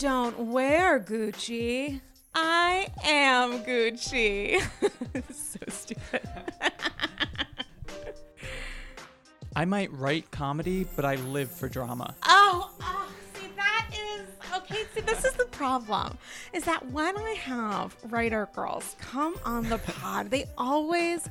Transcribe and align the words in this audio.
don't 0.00 0.38
wear 0.50 0.98
Gucci. 0.98 2.00
I 2.34 2.88
am 3.04 3.62
Gucci. 3.64 4.58
so 5.30 5.58
stupid. 5.68 6.22
I 9.54 9.66
might 9.66 9.92
write 9.92 10.30
comedy, 10.30 10.86
but 10.96 11.04
I 11.04 11.16
live 11.16 11.50
for 11.50 11.68
drama. 11.68 12.14
Oh, 12.24 12.70
oh, 12.80 13.08
see, 13.34 13.48
that 13.56 13.90
is 13.92 14.26
okay. 14.56 14.84
See, 14.94 15.02
this 15.02 15.26
is 15.26 15.34
the 15.34 15.44
problem 15.44 16.16
is 16.54 16.64
that 16.64 16.90
when 16.92 17.18
I 17.18 17.32
have 17.32 17.94
writer 18.04 18.48
girls 18.54 18.96
come 19.02 19.34
on 19.44 19.68
the 19.68 19.78
pod, 19.78 20.30
they 20.30 20.46
always 20.56 21.28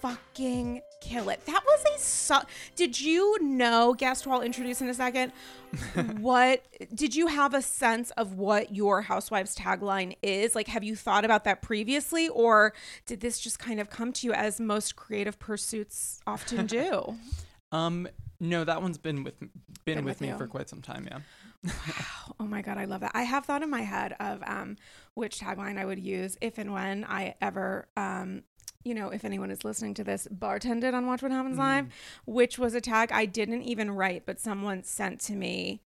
fucking 0.00 0.82
kill 1.00 1.28
it. 1.30 1.44
That 1.46 1.62
was 1.64 1.84
a 1.96 1.98
su- 1.98 2.46
Did 2.76 3.00
you 3.00 3.38
know, 3.42 3.94
guest 3.94 4.26
while 4.26 4.42
introducing 4.42 4.88
a 4.88 4.94
second, 4.94 5.32
what 6.18 6.62
did 6.94 7.14
you 7.14 7.26
have 7.28 7.54
a 7.54 7.62
sense 7.62 8.10
of 8.12 8.34
what 8.34 8.74
your 8.74 9.02
housewives 9.02 9.56
tagline 9.56 10.16
is? 10.22 10.54
Like 10.54 10.68
have 10.68 10.84
you 10.84 10.96
thought 10.96 11.24
about 11.24 11.44
that 11.44 11.62
previously 11.62 12.28
or 12.28 12.72
did 13.06 13.20
this 13.20 13.38
just 13.40 13.58
kind 13.58 13.80
of 13.80 13.88
come 13.90 14.12
to 14.14 14.26
you 14.26 14.32
as 14.32 14.60
most 14.60 14.96
creative 14.96 15.38
pursuits 15.38 16.20
often 16.26 16.66
do? 16.66 17.16
Um, 17.72 18.08
no, 18.40 18.64
that 18.64 18.82
one's 18.82 18.98
been 18.98 19.22
with 19.22 19.38
been, 19.38 19.50
Been 19.84 19.96
with, 19.98 20.04
with 20.16 20.20
me 20.22 20.28
you. 20.30 20.36
for 20.36 20.48
quite 20.48 20.68
some 20.68 20.82
time. 20.82 21.06
Yeah. 21.08 21.20
wow. 21.64 22.34
Oh 22.40 22.44
my 22.46 22.62
god, 22.62 22.78
I 22.78 22.86
love 22.86 23.02
that. 23.02 23.12
I 23.14 23.22
have 23.22 23.44
thought 23.44 23.62
in 23.62 23.70
my 23.70 23.82
head 23.82 24.16
of 24.18 24.42
um 24.44 24.74
which 25.14 25.38
tagline 25.38 25.78
I 25.78 25.84
would 25.84 26.00
use 26.00 26.36
if 26.40 26.58
and 26.58 26.72
when 26.72 27.04
I 27.04 27.36
ever 27.40 27.86
um 27.96 28.42
you 28.84 28.94
know, 28.94 29.10
if 29.10 29.24
anyone 29.24 29.50
is 29.50 29.64
listening 29.64 29.94
to 29.94 30.04
this, 30.04 30.26
bartended 30.32 30.94
on 30.94 31.06
Watch 31.06 31.22
What 31.22 31.32
Happens 31.32 31.58
Live, 31.58 31.86
which 32.26 32.58
was 32.58 32.74
a 32.74 32.80
tag 32.80 33.12
I 33.12 33.26
didn't 33.26 33.62
even 33.62 33.90
write, 33.90 34.24
but 34.26 34.40
someone 34.40 34.82
sent 34.84 35.20
to 35.22 35.34
me. 35.34 35.82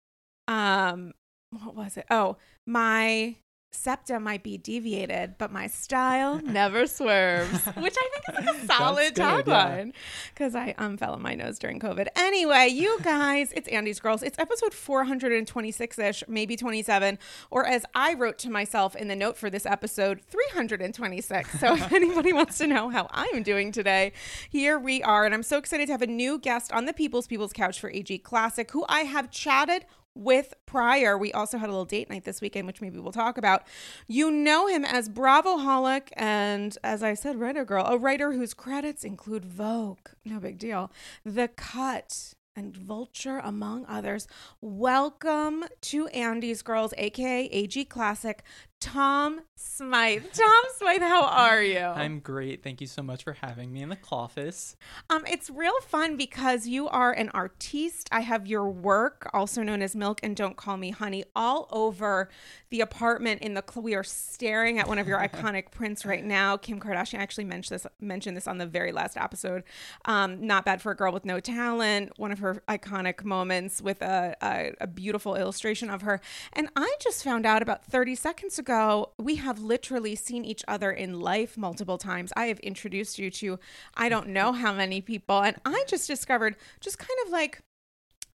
Um, 0.48 1.14
what 1.52 1.76
was 1.76 1.98
it? 1.98 2.06
Oh, 2.10 2.38
my 2.66 3.36
septum 3.72 4.24
might 4.24 4.44
be 4.44 4.58
deviated, 4.58 5.36
but 5.38 5.52
my 5.52 5.68
style 5.68 6.42
never 6.44 6.86
swerves, 6.88 7.66
which 7.78 7.96
I 7.98 8.10
think 8.14 8.40
is 8.40 8.46
like 8.46 8.56
a 8.56 8.66
solid 8.66 9.16
tagline 9.16 9.94
because 10.34 10.56
I 10.56 10.76
um 10.78 10.98
fell 10.98 11.14
on 11.14 11.22
my 11.22 11.36
nose 11.36 11.58
during 11.58 11.80
COVID. 11.80 12.08
Anyway, 12.16 12.68
you 12.68 13.00
guys, 13.04 13.52
it's 13.54 13.68
Andy's 13.70 14.00
Girls. 14.00 14.24
It's 14.24 14.38
episode 14.38 14.74
426 14.74 16.00
ish, 16.00 16.24
maybe 16.28 16.56
27, 16.56 17.18
or 17.50 17.66
as 17.66 17.86
I 17.96 18.14
wrote 18.14 18.38
to 18.40 18.50
myself 18.50 18.96
in 18.96 19.08
the 19.08 19.16
note 19.16 19.38
for 19.38 19.50
this 19.50 19.66
episode, 19.66 20.22
326. 20.28 21.60
So 21.60 21.76
if 21.76 21.92
anybody 21.94 22.34
wants 22.34 22.58
to 22.60 22.68
know 22.68 22.90
how 22.90 23.08
I'm 23.12 23.44
doing 23.44 23.72
today, 23.72 24.14
here 24.50 24.78
we 24.78 25.02
are. 25.04 25.26
And 25.26 25.34
I'm 25.34 25.44
so 25.44 25.58
excited 25.58 25.88
to 25.88 25.94
have 25.94 26.02
a 26.02 26.08
new 26.08 26.38
guest 26.38 26.72
on 26.72 26.86
the 26.86 26.94
People's 26.94 27.28
People's 27.28 27.54
Couch 27.54 27.80
for 27.80 27.90
AG 27.90 28.18
Classic, 28.20 28.70
who 28.72 28.86
I 28.88 29.02
have 29.02 29.32
chatted 29.32 29.86
with 30.16 30.54
prior. 30.66 31.18
We 31.18 31.32
also 31.32 31.58
had 31.58 31.70
a 31.70 31.72
little 31.72 31.86
date 31.86 32.10
night 32.10 32.24
this 32.24 32.42
weekend, 32.42 32.68
which 32.68 32.82
maybe 32.82 33.00
we'll 33.00 33.12
talk 33.12 33.38
about. 33.38 33.64
You 34.08 34.32
know 34.32 34.68
him 34.68 34.84
as 34.86 35.10
Bravoholic 35.10 36.10
and, 36.14 36.78
as 36.84 37.02
I 37.04 37.14
said, 37.14 37.40
writer 37.40 37.66
girl, 37.66 37.86
a 37.86 37.98
writer 37.98 38.34
whose 38.34 38.54
credits 38.54 39.04
include 39.04 39.46
Vogue, 39.46 40.10
no 40.26 40.40
big 40.40 40.58
deal, 40.58 40.92
The 41.26 41.48
Cut, 41.48 42.34
and 42.56 42.76
Vulture, 42.76 43.40
among 43.44 43.86
others. 43.86 44.28
Welcome 44.60 45.64
to 45.82 46.08
Andy's 46.08 46.62
Girls, 46.62 46.94
aka 46.98 47.46
AG 47.46 47.86
Classic, 47.86 48.44
Tom 48.82 49.42
Smyth. 49.56 50.34
Tom 50.34 50.64
Smyth, 50.78 51.02
how 51.02 51.24
are 51.24 51.62
you? 51.62 51.80
I'm 51.80 52.20
great. 52.20 52.64
Thank 52.64 52.82
you 52.82 52.88
so 52.88 53.04
much 53.04 53.24
for 53.24 53.34
having 53.34 53.72
me 53.72 53.82
in 53.84 53.90
the 53.90 53.98
office. 54.12 54.76
Um, 55.10 55.24
it's 55.28 55.50
real 55.52 55.80
fun 55.88 56.18
because 56.18 56.68
you 56.68 56.90
are 56.90 57.14
an 57.14 57.30
artiste. 57.30 58.10
I 58.12 58.22
have 58.22 58.48
your 58.48 58.70
work, 58.70 59.30
also 59.34 59.62
known 59.62 59.82
as 59.84 59.96
Milk 59.96 60.20
and 60.24 60.36
Don't 60.36 60.58
Call 60.58 60.78
Me 60.78 60.90
Honey, 60.90 61.24
all 61.36 61.68
over 61.72 62.30
the 62.72 62.82
apartment 62.82 63.42
in 63.44 63.54
the. 63.54 63.64
cl- 63.70 63.84
We 63.84 63.94
are 63.94 64.04
staring 64.04 64.80
at 64.80 64.88
one 64.88 64.98
of 64.98 65.08
your 65.08 65.20
iconic 65.28 65.70
prints 65.72 66.04
right 66.04 66.26
now. 66.26 66.58
Kim 66.58 66.80
Kardashian 66.80 67.20
actually 67.20 67.46
mentioned 67.46 67.80
this 67.80 67.88
mentioned 68.02 68.36
this 68.36 68.48
on 68.48 68.58
the 68.58 68.66
very 68.66 68.92
last 68.92 69.16
episode. 69.16 69.64
Um, 70.06 70.46
Not 70.46 70.66
bad 70.66 70.82
for 70.82 70.92
a 70.92 70.96
girl 70.96 71.14
with 71.14 71.24
no 71.24 71.40
talent. 71.40 72.12
One 72.18 72.32
of 72.32 72.40
her 72.40 72.64
iconic 72.68 73.24
moments 73.24 73.80
with 73.80 74.02
a, 74.02 74.36
a 74.42 74.72
a 74.82 74.88
beautiful 74.88 75.36
illustration 75.36 75.90
of 75.92 76.02
her. 76.02 76.20
And 76.54 76.68
I 76.76 76.96
just 77.00 77.24
found 77.24 77.46
out 77.46 77.62
about 77.62 77.86
thirty 77.86 78.16
seconds 78.16 78.58
ago. 78.58 78.71
So, 78.72 79.10
we 79.20 79.36
have 79.36 79.60
literally 79.60 80.16
seen 80.16 80.46
each 80.46 80.64
other 80.66 80.94
in 80.94 81.20
life 81.20 81.58
multiple 81.58 81.98
times. 81.98 82.32
I 82.38 82.46
have 82.46 82.58
introduced 82.62 83.20
you 83.20 83.30
to 83.32 83.60
I 83.96 84.08
don't 84.08 84.30
know 84.30 84.54
how 84.54 84.72
many 84.72 85.02
people, 85.02 85.42
and 85.42 85.58
I 85.66 85.84
just 85.88 86.08
discovered 86.08 86.56
just 86.80 86.98
kind 86.98 87.20
of 87.26 87.34
like 87.34 87.64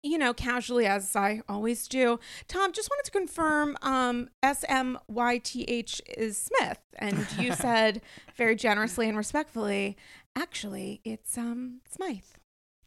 you 0.03 0.19
know, 0.19 0.35
casually 0.35 0.87
as 0.87 1.15
I 1.15 1.43
always 1.49 1.87
do. 1.87 2.19
Tom, 2.49 2.73
just 2.73 2.91
wanted 2.91 3.05
to 3.05 3.11
confirm 3.13 3.77
um, 3.81 4.29
S 4.43 4.65
M 4.69 4.99
Y 5.07 5.39
T 5.39 5.63
H 5.69 6.03
is 6.17 6.37
Smith. 6.37 6.81
And 6.99 7.25
you 7.39 7.53
said 7.55 8.03
very 8.35 8.57
generously 8.57 9.09
and 9.09 9.17
respectfully, 9.17 9.97
actually, 10.35 11.01
it's 11.05 11.39
um 11.39 11.81
Smythe. 11.89 12.25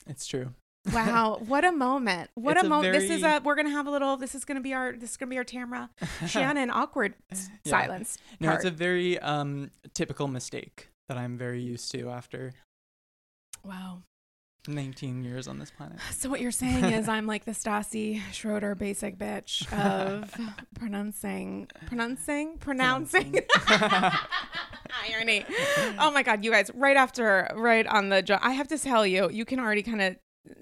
It's 0.05 0.27
true. 0.27 0.53
Wow, 0.93 1.41
what 1.45 1.65
a 1.65 1.71
moment. 1.71 2.29
What 2.35 2.57
a 2.57 2.65
a 2.65 2.69
moment. 2.69 2.93
This 2.93 3.09
is 3.09 3.23
a 3.23 3.41
we're 3.43 3.55
gonna 3.55 3.69
have 3.71 3.87
a 3.87 3.91
little 3.91 4.17
this 4.17 4.35
is 4.35 4.45
gonna 4.45 4.61
be 4.61 4.73
our 4.73 4.93
this 4.93 5.11
is 5.11 5.17
gonna 5.17 5.29
be 5.29 5.37
our 5.37 5.43
Tamra 5.45 5.89
Shannon 6.27 6.69
awkward 6.69 7.13
s- 7.31 7.49
Yeah. 7.63 7.69
silence. 7.71 8.17
No, 8.39 8.47
part. 8.49 8.59
it's 8.59 8.65
a 8.65 8.71
very 8.71 9.19
um 9.19 9.71
typical 9.93 10.27
mistake 10.27 10.89
that 11.09 11.17
I'm 11.17 11.37
very 11.37 11.61
used 11.61 11.91
to 11.91 12.09
after 12.09 12.53
wow. 13.63 14.01
19 14.69 15.23
years 15.23 15.47
on 15.47 15.59
this 15.59 15.71
planet. 15.71 15.97
So 16.11 16.29
what 16.29 16.41
you're 16.41 16.51
saying 16.51 16.83
is 16.85 17.07
I'm 17.15 17.25
like 17.25 17.45
the 17.45 17.51
Stassi 17.53 18.21
Schroeder 18.33 18.75
basic 18.75 19.17
bitch 19.17 19.63
of 19.73 20.29
pronouncing, 20.77 21.69
pronouncing, 21.85 22.57
pronouncing. 22.57 23.39
Irony. 25.09 25.45
Oh 25.99 26.11
my 26.11 26.21
God, 26.23 26.43
you 26.43 26.51
guys! 26.51 26.69
Right 26.73 26.97
after, 26.97 27.49
right 27.55 27.85
on 27.87 28.09
the, 28.09 28.21
jo- 28.21 28.39
I 28.41 28.51
have 28.51 28.67
to 28.69 28.77
tell 28.77 29.05
you, 29.07 29.29
you 29.29 29.45
can 29.45 29.59
already 29.59 29.83
kind 29.83 30.01
of 30.01 30.15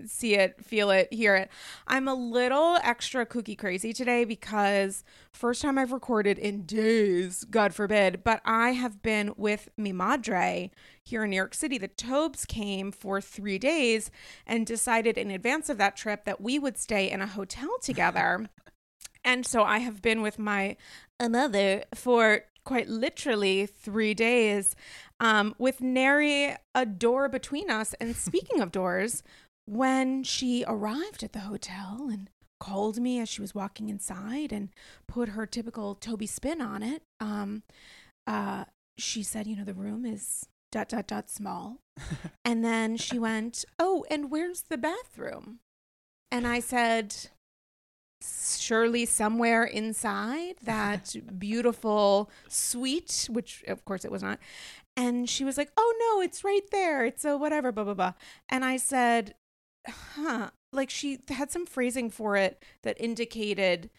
see 0.05 0.35
it, 0.35 0.63
feel 0.63 0.91
it, 0.91 1.11
hear 1.13 1.35
it. 1.35 1.49
I'm 1.87 2.07
a 2.07 2.13
little 2.13 2.77
extra 2.83 3.25
kooky 3.25 3.57
crazy 3.57 3.93
today 3.93 4.25
because 4.25 5.03
first 5.31 5.61
time 5.61 5.77
I've 5.77 5.91
recorded 5.91 6.37
in 6.37 6.63
days, 6.65 7.43
God 7.45 7.73
forbid, 7.73 8.23
but 8.23 8.41
I 8.45 8.71
have 8.71 9.01
been 9.01 9.33
with 9.37 9.69
mi 9.77 9.91
madre 9.91 10.71
here 11.03 11.23
in 11.23 11.29
New 11.29 11.35
York 11.35 11.53
City. 11.53 11.77
The 11.77 11.87
Tobes 11.87 12.45
came 12.45 12.91
for 12.91 13.21
three 13.21 13.59
days 13.59 14.11
and 14.45 14.65
decided 14.65 15.17
in 15.17 15.31
advance 15.31 15.69
of 15.69 15.77
that 15.77 15.95
trip 15.95 16.25
that 16.25 16.41
we 16.41 16.59
would 16.59 16.77
stay 16.77 17.09
in 17.09 17.21
a 17.21 17.27
hotel 17.27 17.77
together. 17.81 18.49
and 19.23 19.45
so 19.45 19.63
I 19.63 19.79
have 19.79 20.01
been 20.01 20.21
with 20.21 20.39
my 20.39 20.77
mother 21.21 21.83
for 21.93 22.43
quite 22.65 22.89
literally 22.89 23.65
three 23.65 24.13
days 24.13 24.75
um, 25.19 25.55
with 25.57 25.79
nary 25.79 26.55
a 26.73 26.85
door 26.85 27.29
between 27.29 27.69
us. 27.69 27.93
And 28.01 28.15
speaking 28.15 28.59
of 28.59 28.71
doors, 28.71 29.23
when 29.65 30.23
she 30.23 30.63
arrived 30.67 31.23
at 31.23 31.33
the 31.33 31.39
hotel 31.39 32.07
and 32.11 32.29
called 32.59 32.99
me 32.99 33.19
as 33.19 33.29
she 33.29 33.41
was 33.41 33.55
walking 33.55 33.89
inside 33.89 34.51
and 34.51 34.69
put 35.07 35.29
her 35.29 35.45
typical 35.45 35.95
Toby 35.95 36.27
spin 36.27 36.61
on 36.61 36.83
it, 36.83 37.01
um, 37.19 37.63
uh, 38.27 38.65
she 38.97 39.23
said, 39.23 39.47
you 39.47 39.55
know, 39.55 39.63
the 39.63 39.73
room 39.73 40.05
is 40.05 40.47
dot 40.71 40.89
dot 40.89 41.07
dot 41.07 41.29
small. 41.29 41.77
and 42.45 42.63
then 42.63 42.97
she 42.97 43.19
went, 43.19 43.65
oh, 43.79 44.05
and 44.09 44.31
where's 44.31 44.63
the 44.63 44.77
bathroom? 44.77 45.59
And 46.31 46.47
I 46.47 46.59
said, 46.59 47.15
surely 48.21 49.05
somewhere 49.05 49.63
inside 49.63 50.55
that 50.63 51.15
beautiful 51.37 52.29
suite, 52.47 53.27
which 53.31 53.63
of 53.67 53.83
course 53.85 54.05
it 54.05 54.11
was 54.11 54.23
not. 54.23 54.39
And 54.97 55.29
she 55.29 55.43
was 55.43 55.57
like, 55.57 55.71
oh 55.75 55.93
no, 55.99 56.21
it's 56.21 56.43
right 56.43 56.65
there. 56.71 57.05
It's 57.05 57.25
a 57.25 57.37
whatever, 57.37 57.71
blah, 57.71 57.83
blah, 57.83 57.93
blah. 57.93 58.13
And 58.47 58.63
I 58.63 58.77
said, 58.77 59.35
huh. 59.87 60.49
Like 60.71 60.89
she 60.89 61.19
had 61.29 61.51
some 61.51 61.65
phrasing 61.65 62.09
for 62.09 62.35
it 62.35 62.63
that 62.83 62.99
indicated 62.99 63.89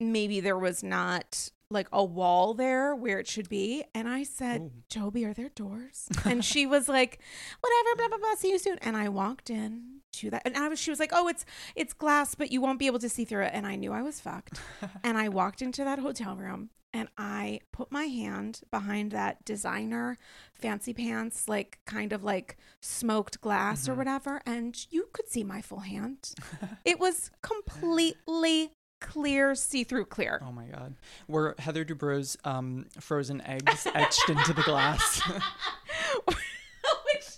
maybe 0.00 0.40
there 0.40 0.58
was 0.58 0.82
not 0.82 1.50
like 1.70 1.88
a 1.92 2.04
wall 2.04 2.54
there 2.54 2.94
where 2.94 3.18
it 3.18 3.26
should 3.26 3.48
be. 3.48 3.84
And 3.94 4.08
I 4.08 4.22
said, 4.22 4.60
Ooh. 4.60 4.70
Toby, 4.88 5.24
are 5.24 5.34
there 5.34 5.48
doors? 5.48 6.08
And 6.24 6.44
she 6.44 6.66
was 6.66 6.88
like, 6.88 7.20
whatever, 7.60 7.96
blah, 7.96 8.08
blah, 8.08 8.18
blah. 8.18 8.34
See 8.36 8.50
you 8.50 8.58
soon. 8.58 8.78
And 8.82 8.96
I 8.96 9.08
walked 9.08 9.50
in 9.50 10.00
to 10.14 10.30
that. 10.30 10.42
And 10.44 10.56
I 10.56 10.68
was, 10.68 10.78
she 10.78 10.90
was 10.90 11.00
like, 11.00 11.12
oh, 11.12 11.28
it's, 11.28 11.44
it's 11.74 11.92
glass, 11.92 12.34
but 12.34 12.50
you 12.50 12.60
won't 12.60 12.78
be 12.78 12.86
able 12.86 12.98
to 13.00 13.08
see 13.08 13.24
through 13.24 13.44
it. 13.44 13.52
And 13.52 13.66
I 13.66 13.76
knew 13.76 13.92
I 13.92 14.02
was 14.02 14.20
fucked. 14.20 14.60
and 15.04 15.18
I 15.18 15.28
walked 15.28 15.62
into 15.62 15.84
that 15.84 15.98
hotel 15.98 16.36
room 16.36 16.70
and 16.96 17.08
I 17.18 17.60
put 17.72 17.92
my 17.92 18.04
hand 18.04 18.62
behind 18.70 19.10
that 19.12 19.44
designer 19.44 20.16
fancy 20.54 20.94
pants, 20.94 21.48
like 21.48 21.78
kind 21.86 22.12
of 22.12 22.24
like 22.24 22.56
smoked 22.80 23.40
glass 23.40 23.88
or 23.88 23.92
Mhm. 23.92 23.96
whatever. 23.98 24.40
And 24.46 24.74
you 24.90 25.08
could 25.12 25.28
see 25.28 25.44
my 25.44 25.60
full 25.60 25.80
hand. 25.80 26.34
it 26.84 26.98
was 26.98 27.30
completely 27.42 28.72
clear, 29.00 29.54
see 29.54 29.84
through 29.84 30.06
clear. 30.06 30.40
Oh 30.42 30.52
my 30.52 30.64
god. 30.66 30.94
Were 31.28 31.54
Heather 31.58 31.84
Dubrow's 31.84 32.36
um, 32.44 32.86
frozen 32.98 33.40
eggs 33.42 33.86
etched 33.94 34.28
into 34.30 34.52
the 34.54 34.62
glass? 34.62 35.20
Which 36.26 37.28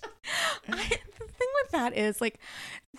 I, 0.68 0.76
the 1.18 1.24
thing 1.26 1.48
with 1.62 1.70
that 1.72 1.96
is 1.96 2.20
like 2.20 2.38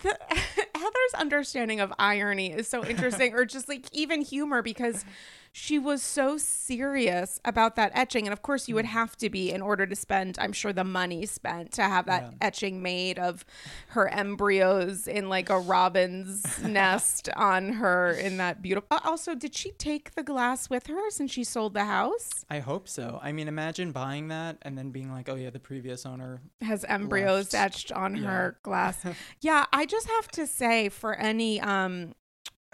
the, 0.02 0.16
Heather's 0.74 1.14
understanding 1.16 1.80
of 1.80 1.92
irony 1.98 2.52
is 2.52 2.66
so 2.68 2.84
interesting, 2.84 3.34
or 3.34 3.44
just 3.44 3.68
like 3.68 3.86
even 3.92 4.20
humor, 4.22 4.62
because 4.62 5.04
she 5.52 5.78
was 5.80 6.00
so 6.02 6.38
serious 6.38 7.40
about 7.44 7.74
that 7.76 7.90
etching, 7.94 8.26
and 8.26 8.32
of 8.32 8.40
course 8.42 8.68
you 8.68 8.74
would 8.76 8.84
have 8.84 9.16
to 9.16 9.28
be 9.28 9.50
in 9.50 9.60
order 9.60 9.84
to 9.84 9.96
spend, 9.96 10.38
I'm 10.38 10.52
sure, 10.52 10.72
the 10.72 10.84
money 10.84 11.26
spent 11.26 11.72
to 11.72 11.82
have 11.82 12.06
that 12.06 12.22
Yeah. 12.22 12.30
etching 12.40 12.82
made 12.82 13.18
of 13.18 13.44
her 13.88 14.08
embryos 14.08 15.08
in 15.08 15.28
like 15.28 15.50
a 15.50 15.58
robin's 15.58 16.58
nest 16.62 17.28
on 17.36 17.74
her 17.74 18.12
in 18.12 18.36
that 18.36 18.62
beautiful. 18.62 18.98
Also, 19.04 19.34
did 19.34 19.54
she 19.56 19.72
take 19.72 20.14
the 20.14 20.22
glass 20.22 20.70
with 20.70 20.86
her 20.86 21.10
since 21.10 21.32
she 21.32 21.42
sold 21.42 21.74
the 21.74 21.84
house? 21.84 22.44
I 22.48 22.60
hope 22.60 22.88
so. 22.88 23.18
I 23.22 23.32
mean, 23.32 23.48
imagine 23.48 23.90
buying 23.92 24.28
that 24.28 24.58
and 24.62 24.78
then 24.78 24.90
being 24.90 25.10
like, 25.10 25.28
"Oh 25.28 25.34
yeah, 25.34 25.50
the 25.50 25.58
previous 25.60 26.06
owner." 26.06 26.40
has 26.62 26.84
embryos 26.84 27.52
left. 27.52 27.54
etched 27.74 27.92
on 27.92 28.14
Yeah. 28.16 28.22
her 28.28 28.58
glass. 28.62 29.04
yeah, 29.40 29.64
I 29.72 29.84
just 29.86 30.06
have 30.06 30.28
to 30.28 30.46
say 30.46 30.88
for 30.88 31.14
any 31.14 31.60
um 31.60 32.14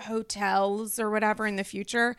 hotels 0.02 0.98
or 0.98 1.10
whatever 1.10 1.46
in 1.46 1.56
the 1.56 1.64
future, 1.64 2.16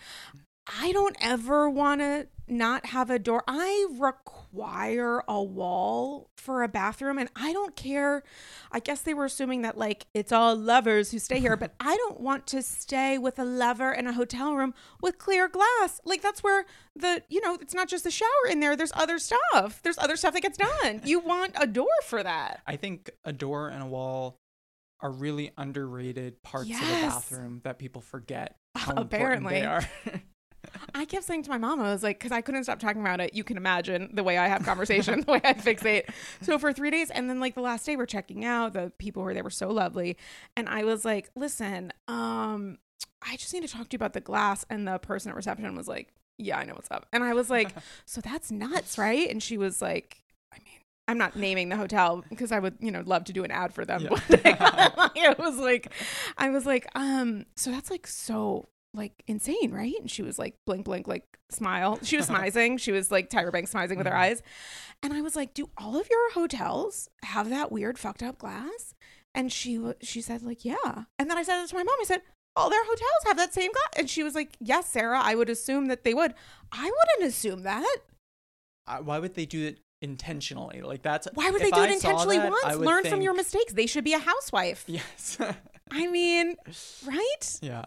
I 0.80 0.92
don't 0.92 1.16
ever 1.22 1.69
want 1.69 2.02
to 2.02 2.28
not 2.50 2.88
have 2.88 3.10
a 3.10 3.19
door. 3.19 3.44
I 3.48 3.88
require 3.92 5.24
a 5.28 5.42
wall 5.44 6.30
for 6.38 6.64
a 6.64 6.68
bathroom 6.68 7.18
and 7.18 7.30
I 7.36 7.52
don't 7.52 7.75
care. 7.75 8.24
I 8.72 8.80
guess 8.80 9.02
they 9.02 9.14
were 9.14 9.25
assuming 9.25 9.64
that 9.64 9.78
like 9.78 10.06
it's 10.14 10.31
all 10.31 10.56
lovers 10.56 11.12
who 11.12 11.19
stay 11.19 11.40
here, 11.40 11.58
but 11.58 11.74
I 11.80 11.96
don't 11.98 12.19
want 12.19 12.48
to 12.48 12.62
stay 12.62 13.18
with 13.18 13.38
a 13.40 13.44
lover 13.44 13.92
in 13.92 14.08
a 14.08 14.14
hotel 14.14 14.56
room 14.56 14.74
with 15.02 15.18
clear 15.18 15.48
glass. 15.50 16.00
Like 16.06 16.22
that's 16.22 16.42
where 16.42 16.66
the, 16.96 17.24
you 17.30 17.42
know, 17.42 17.58
it's 17.62 17.74
not 17.74 17.90
just 17.90 18.04
the 18.04 18.12
shower 18.12 18.28
in 18.50 18.60
there, 18.60 18.75
there's 18.75 18.94
other 18.96 19.19
stuff. 19.19 19.81
There's 19.84 19.98
other 19.98 20.16
stuff 20.16 20.34
that 20.34 20.42
gets 20.42 20.58
done. 20.58 21.02
You 21.08 21.19
want 21.19 21.54
a 21.56 21.66
door 21.66 21.88
for 22.04 22.22
that. 22.22 22.62
I 22.68 22.75
think 22.75 23.10
a 23.24 23.31
door 23.31 23.69
and 23.69 23.81
a 23.81 23.86
wall 23.86 24.40
are 25.00 25.12
really 25.12 25.52
underrated 25.58 26.44
parts 26.44 26.69
of 26.69 26.80
the 26.80 26.86
bathroom 26.86 27.62
that 27.64 27.80
people 27.80 28.02
forget. 28.02 28.58
How 28.75 28.92
important 28.92 29.14
Apparently. 29.14 29.54
they 29.54 29.66
are. 29.66 29.88
I 30.94 31.06
kept 31.06 31.25
saying 31.25 31.44
to 31.44 31.50
my 31.50 31.58
mom, 31.58 31.80
I 31.80 31.92
was 31.92 32.04
like, 32.04 32.19
because 32.19 32.31
I 32.31 32.42
couldn't 32.42 32.64
stop 32.64 32.80
talking 32.80 33.02
about 33.02 33.19
it. 33.19 33.34
You 33.34 33.44
can 33.44 33.58
imagine 33.58 34.10
the 34.14 34.24
way 34.24 34.38
I 34.38 34.48
have 34.48 34.64
conversation, 34.64 35.22
the 35.25 35.31
way 35.31 35.42
I 35.44 35.54
fixate. 35.54 36.10
So 36.42 36.58
for 36.58 36.74
three 36.74 36.92
days, 36.92 37.10
and 37.10 37.30
then 37.30 37.40
like 37.40 37.56
the 37.56 37.62
last 37.62 37.86
day, 37.86 37.96
we're 37.96 38.06
checking 38.06 38.46
out. 38.46 38.74
The 38.74 38.92
people 38.98 39.24
were 39.24 39.34
there 39.34 39.44
were 39.44 39.50
so 39.50 39.69
lovely, 39.69 40.18
and 40.56 40.68
I 40.68 40.84
was 40.84 41.06
like, 41.06 41.30
listen, 41.36 41.94
um, 42.08 42.78
I 43.22 43.36
just 43.36 43.54
need 43.54 43.62
to 43.62 43.68
talk 43.68 43.90
to 43.90 43.94
you 43.94 43.98
about 43.98 44.14
the 44.14 44.22
glass. 44.22 44.66
And 44.69 44.88
the 44.88 44.98
person 45.00 45.30
at 45.30 45.36
reception 45.36 45.75
was 45.75 45.88
like, 45.88 46.14
yeah, 46.38 46.58
I 46.58 46.66
know 46.66 46.74
what's 46.74 46.92
up. 46.92 47.08
And 47.12 47.24
I 47.24 47.34
was 47.34 47.50
like, 47.50 47.72
so 48.06 48.22
that's 48.22 48.52
nuts, 48.52 48.98
right? 48.98 49.30
And 49.30 49.42
she 49.42 49.58
was 49.58 49.81
like, 49.81 50.24
I 50.54 50.58
mean. 50.58 50.81
I'm 51.10 51.18
not 51.18 51.38
naming 51.38 51.69
the 51.69 51.78
hotel 51.78 52.25
because 52.30 52.52
I 52.52 52.60
would, 52.60 52.75
you 52.81 52.92
know, 52.92 53.02
love 53.06 53.24
to 53.25 53.34
do 53.34 53.46
an 53.46 53.52
ad 53.52 53.74
for 53.74 53.86
them. 53.86 54.02
Yeah. 54.02 54.19
it 55.16 55.40
was 55.40 55.58
like, 55.58 55.94
I 56.38 56.50
was 56.50 56.66
like, 56.66 56.86
um, 56.96 57.46
so 57.56 57.72
that's 57.72 57.90
like 57.90 58.06
so 58.06 58.68
like 58.97 59.23
insane, 59.27 59.71
right? 59.71 59.94
And 59.99 60.09
she 60.11 60.21
was 60.23 60.38
like, 60.39 60.55
blink, 60.65 60.85
blink, 60.85 61.07
like 61.07 61.23
smile. 61.51 61.99
She 62.03 62.17
was 62.17 62.27
smizing. 62.29 62.79
She 62.79 62.91
was 62.91 63.11
like 63.11 63.29
Tyra 63.29 63.51
Banks 63.51 63.73
smizing 63.73 63.97
with 63.97 64.07
her 64.07 64.13
Mhm. 64.13 64.19
eyes. 64.19 64.44
And 65.03 65.13
I 65.13 65.21
was 65.21 65.35
like, 65.35 65.53
do 65.53 65.69
all 65.77 65.95
of 65.97 66.07
your 66.09 66.31
hotels 66.33 67.07
have 67.23 67.49
that 67.49 67.71
weird 67.71 67.97
fucked 67.99 68.23
up 68.23 68.38
glass? 68.39 68.94
And 69.35 69.51
she 69.53 69.79
she 70.01 70.21
said 70.21 70.41
like, 70.44 70.65
yeah. 70.65 71.03
And 71.19 71.29
then 71.29 71.38
I 71.38 71.44
said 71.44 71.63
it 71.63 71.69
to 71.69 71.75
my 71.75 71.83
mom. 71.83 71.95
I 72.01 72.05
said, 72.05 72.21
all 72.55 72.69
their 72.71 72.83
hotels 72.83 73.23
have 73.27 73.38
that 73.38 73.53
same 73.53 73.71
glass. 73.71 73.89
And 73.97 74.09
she 74.09 74.23
was 74.23 74.33
like, 74.33 74.57
yes, 74.59 74.89
Sarah. 74.89 75.21
I 75.23 75.35
would 75.35 75.49
assume 75.49 75.85
that 75.88 76.03
they 76.03 76.13
would. 76.15 76.33
I 76.71 76.85
wouldn't 76.85 77.29
assume 77.31 77.61
that. 77.63 77.97
Uh, 78.88 78.97
Why 78.97 79.19
would 79.19 79.35
they 79.35 79.45
do 79.45 79.63
it 79.67 79.79
intentionally? 80.01 80.81
Like 80.81 81.03
that's 81.03 81.27
Why 81.35 81.51
would 81.51 81.61
they 81.61 81.69
do 81.69 81.81
it 81.83 81.89
I 81.91 81.97
saw 81.97 82.09
intentionally 82.09 82.38
that, 82.38 82.49
once? 82.63 82.77
Learn 82.77 83.03
from 83.03 83.21
your 83.21 83.35
mistakes. 83.35 83.73
They 83.73 83.85
should 83.85 84.03
be 84.03 84.13
a 84.13 84.19
housewife. 84.19 84.85
Yes. 84.88 85.38
I 85.91 86.07
mean, 86.07 86.55
right? 87.05 87.59
yeah. 87.61 87.85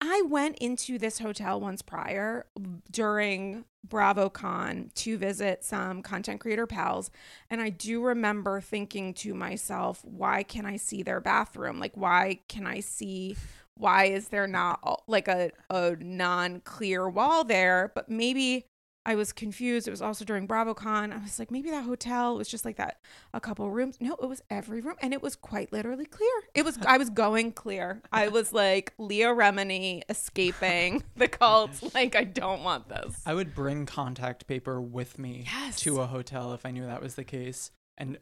I 0.00 0.22
went 0.22 0.58
into 0.58 0.98
this 0.98 1.18
hotel 1.18 1.60
once 1.60 1.82
prior 1.82 2.46
during 2.90 3.64
BravoCon 3.86 4.92
to 4.94 5.18
visit 5.18 5.64
some 5.64 6.02
content 6.02 6.40
creator 6.40 6.66
pals. 6.66 7.10
And 7.50 7.60
I 7.60 7.70
do 7.70 8.02
remember 8.02 8.60
thinking 8.60 9.12
to 9.14 9.34
myself, 9.34 10.02
why 10.04 10.42
can 10.42 10.64
I 10.64 10.76
see 10.76 11.02
their 11.02 11.20
bathroom? 11.20 11.78
Like, 11.78 11.96
why 11.96 12.40
can 12.48 12.66
I 12.66 12.80
see, 12.80 13.36
why 13.74 14.06
is 14.06 14.28
there 14.28 14.46
not 14.46 15.02
like 15.06 15.28
a, 15.28 15.50
a 15.68 15.96
non 16.00 16.60
clear 16.60 17.08
wall 17.08 17.44
there? 17.44 17.92
But 17.94 18.08
maybe 18.08 18.66
I 19.06 19.14
was 19.14 19.32
confused. 19.32 19.88
It 19.88 19.90
was 19.90 20.02
also 20.02 20.24
during 20.24 20.46
BravoCon. 20.46 21.12
I 21.12 21.22
was 21.22 21.38
like, 21.38 21.50
maybe 21.50 21.70
that 21.70 21.84
hotel 21.84 22.36
was 22.36 22.48
just 22.48 22.64
like 22.66 22.76
that, 22.76 23.00
a 23.32 23.40
couple 23.40 23.70
rooms. 23.70 23.96
No, 24.00 24.14
it 24.22 24.28
was 24.28 24.42
every 24.50 24.80
room, 24.82 24.96
and 25.00 25.14
it 25.14 25.22
was 25.22 25.36
quite 25.36 25.72
literally 25.72 26.04
clear. 26.04 26.30
It 26.54 26.64
was. 26.64 26.78
I 26.86 26.98
was 26.98 27.08
going 27.10 27.52
clear. 27.52 28.02
I 28.12 28.28
was 28.28 28.52
like 28.52 28.92
Leah 28.98 29.28
Remini 29.34 30.02
escaping 30.08 31.02
the 31.16 31.28
cult. 31.28 31.70
Like 31.94 32.14
I 32.14 32.24
don't 32.24 32.62
want 32.62 32.88
this. 32.88 33.20
I 33.24 33.34
would 33.34 33.54
bring 33.54 33.86
contact 33.86 34.46
paper 34.46 34.80
with 34.80 35.18
me 35.18 35.46
Yes. 35.50 35.76
to 35.80 36.00
a 36.00 36.06
hotel 36.06 36.52
if 36.52 36.66
I 36.66 36.70
knew 36.70 36.84
that 36.86 37.02
was 37.02 37.14
the 37.14 37.24
case 37.24 37.70
and 37.96 38.18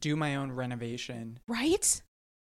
do 0.00 0.14
my 0.14 0.36
own 0.36 0.52
renovation. 0.52 1.40
Right? 1.48 2.00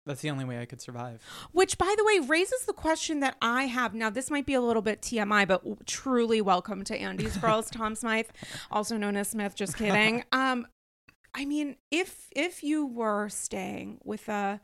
That's 0.09 0.23
the 0.23 0.31
only 0.31 0.47
way 0.47 0.59
I 0.59 0.65
could 0.65 0.81
survive. 0.81 1.23
Which, 1.53 1.77
by 1.77 1.95
the 1.99 2.03
way, 2.03 2.27
raises 2.27 2.63
the 2.65 2.73
question 2.73 3.21
that 3.21 3.37
I 3.43 3.65
have. 3.65 3.93
Now, 3.93 4.09
this 4.09 4.31
might 4.31 4.47
be 4.47 4.55
a 4.55 4.61
little 4.63 4.81
bit 4.81 5.03
TMI, 5.03 5.47
but 5.47 5.59
w- 5.61 5.77
truly 5.85 6.41
welcome 6.41 6.83
to 6.85 6.97
Andy's 6.97 7.37
Girls, 7.43 7.69
Tom 7.71 7.95
Smyth, 7.95 8.33
also 8.71 8.97
known 8.97 9.17
as 9.19 9.29
Smith. 9.29 9.55
Just 9.55 9.77
kidding. 9.77 10.25
Um, 10.33 10.67
I 11.35 11.45
mean, 11.45 11.77
if 11.91 12.29
if 12.35 12.63
you 12.65 12.87
were 12.87 13.29
staying 13.29 13.99
with 14.03 14.29
a 14.29 14.61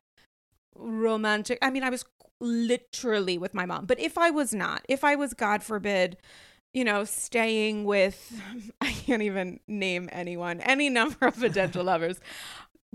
romantic, 0.74 1.58
I 1.60 1.70
mean, 1.70 1.82
I 1.82 1.90
was 1.90 2.04
literally 2.40 3.36
with 3.36 3.52
my 3.54 3.66
mom, 3.66 3.84
but 3.86 4.00
if 4.00 4.16
I 4.16 4.30
was 4.30 4.54
not, 4.54 4.84
if 4.88 5.04
I 5.04 5.14
was, 5.14 5.34
God 5.34 5.62
forbid, 5.62 6.16
you 6.72 6.84
know, 6.84 7.04
staying 7.04 7.84
with, 7.84 8.40
I 8.80 8.92
can't 8.92 9.22
even 9.22 9.60
name 9.68 10.08
anyone, 10.10 10.60
any 10.60 10.88
number 10.88 11.26
of 11.26 11.38
potential 11.38 11.84
lovers. 11.84 12.18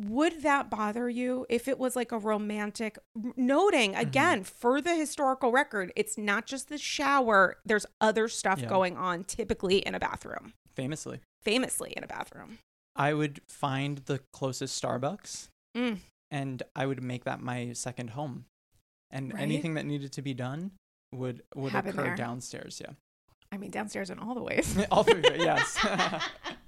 Would 0.07 0.43
that 0.43 0.69
bother 0.69 1.09
you 1.09 1.45
if 1.49 1.67
it 1.67 1.77
was 1.77 1.95
like 1.95 2.11
a 2.13 2.17
romantic 2.17 2.97
noting 3.35 3.95
again 3.95 4.43
for 4.45 4.79
the 4.81 4.95
historical 4.95 5.51
record? 5.51 5.91
It's 5.95 6.17
not 6.17 6.45
just 6.45 6.69
the 6.69 6.77
shower, 6.77 7.57
there's 7.65 7.85
other 7.99 8.27
stuff 8.29 8.59
Yeah. 8.61 8.69
going 8.69 8.95
on 8.95 9.25
typically 9.25 9.79
in 9.79 9.93
a 9.95 9.99
bathroom, 9.99 10.53
Famously. 10.73 11.19
famously 11.43 11.91
in 11.97 12.03
a 12.03 12.07
bathroom. 12.07 12.59
I 12.95 13.13
would 13.13 13.41
find 13.47 13.97
the 14.05 14.19
closest 14.31 14.81
Starbucks 14.81 15.47
Mm. 15.75 15.99
and 16.31 16.63
I 16.75 16.85
would 16.85 17.03
make 17.03 17.25
that 17.25 17.41
my 17.41 17.73
second 17.73 18.11
home. 18.11 18.45
And 19.11 19.33
Right? 19.33 19.41
anything 19.41 19.73
that 19.73 19.85
needed 19.85 20.11
to 20.13 20.21
be 20.21 20.33
done 20.33 20.71
would 21.13 21.43
would 21.55 21.71
Happen 21.73 21.91
occur 21.91 22.03
there. 22.03 22.15
downstairs, 22.15 22.79
yeah. 22.79 22.93
I 23.51 23.57
mean, 23.57 23.71
downstairs 23.71 24.09
in 24.11 24.19
all 24.19 24.35
the 24.35 24.43
ways. 24.43 24.77
All 24.91 25.03
three, 25.03 25.23
yes. 25.23 25.75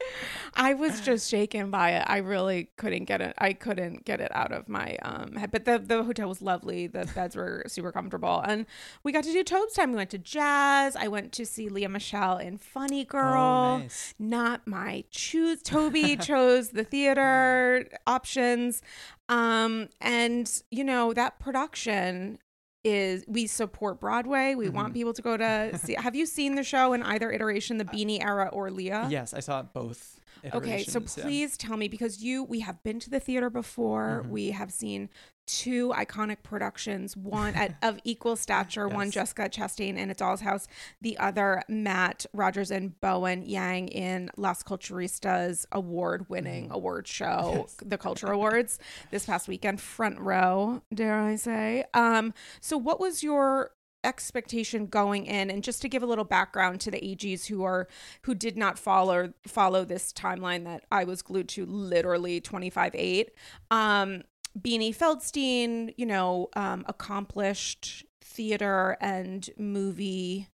I 0.56 0.74
was 0.74 1.00
just 1.02 1.30
shaken 1.30 1.72
by 1.72 1.92
it. 1.92 2.04
I 2.08 2.18
really 2.18 2.70
couldn't 2.78 3.06
get 3.06 3.22
it. 3.22 3.34
I 3.38 3.54
couldn't 3.54 4.06
get 4.06 4.20
it 4.20 4.32
out 4.36 4.52
of 4.52 4.68
my 4.68 4.98
um 5.02 5.36
head. 5.36 5.52
But 5.52 5.66
the 5.66 5.80
the 5.80 6.04
hotel 6.04 6.28
was 6.30 6.42
lovely. 6.42 6.88
The 6.88 7.06
beds 7.16 7.36
were 7.36 7.64
super 7.68 7.92
comfortable, 7.92 8.42
and 8.46 8.66
we 9.04 9.12
got 9.12 9.24
to 9.24 9.32
do 9.32 9.44
Tobe's 9.44 9.74
time. 9.74 9.92
We 9.92 9.98
went 9.98 10.10
to 10.12 10.18
jazz. 10.18 10.96
I 10.96 11.08
went 11.08 11.32
to 11.34 11.46
see 11.46 11.70
Lea 11.70 11.88
Michele 11.88 12.38
in 12.38 12.58
Funny 12.58 13.06
Girl. 13.06 13.42
Oh, 13.42 13.78
nice. 13.80 14.14
Not 14.20 14.68
my 14.68 15.04
choose. 15.10 15.62
Toby 15.64 16.18
chose 16.18 16.70
the 16.70 16.84
theater 16.84 17.88
options, 18.08 18.82
um, 19.30 19.90
and 20.02 20.52
you 20.72 20.84
know 20.84 21.14
that 21.14 21.40
production 21.40 22.40
is 22.84 23.24
we 23.28 23.46
support 23.46 24.00
Broadway. 24.00 24.56
We 24.56 24.68
want 24.70 24.90
Mhm. 24.90 24.94
people 24.94 25.14
to 25.14 25.22
go 25.22 25.38
to 25.38 25.78
see. 25.78 25.94
Have 26.00 26.16
you 26.16 26.26
seen 26.26 26.56
the 26.56 26.64
show 26.64 26.94
in 26.94 27.04
either 27.04 27.32
iteration, 27.32 27.78
the 27.78 27.86
Beanie 27.86 28.24
era 28.26 28.50
or 28.52 28.72
Lea? 28.72 28.88
Yes, 29.10 29.34
I 29.36 29.40
saw 29.40 29.60
it 29.60 29.68
both. 29.72 30.20
Okay, 30.46 30.84
so 30.84 30.98
iterations, 31.00 31.18
yeah. 31.18 31.24
please 31.24 31.58
tell 31.58 31.78
me 31.78 31.88
because 31.88 32.22
you 32.24 32.44
we 32.44 32.60
have 32.62 32.82
been 32.84 33.00
to 33.00 33.10
the 33.10 33.20
theater 33.20 33.50
before. 33.50 34.24
Mhm. 34.26 34.30
We 34.30 34.52
have 34.52 34.72
seen 34.72 35.10
two 35.48 35.90
iconic 35.98 36.44
productions, 36.44 37.18
one 37.18 37.54
at, 37.56 37.76
of 37.82 38.00
equal 38.06 38.36
stature, 38.38 38.88
one 38.88 39.12
Jessica 39.12 39.50
Chastain 39.50 39.98
in 39.98 40.10
A 40.10 40.14
Doll's 40.14 40.42
House, 40.42 40.68
the 41.02 41.18
other 41.18 41.62
Matt 41.68 42.26
Rogers 42.32 42.72
and 42.72 42.98
Bowen 43.02 43.44
Yang 43.44 43.90
in 43.90 44.30
Las 44.38 44.64
Culturistas 44.64 45.66
award-winning 45.72 46.70
Mhm. 46.70 46.72
award 46.72 47.08
show, 47.08 47.66
Yes. 47.68 47.76
the 47.84 47.98
Culture 47.98 48.32
Awards 48.32 48.80
this 49.10 49.26
past 49.26 49.48
weekend, 49.48 49.82
front 49.82 50.20
row, 50.20 50.84
dare 50.94 51.20
I 51.20 51.36
say. 51.36 51.84
Um, 51.94 52.34
so 52.62 52.78
what 52.78 53.00
was 53.00 53.22
your 53.24 53.72
expectation 54.04 54.88
going 54.88 55.26
in 55.26 55.50
and 55.52 55.64
just 55.64 55.82
to 55.82 55.90
give 55.90 56.02
a 56.02 56.06
little 56.08 56.24
background 56.24 56.82
to 56.82 56.92
the 56.92 56.98
AGs 57.00 57.48
who 57.48 57.64
are 57.64 57.88
who 58.24 58.34
did 58.34 58.58
not 58.58 58.80
follow 58.80 59.34
follow 59.48 59.86
this 59.86 60.12
timeline 60.12 60.64
that 60.66 60.84
I 60.92 61.04
was 61.04 61.22
glued 61.22 61.48
to 61.50 61.66
literally 61.66 62.42
25 62.42 62.96
8 62.96 63.32
um 63.70 64.24
Beanie 64.60 64.96
Feldstein 64.96 65.94
you 65.98 66.06
know 66.06 66.50
um 66.56 66.84
accomplished 66.88 68.06
theater 68.22 68.98
and 69.00 69.50
movie 69.58 70.48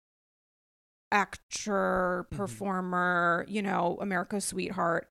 actor 1.12 2.26
Mhm. 2.30 2.36
performer 2.36 3.44
you 3.48 3.62
know 3.62 3.96
America's 4.00 4.44
sweetheart 4.44 5.08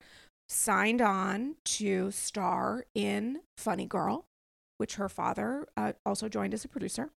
signed 0.48 1.00
on 1.00 1.56
to 1.64 2.10
star 2.10 2.84
in 2.94 3.40
Funny 3.56 3.86
Girl 3.86 4.26
which 4.76 4.96
her 4.96 5.08
father 5.08 5.66
uh, 5.76 5.94
also 6.04 6.28
joined 6.28 6.52
as 6.52 6.64
a 6.64 6.68
producer 6.68 7.10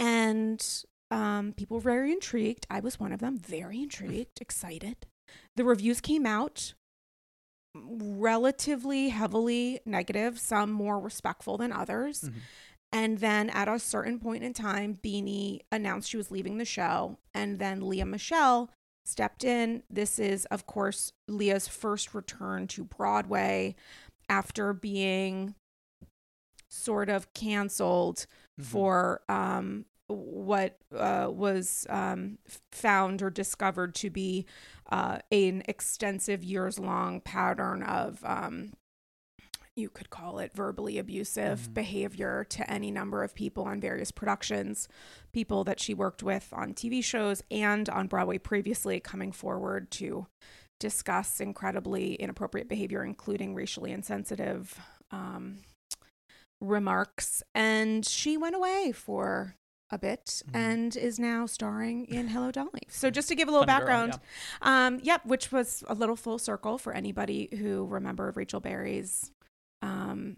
and 0.00 0.84
um, 1.12 1.52
people 1.52 1.76
were 1.76 1.82
very 1.82 2.10
intrigued. 2.10 2.66
I 2.70 2.80
was 2.80 2.98
one 2.98 3.12
of 3.12 3.20
them, 3.20 3.36
very 3.38 3.82
intrigued, 3.82 4.40
excited. 4.40 5.06
The 5.56 5.64
reviews 5.64 6.00
came 6.00 6.26
out 6.26 6.74
relatively 7.74 9.10
heavily 9.10 9.80
negative, 9.84 10.38
some 10.40 10.72
more 10.72 10.98
respectful 10.98 11.56
than 11.56 11.72
others. 11.72 12.22
Mhm. 12.22 12.34
And 12.92 13.18
then 13.18 13.50
at 13.50 13.68
a 13.68 13.78
certain 13.78 14.18
point 14.18 14.42
in 14.42 14.52
time, 14.52 14.98
Beanie 15.00 15.60
announced 15.70 16.08
she 16.10 16.16
was 16.16 16.32
leaving 16.32 16.58
the 16.58 16.64
show. 16.64 17.18
And 17.32 17.58
then 17.60 17.88
Lea 17.88 18.02
Michele 18.04 18.70
stepped 19.04 19.44
in. 19.44 19.84
This 19.88 20.18
is, 20.18 20.44
of 20.46 20.66
course, 20.66 21.12
Lea's 21.28 21.68
first 21.68 22.12
return 22.14 22.66
to 22.68 22.82
Broadway 22.84 23.76
after 24.28 24.72
being 24.72 25.54
sort 26.68 27.08
of 27.08 27.32
canceled 27.34 28.26
Mhm. 28.60 28.64
for 28.64 29.22
um, 29.28 29.86
what 30.10 30.78
uh, 30.96 31.28
was 31.30 31.86
um, 31.88 32.38
found 32.72 33.22
or 33.22 33.30
discovered 33.30 33.94
to 33.96 34.10
be 34.10 34.46
uh, 34.90 35.18
an 35.30 35.62
extensive 35.68 36.42
years 36.44 36.78
long 36.78 37.20
pattern 37.20 37.82
of. 37.82 38.24
Um, 38.24 38.72
you 39.76 39.88
could 39.88 40.10
call 40.10 40.40
it 40.40 40.52
verbally 40.52 40.98
abusive 40.98 41.60
Mhm. 41.60 41.74
behavior 41.74 42.44
to 42.50 42.70
any 42.70 42.90
number 42.90 43.22
of 43.22 43.34
people 43.34 43.64
on 43.64 43.80
various 43.80 44.10
productions, 44.10 44.88
people 45.32 45.64
that 45.64 45.80
she 45.80 45.94
worked 45.94 46.22
with 46.22 46.52
on 46.52 46.74
TV 46.74 47.00
shows 47.02 47.42
and 47.50 47.88
on 47.88 48.08
Broadway 48.08 48.36
previously 48.36 49.00
coming 49.00 49.32
forward 49.32 49.90
to 49.92 50.26
discuss 50.80 51.40
incredibly 51.40 52.14
inappropriate 52.14 52.68
behavior, 52.68 53.04
including 53.04 53.54
racially 53.54 53.92
insensitive 53.92 54.78
um, 55.12 55.58
remarks. 56.60 57.42
And 57.54 58.04
she 58.04 58.36
went 58.36 58.56
away 58.56 58.92
for 58.92 59.54
a 59.90 59.98
bit 59.98 60.42
Mhm. 60.46 60.54
and 60.56 60.96
is 60.96 61.18
now 61.18 61.46
starring 61.46 62.04
in 62.06 62.28
Hello 62.28 62.50
Dolly. 62.50 62.82
So 62.88 63.10
just 63.10 63.28
to 63.28 63.34
give 63.34 63.48
a 63.48 63.50
little 63.50 63.66
Funny 63.66 63.80
Girl, 63.84 63.86
background, 64.08 64.20
um, 64.62 65.00
yep, 65.02 65.24
which 65.26 65.50
was 65.50 65.82
a 65.88 65.94
little 65.94 66.16
full 66.16 66.38
circle 66.38 66.78
for 66.78 66.92
anybody 66.92 67.48
who 67.58 67.86
remembered 67.86 68.36
Rachel 68.36 68.60
Berry's 68.60 69.32
um, 69.82 70.36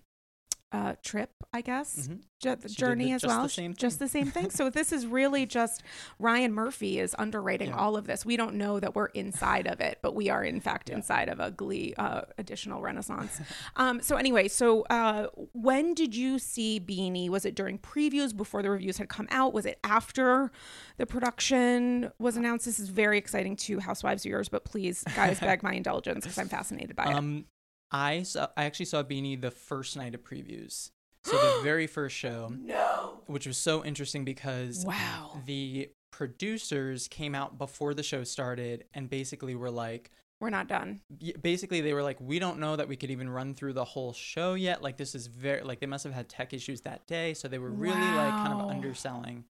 uh, 0.73 0.95
trip, 1.03 1.31
I 1.53 1.61
guess, 1.61 2.09
Mhm. 2.09 2.21
Ju- 2.41 2.57
did 2.57 2.71
journey 2.71 3.05
the- 3.07 3.13
as 3.13 3.21
just 3.23 3.35
the 3.35 3.39
well. 3.41 3.49
same 3.49 3.75
Just 3.75 3.99
the 3.99 4.09
same 4.09 4.31
thing. 4.31 4.51
so 4.51 4.71
this 4.71 4.91
is 4.91 5.07
really 5.07 5.45
just 5.45 5.83
Ryan 6.19 6.53
Murphy 6.55 6.99
is 6.99 7.15
underrating 7.19 7.69
Yeah. 7.69 7.77
all 7.77 7.97
of 7.97 8.07
this. 8.07 8.25
We 8.25 8.37
don't 8.39 8.55
know 8.55 8.81
that 8.81 8.95
we're 8.95 9.07
inside 9.09 9.67
of 9.67 9.81
it, 9.81 9.99
but 10.03 10.15
we 10.15 10.31
are 10.31 10.43
in 10.43 10.61
fact 10.61 10.89
Yeah. 10.89 10.97
inside 10.97 11.29
of 11.29 11.41
a 11.41 11.51
Glee 11.51 11.93
uh, 11.99 12.23
additional 12.39 12.81
Renaissance. 12.81 13.41
um, 13.77 14.01
so 14.01 14.17
anyway, 14.17 14.49
so 14.49 14.83
uh, 14.91 15.27
when 15.53 15.93
did 15.95 16.17
you 16.17 16.39
see 16.39 16.81
Beanie? 16.81 17.29
Was 17.29 17.45
it 17.45 17.55
during 17.55 17.79
previews 17.79 18.35
before 18.37 18.63
the 18.63 18.71
reviews 18.71 18.97
had 18.97 19.09
come 19.11 19.29
out? 19.31 19.53
Was 19.53 19.67
it 19.67 19.79
after 19.85 20.51
the 20.97 21.05
production 21.07 22.11
was 22.19 22.37
announced? 22.37 22.65
This 22.65 22.81
is 22.81 22.89
very 22.89 23.19
exciting 23.19 23.57
to 23.57 23.79
Housewives 23.81 24.23
viewers, 24.23 24.49
but 24.49 24.65
please, 24.65 25.05
guys, 25.15 25.39
beg 25.41 25.63
my 25.63 25.75
indulgence 25.75 26.25
because 26.25 26.39
I'm 26.39 26.49
fascinated 26.49 26.97
by 26.97 27.13
it. 27.13 27.45
I 27.93 28.23
saw. 28.23 28.49
I 28.57 28.65
actually 28.65 28.87
saw 28.87 29.03
Beanie 29.03 29.41
the 29.41 29.51
first 29.51 29.97
night 29.97 30.15
of 30.15 30.23
previews. 30.25 30.91
So 31.25 31.33
the 31.37 31.61
very 31.63 31.87
first 31.87 32.17
show, 32.17 32.53
No. 32.59 33.21
which 33.27 33.47
was 33.47 33.57
so 33.59 33.85
interesting 33.85 34.25
because 34.25 34.85
Wow. 34.85 35.41
the 35.47 35.91
producers 36.11 37.09
came 37.09 37.35
out 37.35 37.59
before 37.59 37.95
the 37.95 38.03
show 38.03 38.25
started 38.25 38.85
and 38.95 39.09
basically 39.11 39.55
were 39.55 39.71
like, 39.71 40.11
We're 40.41 40.51
not 40.51 40.67
done. 40.69 41.01
basically 41.41 41.81
they 41.81 41.95
were 41.95 42.03
like, 42.03 42.21
we 42.21 42.39
don't 42.39 42.59
know 42.59 42.75
that 42.77 42.89
we 42.89 42.97
could 42.97 43.11
even 43.11 43.29
run 43.31 43.55
through 43.55 43.75
the 43.75 43.85
whole 43.85 44.13
show 44.13 44.55
yet. 44.55 44.83
Like 44.83 44.97
this 44.97 45.15
is 45.15 45.27
very 45.27 45.63
like 45.63 45.81
they 45.81 45.87
must 45.87 46.05
have 46.05 46.13
had 46.15 46.29
tech 46.29 46.53
issues 46.53 46.81
that 46.83 47.07
day, 47.07 47.35
so 47.35 47.47
they 47.49 47.59
were 47.59 47.71
really 47.71 47.95
like 47.95 48.33
kind 48.35 48.53
of 48.55 48.69
underselling. 48.71 49.45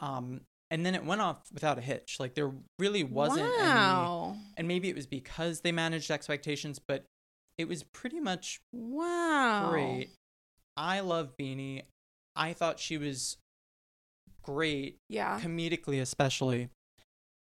Um, 0.00 0.40
and 0.70 0.86
then 0.86 0.94
it 0.94 1.04
went 1.04 1.20
off 1.20 1.36
without 1.52 1.76
a 1.76 1.82
hitch. 1.82 2.16
Like 2.18 2.34
there 2.34 2.50
really 2.78 3.04
wasn't 3.04 3.42
any 3.60 4.38
and 4.56 4.66
maybe 4.66 4.88
it 4.88 4.96
was 4.96 5.06
because 5.06 5.60
they 5.60 5.70
managed 5.72 6.10
expectations, 6.10 6.78
but 6.78 7.04
it 7.58 7.68
was 7.68 7.82
pretty 7.84 8.20
much 8.20 8.60
Wow. 8.72 9.70
great. 9.70 10.10
I 10.76 11.00
love 11.00 11.36
Beanie. 11.38 11.82
I 12.34 12.52
thought 12.54 12.80
she 12.80 12.96
was 12.98 13.36
great, 14.42 14.98
Yeah. 15.08 15.40
comedically 15.40 16.00
especially. 16.00 16.70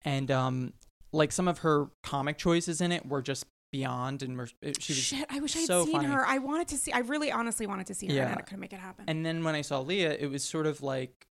And 0.03 0.31
um 0.31 0.73
like 1.13 1.33
some 1.33 1.49
of 1.49 1.59
her 1.59 1.89
comic 2.03 2.39
choices 2.39 2.81
in 2.81 2.93
it 2.93 3.07
were 3.07 3.23
just 3.23 3.47
beyond 3.73 4.23
and 4.23 4.39
it- 4.63 4.83
she 4.83 4.93
was 4.93 4.99
Shit, 4.99 5.27
I 5.31 5.41
wish 5.41 5.57
I'd 5.57 5.67
so 5.67 5.85
seen 5.85 5.93
funny. 5.95 6.07
her. 6.09 6.25
I 6.27 6.39
wanted 6.39 6.69
to 6.69 6.77
see. 6.79 6.93
I 6.93 6.99
really, 7.01 7.31
honestly 7.33 7.67
wanted 7.67 7.87
to 7.89 7.95
see 7.95 8.07
her, 8.07 8.13
Yeah. 8.15 8.23
and 8.23 8.31
then 8.33 8.39
I 8.39 8.43
couldn't 8.43 8.61
make 8.61 8.73
it 8.73 8.79
happen. 8.81 9.05
And 9.09 9.25
then 9.27 9.43
when 9.45 9.55
I 9.55 9.63
saw 9.63 9.81
Lea, 9.81 10.03
it 10.05 10.31
was 10.31 10.45
sort 10.45 10.67
of 10.67 10.83
like 10.83 11.27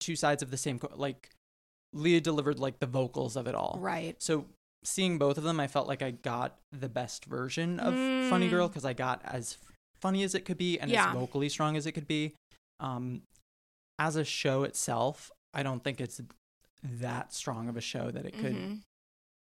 two 0.00 0.16
sides 0.16 0.42
of 0.42 0.50
the 0.50 0.56
same 0.56 0.78
co- 0.78 0.94
like 0.94 1.30
Lea 1.92 2.20
delivered 2.20 2.58
like 2.58 2.78
the 2.78 2.86
vocals 2.86 3.36
of 3.36 3.46
it 3.46 3.54
all. 3.54 3.78
right. 3.80 4.20
So 4.22 4.46
seeing 4.84 5.18
both 5.18 5.38
of 5.38 5.44
them, 5.44 5.58
I 5.60 5.66
felt 5.66 5.88
like 5.88 6.02
I 6.02 6.10
got 6.12 6.58
the 6.72 6.88
best 6.88 7.24
version 7.24 7.80
of 7.80 7.94
Funny 8.30 8.48
Girl 8.48 8.68
Mm. 8.68 8.72
because 8.72 8.84
I 8.84 8.92
got 8.92 9.20
as 9.24 9.58
funny 10.00 10.22
as 10.22 10.34
it 10.34 10.44
could 10.44 10.58
be 10.58 10.78
and 10.78 10.90
Yeah. 10.90 11.08
as 11.08 11.14
vocally 11.14 11.48
strong 11.48 11.76
as 11.76 11.86
it 11.86 11.92
could 11.92 12.06
be. 12.06 12.34
Um, 12.80 13.22
as 13.98 14.16
a 14.16 14.24
show 14.24 14.62
itself, 14.62 15.32
I 15.54 15.62
don't 15.62 15.82
think 15.82 16.00
it's 16.00 16.20
that 16.82 17.32
strong 17.32 17.68
of 17.68 17.76
a 17.76 17.80
show 17.80 18.10
that 18.10 18.26
it 18.26 18.34
could 18.38 18.54
Mhm. 18.54 18.82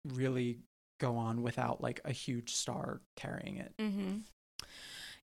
really 0.07 0.59
go 0.99 1.15
on 1.15 1.41
without 1.43 1.81
like 1.81 2.01
a 2.03 2.11
huge 2.11 2.51
star 2.53 2.99
carrying 3.15 3.57
it. 3.57 3.73
Mm-hmm. 3.77 4.17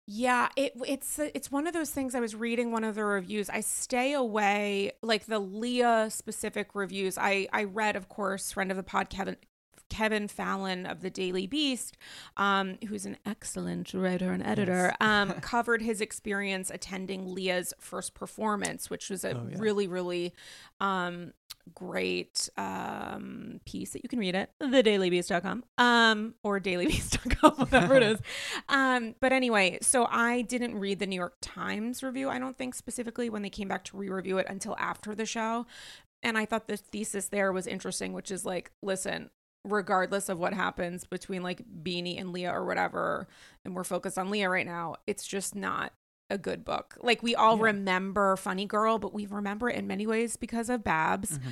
Yeah, 0.07 0.49
it 0.55 0.73
it's 0.85 1.17
it's 1.17 1.51
one 1.51 1.65
of 1.65 1.73
those 1.73 1.89
things. 1.89 2.13
I 2.13 2.19
was 2.19 2.35
reading 2.35 2.71
one 2.71 2.83
of 2.83 2.93
the 2.93 3.03
reviews. 3.03 3.49
I 3.49 3.61
stay 3.61 4.13
away, 4.13 4.91
like 5.01 5.25
the 5.25 5.39
Lea 5.39 6.09
specific 6.11 6.75
reviews. 6.75 7.17
I 7.17 7.47
I 7.51 7.63
read, 7.63 7.95
of 7.95 8.07
course, 8.07 8.51
friend 8.51 8.69
of 8.69 8.77
the 8.77 8.83
pod 8.83 9.09
Kevin 9.09 9.35
Kevin 9.95 10.27
Fallon 10.27 10.85
of 10.85 11.01
the 11.01 11.09
Daily 11.09 11.47
Beast, 11.47 11.97
um, 12.37 12.77
who's 12.87 13.05
an 13.05 13.17
excellent 13.25 13.93
writer 13.93 14.31
and 14.31 14.43
editor, 14.45 14.87
Yes. 14.91 14.95
um, 14.99 15.31
covered 15.41 15.81
his 15.81 16.01
experience 16.01 16.69
attending 16.69 17.33
Lea's 17.33 17.73
first 17.79 18.13
performance, 18.13 18.89
which 18.89 19.09
was 19.09 19.23
a 19.23 19.31
Oh, 19.37 19.47
yeah. 19.49 19.57
really 19.57 19.87
really 19.87 20.33
um, 20.81 21.31
great 21.73 22.49
um, 22.57 23.59
piece 23.65 23.91
that 23.93 24.03
you 24.03 24.09
can 24.09 24.19
read 24.19 24.35
at 24.35 24.51
thedailybeast.com 24.59 25.63
um, 25.77 26.35
or 26.43 26.59
dailybeast.com, 26.59 27.51
whatever 27.57 27.95
it 27.95 28.03
is. 28.03 28.19
Um, 28.69 29.15
but 29.19 29.31
anyway, 29.31 29.77
so 29.81 30.07
I 30.09 30.41
didn't 30.41 30.75
read 30.75 30.99
the 30.99 31.05
New 31.07 31.15
York 31.15 31.35
Times 31.41 32.01
review, 32.03 32.29
I 32.29 32.39
don't 32.39 32.57
think 32.57 32.75
specifically 32.75 33.29
when 33.29 33.41
they 33.43 33.49
came 33.49 33.67
back 33.67 33.83
to 33.85 33.97
re 33.97 34.09
review 34.09 34.37
it 34.39 34.47
until 34.49 34.75
after 34.77 35.13
the 35.15 35.25
show. 35.25 35.65
And 36.23 36.37
I 36.37 36.45
thought 36.45 36.67
the 36.67 36.77
thesis 36.77 37.27
there 37.27 37.51
was 37.53 37.67
interesting, 37.67 38.11
which 38.13 38.31
is 38.31 38.45
like, 38.45 38.71
listen, 38.81 39.29
regardless 39.65 40.29
of 40.29 40.39
what 40.39 40.53
happens 40.53 41.05
between 41.05 41.43
like 41.43 41.63
Beanie 41.83 42.19
and 42.19 42.31
Lea 42.31 42.47
or 42.47 42.65
whatever, 42.65 43.27
and 43.65 43.75
we're 43.75 43.83
focused 43.83 44.17
on 44.17 44.29
Lea 44.29 44.45
right 44.45 44.65
now, 44.65 44.95
it's 45.07 45.25
just 45.27 45.55
not 45.55 45.91
a 46.29 46.37
good 46.37 46.63
book. 46.65 46.97
Like 47.01 47.21
we 47.21 47.35
all 47.35 47.57
Yeah. 47.57 47.63
remember 47.65 48.35
Funny 48.35 48.65
Girl, 48.65 48.97
but 48.97 49.13
we 49.13 49.25
remember 49.25 49.69
it 49.69 49.75
in 49.77 49.87
many 49.87 50.07
ways 50.07 50.37
because 50.37 50.69
of 50.69 50.83
Babs 50.83 51.37
Mhm. 51.39 51.51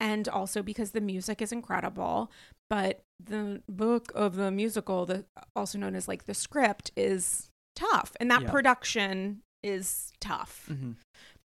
and 0.00 0.28
also 0.28 0.62
because 0.62 0.90
the 0.92 1.00
music 1.00 1.40
is 1.42 1.52
incredible. 1.52 2.30
But 2.70 3.02
the 3.18 3.62
book 3.68 4.12
of 4.14 4.36
the 4.36 4.50
musical, 4.50 5.06
the 5.06 5.24
also 5.56 5.78
known 5.78 5.94
as 5.94 6.08
like 6.08 6.24
the 6.24 6.34
script, 6.34 6.90
is 6.96 7.48
tough, 7.74 8.12
and 8.20 8.30
that 8.30 8.42
Yeah. 8.42 8.50
production 8.50 9.42
is 9.62 10.12
tough. 10.20 10.66
Mhm. 10.70 10.96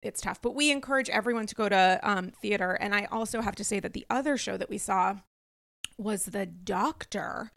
It's 0.03 0.21
tough, 0.21 0.41
but 0.41 0.55
we 0.55 0.71
encourage 0.71 1.11
everyone 1.11 1.47
to 1.47 1.55
go 1.55 1.69
to 1.69 1.99
um, 2.03 2.31
theater. 2.31 2.73
And 2.73 2.95
I 2.95 3.07
also 3.07 3.41
have 3.41 3.57
to 3.57 3.65
say 3.65 3.81
that 3.81 3.93
the 3.93 4.07
other 4.09 4.37
show 4.37 4.57
that 4.57 4.71
we 4.71 4.79
saw 4.79 5.17
was 5.99 6.27
The 6.27 6.47
Doctor. 6.47 7.51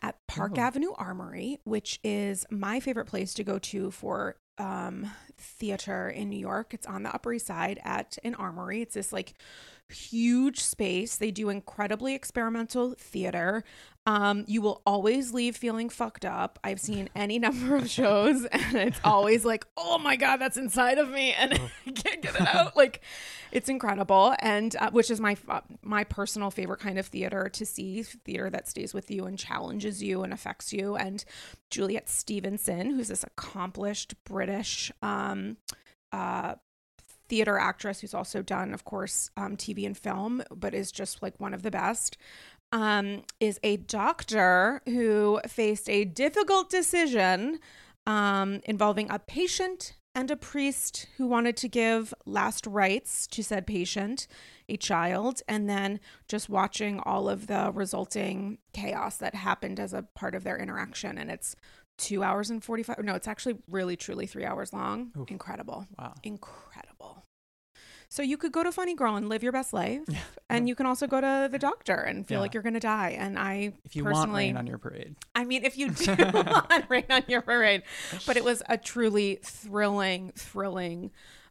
at 0.00 0.24
Park 0.28 0.52
Oh. 0.56 0.60
Avenue 0.60 0.92
Armory, 0.96 1.58
which 1.64 1.98
is 2.04 2.46
my 2.52 2.78
favorite 2.78 3.06
place 3.06 3.34
to 3.34 3.42
go 3.42 3.58
to 3.58 3.90
for 3.90 4.36
um, 4.56 5.10
theater 5.36 6.08
in 6.08 6.28
New 6.28 6.38
York. 6.38 6.72
It's 6.72 6.86
on 6.86 7.02
the 7.02 7.12
Upper 7.12 7.32
East 7.32 7.46
Side 7.46 7.80
at 7.82 8.16
an 8.22 8.36
armory. 8.36 8.80
It's 8.80 8.94
this 8.94 9.12
like 9.12 9.34
huge 9.90 10.60
space. 10.60 11.16
They 11.16 11.30
do 11.30 11.48
incredibly 11.48 12.14
experimental 12.14 12.94
theater. 12.98 13.64
Um, 14.06 14.44
you 14.46 14.62
will 14.62 14.80
always 14.86 15.34
leave 15.34 15.56
feeling 15.56 15.90
fucked 15.90 16.24
up. 16.24 16.58
I've 16.64 16.80
seen 16.80 17.10
any 17.16 17.38
number 17.38 17.76
of 17.76 17.90
shows, 17.90 18.44
and 18.46 18.74
it's 18.76 19.00
always 19.04 19.44
like, 19.44 19.66
oh 19.76 19.98
my 19.98 20.16
god, 20.16 20.38
that's 20.38 20.56
inside 20.56 20.98
of 20.98 21.10
me, 21.10 21.32
and 21.32 21.52
I 21.86 21.90
can't 21.90 22.22
get 22.22 22.34
it 22.34 22.54
out. 22.54 22.76
Like, 22.76 23.02
it's 23.52 23.68
incredible, 23.68 24.34
and 24.38 24.74
uh, 24.76 24.90
which 24.90 25.10
is 25.10 25.20
my 25.20 25.32
f- 25.32 25.64
my 25.82 26.04
personal 26.04 26.50
favorite 26.50 26.80
kind 26.80 26.98
of 26.98 27.06
theater 27.06 27.48
to 27.50 27.66
see 27.66 28.02
theater 28.02 28.48
that 28.50 28.68
stays 28.68 28.94
with 28.94 29.10
you 29.10 29.26
and 29.26 29.38
challenges 29.38 30.02
you 30.02 30.22
and 30.22 30.32
affects 30.32 30.72
you. 30.72 30.96
And 30.96 31.24
Juliet 31.70 32.08
Stevenson, 32.08 32.90
who's 32.94 33.08
this 33.08 33.24
accomplished 33.24 34.14
British 34.24 34.90
um, 35.02 35.58
uh, 36.12 36.54
theater 37.28 37.58
actress 37.58 38.00
who's 38.00 38.14
also 38.14 38.42
done, 38.42 38.72
of 38.74 38.84
course, 38.84 39.30
um, 39.36 39.56
TV 39.56 39.86
and 39.86 39.96
film, 39.96 40.42
but 40.54 40.74
is 40.74 40.90
just 40.90 41.22
like 41.22 41.38
one 41.38 41.54
of 41.54 41.62
the 41.62 41.70
best. 41.70 42.16
Um, 42.70 43.22
is 43.40 43.58
a 43.62 43.78
doctor 43.78 44.82
who 44.84 45.40
faced 45.46 45.88
a 45.88 46.04
difficult 46.04 46.68
decision 46.68 47.60
um, 48.06 48.60
involving 48.64 49.10
a 49.10 49.18
patient 49.18 49.94
and 50.14 50.30
a 50.30 50.36
priest 50.36 51.06
who 51.16 51.26
wanted 51.26 51.56
to 51.58 51.68
give 51.68 52.12
last 52.26 52.66
rites 52.66 53.26
to 53.28 53.42
said 53.42 53.66
patient, 53.66 54.26
a 54.68 54.76
child, 54.76 55.42
and 55.46 55.68
then 55.68 56.00
just 56.26 56.48
watching 56.48 56.98
all 57.00 57.28
of 57.28 57.46
the 57.46 57.70
resulting 57.72 58.58
chaos 58.72 59.16
that 59.18 59.34
happened 59.34 59.78
as 59.78 59.92
a 59.92 60.02
part 60.02 60.34
of 60.34 60.42
their 60.42 60.58
interaction. 60.58 61.18
And 61.18 61.30
it's 61.30 61.54
two 61.98 62.22
hours 62.22 62.48
and 62.50 62.62
45 62.64 63.02
no 63.04 63.14
it's 63.14 63.28
actually 63.28 63.58
really 63.68 63.96
truly 63.96 64.26
three 64.26 64.44
hours 64.44 64.72
long 64.72 65.10
Oof. 65.18 65.28
incredible 65.30 65.86
Wow. 65.98 66.14
incredible 66.22 67.24
so 68.08 68.22
you 68.22 68.38
could 68.38 68.52
go 68.52 68.62
to 68.62 68.72
funny 68.72 68.94
girl 68.94 69.16
and 69.16 69.28
live 69.28 69.42
your 69.42 69.52
best 69.52 69.72
life 69.74 70.00
Yeah. 70.08 70.20
and 70.48 70.66
you 70.68 70.74
can 70.74 70.86
also 70.86 71.06
go 71.06 71.20
to 71.20 71.48
the 71.50 71.58
doctor 71.58 71.94
and 71.94 72.26
feel 72.26 72.36
Yeah. 72.36 72.40
like 72.42 72.54
you're 72.54 72.62
gonna 72.62 72.80
die 72.80 73.10
and 73.18 73.38
i 73.38 73.72
If 73.84 73.96
you 73.96 74.04
personally 74.04 74.28
want 74.28 74.32
rain 74.36 74.56
on 74.56 74.66
your 74.66 74.78
parade. 74.78 75.16
i 75.34 75.44
mean 75.44 75.64
if 75.64 75.76
you 75.76 75.90
do 75.92 76.06
want 76.32 76.84
rain 76.88 77.04
on 77.10 77.24
your 77.28 77.42
parade 77.42 77.82
but 78.26 78.36
it 78.36 78.44
was 78.44 78.62
a 78.68 78.78
truly 78.78 79.40
thrilling 79.42 80.32
thrilling 80.36 81.10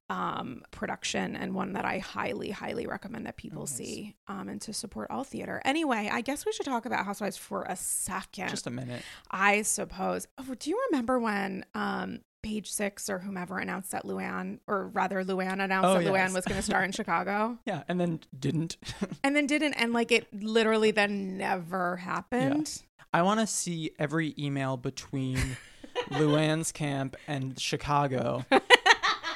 um 0.10 0.62
production 0.72 1.36
and 1.36 1.54
one 1.54 1.74
that 1.74 1.84
i 1.84 1.98
highly 2.00 2.50
highly 2.50 2.88
recommend 2.88 3.26
that 3.26 3.36
people 3.36 3.64
nice. 3.64 3.72
see 3.72 4.16
um 4.28 4.48
and 4.48 4.62
to 4.62 4.72
support 4.72 5.08
all 5.12 5.24
theater 5.26 5.62
anyway 5.66 6.10
i 6.12 6.22
guess 6.22 6.46
we 6.46 6.52
should 6.54 6.66
talk 6.66 6.86
about 6.86 7.06
housewives 7.06 7.36
for 7.36 7.64
a 7.64 7.76
second 7.76 8.48
Just 8.50 8.68
a 8.68 8.70
minute. 8.72 9.02
I 9.30 9.64
suppose. 9.64 10.28
Oh, 10.38 10.54
do 10.58 10.70
you 10.70 10.82
remember 10.92 11.20
when 11.20 11.66
um 11.76 12.20
Page 12.44 12.72
Six 12.72 13.10
or 13.10 13.20
whomever 13.20 13.58
announced 13.58 13.92
that 13.92 14.04
Luann, 14.06 14.60
or 14.68 14.88
rather 14.88 15.24
Luann 15.26 15.62
announced 15.62 15.88
Oh, 15.90 16.02
that 16.02 16.06
Luann 16.06 16.34
was 16.34 16.46
going 16.46 16.56
to 16.56 16.62
star 16.62 16.84
in 16.84 16.92
Chicago, 16.94 17.58
Yeah, 17.66 17.84
and 17.90 18.00
then 18.00 18.22
didn't. 18.40 18.78
and 19.24 19.36
then 19.36 19.48
didn't, 19.48 19.74
and 19.74 19.92
like 19.92 20.12
it 20.14 20.32
literally 20.34 20.92
then 20.92 21.38
never 21.38 21.98
happened. 21.98 22.84
I 23.12 23.24
want 23.24 23.42
to 23.42 23.48
see 23.48 23.92
every 24.00 24.34
email 24.38 24.78
between 24.78 25.40
Luann's 26.12 26.72
camp 26.72 27.18
and 27.28 27.60
Chicago 27.60 28.46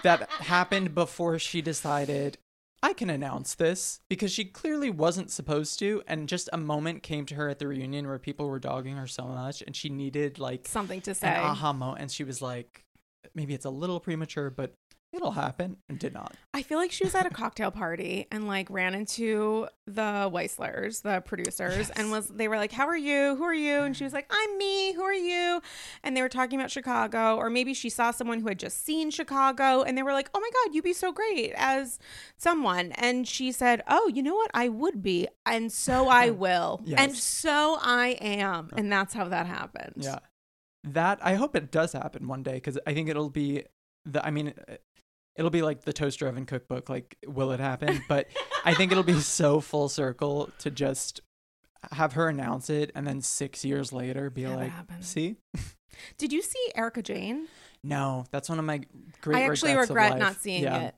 that 0.04 0.30
happened 0.30 0.94
before 0.96 1.40
she 1.40 1.62
decided 1.62 2.38
I 2.84 2.94
can 2.94 3.12
announce 3.12 3.54
this 3.56 4.00
because 4.10 4.32
she 4.32 4.44
clearly 4.46 4.90
wasn't 4.90 5.30
supposed 5.30 5.78
to 5.80 6.02
and 6.08 6.28
just 6.28 6.50
a 6.52 6.58
moment 6.58 7.04
came 7.04 7.26
to 7.28 7.36
her 7.36 7.48
at 7.48 7.60
the 7.60 7.68
reunion 7.68 8.08
where 8.08 8.18
people 8.18 8.48
were 8.50 8.60
dogging 8.60 8.96
her 8.96 9.06
so 9.06 9.26
much 9.26 9.62
and 9.62 9.76
she 9.76 9.90
needed 9.90 10.40
like 10.40 10.68
Something 10.68 11.02
to 11.02 11.14
say. 11.14 11.28
an 11.28 11.40
aha 11.42 11.74
moment 11.74 12.02
and 12.02 12.12
she 12.12 12.24
was 12.24 12.42
like 12.42 12.84
maybe 13.36 13.54
it's 13.54 13.66
a 13.66 13.70
little 13.70 14.00
premature 14.00 14.50
but 14.50 14.74
it'll 15.14 15.32
happen 15.32 15.78
and 15.90 16.00
did 16.00 16.14
not. 16.14 16.36
I 16.54 16.62
feel 16.62 16.78
like 16.78 16.92
she 16.92 17.04
was 17.04 17.16
at 17.16 17.26
a 17.26 17.30
cocktail 17.30 17.72
party 17.72 18.28
and 18.32 18.48
like 18.48 18.70
ran 18.70 18.94
into 18.94 19.68
the 19.86 20.30
Weisslers, 20.34 21.02
the 21.02 21.22
producers, 21.22 21.90
and 21.92 22.12
was 22.12 22.28
they 22.28 22.48
were 22.48 22.58
like, 22.58 22.72
"How 22.72 22.88
are 22.88 22.98
you? 22.98 23.36
Who 23.36 23.44
are 23.44 23.54
you?" 23.54 23.80
And 23.80 23.96
she 23.96 24.04
was 24.04 24.14
like, 24.14 24.28
"I'm 24.30 24.58
me. 24.58 24.94
Who 24.94 25.02
are 25.02 25.14
you?" 25.14 25.62
And 26.04 26.16
they 26.16 26.22
were 26.22 26.30
talking 26.30 26.60
about 26.60 26.72
Chicago, 26.72 27.36
or 27.36 27.50
maybe 27.50 27.74
she 27.74 27.90
saw 27.90 28.12
someone 28.12 28.40
who 28.40 28.48
had 28.48 28.60
just 28.60 28.86
seen 28.86 29.12
Chicago, 29.12 29.82
and 29.84 29.98
they 29.98 30.04
were 30.04 30.14
like, 30.14 30.30
"Oh 30.34 30.40
my 30.40 30.50
God, 30.50 30.76
you'd 30.76 30.84
be 30.84 30.94
so 30.94 31.12
great 31.12 31.54
as 31.58 32.00
someone." 32.38 32.92
And 32.94 33.28
she 33.28 33.52
said, 33.52 33.82
"Oh, 33.88 34.10
you 34.14 34.24
know 34.24 34.36
what? 34.36 34.52
I 34.54 34.70
would 34.70 35.02
be, 35.02 35.28
and 35.46 35.72
so 35.72 36.08
I 36.08 36.30
will, 36.32 36.82
and 36.96 37.16
so 37.16 37.78
I 37.82 38.18
am." 38.22 38.70
And 38.78 38.92
that's 38.92 39.14
how 39.14 39.28
that 39.28 39.46
happened. 39.46 39.96
Yeah. 39.98 40.20
That 40.84 41.20
I 41.22 41.36
hope 41.36 41.56
it 41.56 41.70
does 41.72 41.94
happen 41.94 42.28
one 42.28 42.44
day 42.44 42.56
because 42.56 42.80
I 42.88 42.94
think 42.94 43.10
it'll 43.10 43.30
be 43.30 43.64
the. 44.06 44.26
I 44.26 44.32
mean, 44.32 44.54
it'll 45.36 45.52
be 45.52 45.62
like 45.62 45.82
the 45.84 45.94
toaster 45.94 46.28
oven 46.28 46.46
cookbook. 46.46 46.90
Like, 46.90 47.16
will 47.26 47.52
it 47.52 47.60
happen? 47.60 48.02
But 48.08 48.28
I 48.66 48.74
think 48.74 48.92
it'll 48.92 49.04
be 49.04 49.20
so 49.20 49.60
full 49.62 49.90
circle 49.90 50.50
to 50.60 50.70
just 50.72 51.22
have 51.94 52.14
her 52.14 52.28
announce 52.30 52.70
it 52.70 52.92
and 52.94 53.08
then 53.08 53.22
six 53.22 53.66
years 53.66 53.92
later 53.92 54.30
be 54.30 54.44
it 54.44 54.50
like, 54.56 54.72
see, 55.00 55.38
Did 56.18 56.32
you 56.32 56.42
see 56.42 56.60
Erika 56.76 57.02
Jayne? 57.02 57.48
no, 57.84 58.26
that's 58.32 58.48
one 58.50 58.60
of 58.60 58.66
my 58.66 58.82
great. 59.22 59.38
I 59.38 59.44
actually 59.50 59.76
regret 59.76 60.20
not 60.20 60.36
seeing 60.42 60.64
Yeah. 60.64 60.80
it. 60.90 60.96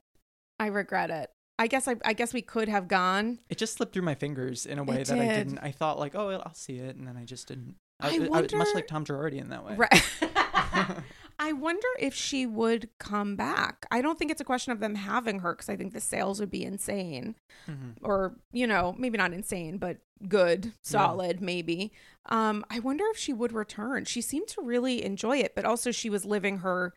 I 0.60 0.66
regret 0.66 1.10
it. 1.10 1.30
I 1.58 1.68
guess 1.68 1.88
I, 1.88 1.96
I 2.04 2.12
guess 2.12 2.34
we 2.34 2.42
could 2.42 2.68
have 2.68 2.88
gone. 2.88 3.38
It 3.48 3.58
just 3.58 3.74
slipped 3.74 3.92
through 3.94 4.02
my 4.02 4.14
fingers 4.14 4.66
in 4.66 4.78
a 4.78 4.84
way 4.84 5.00
It 5.00 5.06
that 5.08 5.18
I 5.18 5.26
did. 5.26 5.36
didn't. 5.48 5.58
I 5.60 5.70
thought 5.70 5.98
like, 5.98 6.14
oh, 6.14 6.30
I'll 6.44 6.52
see 6.54 6.76
it, 6.78 6.96
and 6.96 7.06
then 7.06 7.16
I 7.16 7.24
just 7.24 7.48
didn't. 7.48 7.76
I 8.00 8.18
much 8.18 8.52
wonder- 8.52 8.74
like 8.74 8.86
Tom 8.88 9.04
Girardi 9.04 9.40
in 9.40 9.48
that 9.50 9.64
way. 9.64 9.76
Right. 9.76 10.02
I 11.44 11.52
wonder 11.52 11.86
if 11.98 12.14
she 12.14 12.46
would 12.46 12.88
come 12.98 13.36
back. 13.36 13.86
I 13.90 14.00
don't 14.00 14.18
think 14.18 14.30
it's 14.30 14.40
a 14.40 14.44
question 14.44 14.72
of 14.72 14.80
them 14.80 14.94
having 14.94 15.40
her 15.40 15.52
because 15.52 15.68
I 15.68 15.76
think 15.76 15.92
the 15.92 16.00
sales 16.00 16.40
would 16.40 16.50
be 16.50 16.64
insane, 16.64 17.34
Mhm. 17.68 17.96
or 18.02 18.36
you 18.52 18.66
know, 18.66 18.94
maybe 18.98 19.18
not 19.18 19.32
insane, 19.32 19.76
but 19.78 19.98
good, 20.26 20.72
solid, 20.82 21.40
maybe. 21.42 21.92
Um, 22.26 22.64
I 22.70 22.78
wonder 22.78 23.04
if 23.10 23.18
she 23.18 23.32
would 23.34 23.52
return. 23.52 24.06
She 24.06 24.22
seemed 24.22 24.48
to 24.48 24.62
really 24.62 25.04
enjoy 25.04 25.38
it, 25.38 25.54
but 25.54 25.64
also 25.66 25.90
she 25.92 26.08
was 26.08 26.24
living 26.24 26.58
her 26.58 26.94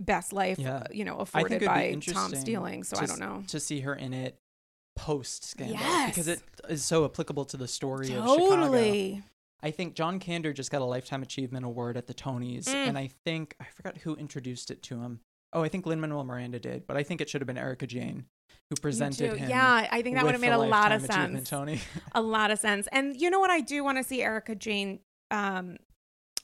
best 0.00 0.32
life, 0.32 0.58
Yeah. 0.58 0.76
uh, 0.76 0.84
you 0.90 1.04
know, 1.04 1.18
afforded 1.18 1.62
by 1.64 1.94
Tom 2.00 2.34
stealing. 2.34 2.84
So 2.84 2.96
to 2.96 3.02
I 3.02 3.06
don't 3.06 3.20
know. 3.20 3.44
to 3.48 3.60
see 3.60 3.80
her 3.80 3.94
in 3.94 4.12
it 4.14 4.38
post 4.96 5.44
scandal 5.44 5.76
because 6.06 6.28
it 6.28 6.40
is 6.68 6.84
so 6.84 7.04
applicable 7.04 7.44
to 7.46 7.56
the 7.56 7.68
story 7.68 8.06
of 8.14 8.24
Chicago. 8.24 9.22
I 9.64 9.70
think 9.70 9.94
John 9.94 10.20
Kander 10.20 10.54
just 10.54 10.70
got 10.70 10.82
a 10.82 10.84
lifetime 10.84 11.22
achievement 11.22 11.64
award 11.64 11.96
at 11.96 12.06
the 12.06 12.14
Tonys, 12.14 12.66
Mm. 12.66 12.88
and 12.88 12.98
I 12.98 13.08
think 13.24 13.56
I 13.60 13.64
forgot 13.74 13.96
who 13.98 14.14
introduced 14.16 14.70
it 14.70 14.82
to 14.84 15.00
him. 15.00 15.20
Oh, 15.54 15.62
I 15.62 15.68
think 15.68 15.86
Lin 15.86 16.00
Manuel 16.00 16.24
Miranda 16.24 16.58
did, 16.58 16.86
but 16.86 16.96
I 16.96 17.02
think 17.02 17.20
it 17.20 17.30
should 17.30 17.40
have 17.40 17.46
been 17.46 17.56
Erika 17.58 17.86
Jayne 17.86 18.26
who 18.70 18.76
presented 18.80 19.36
him. 19.38 19.48
Yeah, 19.48 19.88
I 19.90 20.02
think 20.02 20.16
that 20.16 20.24
would 20.24 20.32
have 20.32 20.40
made 20.40 20.52
a 20.52 20.58
lot 20.58 20.92
of 20.92 21.02
sense. 21.02 21.48
Tony. 21.48 21.80
a 22.12 22.20
lot 22.22 22.50
of 22.50 22.58
sense. 22.58 22.86
And 22.92 23.18
you 23.20 23.30
know 23.30 23.40
what 23.40 23.50
I 23.50 23.60
do 23.60 23.82
want 23.84 23.98
to 23.98 24.04
see 24.04 24.22
Erika 24.22 24.54
Jayne 24.54 25.00
um 25.30 25.78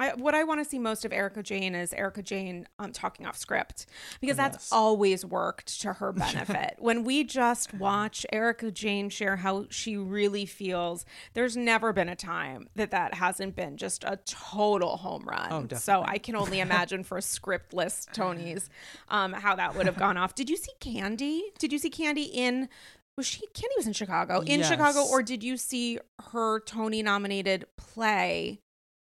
I, 0.00 0.14
what 0.14 0.34
I 0.34 0.44
want 0.44 0.60
to 0.60 0.64
see 0.68 0.78
most 0.78 1.04
of 1.04 1.12
Erika 1.12 1.42
Jayne 1.42 1.74
is 1.74 1.92
Erika 1.92 2.22
Jayne 2.22 2.66
um, 2.78 2.92
talking 2.92 3.26
off 3.26 3.36
script 3.36 3.86
because 4.20 4.36
that's 4.36 4.56
Yes. 4.56 4.68
always 4.72 5.24
worked 5.24 5.80
to 5.82 5.92
her 5.94 6.12
benefit. 6.26 6.76
when 6.78 7.04
we 7.04 7.22
just 7.24 7.74
watch 7.74 8.24
Erika 8.32 8.70
Jayne 8.70 9.10
share 9.10 9.36
how 9.36 9.66
she 9.70 9.96
really 9.96 10.46
feels, 10.46 11.04
there's 11.34 11.56
never 11.56 11.92
been 11.92 12.08
a 12.08 12.16
time 12.16 12.68
that 12.76 12.90
that 12.90 13.14
hasn't 13.14 13.54
been 13.56 13.76
just 13.76 14.02
a 14.04 14.18
total 14.26 14.96
home 14.96 15.24
run. 15.28 15.68
Oh, 15.70 15.76
so. 15.76 16.02
I 16.06 16.18
can 16.18 16.34
only 16.36 16.60
imagine 16.68 17.04
for 17.04 17.18
scriptless 17.18 18.06
Tonys 18.14 18.68
um, 19.08 19.32
how 19.32 19.54
that 19.56 19.76
would 19.76 19.86
have 19.86 19.96
gone 19.96 20.16
off. 20.16 20.34
Did 20.34 20.48
you 20.50 20.56
see 20.56 20.72
Kandi? 20.80 21.40
Did 21.58 21.72
you 21.72 21.78
see 21.78 21.90
Kandi 21.90 22.28
in 22.32 22.68
was 23.16 23.26
she 23.26 23.46
Kandi 23.54 23.76
was 23.76 23.86
in 23.86 23.92
Chicago 23.92 24.40
in 24.40 24.62
Chicago 24.62 25.04
or 25.04 25.22
did 25.22 25.42
you 25.42 25.56
see 25.58 25.98
her 26.32 26.60
Tony 26.60 27.02
nominated 27.02 27.66
play? 27.76 28.60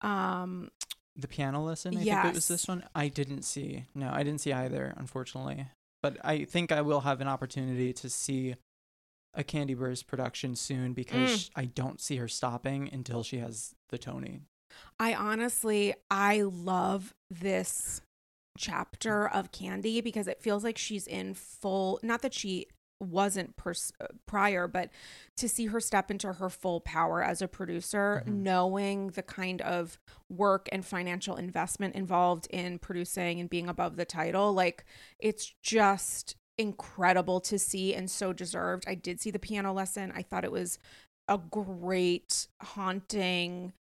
Um, 0.04 0.70
The 1.16 1.28
piano 1.28 1.64
lesson, 1.64 1.94
I 1.96 2.04
think 2.04 2.08
it 2.08 2.24
was 2.28 2.36
Yes. 2.36 2.48
this 2.48 2.68
one. 2.68 2.84
I 2.96 3.08
didn't 3.08 3.44
see. 3.44 3.86
No, 3.94 4.10
I 4.12 4.24
didn't 4.24 4.42
see 4.42 4.52
either, 4.52 4.94
unfortunately. 4.98 5.68
But 6.02 6.18
I 6.26 6.46
think 6.46 6.72
I 6.72 6.82
will 6.82 7.02
have 7.02 7.22
an 7.22 7.28
opportunity 7.28 7.94
to 7.94 8.10
see 8.10 8.56
a 9.36 9.44
Kandi 9.44 9.76
Burruss 9.76 10.06
production 10.06 10.56
soon 10.56 10.94
because 10.94 11.46
Mm. 11.46 11.50
I 11.56 11.66
don't 11.66 12.02
see 12.02 12.18
her 12.18 12.28
stopping 12.28 12.92
until 12.92 13.24
she 13.24 13.38
has 13.38 13.74
the 13.90 13.98
Tony. 13.98 14.42
I 15.00 15.14
honestly 15.14 15.94
I 16.10 16.42
love 16.42 17.14
this 17.30 18.02
chapter 18.58 19.28
of 19.28 19.52
Kandi 19.52 20.04
because 20.04 20.28
it 20.28 20.42
feels 20.42 20.64
like 20.64 20.78
she's 20.78 21.08
in 21.08 21.34
full 21.36 22.00
not 22.04 22.22
that 22.22 22.34
she 22.34 22.68
wasn't 23.04 23.56
pers- 23.56 23.92
prior 24.26 24.68
but 24.68 24.90
to 25.38 25.48
see 25.50 25.68
her 25.68 25.80
step 25.80 26.10
into 26.12 26.34
her 26.34 26.50
full 26.50 26.80
power 26.82 27.24
as 27.24 27.42
a 27.42 27.48
producer 27.48 28.24
Mhm. 28.26 28.34
knowing 28.34 29.08
the 29.10 29.24
kind 29.24 29.62
of 29.62 30.00
work 30.30 30.68
and 30.72 30.86
financial 30.86 31.36
investment 31.36 31.96
involved 31.96 32.48
in 32.50 32.80
producing 32.80 33.40
and 33.40 33.50
being 33.50 33.68
above 33.70 33.96
the 33.96 34.06
title 34.06 34.54
like 34.54 34.86
it's 35.20 35.54
just 35.62 36.36
incredible 36.58 37.40
to 37.42 37.58
see 37.58 37.96
and 37.96 38.12
so 38.12 38.32
deserved. 38.32 38.84
I 38.88 38.94
did 38.94 39.20
see 39.20 39.32
the 39.32 39.40
piano 39.40 39.74
lesson. 39.74 40.12
I 40.16 40.22
thought 40.22 40.44
it 40.44 40.52
was 40.52 40.78
a 41.28 41.40
great 41.40 42.46
haunting 42.62 43.74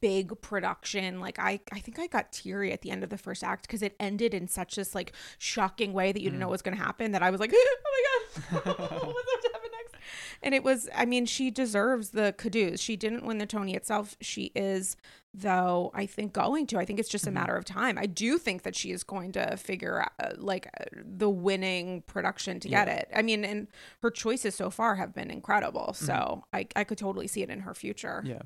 big 0.00 0.40
production. 0.40 1.18
Like 1.18 1.40
i 1.40 1.58
i 1.72 1.80
think 1.80 1.98
i 1.98 2.06
got 2.06 2.30
teary 2.30 2.72
at 2.72 2.82
the 2.82 2.92
end 2.92 3.02
of 3.02 3.10
the 3.10 3.18
first 3.18 3.42
act 3.42 3.62
because 3.66 3.82
it 3.82 3.96
ended 3.98 4.32
in 4.32 4.46
such 4.46 4.76
this 4.76 4.94
like 4.94 5.12
shocking 5.38 5.92
way 5.92 6.12
that 6.12 6.20
you 6.20 6.28
didn't 6.30 6.38
know 6.38 6.46
what 6.46 6.52
was 6.52 6.62
going 6.62 6.76
to 6.76 6.82
happen 6.82 7.10
that 7.10 7.24
i 7.24 7.30
was 7.30 7.40
like 7.40 7.50
oh 7.54 7.76
my 7.82 8.02
god 8.04 8.23
what's 8.36 8.64
going 8.64 8.74
to 8.74 9.50
happen 9.52 9.70
next? 9.72 9.94
And 10.42 10.54
it 10.54 10.62
was 10.62 10.88
i 10.94 11.04
mean 11.04 11.24
she 11.26 11.50
deserves 11.50 12.10
the 12.10 12.34
kudos 12.36 12.80
she 12.80 12.96
didn't 12.96 13.24
win 13.24 13.38
the 13.38 13.46
tony 13.46 13.74
itself. 13.74 14.16
She 14.20 14.50
is 14.54 14.96
though 15.32 15.90
i 15.94 16.06
think 16.06 16.32
going 16.32 16.66
to. 16.68 16.78
I 16.78 16.84
think 16.84 17.00
it's 17.00 17.08
just 17.08 17.26
a 17.26 17.30
matter 17.30 17.56
of 17.56 17.64
time. 17.64 17.98
I 17.98 18.06
do 18.06 18.38
think 18.38 18.62
that 18.62 18.76
she 18.76 18.90
is 18.92 19.02
going 19.04 19.32
to 19.32 19.56
figure 19.56 20.00
out 20.02 20.12
uh, 20.20 20.32
like 20.36 20.68
uh, 20.80 20.84
the 21.04 21.30
winning 21.30 22.02
production 22.02 22.60
to 22.60 22.68
get 22.68 22.88
Yeah. 22.88 22.94
it. 22.94 23.08
I 23.14 23.22
mean 23.22 23.44
and 23.44 23.68
her 24.02 24.10
choices 24.10 24.54
so 24.54 24.70
far 24.70 24.94
have 24.96 25.14
been 25.14 25.30
incredible. 25.30 25.92
So 25.94 26.44
I, 26.52 26.66
I 26.76 26.84
could 26.84 26.98
totally 26.98 27.26
see 27.26 27.42
it 27.42 27.50
in 27.50 27.60
her 27.60 27.74
future. 27.74 28.22
Yeah. 28.26 28.42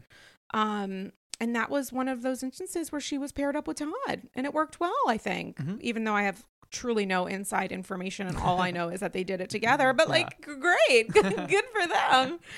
um, 0.55 1.13
and 1.41 1.55
that 1.55 1.71
was 1.71 1.93
one 1.93 2.09
of 2.09 2.23
those 2.23 2.43
instances 2.43 2.91
where 2.91 3.01
she 3.01 3.17
was 3.17 3.31
paired 3.31 3.55
up 3.55 3.69
with 3.69 3.77
Todd, 3.79 4.23
and 4.35 4.45
it 4.45 4.53
worked 4.53 4.81
well. 4.81 4.93
I 5.07 5.17
think, 5.19 5.57
Mhm. 5.59 5.81
even 5.81 6.03
though 6.03 6.15
I 6.15 6.23
have 6.25 6.45
truly 6.71 7.07
no 7.07 7.27
inside 7.27 7.73
information, 7.73 8.27
and 8.27 8.37
all 8.37 8.61
I 8.61 8.71
know 8.77 8.89
is 8.89 9.01
that 9.01 9.13
they 9.13 9.25
did 9.25 9.41
it 9.41 9.51
together. 9.51 9.93
But 9.93 10.09
Yeah. 10.09 10.13
like, 10.15 10.41
great, 10.43 11.09
good, 11.13 11.49
good 11.49 11.65
for 11.73 11.87
them. 11.87 12.39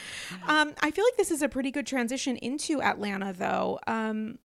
Um, 0.48 0.74
I 0.80 0.90
feel 0.90 1.04
like 1.04 1.16
this 1.16 1.30
is 1.30 1.42
a 1.42 1.48
pretty 1.48 1.70
good 1.70 1.86
transition 1.86 2.36
into 2.36 2.80
Atlanta, 2.82 3.32
though. 3.32 3.78
Um, 3.86 4.38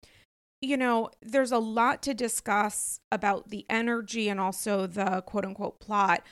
you 0.61 0.77
know, 0.77 1.11
there's 1.21 1.51
a 1.51 1.59
lot 1.59 2.03
to 2.03 2.15
discuss 2.15 3.01
about 3.11 3.49
the 3.51 3.67
energy 3.69 4.29
and 4.29 4.39
also 4.39 4.87
the 4.87 5.23
quote 5.23 5.45
unquote 5.45 5.81
plot. 5.81 6.23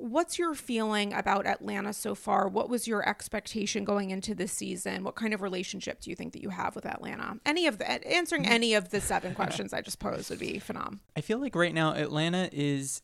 What's 0.00 0.38
your 0.38 0.54
feeling 0.54 1.12
about 1.12 1.46
Atlanta 1.46 1.92
so 1.92 2.14
far? 2.14 2.48
What 2.48 2.70
was 2.70 2.88
your 2.88 3.06
expectation 3.06 3.84
going 3.84 4.10
into 4.10 4.34
this 4.34 4.50
season? 4.50 5.04
What 5.04 5.14
kind 5.14 5.34
of 5.34 5.42
relationship 5.42 6.00
do 6.00 6.08
you 6.08 6.16
think 6.16 6.32
that 6.32 6.42
you 6.42 6.48
have 6.48 6.74
with 6.74 6.86
Atlanta? 6.86 7.38
Any 7.44 7.66
of 7.66 7.76
the 7.76 8.08
answering 8.08 8.46
any 8.46 8.72
of 8.72 8.88
the 8.88 9.00
seven 9.02 9.34
questions 9.34 9.74
I 9.74 9.82
just 9.82 9.98
posed 9.98 10.30
would 10.30 10.38
be 10.38 10.58
phenomenal. 10.58 11.00
I 11.16 11.20
feel 11.20 11.38
like 11.38 11.54
right 11.54 11.74
now 11.74 11.92
Atlanta 11.94 12.48
is 12.50 13.02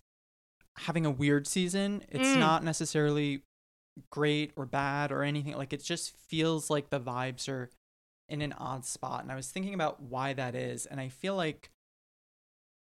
having 0.78 1.04
a 1.04 1.10
weird 1.10 1.46
season. 1.46 2.02
It's 2.08 2.28
Mm. 2.28 2.38
not 2.38 2.64
necessarily 2.64 3.42
great 4.10 4.52
or 4.56 4.64
bad 4.64 5.12
or 5.12 5.22
anything. 5.22 5.54
Like 5.54 5.74
it 5.74 5.82
just 5.84 6.16
feels 6.28 6.70
like 6.70 6.88
the 6.88 7.00
vibes 7.00 7.46
are 7.46 7.68
in 8.28 8.40
an 8.40 8.54
odd 8.54 8.86
spot. 8.86 9.22
And 9.22 9.30
I 9.30 9.36
was 9.36 9.50
thinking 9.50 9.74
about 9.74 10.00
why 10.02 10.32
that 10.32 10.54
is. 10.54 10.86
And 10.86 10.98
I 10.98 11.10
feel 11.10 11.36
like 11.36 11.70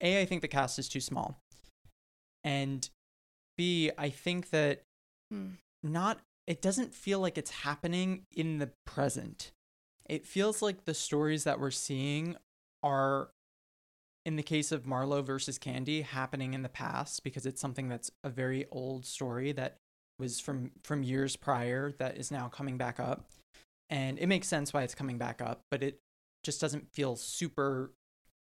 A, 0.01 0.21
I 0.21 0.25
think 0.25 0.43
the 0.43 0.49
cast 0.49 0.79
is 0.79 0.89
too 0.89 1.01
small. 1.01 1.43
And 2.45 2.89
B, 3.59 3.91
I 3.99 4.09
think 4.09 4.49
that 4.51 4.83
Hmm. 5.31 5.57
not 5.83 6.21
it 6.47 6.63
doesn't 6.63 6.95
feel 6.95 7.21
like 7.21 7.37
it's 7.37 7.51
happening 7.51 8.25
in 8.35 8.57
the 8.57 8.71
present. 8.87 9.53
It 10.07 10.25
feels 10.25 10.63
like 10.63 10.87
the 10.87 10.95
stories 10.95 11.45
that 11.45 11.61
we're 11.61 11.71
seeing 11.71 12.37
are 12.83 13.29
in 14.25 14.37
the 14.37 14.43
case 14.43 14.73
of 14.73 14.85
Marlo 14.85 15.23
versus 15.23 15.59
Kandi 15.59 16.03
happening 16.03 16.55
in 16.55 16.63
the 16.63 16.71
past 16.71 17.23
because 17.23 17.45
it's 17.45 17.61
something 17.61 17.89
that's 17.89 18.11
a 18.25 18.31
very 18.31 18.65
old 18.71 19.05
story 19.05 19.53
that 19.53 19.77
was 20.19 20.41
from 20.41 20.71
from 20.83 21.03
years 21.03 21.37
prior 21.37 21.93
that 21.99 22.17
is 22.17 22.31
now 22.31 22.49
coming 22.49 22.79
back 22.79 22.99
up. 22.99 23.27
And 23.91 24.19
it 24.19 24.27
makes 24.27 24.49
sense 24.49 24.73
why 24.73 24.83
it's 24.83 24.95
coming 24.95 25.19
back 25.19 25.43
up, 25.43 25.61
but 25.71 25.83
it 25.83 25.99
just 26.43 26.61
doesn't 26.61 26.93
feel 26.93 27.17
super 27.17 27.93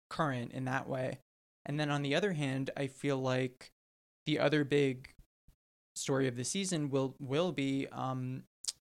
current 0.09 0.51
in 0.51 0.65
that 0.65 0.87
way. 0.89 1.19
And 1.65 1.79
then 1.79 1.89
on 1.89 2.01
the 2.01 2.15
other 2.15 2.33
hand, 2.33 2.69
I 2.75 2.87
feel 2.87 3.17
like 3.17 3.71
the 4.25 4.39
other 4.39 4.63
big 4.63 5.09
story 5.95 6.27
of 6.27 6.35
the 6.35 6.43
season 6.43 6.89
will 6.89 7.15
will 7.19 7.51
be 7.51 7.87
um 7.91 8.43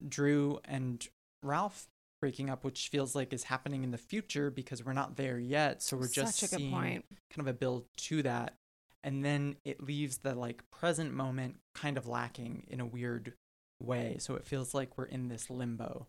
Drew 0.07 0.61
and 0.65 1.07
Ralph 1.43 1.87
breaking 2.21 2.49
up, 2.51 2.65
which 2.65 2.89
feels 2.89 3.15
like 3.15 3.33
is 3.33 3.45
happening 3.45 3.85
in 3.85 3.91
the 3.91 3.99
future 3.99 4.51
because 4.51 4.85
we're 4.85 4.93
not 4.93 5.17
there 5.17 5.39
yet. 5.39 5.83
So 5.83 5.97
we're 5.97 6.09
just 6.09 6.39
Such 6.39 6.53
a 6.53 6.57
seeing 6.57 6.73
point. 6.73 7.05
kind 7.31 7.41
of 7.41 7.49
a 7.49 7.53
build 7.53 7.85
to 7.99 8.23
that. 8.23 8.55
And 9.03 9.23
then 9.25 9.57
it 9.67 9.83
leaves 9.83 10.19
the 10.19 10.35
like 10.35 10.63
present 10.71 11.13
moment 11.13 11.57
kind 11.75 11.99
of 11.99 12.07
lacking 12.07 12.65
in 12.69 12.81
a 12.81 12.87
weird 12.87 13.35
way. 13.83 14.17
So 14.19 14.35
it 14.37 14.47
feels 14.47 14.73
like 14.73 14.97
we're 14.97 15.05
in 15.05 15.29
this 15.29 15.51
limbo. 15.51 16.07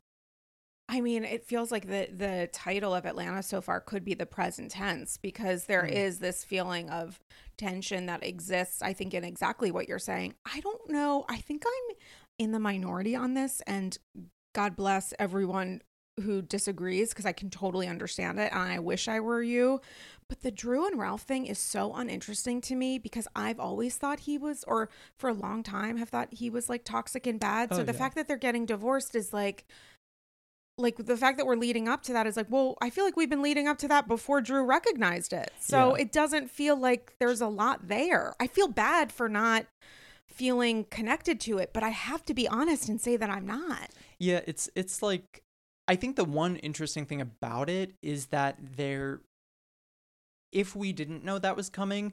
I 0.87 1.01
mean, 1.01 1.25
it 1.25 1.43
feels 1.43 1.71
like 1.71 1.87
the 1.87 2.07
the 2.15 2.49
title 2.53 2.93
of 2.93 3.05
Atlanta 3.05 3.41
so 3.43 3.59
far 3.59 3.81
could 3.81 4.05
be 4.05 4.13
the 4.13 4.25
present 4.25 4.71
tense 4.71 5.17
because 5.17 5.65
there 5.65 5.85
is 5.85 6.17
Mm. 6.17 6.21
this 6.21 6.43
feeling 6.45 6.89
of 6.89 7.19
tension 7.57 8.05
that 8.07 8.23
exists. 8.25 8.81
I 8.81 8.93
think 8.93 9.13
in 9.13 9.23
exactly 9.23 9.71
what 9.71 9.87
you're 9.87 9.99
saying. 9.99 10.35
I 10.45 10.59
don't 10.59 10.89
know. 10.89 11.25
I 11.29 11.37
think 11.37 11.63
I'm 11.65 11.95
in 12.37 12.51
the 12.51 12.59
minority 12.59 13.15
on 13.15 13.33
this, 13.33 13.61
and 13.65 13.97
God 14.53 14.75
bless 14.75 15.13
everyone 15.19 15.81
who 16.21 16.41
disagrees 16.41 17.09
because 17.09 17.25
I 17.25 17.33
can 17.33 17.49
totally 17.49 17.87
understand 17.87 18.39
it, 18.39 18.51
and 18.53 18.61
I 18.61 18.79
wish 18.79 19.07
I 19.07 19.19
were 19.19 19.43
you. 19.43 19.81
But 20.29 20.41
the 20.41 20.51
Drew 20.51 20.87
and 20.87 20.97
Ralph 20.97 21.23
thing 21.23 21.45
is 21.45 21.59
so 21.59 21.93
uninteresting 21.93 22.61
to 22.61 22.75
me 22.75 22.97
because 22.97 23.27
I've 23.35 23.59
always 23.59 23.97
thought 23.97 24.21
he 24.21 24.37
was, 24.37 24.63
or 24.65 24.89
for 25.17 25.29
a 25.29 25.33
long 25.33 25.61
time 25.61 25.97
have 25.97 26.09
thought 26.09 26.29
he 26.33 26.49
was 26.49 26.69
like 26.69 26.83
toxic 26.85 27.27
and 27.27 27.39
bad. 27.39 27.73
So 27.73 27.81
Oh, 27.81 27.83
the 27.83 27.91
yeah. 27.91 27.99
fact 27.99 28.15
that 28.15 28.27
they're 28.27 28.37
getting 28.37 28.65
divorced 28.65 29.13
is 29.13 29.33
like 29.33 29.65
like 30.77 30.97
the 30.97 31.15
fact 31.17 31.37
that 31.37 31.45
we're 31.45 31.55
leading 31.55 31.87
up 31.87 32.03
to 32.03 32.13
that 32.13 32.27
is 32.27 32.35
like, 32.35 32.47
well, 32.49 32.77
I 32.81 32.89
feel 32.89 33.05
like 33.05 33.15
we've 33.15 33.29
been 33.29 33.41
leading 33.41 33.67
up 33.67 33.77
to 33.79 33.87
that 33.87 34.07
before 34.07 34.41
Drew 34.41 34.63
recognized 34.65 35.31
it. 35.31 35.51
So 35.59 35.95
Yeah. 35.95 36.01
it 36.03 36.11
doesn't 36.11 36.49
feel 36.51 36.75
like 36.75 37.13
there's 37.19 37.41
a 37.41 37.47
lot 37.47 37.87
there. 37.87 38.35
I 38.39 38.47
feel 38.47 38.67
bad 38.67 39.11
for 39.11 39.29
not 39.29 39.65
feeling 40.27 40.83
connected 40.85 41.39
to 41.41 41.57
it, 41.59 41.71
but 41.73 41.83
I 41.83 41.89
have 41.89 42.25
to 42.25 42.33
be 42.33 42.47
honest 42.47 42.89
and 42.89 42.99
say 42.99 43.15
that 43.15 43.29
I'm 43.29 43.45
not. 43.45 43.89
Yeah, 44.19 44.41
it's 44.45 44.69
it's 44.75 45.01
like 45.01 45.43
I 45.87 45.95
think 45.95 46.15
the 46.17 46.25
one 46.25 46.57
interesting 46.57 47.05
thing 47.05 47.21
about 47.21 47.69
it 47.69 47.93
is 48.01 48.27
that 48.27 48.57
they're 48.75 49.21
if 50.51 50.75
we 50.75 50.91
didn't 50.93 51.23
know 51.23 51.37
that 51.39 51.55
was 51.55 51.69
coming, 51.69 52.11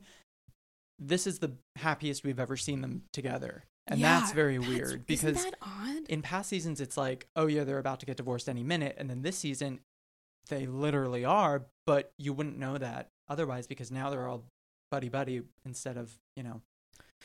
this 0.98 1.27
is 1.27 1.38
the 1.40 1.53
happiest 1.77 2.22
we've 2.25 2.38
ever 2.40 2.57
seen 2.57 2.81
them 2.81 3.03
together. 3.12 3.64
And 3.87 4.03
that's 4.03 4.33
very 4.33 4.59
that's- 4.59 4.75
weird 4.75 5.07
because 5.07 5.38
isn't 5.38 5.51
that 5.51 5.59
odd? 5.61 6.09
in 6.09 6.23
past 6.23 6.49
seasons 6.49 6.81
it's 6.81 6.97
like, 6.97 7.27
oh 7.37 7.47
yeah, 7.47 7.64
they're 7.64 7.79
about 7.79 8.01
to 8.01 8.07
get 8.07 8.16
divorced 8.16 8.49
any 8.49 8.62
minute, 8.62 8.95
and 8.99 9.11
then 9.11 9.23
this 9.23 9.37
season 9.38 9.81
they 10.49 10.66
literally 10.66 11.25
are, 11.25 11.66
but 11.87 12.12
you 12.18 12.33
wouldn't 12.33 12.59
know 12.59 12.79
that 12.79 13.09
otherwise 13.29 13.66
because 13.66 13.90
now 13.90 14.11
they're 14.11 14.27
all 14.29 14.45
buddy 14.90 15.09
buddy 15.09 15.42
instead 15.64 15.97
of, 15.97 16.18
you 16.37 16.42
know, 16.42 16.61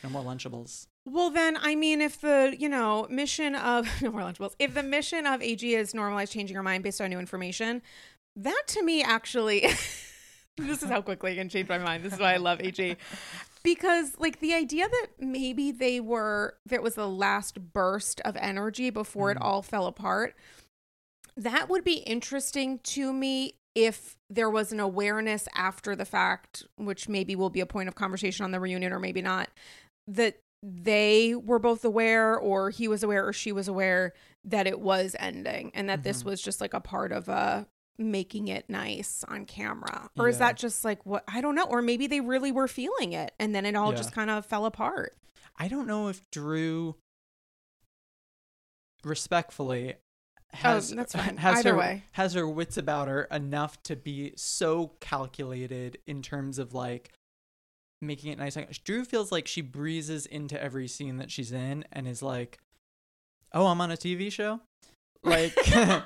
no 0.02 0.10
more 0.10 0.22
lunchables. 0.22 0.86
Well, 1.04 1.30
then, 1.30 1.56
I 1.60 1.74
mean, 1.74 2.00
if 2.00 2.20
the, 2.20 2.54
you 2.58 2.68
know, 2.68 3.06
mission 3.10 3.54
of, 3.54 3.88
no 4.02 4.10
more 4.12 4.20
Lunchables, 4.20 4.54
if 4.58 4.74
the 4.74 4.82
mission 4.82 5.26
of 5.26 5.42
AG 5.42 5.74
is 5.74 5.92
normalize 5.94 6.30
changing 6.30 6.54
your 6.54 6.62
mind 6.62 6.84
based 6.84 7.00
on 7.00 7.10
new 7.10 7.18
information, 7.18 7.82
that 8.36 8.62
to 8.68 8.82
me 8.82 9.02
actually, 9.02 9.60
this 10.56 10.82
is 10.82 10.88
how 10.88 11.00
quickly 11.00 11.32
I 11.32 11.34
can 11.36 11.48
change 11.48 11.68
my 11.68 11.78
mind. 11.78 12.04
This 12.04 12.12
is 12.12 12.20
why 12.20 12.34
I 12.34 12.36
love 12.36 12.60
AG. 12.60 12.96
Because, 13.62 14.14
like, 14.18 14.40
the 14.40 14.54
idea 14.54 14.88
that 14.88 15.06
maybe 15.18 15.70
they 15.72 16.00
were, 16.00 16.56
that 16.66 16.82
was 16.82 16.94
the 16.94 17.08
last 17.08 17.72
burst 17.72 18.20
of 18.22 18.36
energy 18.36 18.90
before 18.90 19.30
it 19.30 19.38
Mhm. 19.38 19.42
all 19.44 19.62
fell 19.62 19.86
apart, 19.86 20.34
that 21.36 21.68
would 21.68 21.84
be 21.84 21.98
interesting 21.98 22.78
to 22.80 23.12
me 23.12 23.54
if 23.74 24.16
there 24.28 24.50
was 24.50 24.72
an 24.72 24.80
awareness 24.80 25.46
after 25.54 25.94
the 25.94 26.04
fact, 26.04 26.64
which 26.76 27.08
maybe 27.08 27.36
will 27.36 27.50
be 27.50 27.60
a 27.60 27.66
point 27.66 27.88
of 27.88 27.94
conversation 27.94 28.44
on 28.44 28.50
the 28.50 28.58
reunion 28.60 28.92
or 28.92 28.98
maybe 28.98 29.22
not, 29.22 29.48
that 30.08 30.38
they 30.62 31.34
were 31.36 31.60
both 31.60 31.84
aware 31.84 32.36
or 32.36 32.70
he 32.70 32.88
was 32.88 33.04
aware 33.04 33.24
or 33.24 33.32
she 33.32 33.52
was 33.52 33.68
aware 33.68 34.12
that 34.44 34.66
it 34.66 34.80
was 34.80 35.14
ending 35.20 35.70
and 35.74 35.88
that 35.88 36.02
this 36.02 36.22
Mhm. 36.22 36.26
was 36.26 36.42
just 36.42 36.60
like 36.60 36.74
a 36.74 36.80
part 36.80 37.12
of 37.12 37.28
a 37.28 37.68
making 37.98 38.46
it 38.48 38.68
nice 38.70 39.24
on 39.26 39.44
camera 39.44 40.08
or 40.16 40.28
is 40.28 40.38
that 40.38 40.56
just 40.56 40.84
like 40.84 41.04
what 41.04 41.24
i 41.26 41.40
don't 41.40 41.56
know 41.56 41.64
or 41.64 41.82
maybe 41.82 42.06
they 42.06 42.20
really 42.20 42.52
were 42.52 42.68
feeling 42.68 43.12
it 43.12 43.32
and 43.40 43.52
then 43.54 43.66
it 43.66 43.74
all 43.74 43.90
Yeah. 43.90 43.96
just 43.96 44.12
kind 44.12 44.30
of 44.30 44.46
fell 44.46 44.66
apart 44.66 45.14
I 45.60 45.66
don't 45.66 45.88
know 45.88 46.06
if 46.06 46.22
Drew 46.30 46.94
respectfully 49.04 49.94
oh, 49.94 50.56
has 50.58 50.92
Oh, 50.92 51.18
has 51.18 51.58
Either 51.58 51.72
her 51.72 51.76
way. 51.78 52.02
has 52.12 52.34
her 52.34 52.48
wits 52.48 52.76
about 52.76 53.08
her 53.08 53.22
enough 53.24 53.82
to 53.84 53.96
be 53.96 54.32
so 54.36 54.92
calculated 55.00 55.98
in 56.06 56.22
terms 56.22 56.58
of 56.58 56.74
like 56.74 57.12
making 58.00 58.30
it 58.30 58.38
nice. 58.38 58.56
Drew 58.84 59.04
feels 59.04 59.32
like 59.32 59.48
she 59.48 59.60
breezes 59.60 60.26
into 60.26 60.62
every 60.62 60.86
scene 60.86 61.16
that 61.16 61.30
she's 61.32 61.50
in 61.50 61.84
and 61.90 62.06
is 62.06 62.22
like, 62.22 62.58
"Oh, 63.52 63.66
I'm 63.66 63.80
on 63.80 63.90
a 63.90 63.96
TV 63.96 64.30
show." 64.30 64.60
Like 65.24 65.52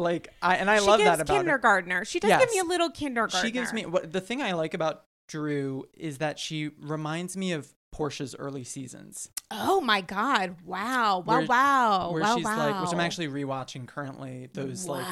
like 0.00 0.28
I 0.42 0.56
and 0.56 0.70
I 0.70 0.78
she 0.80 0.86
love 0.86 0.98
that 1.00 1.20
about 1.20 1.28
her. 1.34 1.40
kindergartner. 1.40 2.04
She 2.04 2.18
does 2.20 2.38
give 2.40 2.50
me 2.50 2.58
a 2.58 2.64
little 2.64 2.90
kindergartner 2.90 3.40
She 3.46 3.52
gives 3.52 3.72
me 3.72 3.86
what 3.86 4.12
the 4.12 4.20
thing 4.20 4.42
I 4.42 4.52
like 4.52 4.74
about 4.74 5.04
Drew 5.28 5.84
is 5.96 6.18
that 6.18 6.38
she 6.38 6.70
reminds 6.80 7.36
me 7.36 7.52
of 7.52 7.72
Porsha's 7.94 8.34
early 8.38 8.64
seasons. 8.64 9.30
oh 9.50 9.80
my 9.80 10.00
god. 10.00 10.56
Wow. 10.64 11.20
Wow 11.20 11.38
Where- 11.38 11.46
wow. 11.46 12.10
where 12.12 12.22
wow, 12.22 12.36
she's 12.36 12.44
like, 12.44 12.80
which 12.82 12.92
I'm 12.92 13.00
actually 13.00 13.28
rewatching 13.28 13.86
currently. 13.86 14.48
Those 14.52 14.86
like 14.86 15.04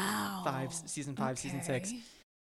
five 0.44 0.72
season 0.72 1.14
five, 1.16 1.38
season 1.38 1.62
six, 1.62 1.92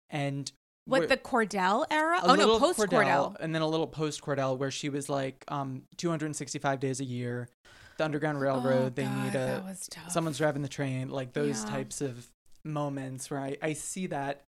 and 0.09 0.51
what 0.87 1.09
the 1.09 1.17
Kordell 1.17 1.85
era? 1.89 2.19
Oh 2.21 2.35
no 2.35 2.59
post 2.59 2.79
Kordell 2.79 3.35
and 3.39 3.55
then 3.55 3.61
a 3.61 3.67
little 3.67 3.87
post 3.87 4.21
Kordell, 4.21 4.57
where 4.57 4.71
she 4.71 4.89
was 4.89 5.09
like, 5.09 5.43
um, 5.47 5.83
265 5.97 6.79
days 6.79 6.99
a 6.99 7.05
year, 7.05 7.49
the 7.97 8.05
Underground 8.05 8.39
Railroad. 8.39 8.85
Oh, 8.85 8.89
they 8.93 9.03
God, 9.03 9.23
need 9.23 9.33
that 9.33 9.63
a 10.07 10.11
someone's 10.11 10.37
driving 10.37 10.61
the 10.61 10.67
train, 10.69 11.09
like 11.09 11.33
those 11.33 11.63
Yeah. 11.63 11.69
types 11.71 12.01
of 12.01 12.27
moments 12.65 13.29
where 13.31 13.39
I, 13.39 13.57
I 13.61 13.73
see 13.73 14.07
that 14.07 14.43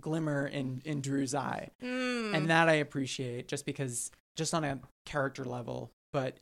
glimmer 0.00 0.46
in 0.46 0.82
in 0.84 1.00
Drew's 1.00 1.34
eye, 1.34 1.70
Mm. 1.82 2.34
and 2.34 2.50
that 2.50 2.68
I 2.68 2.74
appreciate 2.74 3.48
just 3.48 3.64
because 3.64 4.10
just 4.36 4.52
on 4.52 4.64
a 4.64 4.80
character 5.06 5.44
level. 5.44 5.92
But 6.12 6.38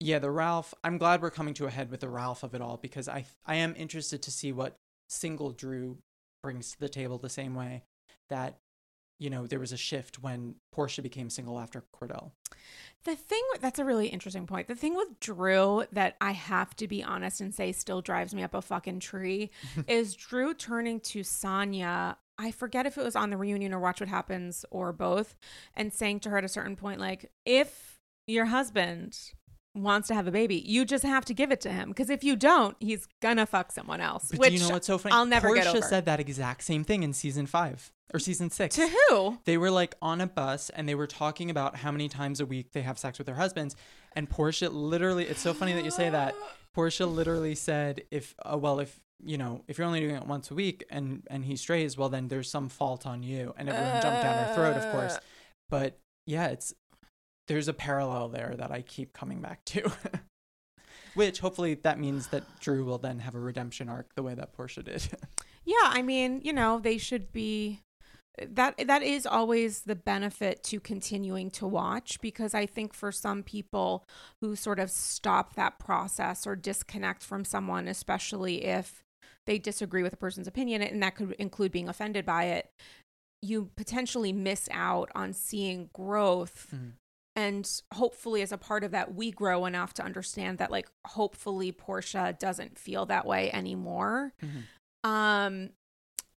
yeah, 0.00 0.18
the 0.18 0.30
Ralph. 0.30 0.74
I'm 0.84 0.98
glad 0.98 1.22
we're 1.22 1.30
coming 1.30 1.54
to 1.54 1.66
a 1.66 1.70
head 1.70 1.90
with 1.90 2.00
the 2.00 2.08
Ralph 2.08 2.42
of 2.42 2.54
it 2.54 2.60
all 2.60 2.76
because 2.76 3.08
I 3.08 3.24
I 3.46 3.56
am 3.56 3.74
interested 3.76 4.22
to 4.22 4.30
see 4.30 4.52
what 4.52 4.76
single 5.08 5.50
Drew 5.52 5.98
brings 6.42 6.72
to 6.72 6.80
the 6.80 6.88
table 6.88 7.16
the 7.18 7.28
same 7.30 7.54
way 7.54 7.84
that 8.28 8.58
you 9.18 9.30
know 9.30 9.46
there 9.46 9.60
was 9.60 9.72
a 9.72 9.76
shift 9.76 10.18
when 10.20 10.56
Porsha 10.74 11.02
became 11.02 11.30
single 11.30 11.58
after 11.58 11.84
Kordell. 11.94 12.32
The 13.04 13.16
thing 13.16 13.42
that's 13.60 13.78
a 13.78 13.84
really 13.84 14.06
interesting 14.06 14.46
point. 14.46 14.66
The 14.66 14.74
thing 14.74 14.94
with 14.94 15.20
Drew 15.20 15.84
that 15.92 16.16
I 16.20 16.32
have 16.32 16.74
to 16.76 16.88
be 16.88 17.02
honest 17.02 17.40
and 17.40 17.54
say 17.54 17.72
still 17.72 18.00
drives 18.00 18.34
me 18.34 18.42
up 18.42 18.54
a 18.54 18.62
fucking 18.62 19.00
tree 19.00 19.50
is 19.88 20.14
Drew 20.14 20.54
turning 20.54 21.00
to 21.00 21.20
Sanya. 21.20 22.16
I 22.38 22.50
forget 22.50 22.86
if 22.86 22.96
it 22.98 23.04
was 23.04 23.14
on 23.14 23.30
the 23.30 23.36
reunion 23.36 23.74
or 23.74 23.78
Watch 23.78 24.00
What 24.00 24.08
Happens 24.08 24.64
or 24.70 24.92
both, 24.92 25.36
and 25.74 25.92
saying 25.92 26.20
to 26.20 26.30
her 26.30 26.38
at 26.38 26.44
a 26.44 26.48
certain 26.48 26.76
point, 26.76 26.98
like, 26.98 27.30
if 27.44 27.98
your 28.26 28.46
husband 28.46 29.16
wants 29.74 30.08
to 30.08 30.14
have 30.14 30.26
a 30.26 30.30
baby, 30.30 30.56
you 30.56 30.84
just 30.84 31.04
have 31.04 31.24
to 31.26 31.34
give 31.34 31.52
it 31.52 31.60
to 31.60 31.70
him. 31.70 31.90
Because 31.90 32.10
if 32.10 32.24
you 32.24 32.36
don't, 32.36 32.76
he's 32.80 33.06
gonna 33.20 33.46
fuck 33.46 33.70
someone 33.70 34.00
else. 34.00 34.30
But 34.30 34.40
which 34.40 34.48
do 34.50 34.54
you 34.56 34.60
know 34.60 34.70
what's 34.70 34.86
so 34.86 34.98
funny? 34.98 35.14
I'll 35.14 35.26
never 35.26 35.50
Porsha 35.50 35.54
get 35.54 35.66
over. 35.68 35.82
said 35.82 36.04
that 36.06 36.20
exact 36.20 36.64
same 36.64 36.84
thing 36.84 37.02
in 37.02 37.12
season 37.12 37.46
five 37.46 37.92
or 38.12 38.18
season 38.20 38.50
six. 38.50 38.76
to 38.76 38.88
who? 38.88 39.38
they 39.44 39.56
were 39.56 39.70
like 39.70 39.94
on 40.02 40.20
a 40.20 40.26
bus 40.26 40.70
and 40.70 40.88
they 40.88 40.94
were 40.94 41.06
talking 41.06 41.50
about 41.50 41.76
how 41.76 41.90
many 41.90 42.08
times 42.08 42.40
a 42.40 42.46
week 42.46 42.72
they 42.72 42.82
have 42.82 42.98
sex 42.98 43.18
with 43.18 43.26
their 43.26 43.36
husbands. 43.36 43.76
And 44.14 44.28
Porsha 44.28 44.68
literally, 44.72 45.24
it's 45.24 45.40
so 45.40 45.54
funny 45.54 45.72
that 45.72 45.84
you 45.84 45.90
say 45.90 46.10
that. 46.10 46.34
Porsha 46.76 47.12
literally 47.12 47.54
said, 47.54 48.02
if, 48.10 48.34
uh, 48.44 48.58
well, 48.58 48.80
if, 48.80 49.00
you 49.22 49.38
know, 49.38 49.62
if 49.68 49.78
you're 49.78 49.86
only 49.86 50.00
doing 50.00 50.16
it 50.16 50.26
once 50.26 50.50
a 50.50 50.54
week 50.54 50.84
and, 50.90 51.22
and 51.28 51.44
he 51.44 51.56
strays, 51.56 51.96
well, 51.96 52.08
then 52.08 52.28
there's 52.28 52.50
some 52.50 52.68
fault 52.68 53.06
on 53.06 53.22
you. 53.22 53.54
And 53.56 53.68
everyone 53.68 54.02
jumped 54.02 54.22
down 54.22 54.44
her 54.44 54.54
throat, 54.54 54.76
of 54.76 54.92
course. 54.92 55.16
Uh. 55.16 55.20
But 55.70 55.98
yeah, 56.26 56.48
it's, 56.48 56.74
there's 57.48 57.68
a 57.68 57.72
parallel 57.72 58.28
there 58.28 58.54
that 58.56 58.70
I 58.70 58.82
keep 58.82 59.12
coming 59.12 59.40
back 59.40 59.64
to. 59.66 59.90
Which 61.14 61.38
hopefully 61.38 61.74
that 61.74 62.00
means 62.00 62.28
that 62.28 62.42
Drew 62.58 62.84
will 62.84 62.98
then 62.98 63.20
have 63.20 63.36
a 63.36 63.40
redemption 63.40 63.88
arc 63.88 64.14
the 64.16 64.22
way 64.22 64.34
that 64.34 64.56
Porsha 64.56 64.84
did. 64.84 65.08
Yeah, 65.66 65.76
I 65.82 66.02
mean, 66.02 66.42
you 66.44 66.52
know, 66.52 66.78
they 66.78 66.98
should 66.98 67.32
be 67.32 67.80
that 68.40 68.76
that 68.86 69.02
is 69.02 69.26
always 69.26 69.82
the 69.82 69.94
benefit 69.94 70.62
to 70.64 70.80
continuing 70.80 71.50
to 71.52 71.66
watch 71.66 72.20
because 72.20 72.52
I 72.54 72.66
think 72.66 72.92
for 72.92 73.12
some 73.12 73.42
people 73.42 74.04
who 74.40 74.56
sort 74.56 74.80
of 74.80 74.90
stop 74.90 75.54
that 75.54 75.78
process 75.78 76.46
or 76.46 76.56
disconnect 76.56 77.22
from 77.22 77.44
someone, 77.44 77.86
especially 77.86 78.64
if 78.64 79.02
they 79.46 79.58
disagree 79.58 80.02
with 80.02 80.12
a 80.14 80.16
person's 80.16 80.48
opinion, 80.48 80.82
and 80.82 81.02
that 81.02 81.14
could 81.16 81.32
include 81.32 81.70
being 81.70 81.88
offended 81.88 82.24
by 82.26 82.44
it, 82.44 82.70
you 83.42 83.70
potentially 83.76 84.32
miss 84.32 84.68
out 84.72 85.10
on 85.14 85.32
seeing 85.32 85.90
growth 85.92 86.68
Mhm. 86.74 86.92
and 87.36 87.82
hopefully 87.92 88.42
as 88.42 88.52
a 88.52 88.58
part 88.58 88.82
of 88.82 88.90
that 88.92 89.14
we 89.14 89.30
grow 89.30 89.66
enough 89.66 89.92
to 89.94 90.02
understand 90.02 90.58
that 90.58 90.70
like 90.70 90.88
hopefully 91.06 91.70
Porsha 91.70 92.36
doesn't 92.38 92.78
feel 92.78 93.04
that 93.06 93.26
way 93.26 93.52
anymore. 93.52 94.32
Mhm. 94.42 95.08
Um 95.08 95.70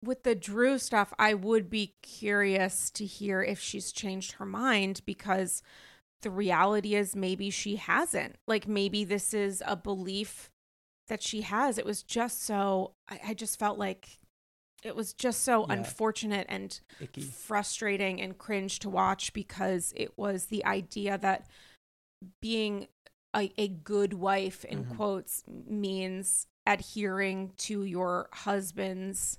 with 0.04 0.22
the 0.22 0.34
Drew 0.34 0.78
stuff, 0.78 1.12
I 1.18 1.34
would 1.34 1.68
be 1.70 1.94
curious 2.02 2.90
to 2.92 3.04
hear 3.04 3.42
if 3.42 3.58
she's 3.60 3.92
changed 3.92 4.32
her 4.32 4.46
mind 4.46 5.00
because 5.06 5.62
the 6.22 6.30
reality 6.30 6.94
is 6.94 7.14
maybe 7.16 7.50
she 7.50 7.76
hasn't. 7.76 8.36
Like 8.46 8.66
maybe 8.68 9.04
this 9.04 9.34
is 9.34 9.62
a 9.66 9.76
belief 9.76 10.50
that 11.08 11.22
she 11.22 11.42
has. 11.42 11.76
It 11.78 11.84
was 11.84 12.02
just 12.02 12.42
so 12.42 12.92
I, 13.08 13.20
I 13.28 13.34
just 13.34 13.58
felt 13.58 13.78
like 13.78 14.18
it 14.82 14.94
was 14.96 15.12
just 15.14 15.42
so 15.42 15.66
Yeah. 15.66 15.74
unfortunate 15.74 16.46
and 16.48 16.78
Icky. 17.00 17.22
frustrating 17.22 18.20
and 18.20 18.36
cringe 18.38 18.78
to 18.80 18.90
watch 18.90 19.32
because 19.32 19.92
it 19.96 20.16
was 20.18 20.46
the 20.46 20.64
idea 20.64 21.16
that 21.18 21.46
being 22.40 22.88
a, 23.36 23.50
a 23.58 23.68
good 23.68 24.14
wife 24.14 24.64
in 24.64 24.84
Mhm. 24.84 24.96
quotes 24.96 25.42
means 25.46 26.46
adhering 26.66 27.52
to 27.58 27.82
your 27.84 28.28
husband's 28.32 29.38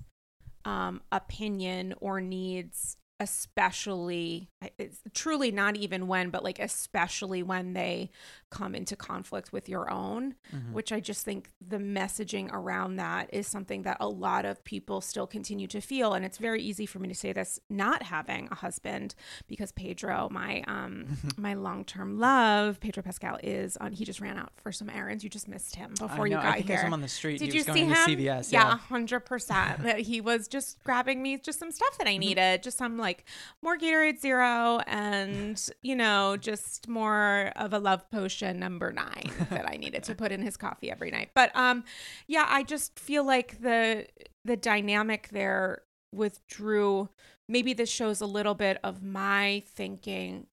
um, 0.66 1.00
opinion 1.12 1.94
or 2.00 2.20
needs 2.20 2.96
especially 3.18 4.50
it's 4.78 5.00
truly 5.14 5.50
not 5.50 5.76
even 5.76 6.06
when 6.06 6.30
but 6.30 6.42
like 6.44 6.58
especially 6.58 7.42
when 7.42 7.72
they 7.72 8.10
come 8.50 8.74
into 8.74 8.94
conflict 8.96 9.52
with 9.52 9.68
your 9.68 9.90
own 9.90 10.34
Mhm. 10.54 10.72
which 10.72 10.92
I 10.92 11.00
just 11.00 11.24
think 11.24 11.50
the 11.66 11.78
messaging 11.78 12.50
around 12.52 12.96
that 12.96 13.28
is 13.32 13.46
something 13.46 13.82
that 13.82 13.96
a 14.00 14.08
lot 14.08 14.44
of 14.44 14.62
people 14.64 15.00
still 15.00 15.26
continue 15.26 15.66
to 15.68 15.80
feel. 15.80 16.14
And 16.14 16.24
it's 16.24 16.38
very 16.38 16.62
easy 16.62 16.86
for 16.86 16.98
me 16.98 17.08
to 17.08 17.14
say 17.14 17.32
this 17.32 17.58
not 17.68 18.04
having 18.04 18.48
a 18.50 18.54
husband 18.54 19.14
because 19.48 19.72
Pedro, 19.72 20.28
my 20.30 20.62
um 20.66 21.16
my 21.36 21.54
long 21.54 21.84
term 21.84 22.18
love, 22.18 22.78
Pedro 22.80 23.02
Pascal 23.02 23.38
is 23.42 23.76
on 23.78 23.92
he 23.92 24.04
just 24.04 24.20
ran 24.20 24.38
out 24.38 24.52
for 24.62 24.70
some 24.72 24.88
errands. 24.90 25.24
You 25.24 25.30
just 25.30 25.48
missed 25.48 25.76
him 25.76 25.92
before 25.98 26.26
you 26.26 26.34
got 26.36 26.44
I 26.46 26.60
here. 26.60 26.82
I 26.86 26.90
on 26.90 27.00
the 27.00 27.08
street. 27.08 27.38
Did 27.38 27.52
you 27.54 27.60
see 27.62 27.66
going 27.66 27.88
him? 27.88 27.96
CVS. 27.96 28.52
Yeah, 28.52 28.68
Yeah. 28.68 28.76
hundred 28.78 29.20
percent. 29.20 29.82
That 29.82 29.98
he 30.10 30.20
was 30.20 30.46
just 30.48 30.82
grabbing 30.84 31.22
me 31.22 31.38
just 31.38 31.58
some 31.58 31.70
stuff 31.72 31.98
that 31.98 32.06
I 32.06 32.16
needed, 32.16 32.62
just 32.62 32.78
some 32.78 32.96
like 32.96 33.24
more 33.62 33.76
Gatorade 33.76 34.20
Zero, 34.20 34.46
and 34.86 35.70
you 35.82 35.94
know, 35.96 36.36
just 36.36 36.88
more 36.88 37.52
of 37.56 37.72
a 37.72 37.78
love 37.78 38.10
potion 38.10 38.58
number 38.58 38.92
nine 38.92 39.30
that 39.50 39.68
I 39.70 39.76
needed 39.76 40.02
to 40.04 40.14
put 40.14 40.32
in 40.32 40.42
his 40.42 40.56
coffee 40.56 40.90
every 40.90 41.10
night. 41.10 41.30
But 41.34 41.54
um, 41.56 41.84
yeah, 42.26 42.46
I 42.48 42.62
just 42.62 42.98
feel 42.98 43.24
like 43.24 43.60
the 43.60 44.06
the 44.44 44.56
dynamic 44.56 45.28
there 45.32 45.82
with 46.12 46.40
Drew. 46.48 47.08
Maybe 47.48 47.72
this 47.74 47.90
shows 47.90 48.20
a 48.20 48.26
little 48.26 48.54
bit 48.54 48.78
of 48.82 49.02
my 49.02 49.62
thinking 49.74 50.46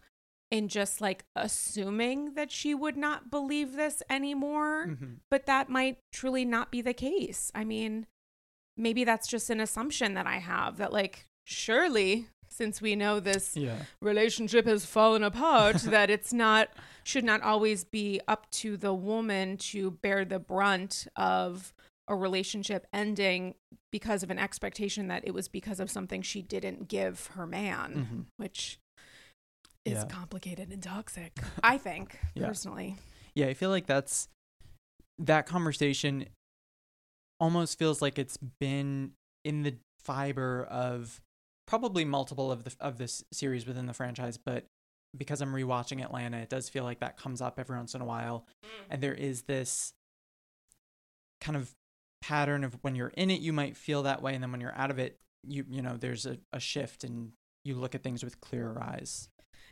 in 0.51 0.67
just 0.67 1.01
like 1.01 1.25
assuming 1.35 2.35
that 2.35 2.51
she 2.51 2.75
would 2.75 2.95
not 2.95 3.31
believe 3.31 3.73
this 3.73 4.03
anymore 4.07 4.85
Mhm. 4.87 5.15
but 5.31 5.47
that 5.47 5.67
might 5.69 5.97
truly 6.11 6.45
not 6.45 6.69
be 6.71 6.81
the 6.81 6.93
case. 6.93 7.51
I 7.55 7.63
mean, 7.63 8.05
maybe 8.77 9.03
that's 9.03 9.27
just 9.27 9.49
an 9.49 9.59
assumption 9.59 10.13
that 10.13 10.27
I 10.27 10.37
have 10.37 10.77
that, 10.77 10.93
like, 10.93 11.25
surely 11.45 12.27
since 12.53 12.81
we 12.81 12.95
know 12.95 13.19
this 13.19 13.57
Yeah. 13.57 13.83
relationship 14.01 14.65
has 14.65 14.85
fallen 14.85 15.23
apart, 15.23 15.77
that 15.81 16.09
it's 16.09 16.31
not, 16.31 16.69
should 17.03 17.23
not 17.23 17.41
always 17.41 17.83
be 17.83 18.21
up 18.27 18.49
to 18.51 18.77
the 18.77 18.93
woman 18.93 19.57
to 19.57 19.91
bear 19.91 20.23
the 20.23 20.39
brunt 20.39 21.07
of 21.15 21.73
a 22.07 22.15
relationship 22.15 22.85
ending 22.93 23.55
because 23.91 24.23
of 24.23 24.29
an 24.29 24.37
expectation 24.37 25.07
that 25.07 25.25
it 25.25 25.33
was 25.33 25.47
because 25.47 25.79
of 25.79 25.89
something 25.89 26.21
she 26.21 26.41
didn't 26.41 26.87
give 26.87 27.27
her 27.27 27.47
man, 27.47 28.07
Mhm. 28.11 28.25
which 28.37 28.77
is 29.85 29.93
Yeah. 29.93 30.05
complicated 30.05 30.69
and 30.71 30.83
toxic, 30.83 31.33
I 31.63 31.77
think, 31.77 32.19
Yeah. 32.35 32.47
personally. 32.47 32.97
Yeah, 33.35 33.47
I 33.47 33.53
feel 33.53 33.69
like 33.69 33.85
that's 33.85 34.27
that 35.17 35.45
conversation 35.45 36.27
almost 37.39 37.77
feels 37.77 38.01
like 38.01 38.17
it's 38.19 38.37
been 38.37 39.13
in 39.43 39.63
the 39.63 39.75
fiber 39.99 40.63
of 40.65 41.21
probably 41.65 42.05
multiple 42.05 42.51
of 42.51 42.63
the 42.63 42.75
of 42.79 42.97
this 42.97 43.23
series 43.31 43.65
within 43.65 43.85
the 43.85 43.93
franchise, 43.93 44.37
but 44.37 44.65
because 45.15 45.41
I'm 45.41 45.53
rewatching 45.53 46.03
Atlanta, 46.03 46.37
it 46.37 46.49
does 46.49 46.69
feel 46.69 46.83
like 46.83 46.99
that 46.99 47.17
comes 47.17 47.41
up 47.41 47.59
every 47.59 47.77
once 47.77 47.93
in 47.93 48.01
a 48.01 48.05
while. 48.05 48.47
Mm. 48.63 48.69
And 48.91 49.03
there 49.03 49.13
is 49.13 49.43
this 49.43 49.93
kind 51.39 51.55
of 51.55 51.73
pattern 52.21 52.63
of 52.63 52.77
when 52.81 52.95
you're 52.95 53.09
in 53.15 53.29
it, 53.29 53.41
you 53.41 53.53
might 53.53 53.77
feel 53.77 54.03
that 54.03 54.21
way, 54.21 54.33
and 54.33 54.43
then 54.43 54.51
when 54.51 54.61
you're 54.61 54.77
out 54.77 54.91
of 54.91 54.99
it, 54.99 55.19
you 55.47 55.65
you 55.69 55.81
know, 55.81 55.97
there's 55.97 56.25
a, 56.25 56.37
a 56.51 56.59
shift 56.59 57.03
and 57.03 57.31
you 57.63 57.75
look 57.75 57.95
at 57.95 58.03
things 58.03 58.23
with 58.23 58.41
clearer 58.41 58.81
eyes. 58.81 59.29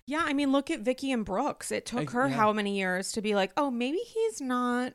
Yeah, 0.08 0.24
I 0.26 0.34
mean, 0.34 0.52
look 0.52 0.72
at 0.72 0.82
Vicki 0.82 1.12
and 1.12 1.24
Brooks. 1.24 1.72
It 1.72 1.86
took 1.86 2.10
her 2.12 2.28
yeah. 2.28 2.36
how 2.36 2.52
many 2.52 2.78
years 2.78 3.12
to 3.14 3.22
be 3.22 3.36
like, 3.36 3.52
oh, 3.56 3.70
maybe 3.70 4.00
he's 4.00 4.42
not 4.42 4.94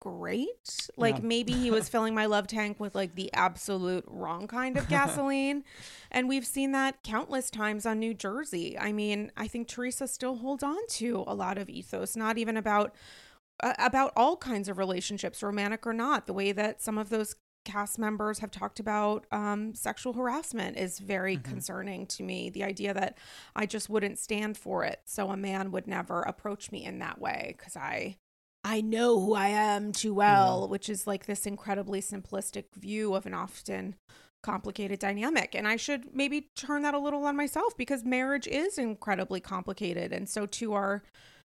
great. 0.00 0.88
Like 0.96 1.16
Yeah. 1.16 1.22
maybe 1.24 1.52
he 1.52 1.70
was 1.70 1.88
filling 1.90 2.14
my 2.14 2.26
love 2.26 2.46
tank 2.46 2.78
with 2.78 2.94
like 2.94 3.14
the 3.14 3.32
absolute 3.32 4.04
wrong 4.06 4.46
kind 4.46 4.76
of 4.76 4.88
gasoline. 4.88 5.64
and 6.10 6.28
we've 6.28 6.46
seen 6.46 6.72
that 6.72 7.02
countless 7.02 7.50
times 7.50 7.86
on 7.86 7.98
New 7.98 8.14
Jersey. 8.14 8.78
I 8.78 8.92
mean, 8.92 9.32
I 9.36 9.48
think 9.48 9.68
Teresa 9.68 10.06
still 10.08 10.36
holds 10.36 10.62
on 10.62 10.78
to 10.90 11.24
a 11.26 11.34
lot 11.34 11.58
of 11.58 11.68
ethos, 11.68 12.16
not 12.16 12.38
even 12.38 12.56
about 12.56 12.94
uh, 13.62 13.72
about 13.78 14.12
all 14.16 14.36
kinds 14.36 14.68
of 14.68 14.76
relationships, 14.76 15.42
romantic 15.42 15.86
or 15.86 15.94
not. 15.94 16.26
The 16.26 16.34
way 16.34 16.52
that 16.52 16.82
some 16.82 16.98
of 16.98 17.08
those 17.08 17.36
cast 17.64 17.98
members 17.98 18.38
have 18.40 18.50
talked 18.50 18.78
about 18.78 19.26
um, 19.32 19.74
sexual 19.74 20.12
harassment 20.12 20.76
is 20.76 20.98
very 21.00 21.36
Mhm. 21.38 21.42
concerning 21.44 22.06
to 22.06 22.22
me. 22.22 22.50
The 22.50 22.62
idea 22.62 22.92
that 22.94 23.16
I 23.56 23.64
just 23.66 23.88
wouldn't 23.88 24.18
stand 24.18 24.56
for 24.58 24.84
it, 24.84 25.00
so 25.06 25.30
a 25.30 25.36
man 25.38 25.72
would 25.72 25.86
never 25.88 26.20
approach 26.22 26.70
me 26.70 26.84
in 26.84 26.98
that 27.00 27.18
way 27.20 27.54
because 27.56 27.76
I 27.76 28.18
I 28.66 28.80
know 28.80 29.20
who 29.20 29.34
I 29.34 29.48
am 29.48 29.92
too 29.92 30.12
well, 30.12 30.68
which 30.68 30.88
is 30.88 31.06
like 31.06 31.26
this 31.26 31.46
incredibly 31.46 32.00
simplistic 32.02 32.64
view 32.74 33.14
of 33.14 33.24
an 33.24 33.32
often 33.32 33.94
complicated 34.42 34.98
dynamic. 34.98 35.54
And 35.54 35.68
I 35.68 35.76
should 35.76 36.12
maybe 36.12 36.48
turn 36.56 36.82
that 36.82 36.92
a 36.92 36.98
little 36.98 37.24
on 37.26 37.36
myself 37.36 37.76
because 37.76 38.04
marriage 38.04 38.48
is 38.48 38.76
incredibly 38.76 39.38
complicated, 39.40 40.12
and 40.12 40.28
so 40.28 40.46
too 40.46 40.72
are 40.72 41.04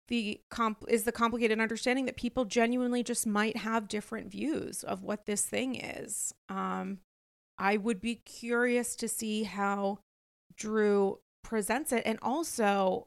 the 0.08 0.41
comp 0.49 0.84
is 0.88 1.04
the 1.04 1.12
complicated 1.12 1.60
understanding 1.60 2.06
that 2.06 2.17
people 2.17 2.45
genuinely 2.45 3.04
just 3.04 3.28
might 3.28 3.58
have 3.58 3.88
different 3.88 4.32
views 4.32 4.84
of 4.84 5.04
what 5.04 5.28
this 5.28 5.45
thing 5.45 5.76
is. 5.76 6.34
Um, 6.49 6.97
I 7.60 7.78
would 7.78 8.02
be 8.02 8.15
curious 8.15 8.95
to 8.95 9.08
see 9.08 9.43
how 9.43 9.99
Drew 10.58 11.19
presents 11.43 11.91
it, 11.91 12.02
and 12.08 12.17
also 12.23 13.06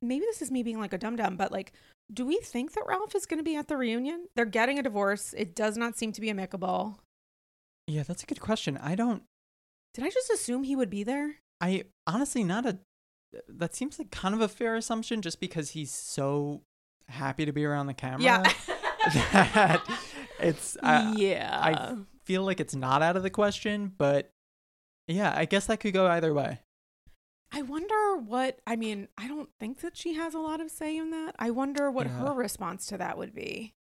maybe 0.00 0.24
this 0.24 0.40
is 0.40 0.50
me 0.50 0.62
being 0.62 0.80
like 0.80 0.94
a 0.94 0.98
dum 0.98 1.16
dum, 1.16 1.36
but 1.36 1.52
like, 1.52 1.74
do 2.12 2.26
we 2.26 2.36
think 2.36 2.72
that 2.72 2.84
Ralph 2.86 3.14
is 3.14 3.26
going 3.26 3.38
to 3.38 3.44
be 3.44 3.56
at 3.56 3.68
the 3.68 3.76
reunion? 3.76 4.26
They're 4.36 4.44
getting 4.44 4.78
a 4.78 4.82
divorce. 4.82 5.34
It 5.36 5.54
does 5.54 5.76
not 5.76 5.96
seem 5.96 6.12
to 6.12 6.20
be 6.20 6.30
amicable. 6.30 7.00
Yeah, 7.86 8.02
that's 8.02 8.22
a 8.22 8.26
good 8.26 8.40
question. 8.40 8.76
I 8.78 8.94
don't. 8.94 9.22
Did 9.94 10.04
I 10.04 10.10
just 10.10 10.30
assume 10.30 10.64
he 10.64 10.76
would 10.76 10.90
be 10.90 11.04
there? 11.04 11.36
I 11.60 11.84
honestly 12.06 12.44
not 12.44 12.66
a. 12.66 12.78
That 13.48 13.74
seems 13.74 13.98
like 13.98 14.10
kind 14.10 14.34
of 14.34 14.40
a 14.40 14.48
fair 14.48 14.76
assumption, 14.76 15.22
just 15.22 15.40
because 15.40 15.70
he's 15.70 15.90
so 15.90 16.62
happy 17.08 17.44
to 17.44 17.52
be 17.52 17.64
around 17.64 17.86
the 17.86 17.94
camera. 17.94 18.22
Yeah. 18.22 18.42
that 19.14 19.82
it's. 20.40 20.76
I, 20.82 21.14
yeah. 21.16 21.58
I 21.60 21.96
feel 22.24 22.42
like 22.42 22.60
it's 22.60 22.74
not 22.74 23.02
out 23.02 23.16
of 23.16 23.22
the 23.22 23.30
question, 23.30 23.92
but 23.96 24.30
yeah, 25.08 25.32
I 25.36 25.44
guess 25.44 25.66
that 25.66 25.80
could 25.80 25.92
go 25.94 26.06
either 26.06 26.32
way. 26.32 26.60
I 27.56 27.62
wonder 27.62 28.16
what 28.16 28.58
I 28.66 28.76
mean, 28.76 29.08
I 29.16 29.28
don't 29.28 29.48
think 29.60 29.80
that 29.80 29.96
she 29.96 30.14
has 30.14 30.34
a 30.34 30.38
lot 30.40 30.60
of 30.60 30.70
say 30.70 30.96
in 30.96 31.10
that. 31.10 31.34
I 31.38 31.50
wonder 31.50 31.90
what 31.90 32.06
Yeah. 32.06 32.18
her 32.18 32.32
response 32.34 32.86
to 32.86 32.98
that 32.98 33.16
would 33.16 33.34
be. 33.34 33.72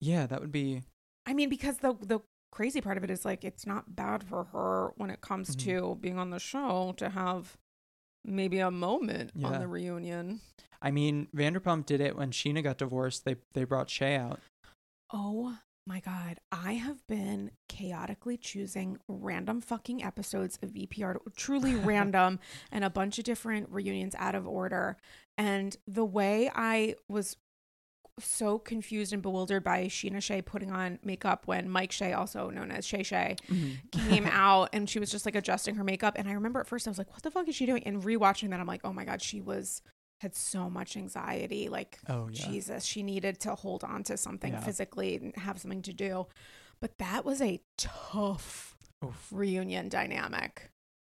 Yeah, 0.00 0.26
that 0.26 0.40
would 0.40 0.52
be. 0.52 0.82
I 1.26 1.34
mean, 1.34 1.48
because 1.48 1.78
the 1.78 1.94
the 1.94 2.20
crazy 2.52 2.80
part 2.80 2.96
of 2.96 3.04
it 3.04 3.10
is 3.10 3.24
like 3.24 3.44
it's 3.44 3.66
not 3.66 3.94
bad 3.96 4.22
for 4.24 4.44
her 4.44 4.92
when 4.96 5.10
it 5.10 5.20
comes 5.20 5.54
Mhm. 5.56 5.60
to 5.64 5.94
being 6.00 6.18
on 6.18 6.30
the 6.30 6.38
show 6.38 6.92
to 6.98 7.10
have 7.10 7.56
maybe 8.24 8.58
a 8.58 8.70
moment 8.70 9.32
on 9.42 9.60
the 9.60 9.68
reunion. 9.68 10.40
I 10.80 10.90
mean, 10.90 11.26
Vanderpump 11.34 11.86
did 11.86 12.00
it 12.00 12.16
when 12.16 12.30
Scheana 12.30 12.62
got 12.62 12.78
divorced. 12.78 13.24
They 13.24 13.36
they 13.54 13.64
brought 13.64 13.90
Shay 13.90 14.16
out. 14.16 14.40
Oh 15.10 15.58
my 15.88 16.00
god, 16.00 16.38
I 16.52 16.74
have 16.74 17.04
been 17.06 17.50
chaotically 17.68 18.36
choosing 18.36 18.98
random 19.08 19.62
fucking 19.62 20.04
episodes 20.04 20.58
of 20.62 20.70
VPR, 20.70 21.16
truly 21.34 21.74
random, 21.76 22.40
and 22.70 22.84
a 22.84 22.90
bunch 22.90 23.18
of 23.18 23.24
different 23.24 23.70
reunions 23.70 24.14
out 24.18 24.34
of 24.34 24.46
order. 24.46 24.98
And 25.38 25.74
the 25.86 26.04
way 26.04 26.50
I 26.54 26.94
was 27.08 27.38
so 28.20 28.58
confused 28.58 29.14
and 29.14 29.22
bewildered 29.22 29.64
by 29.64 29.84
Scheana 29.84 30.22
Shay 30.22 30.42
putting 30.42 30.72
on 30.72 30.98
makeup 31.02 31.46
when 31.46 31.70
Mike 31.70 31.92
Shay, 31.92 32.12
also 32.12 32.50
known 32.50 32.70
as 32.70 32.86
Shay 32.86 33.02
Shay, 33.02 33.36
mm-hmm. 33.48 34.08
came 34.10 34.26
out 34.30 34.68
and 34.74 34.90
she 34.90 34.98
was 34.98 35.10
just 35.10 35.24
like 35.24 35.36
adjusting 35.36 35.76
her 35.76 35.84
makeup. 35.84 36.14
And 36.18 36.28
I 36.28 36.32
remember 36.32 36.60
at 36.60 36.66
first 36.66 36.86
I 36.86 36.90
was 36.90 36.98
like, 36.98 37.12
what 37.12 37.22
the 37.22 37.30
fuck 37.30 37.48
is 37.48 37.54
she 37.54 37.64
doing? 37.64 37.82
And 37.84 38.02
rewatching 38.02 38.50
that, 38.50 38.60
I'm 38.60 38.66
like, 38.66 38.82
oh 38.84 38.92
my 38.92 39.06
God, 39.06 39.22
she 39.22 39.40
was 39.40 39.80
had 40.20 40.34
so 40.34 40.68
much 40.68 40.96
anxiety. 40.96 41.68
Like, 41.68 41.98
Oh 42.08 42.28
yeah. 42.30 42.46
Jesus, 42.48 42.84
she 42.84 43.02
needed 43.02 43.40
to 43.40 43.54
hold 43.54 43.84
on 43.84 44.02
to 44.04 44.16
something 44.16 44.52
Yeah. 44.52 44.60
physically 44.60 45.16
and 45.16 45.36
have 45.36 45.58
something 45.60 45.82
to 45.82 45.92
do. 45.92 46.26
But 46.80 46.98
that 46.98 47.24
was 47.24 47.40
a 47.42 47.60
tough 47.76 48.76
Oof. 49.04 49.28
reunion 49.30 49.88
dynamic. 49.88 50.70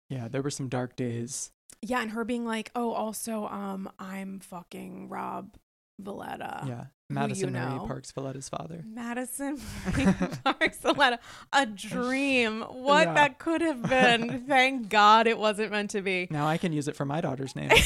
Yeah, 0.09 0.27
there 0.27 0.41
were 0.41 0.49
some 0.49 0.69
dark 0.69 0.95
days. 0.95 1.51
Yeah, 1.81 2.01
and 2.01 2.11
her 2.11 2.23
being 2.23 2.45
like, 2.45 2.71
"Oh, 2.75 2.91
also, 2.93 3.45
um, 3.47 3.89
I'm 3.99 4.39
fucking 4.39 5.09
Rob 5.09 5.57
Valletta." 5.99 6.63
yeah, 6.67 6.85
Madison 7.09 7.51
Marie 7.53 7.75
know. 7.77 7.85
Parks 7.85 8.11
Valletta's 8.11 8.47
father. 8.49 8.83
Madison 8.87 9.57
Parks 10.43 10.77
Valletta. 10.79 11.19
A 11.53 11.65
dream. 11.65 12.61
What 12.61 13.07
Yeah. 13.09 13.13
that 13.15 13.39
could 13.39 13.61
have 13.61 13.83
been. 13.83 14.45
Thank 14.47 14.89
God 14.89 15.27
it 15.27 15.37
wasn't 15.37 15.71
meant 15.71 15.91
to 15.91 16.01
be. 16.01 16.27
Now 16.31 16.47
I 16.47 16.57
can 16.57 16.71
use 16.73 16.87
it 16.87 16.95
for 16.95 17.05
my 17.05 17.21
daughter's 17.21 17.55
name. 17.55 17.69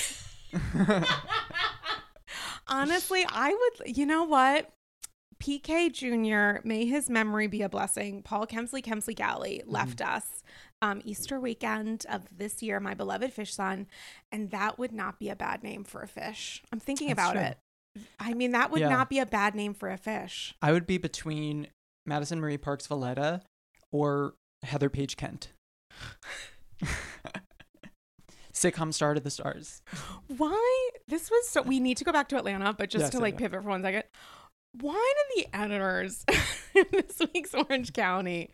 Honestly, 2.67 3.25
I 3.29 3.49
would, 3.53 3.97
you 3.97 4.05
know 4.05 4.23
what? 4.23 4.69
PK 5.41 5.91
Jr., 5.91 6.65
may 6.65 6.85
his 6.85 7.09
memory 7.09 7.47
be 7.47 7.63
a 7.63 7.69
blessing. 7.69 8.21
Paul 8.21 8.45
Kemsley 8.45 8.83
Kemsley 8.83 9.15
Galli 9.15 9.63
left 9.65 9.99
us 10.01 10.43
um, 10.81 11.01
Easter 11.03 11.39
weekend 11.39 12.05
of 12.09 12.21
this 12.35 12.61
year, 12.61 12.79
my 12.79 12.93
beloved 12.93 13.33
fish 13.33 13.53
son, 13.53 13.87
and 14.31 14.51
that 14.51 14.77
would 14.79 14.91
not 14.93 15.19
be 15.19 15.29
a 15.29 15.35
bad 15.35 15.63
name 15.63 15.83
for 15.83 16.01
a 16.01 16.07
fish. 16.07 16.61
I'm 16.71 16.79
thinking 16.79 17.07
That's 17.07 17.19
about 17.19 17.33
true. 17.33 17.41
it. 17.41 17.57
I 18.19 18.33
mean, 18.35 18.51
that 18.51 18.71
would 18.71 18.81
Yeah. 18.81 18.89
not 18.89 19.09
be 19.09 19.19
a 19.19 19.25
bad 19.25 19.53
name 19.55 19.73
for 19.73 19.89
a 19.89 19.97
fish. 19.97 20.55
I 20.61 20.71
would 20.71 20.85
be 20.87 20.97
between 20.97 21.67
Madison 22.05 22.39
Marie 22.39 22.57
Parks 22.57 22.87
Valletta 22.87 23.41
or 23.91 24.35
Heather 24.63 24.89
Paige 24.89 25.17
Kent. 25.17 25.49
Sitcom 28.61 28.93
star 28.93 29.13
to 29.13 29.19
the 29.19 29.29
stars. 29.31 29.81
Why? 30.27 30.89
This 31.07 31.29
was 31.31 31.47
so. 31.49 31.61
We 31.61 31.79
need 31.79 31.97
to 31.97 32.03
go 32.03 32.11
back 32.11 32.29
to 32.29 32.37
Atlanta, 32.37 32.73
but 32.73 32.89
just 32.89 33.03
Yes, 33.03 33.09
to 33.11 33.19
like 33.19 33.37
pivot 33.37 33.63
for 33.63 33.69
one 33.69 33.81
second. 33.81 34.03
Why 34.79 35.13
did 35.35 35.43
the 35.45 35.57
editors 35.57 36.23
in 36.75 36.85
this 36.91 37.19
week's 37.33 37.53
Orange 37.53 37.91
County? 37.93 38.51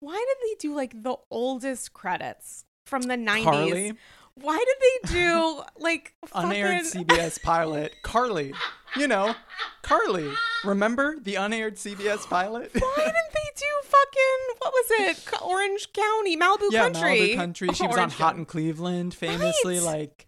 Why 0.00 0.14
did 0.14 0.48
they 0.50 0.54
do 0.68 0.74
like 0.74 1.02
the 1.02 1.16
oldest 1.30 1.92
credits 1.92 2.64
from 2.86 3.02
the 3.02 3.16
nineties? 3.16 3.94
Why 4.40 4.56
did 4.56 5.12
they 5.12 5.20
do 5.20 5.62
like 5.78 6.14
unaired 6.32 6.86
fucking- 6.86 7.04
CBS 7.06 7.42
pilot. 7.42 7.94
Carly, 8.02 8.54
you 8.96 9.08
know, 9.08 9.34
Carly. 9.82 10.30
Remember 10.64 11.16
the 11.20 11.36
unaired 11.36 11.76
CBS 11.76 12.28
pilot? 12.28 12.70
Why 12.74 12.94
didn't 12.96 13.14
they 13.34 13.50
do 13.56 13.66
fucking 13.84 14.56
what 14.58 14.72
was 14.72 14.86
it? 14.90 15.42
Orange 15.42 15.92
County, 15.92 16.36
Malibu 16.36 16.70
yeah, 16.70 16.82
Country. 16.82 17.18
Malibu 17.18 17.36
Country. 17.36 17.68
She 17.74 17.86
was 17.86 17.96
on 17.96 18.10
Hot 18.10 18.36
in 18.36 18.44
Cleveland, 18.44 19.14
famously. 19.14 19.76
Right. 19.78 19.84
Like, 19.84 20.26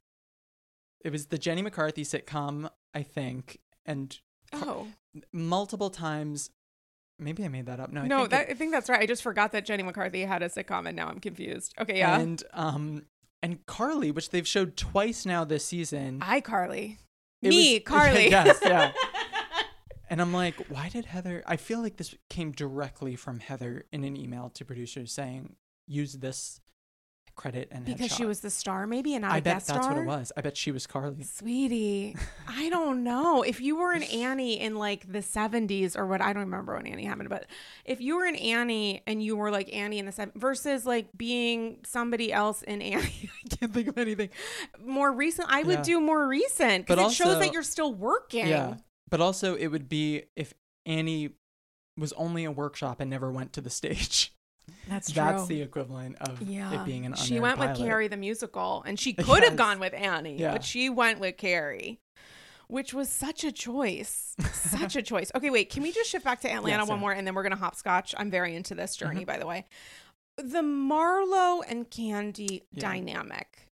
it 1.05 1.11
was 1.13 1.27
the 1.27 1.39
Jenny 1.39 1.63
McCarthy 1.63 2.05
sitcom, 2.05 2.71
I 2.95 3.03
think, 3.03 3.59
and 3.85 4.19
Oh 4.53 4.87
multiple 5.33 5.91
times. 5.91 6.51
Maybe 7.19 7.45
I 7.45 7.49
made 7.49 7.67
that 7.67 7.81
up. 7.81 7.93
No, 7.93 8.03
I 8.03 8.07
no, 8.07 8.19
think 8.21 8.31
that, 8.31 8.49
it- 8.49 8.53
I 8.53 8.55
think 8.55 8.73
that's 8.73 8.89
right. 8.89 9.01
I 9.01 9.07
just 9.07 9.23
forgot 9.23 9.53
that 9.53 9.67
Jenny 9.67 9.83
McCarthy 9.83 10.23
had 10.23 10.43
a 10.43 10.49
sitcom, 10.49 10.87
and 10.87 10.97
now 10.97 11.09
I'm 11.09 11.21
confused. 11.21 11.75
Okay, 11.79 11.99
yeah. 11.99 12.19
and 12.19 12.43
um 12.53 13.03
and 13.43 13.65
Carly, 13.67 14.11
which 14.11 14.31
they've 14.31 14.47
showed 14.47 14.77
twice 14.77 15.27
now 15.27 15.45
this 15.45 15.65
season. 15.65 16.19
I 16.23 16.41
Carly. 16.41 16.99
Me, 17.43 17.75
was- 17.75 17.83
Carly. 17.85 18.31
yes, 18.31 18.59
yeah. 18.63 18.93
And 20.13 20.21
I'm 20.21 20.33
like, 20.33 20.57
why 20.69 20.89
did 20.89 21.05
Heather? 21.05 21.45
I 21.47 21.57
feel 21.57 21.81
like 21.81 21.97
this 21.97 22.17
came 22.29 22.51
directly 22.51 23.15
from 23.15 23.39
Heather 23.39 23.85
in 23.93 24.03
an 24.03 24.17
email 24.17 24.51
to 24.55 24.65
producers 24.65 25.13
saying, 25.13 25.55
use 25.87 26.15
this 26.15 26.61
credit 27.41 27.69
and 27.73 27.87
because 27.87 28.15
she 28.15 28.27
was 28.27 28.41
the 28.41 28.51
star, 28.51 28.87
maybe, 28.87 29.15
and 29.15 29.23
not 29.23 29.33
I 29.33 29.39
a 29.39 29.43
bet 29.43 29.55
guest 29.57 29.69
that's 29.69 29.79
star. 29.87 29.95
what 29.95 30.03
it 30.03 30.07
was. 30.07 30.31
I 30.37 30.43
bet 30.43 30.57
she 30.59 30.73
was 30.73 30.87
Carly. 30.87 31.23
Sweetie, 31.23 32.15
I 32.49 32.69
don't 32.69 33.03
know. 33.03 33.43
If 33.43 33.61
you 33.63 33.77
were 33.77 33.93
an 33.93 34.03
Annie 34.03 34.61
in 34.61 34.75
like 34.77 35.11
the 35.11 35.21
70s 35.21 35.97
or 35.97 36.07
what, 36.07 36.21
I 36.21 36.33
don't 36.35 36.43
remember 36.43 36.75
when 36.77 36.87
Annie 36.87 37.07
happened, 37.07 37.31
but 37.31 37.47
if 37.87 38.01
you 38.03 38.17
were 38.17 38.27
an 38.27 38.37
Annie 38.37 39.03
and 39.07 39.23
you 39.23 39.37
were 39.37 39.51
like 39.51 39.73
Annie 39.75 39.99
in 39.99 40.05
the 40.05 40.13
70s 40.13 40.35
versus 40.35 40.85
like 40.85 41.09
being 41.17 41.79
somebody 41.85 42.31
else 42.33 42.61
in 42.63 42.83
Annie, 42.83 43.31
I 43.47 43.57
can't 43.57 43.73
think 43.73 43.89
of 43.89 43.97
anything 43.97 44.29
more 44.85 45.11
recent. 45.11 45.49
I 45.51 45.63
would 45.63 45.79
Yeah. 45.79 45.83
do 45.83 46.01
more 46.01 46.29
recent 46.29 46.87
because 46.87 47.13
it 47.13 47.15
shows 47.17 47.39
that 47.39 47.53
you're 47.55 47.63
still 47.63 47.95
working. 47.95 48.47
Yeah. 48.49 48.75
But 49.09 49.21
also, 49.23 49.55
it 49.57 49.69
would 49.69 49.89
be 49.89 50.25
if 50.37 50.53
Annie 50.85 51.31
was 51.97 52.13
only 52.15 52.45
a 52.45 52.51
workshop 52.51 53.01
and 53.01 53.09
never 53.11 53.31
went 53.33 53.53
to 53.55 53.61
the 53.61 53.71
stage. 53.71 54.33
That's 54.91 55.11
true. 55.13 55.23
That's 55.23 55.47
the 55.47 55.63
equivalent 55.63 56.17
of 56.21 56.43
yeah. 56.43 56.83
it 56.83 56.85
being 56.85 57.07
an 57.07 57.15
she 57.15 57.39
went 57.39 57.59
with. 57.61 57.77
Carrie 57.77 58.09
the 58.09 58.17
musical, 58.17 58.83
and 58.85 58.99
she 58.99 59.13
could 59.27 59.45
have 59.45 59.55
gone 59.57 59.79
with 59.79 59.95
Annie, 59.95 60.37
Yeah. 60.37 60.51
but 60.53 60.65
she 60.65 60.91
went 60.91 61.21
with 61.21 61.37
Carrie, 61.37 62.01
which 62.67 62.93
was 62.93 63.09
such 63.09 63.45
a 63.45 63.53
choice. 63.53 64.35
such 64.53 64.97
a 64.97 65.03
choice. 65.03 65.31
Okay, 65.35 65.49
wait. 65.49 65.71
Can 65.71 65.85
we 65.85 65.93
just 65.93 66.11
shift 66.11 66.25
back 66.25 66.41
to 66.41 66.51
Atlanta 66.53 66.83
Yes, 66.83 66.89
one 66.89 66.99
more, 66.99 67.13
and 67.13 67.25
then 67.27 67.35
we're 67.35 67.45
gonna 67.45 67.57
hopscotch? 67.57 68.15
I'm 68.19 68.31
very 68.31 68.55
into 68.57 68.75
this 68.75 68.97
Mm-hmm. 68.97 69.07
journey, 69.07 69.25
by 69.25 69.39
the 69.39 69.47
way. 69.47 69.67
The 70.37 70.63
Marlo 70.63 71.63
and 71.69 71.89
Kandi 71.89 72.63
dynamic. 72.75 73.69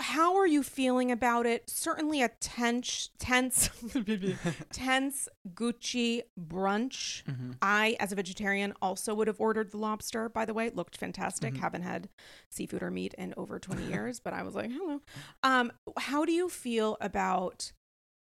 How 0.00 0.36
are 0.36 0.46
you 0.46 0.62
feeling 0.62 1.10
about 1.12 1.46
it? 1.46 1.70
Certainly 1.70 2.20
a 2.22 2.28
tense, 2.40 3.10
tense, 3.18 3.70
tense 4.72 5.28
Gucci 5.54 6.22
brunch. 6.38 7.22
Mhm. 7.24 7.56
I, 7.62 7.96
as 8.00 8.10
a 8.10 8.16
vegetarian, 8.16 8.74
also 8.82 9.14
would 9.14 9.28
have 9.28 9.40
ordered 9.40 9.70
the 9.70 9.78
lobster. 9.78 10.28
By 10.28 10.44
the 10.44 10.52
way, 10.54 10.66
it 10.66 10.74
looked 10.74 10.96
fantastic. 10.96 11.54
Mhm. 11.54 11.58
Haven't 11.58 11.82
had 11.82 12.08
seafood 12.50 12.82
or 12.82 12.90
meat 12.90 13.14
in 13.16 13.34
over 13.36 13.58
twenty 13.58 13.86
years, 13.86 14.18
but 14.20 14.32
I 14.32 14.42
was 14.42 14.54
like, 14.54 14.70
hello. 14.72 15.00
Um, 15.42 15.72
how 15.96 16.24
do 16.24 16.32
you 16.32 16.48
feel 16.48 16.96
about 17.00 17.72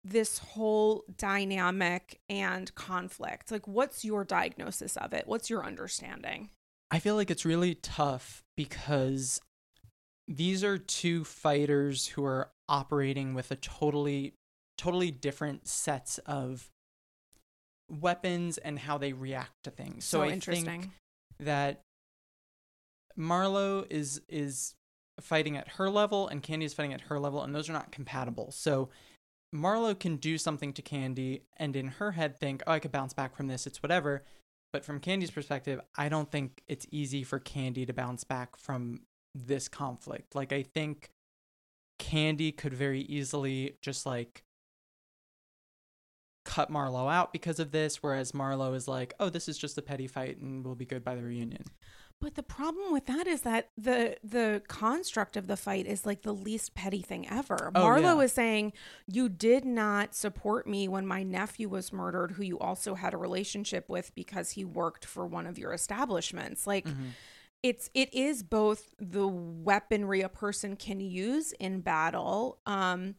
this 0.03 0.39
whole 0.39 1.05
dynamic 1.17 2.21
and 2.29 2.75
conflict? 2.75 3.51
Like, 3.53 3.69
what's 3.69 4.05
your 4.05 4.25
diagnosis 4.25 4.97
of 4.97 5.13
it? 5.13 5.27
What's 5.27 5.49
your 5.49 5.65
understanding? 5.65 6.51
I 6.91 6.99
feel 6.99 7.15
like 7.15 7.31
it's 7.31 7.45
really 7.45 7.77
tough 7.77 8.43
because 8.57 9.41
these 10.31 10.63
are 10.63 10.79
two 10.79 11.25
fighters 11.25 12.07
who 12.07 12.25
are 12.25 12.51
operating 12.69 13.35
with 13.35 13.51
a 13.51 13.57
totally 13.57 14.35
totally 14.79 15.11
different 15.11 15.69
sets 15.69 16.17
of 16.19 16.71
weapons 17.91 18.57
and 18.57 18.79
how 18.79 18.97
they 18.97 19.13
react 19.13 19.53
to 19.65 19.71
things. 19.71 20.05
So, 20.07 20.19
So, 20.19 20.23
I 20.23 20.29
interesting. 20.29 20.65
think 20.65 20.91
that 21.41 21.83
Marlo 23.19 23.85
is 23.91 24.23
is 24.29 24.75
fighting 25.21 25.57
at 25.57 25.69
her 25.73 25.91
level 25.91 26.29
and 26.29 26.43
Kandi 26.43 26.63
is 26.63 26.73
fighting 26.73 26.95
at 26.95 27.03
her 27.03 27.19
level 27.19 27.43
and 27.43 27.55
those 27.55 27.69
are 27.69 27.75
not 27.75 27.93
compatible. 27.93 28.53
So 28.53 28.89
Marlo 29.55 29.99
can 29.99 30.17
do 30.17 30.39
something 30.39 30.73
to 30.75 30.81
Kandi 30.83 31.43
and 31.59 31.77
in 31.77 31.89
her 31.89 32.13
head 32.13 32.39
think, 32.39 32.63
oh, 32.67 32.73
I 32.73 32.79
could 32.79 32.93
bounce 32.93 33.13
back 33.13 33.37
from 33.37 33.49
this, 33.49 33.67
it's 33.67 33.83
whatever. 33.83 34.25
But 34.73 34.85
from 34.85 35.01
Kandi's 35.01 35.33
perspective, 35.33 35.81
I 35.99 36.09
don't 36.09 36.31
think 36.31 36.63
it's 36.69 36.87
easy 36.91 37.25
for 37.25 37.41
Kandi 37.41 37.87
to 37.87 37.93
bounce 37.93 38.25
back 38.25 38.57
from 38.57 39.01
this 39.35 39.69
conflict. 39.69 40.35
Like, 40.35 40.53
I 40.53 40.63
think 40.63 41.11
Kandi 41.99 42.57
could 42.57 42.75
very 42.75 43.03
easily 43.03 43.77
just 43.83 44.07
like 44.07 44.43
cut 46.45 46.71
Marlo 46.71 47.13
out 47.13 47.33
because 47.33 47.61
of 47.61 47.71
this, 47.71 48.03
whereas 48.03 48.33
Marlo 48.33 48.75
is 48.75 48.89
like, 48.89 49.15
oh, 49.21 49.29
this 49.29 49.49
is 49.49 49.59
just 49.59 49.79
a 49.79 49.83
petty 49.83 50.07
fight 50.07 50.39
and 50.39 50.65
we'll 50.65 50.75
be 50.75 50.87
good 50.87 51.05
by 51.05 51.15
the 51.15 51.23
reunion. 51.23 51.65
But 52.21 52.35
the 52.35 52.43
problem 52.43 52.93
with 52.93 53.07
that 53.07 53.27
is 53.27 53.43
that 53.43 53.71
the 53.79 54.17
the 54.23 54.61
construct 54.69 55.39
of 55.39 55.47
the 55.47 55.57
fight 55.57 55.87
is 55.87 56.05
like 56.05 56.21
the 56.21 56.35
least 56.35 56.75
petty 56.75 57.01
thing 57.01 57.27
ever. 57.27 57.73
Oh, 57.75 57.81
Marlo 57.81 58.17
yeah. 58.17 58.21
is 58.21 58.33
saying, 58.33 58.75
"You 59.07 59.31
did 59.31 59.65
not 59.65 60.15
support 60.15 60.67
me 60.67 60.87
when 60.87 61.07
my 61.07 61.23
nephew 61.23 61.71
was 61.71 61.95
murdered, 61.95 62.33
who 62.33 62.43
you 62.43 62.59
also 62.59 62.95
had 62.95 63.15
a 63.15 63.17
relationship 63.17 63.89
with 63.89 64.15
because 64.15 64.51
he 64.51 64.67
worked 64.67 65.07
for 65.07 65.27
one 65.27 65.47
of 65.47 65.57
your 65.57 65.73
establishments." 65.73 66.67
Like 66.67 66.85
Mhm. 66.87 67.13
It's 67.63 67.91
it 67.95 68.13
is 68.15 68.43
both 68.43 68.95
the 68.99 69.29
weaponry 69.29 70.23
a 70.23 70.29
person 70.29 70.77
can 70.77 71.01
use 71.01 71.53
in 71.53 71.81
battle 71.81 72.59
um 72.67 73.17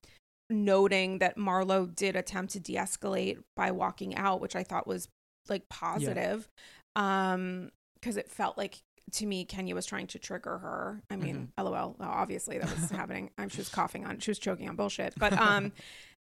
noting 0.49 1.19
that 1.19 1.37
marlo 1.37 1.93
did 1.95 2.15
attempt 2.15 2.53
to 2.53 2.59
de-escalate 2.59 3.37
by 3.55 3.71
walking 3.71 4.15
out 4.15 4.41
which 4.41 4.55
I 4.55 4.63
thought 4.63 4.87
was 4.87 5.07
like 5.47 5.69
positive 5.69 6.49
um 6.95 7.69
because 7.95 8.17
it 8.17 8.29
felt 8.29 8.57
like 8.57 8.79
to 9.13 9.25
me 9.25 9.45
Kenya 9.45 9.75
was 9.75 9.85
trying 9.85 10.07
to 10.07 10.19
trigger 10.19 10.57
her. 10.57 11.03
I 11.09 11.15
mean 11.17 11.51
lol 11.57 11.95
obviously 11.99 12.57
that 12.57 12.69
was 12.79 12.89
happening. 12.91 13.29
I'm 13.37 13.49
she 13.49 13.57
was 13.59 13.69
coughing 13.69 14.05
on 14.05 14.19
she 14.19 14.31
was 14.31 14.39
choking 14.39 14.67
on 14.67 14.75
bullshit. 14.75 15.13
But 15.17 15.33
um 15.33 15.71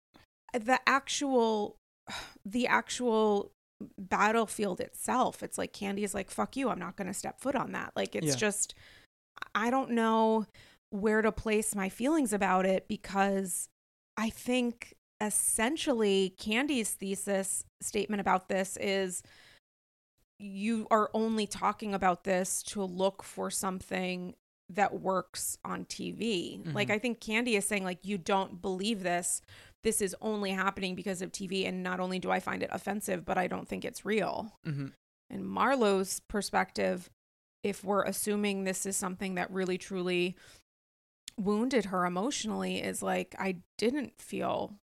the 0.53 0.79
actual 0.87 1.77
the 2.45 2.67
actual 2.67 3.53
battlefield 3.99 4.81
itself 4.81 5.43
it's 5.43 5.57
like 5.59 5.73
kandi 5.73 6.01
is 6.05 6.15
like 6.15 6.31
fuck 6.31 6.57
you 6.57 6.69
i'm 6.69 6.79
not 6.79 6.97
going 6.97 7.07
to 7.09 7.15
step 7.15 7.41
foot 7.41 7.55
on 7.55 7.73
that 7.73 7.93
like 7.97 8.15
it's 8.15 8.27
Yeah. 8.29 8.35
just 8.37 8.75
i 9.55 9.71
don't 9.71 9.91
know 9.91 10.47
where 10.91 11.23
to 11.23 11.33
place 11.33 11.75
my 11.75 11.89
feelings 11.89 12.33
about 12.33 12.67
it 12.67 12.89
because 12.89 13.69
i 14.17 14.29
think 14.29 14.95
essentially 15.21 16.35
kandi's 16.39 16.91
thesis 16.91 17.65
statement 17.81 18.21
about 18.21 18.49
this 18.49 18.77
is 18.81 19.23
you 20.39 20.87
are 20.91 21.11
only 21.15 21.47
talking 21.47 21.95
about 21.95 22.25
this 22.25 22.63
to 22.63 22.83
look 22.83 23.23
for 23.23 23.51
something 23.51 24.35
that 24.71 25.01
works 25.01 25.59
on 25.65 25.85
TV. 25.85 26.63
Like 26.73 26.89
Mhm. 26.89 26.93
I 26.95 26.99
think 26.99 27.21
Kandi 27.21 27.59
is 27.59 27.67
saying 27.67 27.85
like 27.85 28.05
you 28.07 28.17
don't 28.17 28.63
believe 28.63 29.03
this. 29.03 29.43
This 29.83 30.01
is 30.03 30.15
only 30.21 30.51
happening 30.51 30.95
because 30.95 31.23
of 31.23 31.33
TV 31.33 31.67
and 31.67 31.83
not 31.83 32.01
only 32.01 32.19
do 32.19 32.31
I 32.31 32.41
find 32.41 32.63
it 32.63 32.69
offensive, 32.73 33.25
but 33.25 33.39
I 33.39 33.47
don't 33.47 33.67
think 33.69 33.85
it's 33.85 34.05
real. 34.05 34.59
Mhm. 34.67 34.93
And 35.31 35.47
Marlo's 35.47 36.21
perspective 36.29 37.09
if 37.63 37.85
we're 37.85 38.05
assuming 38.05 38.65
this 38.65 38.87
is 38.87 38.97
something 38.97 39.35
that 39.35 39.51
really 39.51 39.77
truly 39.79 40.35
wounded 41.39 41.87
her 41.87 42.05
emotionally 42.07 42.83
is 42.83 43.03
like 43.03 43.35
I 43.39 43.59
didn't 43.79 44.21
feel 44.21 44.77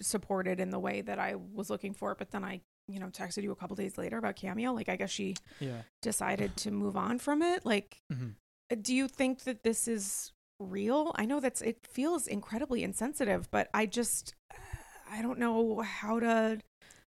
supported 0.00 0.60
in 0.60 0.70
the 0.70 0.78
way 0.78 1.00
that 1.00 1.18
I 1.18 1.34
was 1.34 1.70
looking 1.70 1.94
for, 1.94 2.14
but 2.14 2.30
then 2.30 2.44
I, 2.44 2.60
you 2.88 2.98
know, 2.98 3.08
texted 3.08 3.42
you 3.42 3.52
a 3.52 3.56
couple 3.56 3.76
days 3.76 3.98
later 3.98 4.18
about 4.18 4.36
Cameo. 4.36 4.72
Like 4.72 4.88
I 4.88 4.96
guess 4.96 5.10
she 5.10 5.36
Yeah. 5.58 5.82
decided 6.02 6.56
to 6.58 6.70
move 6.70 6.96
on 6.96 7.18
from 7.18 7.42
it. 7.42 7.64
Like 7.66 8.00
Mhm. 8.12 8.34
do 8.82 8.94
you 8.94 9.08
think 9.08 9.40
that 9.44 9.62
this 9.62 9.86
is 9.88 10.32
real? 10.60 11.12
I 11.16 11.24
know 11.24 11.40
that's 11.40 11.60
it 11.62 11.86
feels 11.90 12.26
incredibly 12.26 12.84
insensitive, 12.84 13.50
but 13.50 13.68
I 13.74 13.86
just 13.86 14.34
I 15.10 15.22
don't 15.22 15.38
know 15.38 15.80
how 15.80 16.20
to 16.20 16.60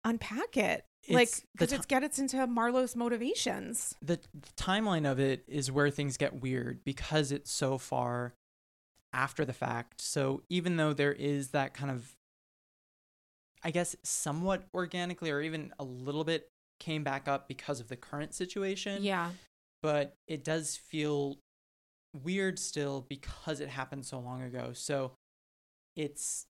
unpack 0.04 0.56
it. 0.56 0.84
like 1.08 1.28
It's 1.28 1.40
the 1.40 1.46
because 1.52 1.68
ti- 1.70 1.76
it's 1.76 1.86
gets 1.86 2.18
into 2.18 2.46
Marlo's 2.46 2.94
motivations. 2.96 3.94
the, 4.02 4.16
the 4.34 4.48
timeline 4.56 5.10
of 5.10 5.18
it 5.18 5.44
is 5.48 5.70
where 5.72 5.88
things 5.90 6.16
get 6.16 6.40
weird 6.42 6.84
because 6.84 7.32
it's 7.32 7.50
so 7.50 7.78
far 7.78 8.34
after 9.12 9.44
the 9.44 9.52
fact. 9.52 10.00
So 10.02 10.42
even 10.50 10.76
though 10.76 10.92
there 10.92 11.12
is 11.12 11.48
that 11.48 11.72
kind 11.74 11.90
of, 11.90 12.12
I 13.62 13.70
guess, 13.70 13.96
somewhat 14.04 14.64
organically 14.74 15.30
or 15.30 15.40
even 15.40 15.72
a 15.78 15.84
little 15.84 16.24
bit 16.24 16.48
came 16.78 17.02
back 17.02 17.26
up 17.26 17.48
because 17.48 17.80
of 17.80 17.88
the 17.88 17.96
current 17.96 18.34
situation, 18.34 19.02
Yeah. 19.02 19.30
but 19.82 20.14
it 20.28 20.44
does 20.44 20.76
feel 20.76 21.38
weird 22.22 22.58
still 22.58 23.04
because 23.08 23.60
it 23.60 23.68
happened 23.68 24.06
so 24.06 24.18
long 24.18 24.42
ago. 24.42 24.70
So 24.72 25.12
it's, 25.94 26.46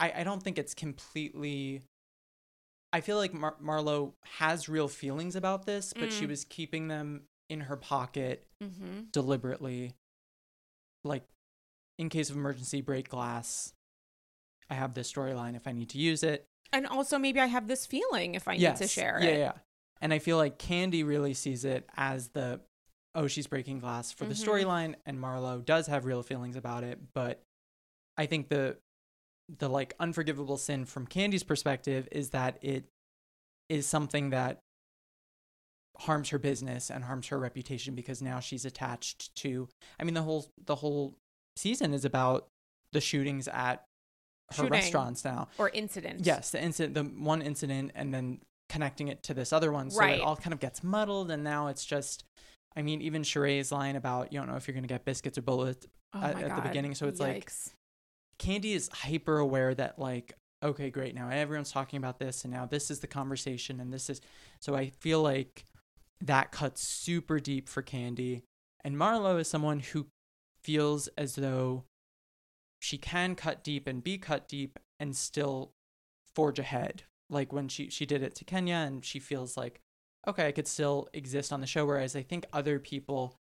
I, 0.00 0.12
I 0.18 0.24
don't 0.24 0.42
think 0.42 0.58
it's 0.58 0.74
completely. 0.74 1.82
I 2.92 3.00
feel 3.00 3.16
like 3.16 3.32
Mar- 3.32 3.56
Marlo 3.62 4.12
has 4.38 4.68
real 4.68 4.88
feelings 4.88 5.34
about 5.36 5.64
this, 5.66 5.92
but 5.98 6.12
she 6.12 6.26
Mm. 6.26 6.30
was 6.30 6.44
keeping 6.44 6.88
them 6.88 7.22
in 7.48 7.60
her 7.62 7.76
pocket 7.76 8.46
Mm-hmm. 8.62 9.04
deliberately. 9.12 9.94
Like, 11.04 11.24
in 11.98 12.08
case 12.08 12.30
of 12.30 12.36
emergency, 12.36 12.80
break 12.80 13.08
glass. 13.08 13.72
I 14.70 14.74
have 14.74 14.94
this 14.94 15.12
storyline 15.12 15.56
if 15.56 15.66
I 15.66 15.72
need 15.72 15.90
to 15.90 15.98
use 15.98 16.22
it. 16.22 16.46
And 16.72 16.86
also 16.86 17.18
maybe 17.18 17.40
I 17.40 17.46
have 17.46 17.66
this 17.68 17.84
feeling 17.84 18.34
if 18.34 18.48
I 18.48 18.56
need 18.56 18.76
to 18.76 18.88
share 18.88 19.18
yeah, 19.20 19.28
it. 19.28 19.38
Yeah, 19.38 19.52
And 20.00 20.14
I 20.14 20.18
feel 20.18 20.36
like 20.38 20.58
Kandi 20.58 21.06
really 21.06 21.34
sees 21.34 21.64
it 21.64 21.86
as 21.96 22.28
the 22.28 22.60
oh, 23.14 23.26
she's 23.26 23.46
breaking 23.46 23.78
glass 23.78 24.10
for 24.12 24.24
the 24.24 24.34
Mhm. 24.34 24.44
storyline, 24.46 24.94
and 25.06 25.18
Marlo 25.18 25.64
does 25.64 25.86
have 25.86 26.04
real 26.04 26.22
feelings 26.22 26.56
about 26.56 26.82
it. 26.84 26.98
But 27.14 27.42
I 28.16 28.26
think 28.26 28.48
the 28.48 28.78
the 29.58 29.68
like 29.68 29.94
unforgivable 30.00 30.56
sin 30.56 30.84
from 30.86 31.06
Kandi's 31.06 31.42
perspective 31.42 32.08
is 32.12 32.30
that 32.30 32.58
it 32.62 32.84
is 33.68 33.86
something 33.86 34.30
that 34.30 34.60
harms 35.98 36.30
her 36.30 36.38
business 36.38 36.90
and 36.90 37.04
harms 37.04 37.26
her 37.28 37.38
reputation 37.38 37.94
because 37.94 38.22
now 38.22 38.40
she's 38.40 38.64
attached 38.64 39.34
to 39.36 39.68
I 40.00 40.04
mean 40.04 40.14
the 40.14 40.22
whole 40.22 40.46
the 40.64 40.76
whole 40.76 41.14
season 41.56 41.92
is 41.92 42.04
about 42.04 42.48
the 42.92 43.00
shootings 43.00 43.46
at 43.48 43.84
her 44.50 44.54
Shooting. 44.56 44.70
restaurants 44.72 45.24
now. 45.24 45.48
Or 45.58 45.68
incidents. 45.70 46.26
Yes, 46.26 46.50
the 46.50 46.62
incident, 46.62 46.94
the 46.94 47.04
one 47.04 47.42
incident, 47.42 47.92
and 47.94 48.12
then 48.12 48.40
connecting 48.68 49.08
it 49.08 49.22
to 49.24 49.34
this 49.34 49.52
other 49.52 49.70
one, 49.72 49.90
so 49.90 49.98
Right. 49.98 50.18
it 50.18 50.22
all 50.22 50.36
kind 50.36 50.52
of 50.54 50.60
gets 50.60 50.82
muddled, 50.82 51.30
and 51.30 51.42
now 51.44 51.66
it's 51.68 51.84
just. 51.84 52.24
I 52.76 52.82
mean, 52.82 53.02
even 53.02 53.22
Sheree's 53.22 53.72
line 53.72 53.96
about 53.96 54.32
you 54.32 54.38
don't 54.38 54.48
know 54.48 54.56
if 54.56 54.66
you're 54.66 54.74
gonna 54.74 54.86
get 54.86 55.04
biscuits 55.04 55.38
or 55.38 55.42
bullets 55.42 55.86
Oh 56.14 56.20
at, 56.20 56.42
at 56.42 56.56
the 56.56 56.62
beginning, 56.62 56.94
so 56.94 57.08
it's 57.08 57.20
like 57.20 57.50
Kandi 58.38 58.74
is 58.74 58.88
hyper 58.92 59.38
aware 59.38 59.74
that 59.74 59.98
like 59.98 60.34
okay, 60.62 60.90
great, 60.90 61.14
now 61.14 61.28
everyone's 61.28 61.72
talking 61.72 61.96
about 61.96 62.18
this, 62.18 62.44
and 62.44 62.52
now 62.52 62.66
this 62.66 62.90
is 62.90 63.00
the 63.00 63.06
conversation, 63.06 63.80
and 63.80 63.92
this 63.92 64.08
is 64.08 64.20
so 64.60 64.74
I 64.74 64.90
feel 65.00 65.22
like 65.22 65.64
that 66.20 66.52
cuts 66.52 66.86
super 66.86 67.40
deep 67.40 67.68
for 67.68 67.82
Kandi, 67.82 68.42
and 68.84 68.96
Marlo 68.96 69.40
is 69.40 69.48
someone 69.48 69.80
who 69.80 70.06
feels 70.62 71.08
as 71.18 71.34
though 71.34 71.84
she 72.78 72.98
can 72.98 73.34
cut 73.34 73.64
deep 73.64 73.86
and 73.86 74.02
be 74.02 74.18
cut 74.18 74.48
deep 74.48 74.78
and 75.00 75.16
still 75.16 75.72
forge 76.34 76.58
ahead. 76.58 77.04
Like 77.30 77.52
when 77.52 77.68
she 77.68 77.88
she 77.90 78.06
did 78.06 78.22
it 78.22 78.34
to 78.36 78.44
Kenya, 78.44 78.74
and 78.74 79.04
she 79.04 79.18
feels 79.18 79.56
like 79.56 79.80
okay, 80.26 80.46
I 80.48 80.52
could 80.52 80.68
still 80.68 81.08
exist 81.12 81.52
on 81.52 81.60
the 81.60 81.66
show. 81.66 81.84
Whereas 81.86 82.14
I 82.16 82.22
think 82.22 82.46
other 82.52 82.78
people 82.78 83.36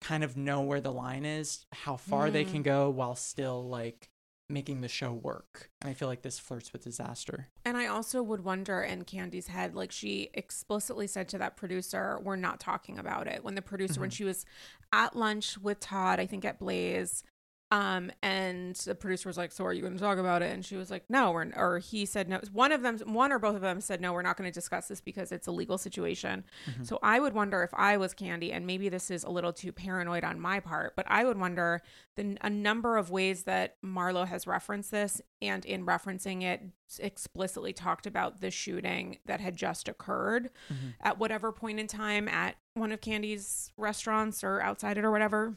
kind 0.00 0.22
of 0.22 0.36
know 0.36 0.60
where 0.60 0.80
the 0.80 0.92
line 0.92 1.24
is, 1.24 1.66
how 1.72 1.96
far 1.96 2.30
they 2.30 2.44
Mm. 2.44 2.50
can 2.50 2.62
go 2.62 2.88
while 2.90 3.14
still 3.16 3.66
like 3.68 4.08
making 4.50 4.80
the 4.80 4.88
show 4.88 5.12
work. 5.12 5.70
And 5.82 5.90
I 5.90 5.94
feel 5.94 6.08
like 6.08 6.22
this 6.22 6.38
flirts 6.38 6.72
with 6.72 6.82
disaster. 6.84 7.48
And 7.66 7.76
I 7.76 7.86
also 7.86 8.22
would 8.22 8.44
wonder 8.44 8.80
in 8.80 9.04
Kandi's 9.04 9.48
head, 9.48 9.74
like 9.74 9.92
she 9.92 10.30
explicitly 10.32 11.06
said 11.06 11.28
to 11.30 11.38
that 11.38 11.56
producer, 11.56 12.18
we're 12.22 12.36
not 12.36 12.58
talking 12.60 12.98
about 12.98 13.26
it. 13.26 13.44
When 13.44 13.56
the 13.56 13.60
producer, 13.62 14.00
when 14.00 14.08
Mhm. 14.10 14.14
she 14.14 14.24
was 14.24 14.46
at 14.92 15.14
lunch 15.14 15.58
with 15.58 15.80
Todd, 15.80 16.18
I 16.18 16.26
think 16.26 16.44
at 16.46 16.58
Blaze, 16.58 17.24
um, 17.70 18.10
and 18.22 18.74
the 18.76 18.94
producer 18.94 19.28
was 19.28 19.36
like, 19.36 19.52
So 19.52 19.64
are 19.64 19.72
you 19.72 19.82
going 19.82 19.94
to 19.94 19.98
talk 19.98 20.18
about 20.18 20.42
it? 20.42 20.52
And 20.52 20.64
she 20.64 20.76
was 20.76 20.90
like, 20.90 21.04
No, 21.08 21.32
we're, 21.32 21.50
or 21.56 21.78
he 21.78 22.06
said 22.06 22.28
no. 22.28 22.40
One 22.52 22.72
of 22.72 22.82
them, 22.82 22.98
one 23.12 23.30
or 23.32 23.38
both 23.38 23.56
of 23.56 23.60
them 23.60 23.80
said, 23.80 24.00
No, 24.00 24.12
we're 24.12 24.22
not 24.22 24.36
going 24.36 24.50
to 24.50 24.54
discuss 24.54 24.88
this 24.88 25.00
because 25.00 25.32
it's 25.32 25.46
a 25.46 25.52
legal 25.52 25.76
situation. 25.78 26.44
Mhm. 26.70 26.86
So 26.86 26.98
I 27.02 27.20
would 27.20 27.34
wonder 27.34 27.62
if 27.62 27.70
I 27.74 27.96
was 27.98 28.14
Kandi, 28.14 28.52
and 28.52 28.66
maybe 28.66 28.88
this 28.88 29.10
is 29.10 29.24
a 29.24 29.30
little 29.30 29.52
too 29.52 29.72
paranoid 29.72 30.24
on 30.24 30.40
my 30.40 30.60
part, 30.60 30.94
but 30.96 31.04
I 31.08 31.24
would 31.24 31.38
wonder 31.38 31.82
the 32.16 32.36
a 32.40 32.50
number 32.50 32.96
of 32.96 33.10
ways 33.10 33.44
that 33.44 33.76
Marlo 33.84 34.26
has 34.26 34.46
referenced 34.46 34.90
this, 34.90 35.20
and 35.42 35.64
in 35.64 35.84
referencing 35.84 36.42
it, 36.42 36.62
explicitly 36.98 37.72
talked 37.72 38.06
about 38.06 38.40
the 38.40 38.50
shooting 38.50 39.18
that 39.26 39.40
had 39.40 39.56
just 39.56 39.88
occurred 39.88 40.50
Mhm. 40.70 40.94
at 41.00 41.18
whatever 41.18 41.52
point 41.52 41.78
in 41.78 41.86
time 41.86 42.28
at 42.28 42.56
one 42.74 42.92
of 42.92 43.00
Kandi's 43.00 43.72
restaurants 43.76 44.42
or 44.42 44.60
outside 44.62 44.96
it 44.96 45.04
or 45.04 45.10
whatever. 45.10 45.56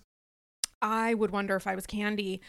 I 0.82 1.14
would 1.14 1.32
wonder 1.32 1.56
if 1.56 1.68
I 1.68 1.76
was 1.76 1.86
Kandi, 1.86 2.40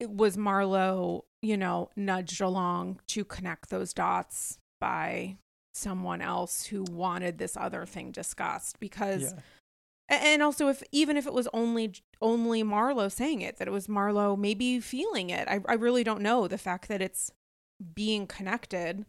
it 0.00 0.10
was 0.10 0.36
Marlo, 0.36 1.22
you 1.42 1.56
know, 1.56 1.90
nudged 1.96 2.40
along 2.40 3.00
to 3.08 3.24
connect 3.24 3.70
those 3.70 3.92
dots 3.92 4.58
by 4.80 5.36
someone 5.74 6.20
else 6.20 6.66
who 6.66 6.84
wanted 6.84 7.38
this 7.38 7.56
other 7.56 7.86
thing 7.86 8.10
discussed 8.10 8.80
because 8.80 9.34
Yeah. 9.34 9.40
And 10.10 10.42
also, 10.42 10.68
if 10.68 10.82
even 10.90 11.18
if 11.18 11.26
it 11.26 11.34
was 11.34 11.48
only 11.52 11.92
only 12.22 12.62
Marlo 12.62 13.12
saying 13.12 13.42
it, 13.42 13.58
that 13.58 13.68
it 13.68 13.72
was 13.72 13.88
Marlo 13.88 14.38
maybe 14.38 14.80
feeling 14.80 15.28
it. 15.28 15.46
I 15.48 15.60
I 15.68 15.74
really 15.74 16.02
don't 16.02 16.22
know. 16.22 16.48
The 16.48 16.56
fact 16.56 16.88
that 16.88 17.02
it's 17.02 17.30
being 17.94 18.26
connected 18.26 19.04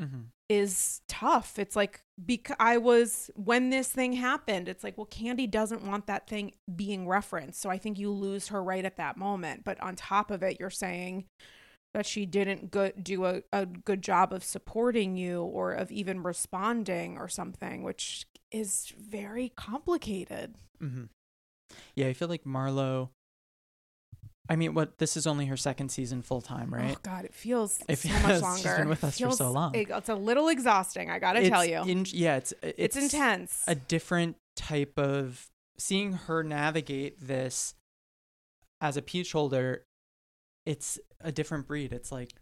Mm-hmm. 0.00 0.20
is 0.48 1.02
tough. 1.08 1.58
It's 1.58 1.76
like 1.76 2.00
because 2.24 2.56
I 2.58 2.78
was 2.78 3.30
when 3.34 3.70
this 3.70 3.88
thing 3.88 4.14
happened, 4.14 4.68
it's 4.68 4.82
like 4.82 4.96
well 4.96 5.06
Kandi 5.06 5.50
doesn't 5.50 5.84
want 5.84 6.06
that 6.06 6.26
thing 6.26 6.52
being 6.74 7.06
referenced. 7.06 7.60
So 7.60 7.70
I 7.70 7.78
think 7.78 7.98
you 7.98 8.10
lose 8.10 8.48
her 8.48 8.62
right 8.62 8.84
at 8.84 8.96
that 8.96 9.16
moment. 9.16 9.64
But 9.64 9.80
on 9.80 9.96
top 9.96 10.30
of 10.30 10.42
it, 10.42 10.58
you're 10.58 10.70
saying 10.70 11.26
that 11.92 12.06
she 12.06 12.24
didn't 12.24 12.70
go- 12.70 12.92
do 13.02 13.24
a, 13.24 13.42
a 13.52 13.66
good 13.66 14.00
job 14.02 14.32
of 14.32 14.44
supporting 14.44 15.16
you 15.16 15.42
or 15.42 15.72
of 15.72 15.90
even 15.90 16.22
responding 16.22 17.18
or 17.18 17.28
something, 17.28 17.82
which 17.82 18.26
is 18.52 18.92
very 18.98 19.52
complicated. 19.56 20.54
Mm-hmm. 20.82 21.04
Yeah, 21.94 22.06
I 22.06 22.12
feel 22.12 22.28
like 22.28 22.44
Marlo. 22.44 23.10
I 24.50 24.56
mean, 24.56 24.74
what? 24.74 24.98
This 24.98 25.16
is 25.16 25.26
only 25.28 25.46
her 25.46 25.56
second 25.56 25.90
season 25.90 26.22
full 26.22 26.40
time, 26.40 26.74
right? 26.74 26.96
Oh 26.96 27.00
God, 27.04 27.24
it 27.24 27.32
feels 27.32 27.78
It 27.88 27.98
so 28.00 28.08
feels- 28.08 28.22
much 28.22 28.34
she's 28.34 28.42
longer. 28.64 28.76
been 28.78 28.88
with 28.88 29.04
us 29.04 29.18
for 29.20 29.30
so 29.30 29.52
long. 29.52 29.74
it- 29.76 29.88
it's 29.90 30.08
a 30.08 30.14
little 30.16 30.48
exhausting. 30.48 31.08
I 31.08 31.18
gotta 31.20 31.48
tell 31.48 31.64
you, 31.64 31.82
in- 31.84 32.04
yeah, 32.08 32.36
it's, 32.36 32.52
it's, 32.60 32.96
it's 32.96 32.96
intense. 32.96 33.62
A 33.68 33.76
different 33.76 34.36
type 34.56 34.98
of 34.98 35.48
seeing 35.78 36.12
her 36.14 36.42
navigate 36.42 37.26
this 37.26 37.74
as 38.80 38.96
a 38.96 39.02
peach 39.02 39.32
holder. 39.32 39.84
It's 40.66 40.98
a 41.20 41.30
different 41.32 41.66
breed. 41.68 41.92
It's 41.92 42.10
like 42.12 42.32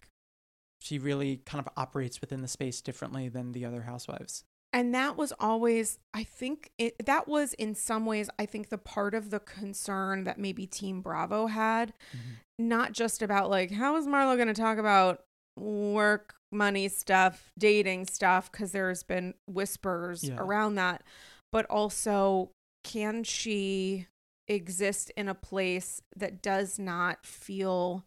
she 0.80 0.98
really 0.98 1.38
kind 1.44 1.64
of 1.64 1.70
operates 1.76 2.20
within 2.20 2.40
the 2.40 2.48
space 2.48 2.80
differently 2.80 3.28
than 3.28 3.52
the 3.52 3.64
other 3.64 3.82
housewives. 3.82 4.44
And 4.78 4.94
that 4.94 5.16
was 5.16 5.32
always 5.40 5.98
i 6.14 6.22
think 6.22 6.70
it, 6.78 6.94
that 7.04 7.26
was 7.26 7.52
in 7.54 7.74
some 7.74 8.06
ways 8.06 8.30
i 8.38 8.46
think 8.46 8.68
the 8.68 8.78
part 8.78 9.12
of 9.12 9.30
the 9.30 9.40
concern 9.40 10.22
that 10.22 10.38
maybe 10.38 10.66
team 10.66 11.00
bravo 11.00 11.48
had 11.48 11.92
mm-hmm. 12.16 12.66
not 12.66 12.92
just 12.92 13.20
about 13.20 13.50
like 13.50 13.72
how 13.72 13.96
is 13.96 14.06
marlo 14.06 14.36
going 14.36 14.46
to 14.48 14.54
talk 14.54 14.78
about 14.78 15.24
work 15.58 16.34
money 16.52 16.88
stuff 16.88 17.50
dating 17.58 18.06
stuff 18.06 18.50
because 18.52 18.70
there's 18.70 19.02
been 19.02 19.34
whispers 19.48 20.22
Yeah. 20.24 20.36
around 20.38 20.76
that 20.76 21.02
but 21.50 21.66
also 21.66 22.52
can 22.84 23.24
she 23.24 24.06
exist 24.46 25.10
in 25.16 25.28
a 25.28 25.34
place 25.34 26.00
that 26.16 26.40
does 26.40 26.78
not 26.78 27.26
feel 27.26 28.04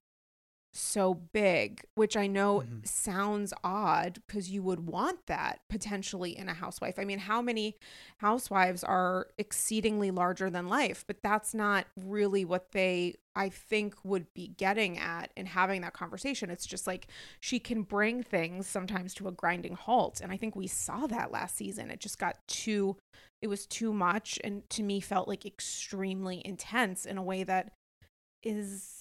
so 0.73 1.13
big, 1.13 1.83
which 1.95 2.15
I 2.15 2.27
know 2.27 2.61
Mhm. 2.61 2.87
sounds 2.87 3.53
odd 3.63 4.21
because 4.25 4.49
you 4.49 4.63
would 4.63 4.87
want 4.87 5.25
that 5.25 5.61
potentially 5.69 6.37
in 6.37 6.47
a 6.47 6.53
housewife. 6.53 6.97
I 6.97 7.03
mean, 7.03 7.19
how 7.19 7.41
many 7.41 7.75
housewives 8.19 8.83
are 8.83 9.27
exceedingly 9.37 10.11
larger 10.11 10.49
than 10.49 10.67
life? 10.69 11.03
But 11.05 11.21
that's 11.21 11.53
not 11.53 11.87
really 11.97 12.45
what 12.45 12.71
they, 12.71 13.15
I 13.35 13.49
think, 13.49 13.95
would 14.03 14.33
be 14.33 14.47
getting 14.47 14.97
at 14.97 15.31
in 15.35 15.45
having 15.47 15.81
that 15.81 15.93
conversation. 15.93 16.49
It's 16.49 16.65
just 16.65 16.87
like 16.87 17.07
she 17.39 17.59
can 17.59 17.83
bring 17.83 18.23
things 18.23 18.67
sometimes 18.67 19.13
to 19.15 19.27
a 19.27 19.31
grinding 19.31 19.75
halt. 19.75 20.21
And 20.21 20.31
I 20.31 20.37
think 20.37 20.55
we 20.55 20.67
saw 20.67 21.07
that 21.07 21.31
last 21.31 21.55
season. 21.57 21.91
It 21.91 21.99
just 21.99 22.17
got 22.17 22.37
too, 22.47 22.97
it 23.41 23.47
was 23.47 23.65
too 23.65 23.91
much 23.93 24.39
and 24.43 24.69
to 24.69 24.83
me 24.83 25.01
felt 25.01 25.27
like 25.27 25.45
extremely 25.45 26.41
intense 26.45 27.05
in 27.05 27.17
a 27.17 27.23
way 27.23 27.43
that 27.43 27.73
is 28.43 29.00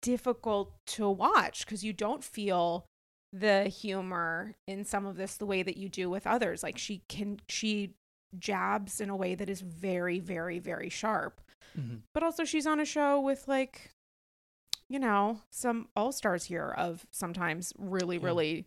difficult 0.00 0.72
to 0.86 1.08
watch 1.10 1.64
because 1.64 1.84
you 1.84 1.92
don't 1.92 2.22
feel 2.22 2.86
the 3.32 3.64
humor 3.64 4.54
in 4.66 4.84
some 4.84 5.06
of 5.06 5.16
this 5.16 5.36
the 5.36 5.46
way 5.46 5.62
that 5.62 5.76
you 5.76 5.88
do 5.88 6.10
with 6.10 6.26
others 6.26 6.62
like 6.62 6.76
she 6.78 7.02
can 7.08 7.40
she 7.48 7.94
jabs 8.38 9.00
in 9.00 9.08
a 9.10 9.16
way 9.16 9.34
that 9.34 9.48
is 9.50 9.60
very 9.60 10.18
very 10.20 10.58
very 10.58 10.88
sharp 10.88 11.40
Mm-hmm. 11.78 11.96
but 12.12 12.22
also 12.22 12.44
she's 12.44 12.66
on 12.66 12.80
a 12.80 12.84
show 12.84 13.18
with 13.18 13.48
like 13.48 13.90
you 14.90 14.98
know 14.98 15.40
some 15.50 15.88
all-stars 15.96 16.44
here 16.44 16.68
of 16.76 17.06
sometimes 17.10 17.72
really 17.78 18.18
Yeah. 18.18 18.26
really 18.26 18.66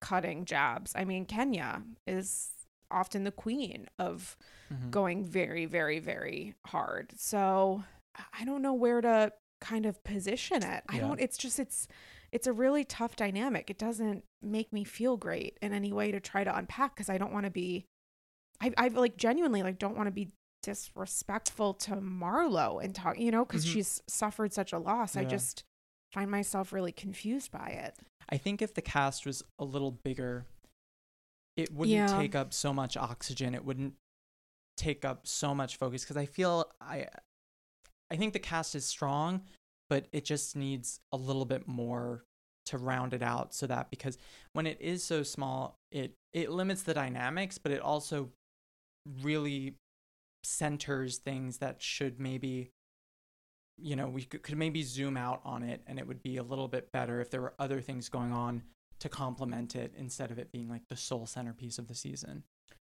cutting 0.00 0.44
jabs 0.44 0.92
i 0.94 1.04
mean 1.06 1.24
kenya 1.24 1.82
is 2.06 2.50
often 2.90 3.24
the 3.24 3.32
queen 3.32 3.88
of 3.98 4.36
Mm-hmm. 4.72 4.90
going 4.90 5.24
very 5.24 5.64
very 5.66 5.98
very 6.00 6.54
hard 6.66 7.12
so 7.16 7.82
i 8.38 8.44
don't 8.44 8.60
know 8.62 8.74
where 8.74 9.00
to 9.00 9.32
kind 9.64 9.86
of 9.86 10.02
position 10.04 10.62
it 10.62 10.82
i 10.90 10.96
Yeah. 10.96 11.00
don't 11.08 11.20
it's 11.20 11.38
just 11.38 11.58
it's 11.58 11.88
it's 12.32 12.46
a 12.46 12.52
really 12.52 12.84
tough 12.84 13.16
dynamic 13.16 13.70
it 13.70 13.78
doesn't 13.78 14.24
make 14.42 14.72
me 14.72 14.84
feel 14.84 15.16
great 15.16 15.58
in 15.62 15.72
any 15.72 15.92
way 15.92 16.12
to 16.12 16.20
try 16.20 16.44
to 16.44 16.54
unpack 16.54 16.94
because 16.94 17.08
i 17.08 17.16
don't 17.16 17.32
want 17.32 17.44
to 17.46 17.50
be 17.50 17.86
i 18.60 18.72
i 18.76 18.88
like 18.88 19.16
genuinely 19.16 19.62
like 19.62 19.78
don't 19.78 19.96
want 19.96 20.06
to 20.06 20.10
be 20.12 20.28
disrespectful 20.62 21.74
to 21.74 21.92
marlo 21.96 22.82
and 22.82 22.94
talk 22.94 23.18
you 23.18 23.30
know 23.30 23.44
because 23.44 23.64
Mhm. 23.64 23.72
she's 23.72 24.02
suffered 24.06 24.52
such 24.52 24.72
a 24.72 24.78
loss 24.78 25.16
i 25.16 25.24
just 25.24 25.64
find 26.12 26.30
myself 26.30 26.72
really 26.72 26.92
confused 26.92 27.50
by 27.50 27.68
it 27.68 27.94
I 28.30 28.38
think 28.38 28.62
if 28.62 28.72
the 28.72 28.80
cast 28.82 29.26
was 29.26 29.42
a 29.58 29.64
little 29.66 29.90
bigger, 29.90 30.46
it 31.56 31.70
wouldn't 31.70 31.94
Yeah. 31.94 32.06
take 32.18 32.34
up 32.34 32.54
so 32.54 32.72
much 32.72 32.96
oxygen. 32.96 33.54
It 33.54 33.66
wouldn't 33.66 33.96
take 34.78 35.04
up 35.04 35.26
so 35.26 35.54
much 35.54 35.76
focus 35.76 36.02
because 36.04 36.16
I 36.16 36.24
feel 36.24 36.72
I 36.80 37.08
I 38.14 38.16
think 38.16 38.32
the 38.32 38.38
cast 38.38 38.76
is 38.76 38.86
strong, 38.86 39.42
but 39.90 40.06
it 40.12 40.24
just 40.24 40.54
needs 40.54 41.00
a 41.12 41.16
little 41.16 41.44
bit 41.44 41.66
more 41.66 42.22
to 42.66 42.78
round 42.78 43.12
it 43.12 43.24
out 43.24 43.52
so 43.52 43.66
that 43.66 43.90
because 43.90 44.18
when 44.52 44.68
it 44.68 44.80
is 44.80 45.02
so 45.02 45.24
small, 45.24 45.80
it 45.90 46.14
it 46.32 46.48
limits 46.48 46.84
the 46.84 46.94
dynamics, 46.94 47.58
but 47.58 47.72
it 47.72 47.80
also 47.80 48.30
really 49.20 49.74
centers 50.44 51.18
things 51.18 51.58
that 51.58 51.82
should 51.82 52.20
maybe 52.20 52.70
you 53.76 53.96
know, 53.96 54.06
we 54.06 54.22
could, 54.22 54.44
could 54.44 54.56
maybe 54.56 54.84
zoom 54.84 55.16
out 55.16 55.40
on 55.44 55.64
it 55.64 55.82
and 55.88 55.98
it 55.98 56.06
would 56.06 56.22
be 56.22 56.36
a 56.36 56.42
little 56.44 56.68
bit 56.68 56.92
better 56.92 57.20
if 57.20 57.30
there 57.30 57.40
were 57.40 57.54
other 57.58 57.80
things 57.80 58.08
going 58.08 58.32
on 58.32 58.62
to 59.00 59.08
complement 59.08 59.74
it 59.74 59.92
instead 59.98 60.30
of 60.30 60.38
it 60.38 60.52
being 60.52 60.68
like 60.68 60.86
the 60.88 60.96
sole 60.96 61.26
centerpiece 61.26 61.78
of 61.78 61.88
the 61.88 61.96
season. 61.96 62.44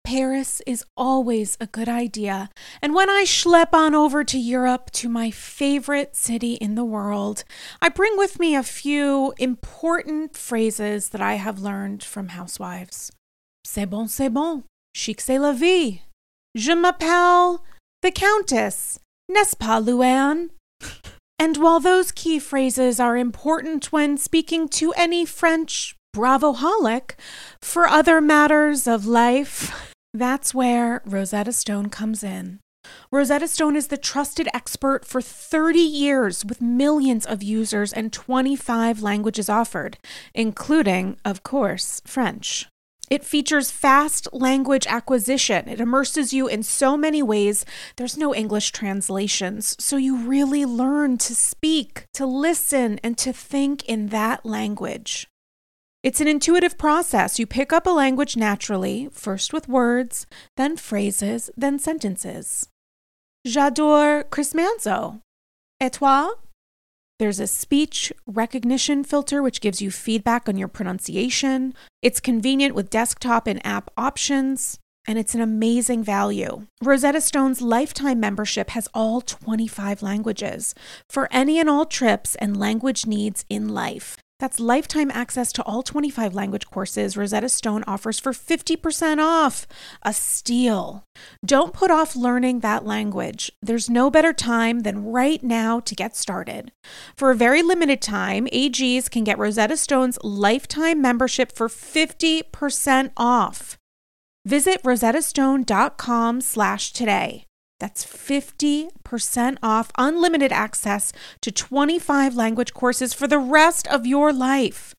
Paris 0.05 0.61
is 0.67 0.85
always 0.97 1.57
a 1.59 1.67
good 1.67 1.89
idea. 1.89 2.51
And 2.83 2.95
when 2.95 3.09
I 3.09 3.25
schlep 3.27 3.73
on 3.73 3.95
over 3.95 4.23
to 4.23 4.39
Europe, 4.39 4.91
to 4.93 5.09
my 5.09 5.31
favorite 5.31 6.15
city 6.15 6.55
in 6.55 6.75
the 6.75 6.85
world, 6.85 7.43
I 7.81 7.89
bring 7.89 8.17
with 8.19 8.39
me 8.39 8.55
a 8.55 8.63
few 8.63 9.33
important 9.39 10.37
phrases 10.37 11.09
that 11.09 11.23
I 11.23 11.35
have 11.35 11.59
learned 11.59 12.05
from 12.05 12.29
housewives. 12.29 13.11
C'est 13.65 13.89
bon, 13.89 14.07
c'est 14.07 14.29
bon. 14.29 14.65
Chic, 14.95 15.21
c'est 15.21 15.41
la 15.41 15.53
vie. 15.53 16.03
Je 16.55 16.75
m'appelle 16.75 17.61
the 18.03 18.13
Countess. 18.13 19.01
N'est-ce 19.31 19.57
pas, 19.57 19.81
Luann? 19.81 20.51
And 21.39 21.57
while 21.57 21.81
those 21.81 22.13
key 22.13 22.39
phrases 22.39 23.01
are 23.01 23.17
important 23.17 23.91
when 23.91 24.19
speaking 24.19 24.69
to 24.69 24.93
any 24.93 25.25
French 25.25 25.97
bravoholic, 26.15 27.13
for 27.61 27.89
other 27.89 28.21
matters 28.21 28.87
of 28.87 29.07
life, 29.07 29.91
that's 30.15 30.55
where 30.55 31.03
Rosetta 31.05 31.53
Stone 31.53 31.91
comes 31.91 32.23
in. 32.23 32.61
Rosetta 33.11 33.49
Stone 33.49 33.77
is 33.77 33.89
the 33.89 33.97
trusted 33.97 34.49
expert 34.55 35.05
for 35.05 35.21
30 35.21 35.81
years 35.81 36.45
with 36.45 36.61
millions 36.61 37.27
of 37.27 37.43
users 37.43 37.93
and 37.93 38.13
25 38.13 39.03
languages 39.03 39.49
offered, 39.49 39.99
including, 40.33 41.17
of 41.25 41.43
course, 41.43 42.01
French. 42.07 42.69
It 43.11 43.25
features 43.25 43.71
fast 43.71 44.29
language 44.33 44.87
acquisition. 44.87 45.69
It 45.69 45.81
immerses 45.81 46.33
you 46.33 46.47
in 46.47 46.63
so 46.63 46.97
many 46.97 47.23
ways. 47.23 47.67
There's 47.97 48.17
no 48.17 48.35
English 48.35 48.71
translations. 48.73 49.77
So 49.79 49.97
you 49.97 50.17
really 50.17 50.65
learn 50.65 51.19
to 51.19 51.35
speak, 51.35 52.07
to 52.15 52.25
listen, 52.25 52.99
and 53.03 53.19
to 53.19 53.33
think 53.33 53.85
in 53.85 54.09
that 54.09 54.47
language. 54.47 55.27
It's 56.05 56.21
an 56.21 56.29
intuitive 56.29 56.77
process. 56.77 57.39
You 57.39 57.47
pick 57.47 57.73
up 57.73 57.87
a 57.87 57.91
language 57.91 58.37
naturally, 58.37 59.09
first 59.11 59.55
with 59.55 59.71
words, 59.71 60.27
then 60.55 60.77
phrases, 60.77 61.49
then 61.57 61.79
sentences. 61.79 62.69
J'adore 63.47 64.29
Chris 64.29 64.53
Manzo. 64.53 65.23
Et 65.81 65.95
toi? 65.95 66.33
There's 67.19 67.41
a 67.41 67.47
speech 67.47 68.13
recognition 68.27 69.03
filter 69.03 69.43
which 69.43 69.63
gives 69.63 69.81
you 69.81 69.91
feedback 69.91 70.47
on 70.47 70.59
your 70.59 70.69
pronunciation. 70.69 71.73
It's 72.03 72.21
convenient 72.21 72.75
with 72.75 72.91
desktop 72.91 73.47
and 73.47 73.65
app 73.65 73.91
options, 73.97 74.79
and 75.09 75.19
it's 75.19 75.35
an 75.35 75.41
amazing 75.41 76.05
value. 76.05 76.67
Rosetta 76.83 77.23
Stone's 77.23 77.63
lifetime 77.63 78.21
membership 78.21 78.69
has 78.71 78.91
all 78.93 79.23
25 79.23 80.03
languages 80.03 80.75
for 81.09 81.29
any 81.31 81.59
and 81.59 81.71
all 81.71 81.87
trips 81.87 82.35
and 82.35 82.59
language 82.59 83.07
needs 83.07 83.47
in 83.49 83.69
life. 83.69 84.19
That's 84.41 84.59
lifetime 84.59 85.11
access 85.11 85.53
to 85.53 85.63
all 85.63 85.83
25 85.83 86.35
language 86.35 86.67
courses 86.67 87.17
Rosetta 87.17 87.49
Stone 87.49 87.85
offers 87.87 88.19
for 88.19 88.33
50% 88.33 89.19
off. 89.19 89.67
A 90.03 90.13
steal. 90.13 91.05
Don't 91.45 91.73
put 91.73 91.91
off 91.91 92.17
learning 92.17 92.61
that 92.61 92.85
language. 92.85 93.53
There's 93.63 93.89
no 93.89 94.11
better 94.11 94.33
time 94.33 94.81
than 94.81 95.05
right 95.05 95.43
now 95.43 95.81
to 95.81 95.95
get 95.95 96.17
started. 96.17 96.73
For 97.17 97.31
a 97.31 97.37
very 97.37 97.63
limited 97.63 98.03
time, 98.03 98.47
AGs 98.53 99.11
can 99.11 99.25
get 99.25 99.39
Rosetta 99.39 99.77
Stone's 99.77 100.19
lifetime 100.23 101.01
membership 101.01 101.53
for 101.53 101.69
50% 101.69 103.13
off. 103.17 103.79
Visit 104.45 104.83
rosettastone.com 104.83 106.41
slash 106.41 106.93
today. 106.93 107.47
That's 107.85 108.03
50% 108.03 109.59
off 109.63 109.91
unlimited 109.99 110.53
access 110.53 111.13
to 111.43 111.53
25 111.53 112.35
language 112.35 112.73
courses 112.73 113.13
for 113.13 113.29
the 113.29 113.39
rest 113.39 113.87
of 113.89 114.07
your 114.07 114.33
life. 114.33 114.95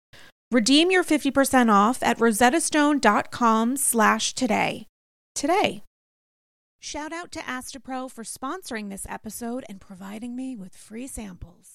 Redeem 0.52 0.92
your 0.92 1.04
50% 1.04 1.74
off 1.74 2.04
at 2.04 2.20
rosettastone.com 2.20 3.78
slash 3.78 4.34
today. 4.36 4.86
Today. 5.34 5.82
Shout 6.80 7.12
out 7.12 7.32
to 7.32 7.40
Astepro 7.40 8.12
for 8.12 8.24
sponsoring 8.24 8.92
this 8.92 9.08
episode 9.10 9.66
and 9.68 9.82
providing 9.82 10.36
me 10.36 10.56
with 10.56 10.76
free 10.76 11.08
samples. 11.08 11.75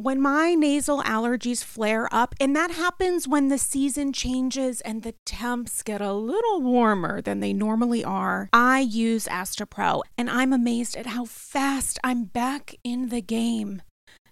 when 0.00 0.18
my 0.20 0.54
nasal 0.54 1.02
allergies 1.02 1.62
flare 1.62 2.08
up, 2.10 2.34
and 2.40 2.56
that 2.56 2.70
happens 2.70 3.28
when 3.28 3.48
the 3.48 3.58
season 3.58 4.14
changes 4.14 4.80
and 4.80 5.02
the 5.02 5.14
temps 5.26 5.82
get 5.82 6.00
a 6.00 6.14
little 6.14 6.62
warmer 6.62 7.20
than 7.20 7.40
they 7.40 7.52
normally 7.52 8.02
are, 8.02 8.48
I 8.50 8.80
use 8.80 9.26
Astepro, 9.26 10.02
and 10.16 10.30
I'm 10.30 10.54
amazed 10.54 10.96
at 10.96 11.08
how 11.08 11.26
fast 11.26 11.98
I'm 12.02 12.24
back 12.24 12.74
in 12.82 13.10
the 13.10 13.20
game. 13.20 13.82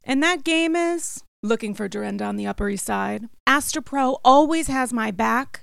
And 0.03 0.23
that 0.23 0.43
game 0.43 0.75
is 0.75 1.23
looking 1.43 1.75
for 1.75 1.87
Dorinda 1.87 2.25
on 2.25 2.37
the 2.37 2.47
Upper 2.47 2.71
East 2.71 2.87
Side. 2.87 3.29
Astepro 3.47 4.21
always 4.25 4.69
has 4.69 4.93
my 4.93 5.11
back 5.11 5.63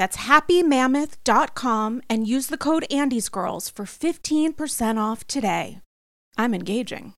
That's 0.00 0.16
happymammoth.com 0.16 2.00
and 2.08 2.26
use 2.26 2.46
the 2.46 2.56
code 2.56 2.86
AndysGirls 2.90 3.70
for 3.70 3.84
15% 3.84 4.96
off 4.96 5.26
today. 5.26 5.82
I'm 6.38 6.54
engaging. 6.54 7.12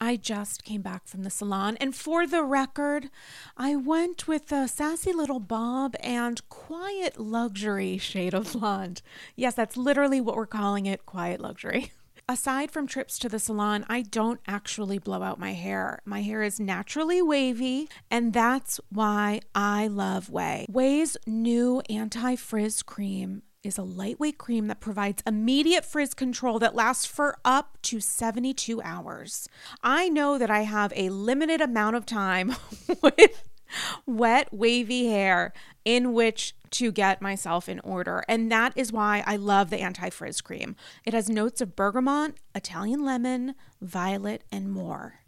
I 0.00 0.14
just 0.14 0.62
came 0.62 0.80
back 0.82 1.08
from 1.08 1.24
the 1.24 1.28
salon, 1.28 1.76
and 1.80 1.92
for 1.92 2.24
the 2.24 2.44
record, 2.44 3.10
I 3.56 3.74
went 3.74 4.28
with 4.28 4.52
a 4.52 4.68
sassy 4.68 5.12
little 5.12 5.40
bob 5.40 5.96
and 5.98 6.48
quiet 6.48 7.18
luxury 7.18 7.98
shade 7.98 8.32
of 8.32 8.52
blonde. 8.52 9.02
Yes, 9.34 9.54
that's 9.54 9.76
literally 9.76 10.20
what 10.20 10.36
we're 10.36 10.46
calling 10.46 10.86
it 10.86 11.04
quiet 11.04 11.40
luxury. 11.40 11.90
aside 12.28 12.70
from 12.70 12.86
trips 12.86 13.18
to 13.20 13.28
the 13.28 13.38
salon, 13.38 13.84
I 13.88 14.02
don't 14.02 14.40
actually 14.46 14.98
blow 14.98 15.22
out 15.22 15.38
my 15.38 15.52
hair. 15.52 16.00
My 16.04 16.22
hair 16.22 16.42
is 16.42 16.60
naturally 16.60 17.22
wavy, 17.22 17.88
and 18.10 18.32
that's 18.32 18.80
why 18.90 19.40
I 19.54 19.86
love 19.86 20.28
Ouai. 20.28 20.68
Ouai's 20.70 21.16
new 21.26 21.82
anti 21.88 22.36
frizz 22.36 22.82
cream 22.82 23.42
is 23.62 23.78
a 23.78 23.82
lightweight 23.82 24.38
cream 24.38 24.68
that 24.68 24.80
provides 24.80 25.22
immediate 25.26 25.84
frizz 25.84 26.14
control 26.14 26.58
that 26.60 26.74
lasts 26.74 27.04
for 27.04 27.36
up 27.44 27.78
to 27.82 28.00
72 28.00 28.80
hours. 28.82 29.48
I 29.82 30.08
know 30.08 30.38
that 30.38 30.50
I 30.50 30.60
have 30.60 30.92
a 30.94 31.10
limited 31.10 31.60
amount 31.60 31.96
of 31.96 32.06
time 32.06 32.54
with 33.02 33.42
wet, 34.06 34.48
wavy 34.52 35.06
hair 35.06 35.52
in 35.84 36.12
which 36.12 36.54
to 36.72 36.92
get 36.92 37.22
myself 37.22 37.68
in 37.68 37.80
order. 37.80 38.24
And 38.28 38.50
that 38.50 38.72
is 38.76 38.92
why 38.92 39.22
I 39.26 39.36
love 39.36 39.70
the 39.70 39.80
anti 39.80 40.10
frizz 40.10 40.40
cream. 40.40 40.76
It 41.04 41.14
has 41.14 41.28
notes 41.28 41.60
of 41.60 41.76
bergamot, 41.76 42.34
Italian 42.54 43.04
lemon, 43.04 43.54
violet, 43.80 44.44
and 44.50 44.70
more. 44.70 45.20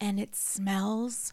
And 0.00 0.20
it 0.20 0.34
smells 0.34 1.32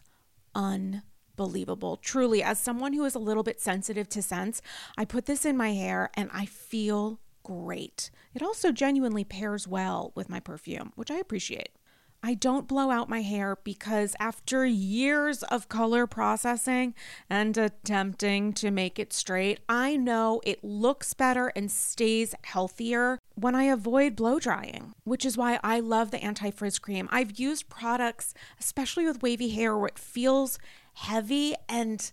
unbelievable. 0.54 1.96
Truly, 1.96 2.42
as 2.42 2.58
someone 2.58 2.92
who 2.92 3.04
is 3.04 3.14
a 3.14 3.20
little 3.20 3.42
bit 3.42 3.60
sensitive 3.60 4.08
to 4.10 4.22
scents, 4.22 4.62
I 4.96 5.04
put 5.04 5.26
this 5.26 5.44
in 5.44 5.56
my 5.56 5.72
hair 5.72 6.10
and 6.14 6.30
I 6.32 6.46
feel 6.46 7.20
great. 7.42 8.10
It 8.34 8.42
also 8.42 8.72
genuinely 8.72 9.24
pairs 9.24 9.66
well 9.66 10.12
with 10.14 10.28
my 10.28 10.40
perfume, 10.40 10.92
which 10.94 11.10
I 11.10 11.16
appreciate. 11.16 11.70
I 12.24 12.34
don't 12.34 12.68
blow 12.68 12.90
out 12.90 13.08
my 13.08 13.22
hair 13.22 13.58
because 13.64 14.14
after 14.20 14.64
years 14.64 15.42
of 15.42 15.68
color 15.68 16.06
processing 16.06 16.94
and 17.28 17.56
attempting 17.58 18.52
to 18.54 18.70
make 18.70 19.00
it 19.00 19.12
straight, 19.12 19.58
I 19.68 19.96
know 19.96 20.40
it 20.44 20.62
looks 20.62 21.14
better 21.14 21.48
and 21.56 21.68
stays 21.68 22.34
healthier 22.44 23.18
when 23.34 23.56
I 23.56 23.64
avoid 23.64 24.14
blow 24.14 24.38
drying, 24.38 24.92
which 25.02 25.24
is 25.24 25.36
why 25.36 25.58
I 25.64 25.80
love 25.80 26.12
the 26.12 26.22
anti 26.22 26.52
frizz 26.52 26.78
cream. 26.78 27.08
I've 27.10 27.40
used 27.40 27.68
products, 27.68 28.34
especially 28.60 29.04
with 29.04 29.22
wavy 29.22 29.48
hair, 29.48 29.76
where 29.76 29.88
it 29.88 29.98
feels 29.98 30.60
heavy 30.94 31.54
and 31.68 32.12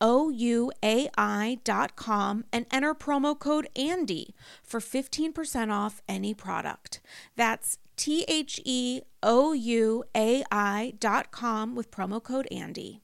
O 0.00 0.28
U 0.30 0.70
A 0.84 1.08
I 1.16 1.58
dot 1.64 1.96
com 1.96 2.44
and 2.52 2.66
enter 2.70 2.94
promo 2.94 3.38
code 3.38 3.68
ANDY 3.76 4.34
for 4.62 4.80
15% 4.80 5.72
off 5.72 6.02
any 6.08 6.34
product. 6.34 7.00
That's 7.36 7.78
T 7.96 8.24
H 8.28 8.60
E 8.64 9.02
O 9.22 9.52
U 9.52 10.04
A 10.16 10.44
I 10.50 10.94
dot 10.98 11.30
com 11.30 11.74
with 11.74 11.90
promo 11.90 12.22
code 12.22 12.48
ANDY. 12.50 13.00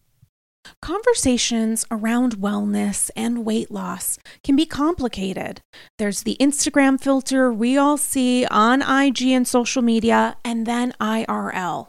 Conversations 0.80 1.84
around 1.90 2.36
wellness 2.36 3.10
and 3.14 3.44
weight 3.44 3.70
loss 3.70 4.18
can 4.42 4.56
be 4.56 4.64
complicated. 4.64 5.60
There's 5.98 6.22
the 6.22 6.36
Instagram 6.40 7.00
filter 7.00 7.52
we 7.52 7.76
all 7.76 7.98
see 7.98 8.46
on 8.46 8.80
IG 8.80 9.22
and 9.28 9.46
social 9.46 9.82
media, 9.82 10.36
and 10.44 10.66
then 10.66 10.94
IRL. 11.00 11.88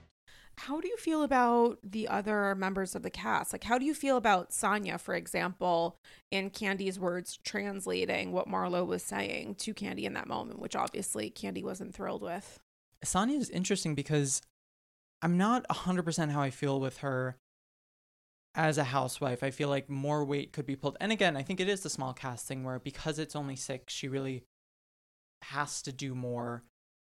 How 0.65 0.79
do 0.79 0.87
you 0.87 0.97
feel 0.97 1.23
about 1.23 1.79
the 1.83 2.07
other 2.07 2.53
members 2.53 2.93
of 2.93 3.01
the 3.01 3.09
cast? 3.09 3.51
Like, 3.51 3.63
how 3.63 3.79
do 3.79 3.85
you 3.85 3.95
feel 3.95 4.15
about 4.15 4.51
Sanya, 4.51 4.99
for 4.99 5.15
example, 5.15 5.97
in 6.29 6.51
Kandi's 6.51 6.99
words, 6.99 7.39
translating 7.43 8.31
what 8.31 8.47
Marlo 8.47 8.85
was 8.85 9.01
saying 9.01 9.55
to 9.55 9.73
Kandi 9.73 10.03
in 10.03 10.13
that 10.13 10.27
moment, 10.27 10.59
which 10.59 10.75
obviously 10.75 11.31
Kandi 11.31 11.63
wasn't 11.63 11.95
thrilled 11.95 12.21
with? 12.21 12.59
Sanya 13.03 13.39
is 13.39 13.49
interesting 13.49 13.95
because 13.95 14.43
I'm 15.23 15.35
not 15.35 15.67
100% 15.67 16.29
how 16.29 16.41
I 16.41 16.51
feel 16.51 16.79
with 16.79 16.97
her 16.97 17.37
as 18.53 18.77
a 18.77 18.83
housewife. 18.83 19.41
I 19.41 19.49
feel 19.49 19.69
like 19.69 19.89
more 19.89 20.23
weight 20.23 20.53
could 20.53 20.67
be 20.67 20.75
pulled. 20.75 20.95
And 21.01 21.11
again, 21.11 21.35
I 21.35 21.41
think 21.41 21.59
it 21.59 21.69
is 21.69 21.81
the 21.81 21.89
small 21.89 22.13
cast 22.13 22.47
thing 22.47 22.63
where 22.63 22.77
because 22.77 23.17
it's 23.17 23.35
only 23.35 23.55
six, 23.55 23.93
she 23.93 24.07
really 24.07 24.43
has 25.41 25.81
to 25.81 25.91
do 25.91 26.13
more. 26.13 26.61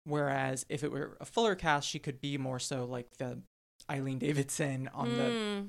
Whereas 0.06 0.66
if 0.70 0.84
it 0.84 0.91
were 0.91 1.18
a 1.20 1.26
fuller 1.26 1.56
cast, 1.56 1.89
she 1.89 1.99
could 1.99 2.22
be 2.22 2.38
more 2.38 2.60
so 2.60 2.86
like 2.86 3.18
the 3.18 3.41
Eileen 3.89 4.20
Davidson 4.20 4.89
on 4.93 5.10
Mm. 5.10 5.18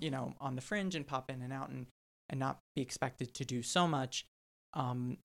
the, 0.01 0.05
you 0.05 0.11
know, 0.11 0.35
on 0.41 0.55
the 0.55 0.61
fringe 0.63 0.95
and 0.95 1.07
pop 1.07 1.31
in 1.31 1.43
and 1.43 1.53
out 1.53 1.71
and, 1.71 1.87
and 2.29 2.39
not 2.39 2.61
be 2.75 2.83
expected 2.83 3.35
to 3.35 3.45
do 3.45 3.63
so 3.63 3.87
much. 3.89 4.27
Um, 4.75 5.19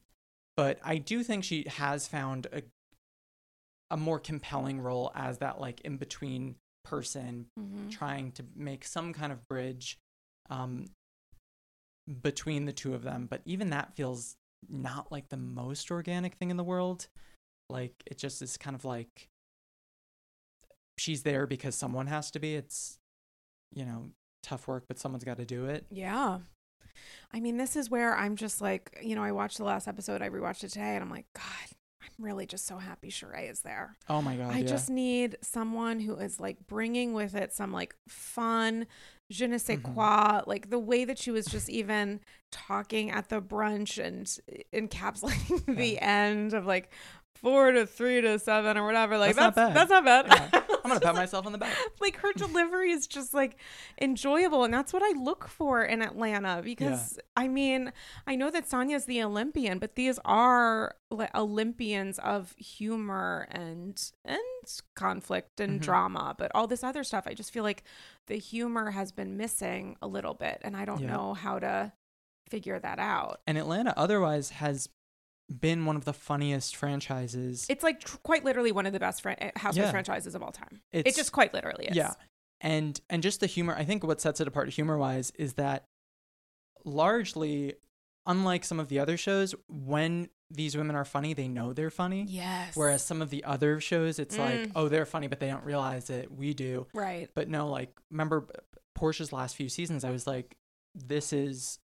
but 0.57 0.79
I 0.83 0.97
do 0.97 1.23
think 1.23 1.43
she 1.43 1.65
has 1.67 2.07
found 2.07 2.47
a 2.51 2.63
a 3.89 3.97
more 3.97 4.19
compelling 4.19 4.79
role 4.79 5.11
as 5.13 5.39
that 5.39 5.59
like 5.59 5.81
in 5.81 5.97
between 5.97 6.55
person 6.85 7.47
Mm-hmm. 7.59 7.89
trying 7.89 8.31
to 8.33 8.45
make 8.55 8.85
some 8.85 9.11
kind 9.13 9.33
of 9.33 9.45
bridge 9.49 9.99
um, 10.49 10.85
between 12.21 12.65
the 12.65 12.71
two 12.73 12.93
of 12.93 13.03
them. 13.03 13.27
But 13.29 13.41
even 13.45 13.69
that 13.71 13.95
feels 13.95 14.35
not 14.69 15.11
like 15.11 15.29
the 15.29 15.37
most 15.37 15.91
organic 15.91 16.35
thing 16.35 16.51
in 16.51 16.57
the 16.57 16.63
world. 16.63 17.07
Like 17.71 17.93
it 18.05 18.17
just 18.17 18.41
is 18.41 18.57
kind 18.57 18.75
of 18.75 18.85
like 18.85 19.29
she's 20.97 21.23
there 21.23 21.47
because 21.47 21.75
someone 21.75 22.07
has 22.07 22.31
to 22.31 22.39
be. 22.39 22.55
It's, 22.55 22.99
you 23.73 23.85
know, 23.85 24.09
tough 24.43 24.67
work, 24.67 24.83
but 24.87 24.99
someone's 24.99 25.23
got 25.23 25.37
to 25.37 25.45
do 25.45 25.65
it. 25.65 25.85
Yeah. 25.89 26.39
I 27.33 27.39
mean, 27.39 27.57
this 27.57 27.75
is 27.75 27.89
where 27.89 28.15
I'm 28.15 28.35
just 28.35 28.61
like, 28.61 28.97
you 29.01 29.15
know, 29.15 29.23
I 29.23 29.31
watched 29.31 29.57
the 29.57 29.63
last 29.63 29.87
episode, 29.87 30.21
I 30.21 30.29
rewatched 30.29 30.63
it 30.63 30.69
today, 30.71 30.93
and 30.95 31.01
I'm 31.03 31.09
like, 31.09 31.25
God, 31.33 31.45
I'm 32.03 32.23
really 32.25 32.45
just 32.45 32.67
so 32.67 32.77
happy 32.77 33.09
Sheree 33.09 33.49
is 33.49 33.61
there. 33.61 33.95
Oh 34.09 34.21
my 34.21 34.35
God. 34.35 34.53
I 34.53 34.59
yeah. 34.59 34.67
just 34.67 34.89
need 34.89 35.37
someone 35.41 35.99
who 36.01 36.15
is 36.15 36.39
like 36.39 36.57
bringing 36.67 37.13
with 37.13 37.33
it 37.35 37.53
some 37.53 37.71
like 37.71 37.95
fun, 38.09 38.87
je 39.31 39.47
ne 39.47 39.57
sais 39.57 39.79
Mhm. 39.79 39.93
quoi, 39.95 40.41
like 40.45 40.69
the 40.69 40.79
way 40.79 41.05
that 41.05 41.17
she 41.17 41.31
was 41.31 41.45
just 41.45 41.69
even 41.69 42.19
talking 42.51 43.09
at 43.11 43.29
the 43.29 43.41
brunch 43.41 43.97
and 44.03 44.27
encapsulating 44.73 45.65
the 45.77 45.99
end 45.99 46.53
of 46.53 46.65
like 46.65 46.91
four 47.43 47.71
to 47.71 47.85
three 47.85 48.21
to 48.21 48.37
seven 48.39 48.77
or 48.77 48.85
whatever. 48.85 49.17
Like 49.17 49.35
That's 49.35 49.55
that's 49.55 49.57
not 49.57 49.73
that's 49.73 49.89
not 49.89 50.05
bad. 50.05 50.25
Yeah. 50.53 50.61
I'm 50.83 50.89
going 50.89 50.99
to 50.99 51.05
pat 51.05 51.13
myself 51.15 51.45
on 51.45 51.51
the 51.51 51.59
back. 51.59 51.75
like 52.01 52.17
her 52.17 52.33
delivery 52.33 52.89
is 52.91 53.05
just 53.05 53.35
like 53.35 53.55
enjoyable 54.01 54.63
and 54.63 54.73
that's 54.73 54.91
what 54.91 55.03
i 55.03 55.11
look 55.19 55.47
for 55.47 55.83
in 55.83 56.01
atlanta 56.01 56.61
because 56.63 57.19
i 57.37 57.47
mean 57.47 57.93
i 58.25 58.35
know 58.35 58.49
that 58.49 58.67
sanya's 58.67 59.05
the 59.05 59.21
olympian 59.21 59.77
but 59.77 59.93
these 59.95 60.17
are 60.25 60.95
like 61.11 61.33
olympians 61.37 62.17
of 62.19 62.53
humor 62.57 63.47
and 63.51 64.11
and 64.25 64.39
conflict 64.95 65.59
and 65.59 65.79
Mhm. 65.79 65.83
drama 65.83 66.35
but 66.35 66.51
all 66.55 66.65
this 66.65 66.83
other 66.83 67.03
stuff 67.03 67.25
i 67.27 67.33
just 67.35 67.53
feel 67.53 67.63
like 67.63 67.83
the 68.25 68.37
humor 68.37 68.89
has 68.91 69.11
been 69.11 69.37
missing 69.37 69.97
a 70.01 70.07
little 70.07 70.33
bit 70.33 70.59
and 70.63 70.75
i 70.75 70.83
don't 70.85 71.01
Yeah. 71.01 71.13
know 71.13 71.33
how 71.35 71.59
to 71.59 71.91
figure 72.49 72.79
that 72.79 72.97
out 72.99 73.41
And 73.45 73.57
Atlanta 73.57 73.93
otherwise 73.95 74.49
has 74.49 74.89
been 75.59 75.85
one 75.85 75.95
of 75.97 76.05
the 76.05 76.13
funniest 76.13 76.75
franchises. 76.77 77.65
it's 77.69 77.83
like 77.83 77.99
tr- 77.99 78.17
quite 78.23 78.45
literally 78.45 78.71
one 78.71 78.85
of 78.85 78.93
the 78.93 78.99
best 78.99 79.21
fran- 79.21 79.35
eh, 79.39 79.51
housewives 79.57 79.87
Yeah. 79.87 79.91
franchises 79.91 80.33
of 80.35 80.41
all 80.41 80.51
time 80.51 80.81
it 80.93 80.99
It's- 80.99 81.15
just 81.15 81.31
quite 81.33 81.53
literally 81.53 81.87
is 81.87 81.95
Yeah. 81.95 82.13
And 82.61 83.01
and 83.09 83.21
just 83.23 83.39
the 83.39 83.47
humor, 83.47 83.73
I 83.75 83.83
think 83.83 84.03
what 84.03 84.21
sets 84.21 84.39
it 84.39 84.47
apart 84.47 84.69
humor 84.69 84.97
wise 84.97 85.31
is 85.31 85.53
that 85.53 85.83
largely 86.85 87.75
unlike 88.27 88.63
some 88.63 88.79
of 88.79 88.87
the 88.87 88.99
other 88.99 89.17
shows, 89.17 89.55
when 89.67 90.29
these 90.51 90.77
women 90.77 90.95
are 90.95 91.05
funny, 91.05 91.33
they 91.33 91.47
know 91.47 91.73
they're 91.73 91.89
funny. 91.89 92.25
yes 92.29 92.75
Whereas 92.75 93.03
some 93.03 93.21
of 93.21 93.29
the 93.31 93.43
other 93.45 93.79
shows, 93.79 94.19
it's 94.19 94.37
like, 94.37 94.59
Mm. 94.59 94.71
oh, 94.75 94.89
they're 94.89 95.05
funny, 95.07 95.27
but 95.27 95.39
they 95.39 95.47
don't 95.47 95.63
realize 95.63 96.09
it. 96.09 96.31
We 96.31 96.53
do. 96.53 96.87
right 96.93 97.29
But 97.33 97.49
no, 97.49 97.67
like, 97.69 97.97
remember 98.11 98.47
Porsha's 98.97 99.31
last 99.33 99.55
few 99.55 99.69
seasons, 99.69 100.03
I 100.03 100.11
was 100.11 100.27
like, 100.27 100.55
this 100.93 101.33
is 101.33 101.79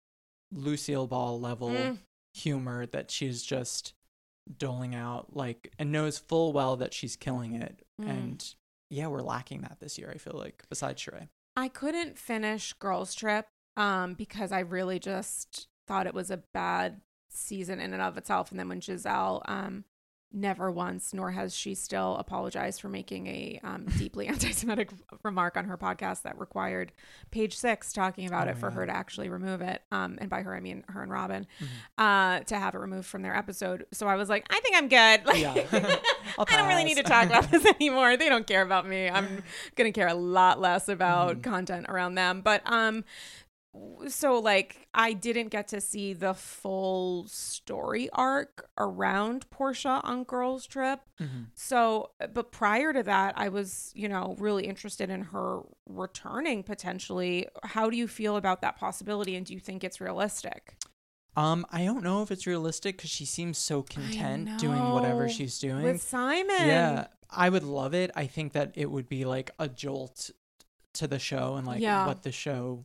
Lucille 0.52 1.06
Ball 1.06 1.38
level 1.40 1.70
Mm. 1.70 1.98
Humor 2.34 2.86
that 2.86 3.10
she's 3.10 3.42
just 3.42 3.94
doling 4.58 4.94
out, 4.94 5.36
like, 5.36 5.72
and 5.78 5.92
knows 5.92 6.18
full 6.18 6.52
well 6.52 6.76
that 6.76 6.94
she's 6.94 7.16
killing 7.16 7.54
it. 7.54 7.84
Mm. 8.00 8.08
And 8.10 8.54
yeah, 8.90 9.06
we're 9.06 9.22
lacking 9.22 9.62
that 9.62 9.78
this 9.80 9.98
year, 9.98 10.10
I 10.12 10.18
feel 10.18 10.36
like, 10.36 10.64
besides 10.68 11.02
Sheree. 11.02 11.28
I 11.56 11.68
couldn't 11.68 12.18
finish 12.18 12.72
Girls 12.74 13.14
Trip 13.14 13.46
um, 13.76 14.14
because 14.14 14.52
I 14.52 14.60
really 14.60 14.98
just 14.98 15.68
thought 15.86 16.06
it 16.06 16.14
was 16.14 16.30
a 16.30 16.42
bad 16.52 17.00
season 17.30 17.80
in 17.80 17.92
and 17.92 18.02
of 18.02 18.16
itself. 18.16 18.50
And 18.50 18.58
then 18.58 18.68
when 18.68 18.80
Gizelle 18.80 19.42
um, 19.46 19.84
never 20.32 20.70
once, 20.70 21.12
nor 21.14 21.30
has 21.30 21.54
she 21.54 21.74
still 21.74 22.16
apologized 22.16 22.80
for 22.80 22.88
making 22.88 23.26
a 23.26 23.60
um, 23.62 23.86
deeply 23.98 24.26
anti-Semitic 24.28 24.90
remark 25.22 25.56
on 25.56 25.64
her 25.66 25.76
podcast 25.76 26.22
that 26.22 26.38
required 26.38 26.92
page 27.30 27.56
six 27.56 27.92
talking 27.92 28.26
about 28.26 28.48
Oh, 28.48 28.52
it 28.52 28.58
for 28.58 28.68
yeah. 28.68 28.74
her 28.74 28.86
to 28.86 28.92
actually 28.94 29.28
remove 29.28 29.60
it. 29.60 29.82
Um, 29.92 30.18
and 30.20 30.28
by 30.30 30.42
her, 30.42 30.54
I 30.54 30.60
mean 30.60 30.84
her 30.88 31.02
and 31.02 31.10
Robin, 31.12 31.46
Mm-hmm. 31.60 32.02
uh, 32.04 32.40
to 32.40 32.56
have 32.58 32.74
it 32.74 32.78
removed 32.78 33.06
from 33.06 33.22
their 33.22 33.36
episode. 33.36 33.86
So 33.92 34.06
I 34.06 34.16
was 34.16 34.28
like, 34.28 34.46
I 34.50 34.60
think 34.60 34.76
I'm 34.76 34.88
good. 34.88 35.26
Like, 35.26 35.40
Yeah. 35.40 35.96
I'll 36.38 36.44
don't 36.44 36.68
really 36.68 36.84
need 36.84 36.96
to 36.96 37.02
talk 37.02 37.26
about 37.26 37.50
this 37.50 37.64
anymore. 37.66 38.16
They 38.16 38.28
don't 38.28 38.46
care 38.46 38.62
about 38.62 38.88
me. 38.88 39.08
I'm 39.08 39.42
gonna 39.76 39.92
care 39.92 40.08
a 40.08 40.14
lot 40.14 40.60
less 40.60 40.88
about 40.88 41.36
Mm-hmm. 41.36 41.50
content 41.50 41.86
around 41.88 42.14
them. 42.14 42.40
But 42.42 42.62
um, 42.64 43.04
so 44.08 44.38
like 44.38 44.88
I 44.94 45.12
didn't 45.14 45.48
get 45.48 45.68
to 45.68 45.80
see 45.80 46.12
the 46.12 46.34
full 46.34 47.26
story 47.28 48.10
arc 48.12 48.68
around 48.76 49.48
Porsha 49.50 50.00
on 50.04 50.24
Girls 50.24 50.66
Trip. 50.66 51.00
Mhm. 51.20 51.46
So, 51.54 52.10
but 52.34 52.52
prior 52.52 52.92
to 52.92 53.02
that, 53.04 53.34
I 53.38 53.48
was, 53.48 53.90
you 53.94 54.08
know, 54.08 54.36
really 54.38 54.66
interested 54.66 55.08
in 55.08 55.22
her 55.24 55.60
returning 55.88 56.62
potentially. 56.62 57.46
How 57.62 57.88
do 57.88 57.96
you 57.96 58.08
feel 58.08 58.36
about 58.36 58.60
that 58.62 58.76
possibility, 58.76 59.36
and 59.36 59.46
do 59.46 59.54
you 59.54 59.60
think 59.60 59.82
it's 59.84 60.00
realistic? 60.00 60.76
Um, 61.34 61.64
I 61.70 61.84
don't 61.86 62.02
know 62.04 62.22
if 62.22 62.30
it's 62.30 62.46
realistic 62.46 62.98
because 62.98 63.08
she 63.10 63.24
seems 63.24 63.56
so 63.56 63.82
content 63.82 64.58
doing 64.58 64.90
whatever 64.90 65.30
she's 65.30 65.58
doing. 65.58 65.82
With 65.82 66.02
Simon, 66.02 66.66
Yeah, 66.66 67.06
I 67.30 67.48
would 67.48 67.62
love 67.64 67.94
it. 67.94 68.10
I 68.14 68.26
think 68.26 68.52
that 68.52 68.72
it 68.74 68.90
would 68.90 69.08
be 69.08 69.24
like 69.24 69.50
a 69.58 69.66
jolt 69.66 70.30
to 70.92 71.06
the 71.06 71.18
show 71.18 71.54
and 71.54 71.66
like 71.66 71.80
Yeah. 71.80 72.06
what 72.06 72.22
the 72.22 72.32
show 72.32 72.84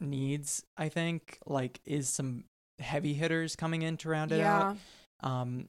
needs. 0.00 0.64
I 0.76 0.88
think 0.88 1.38
like 1.46 1.80
is 1.84 2.08
some 2.08 2.44
heavy 2.80 3.14
hitters 3.14 3.56
coming 3.56 3.82
in 3.82 3.96
to 3.98 4.08
round 4.08 4.32
it 4.32 4.38
yeah. 4.38 4.74
out. 5.22 5.28
Um, 5.28 5.68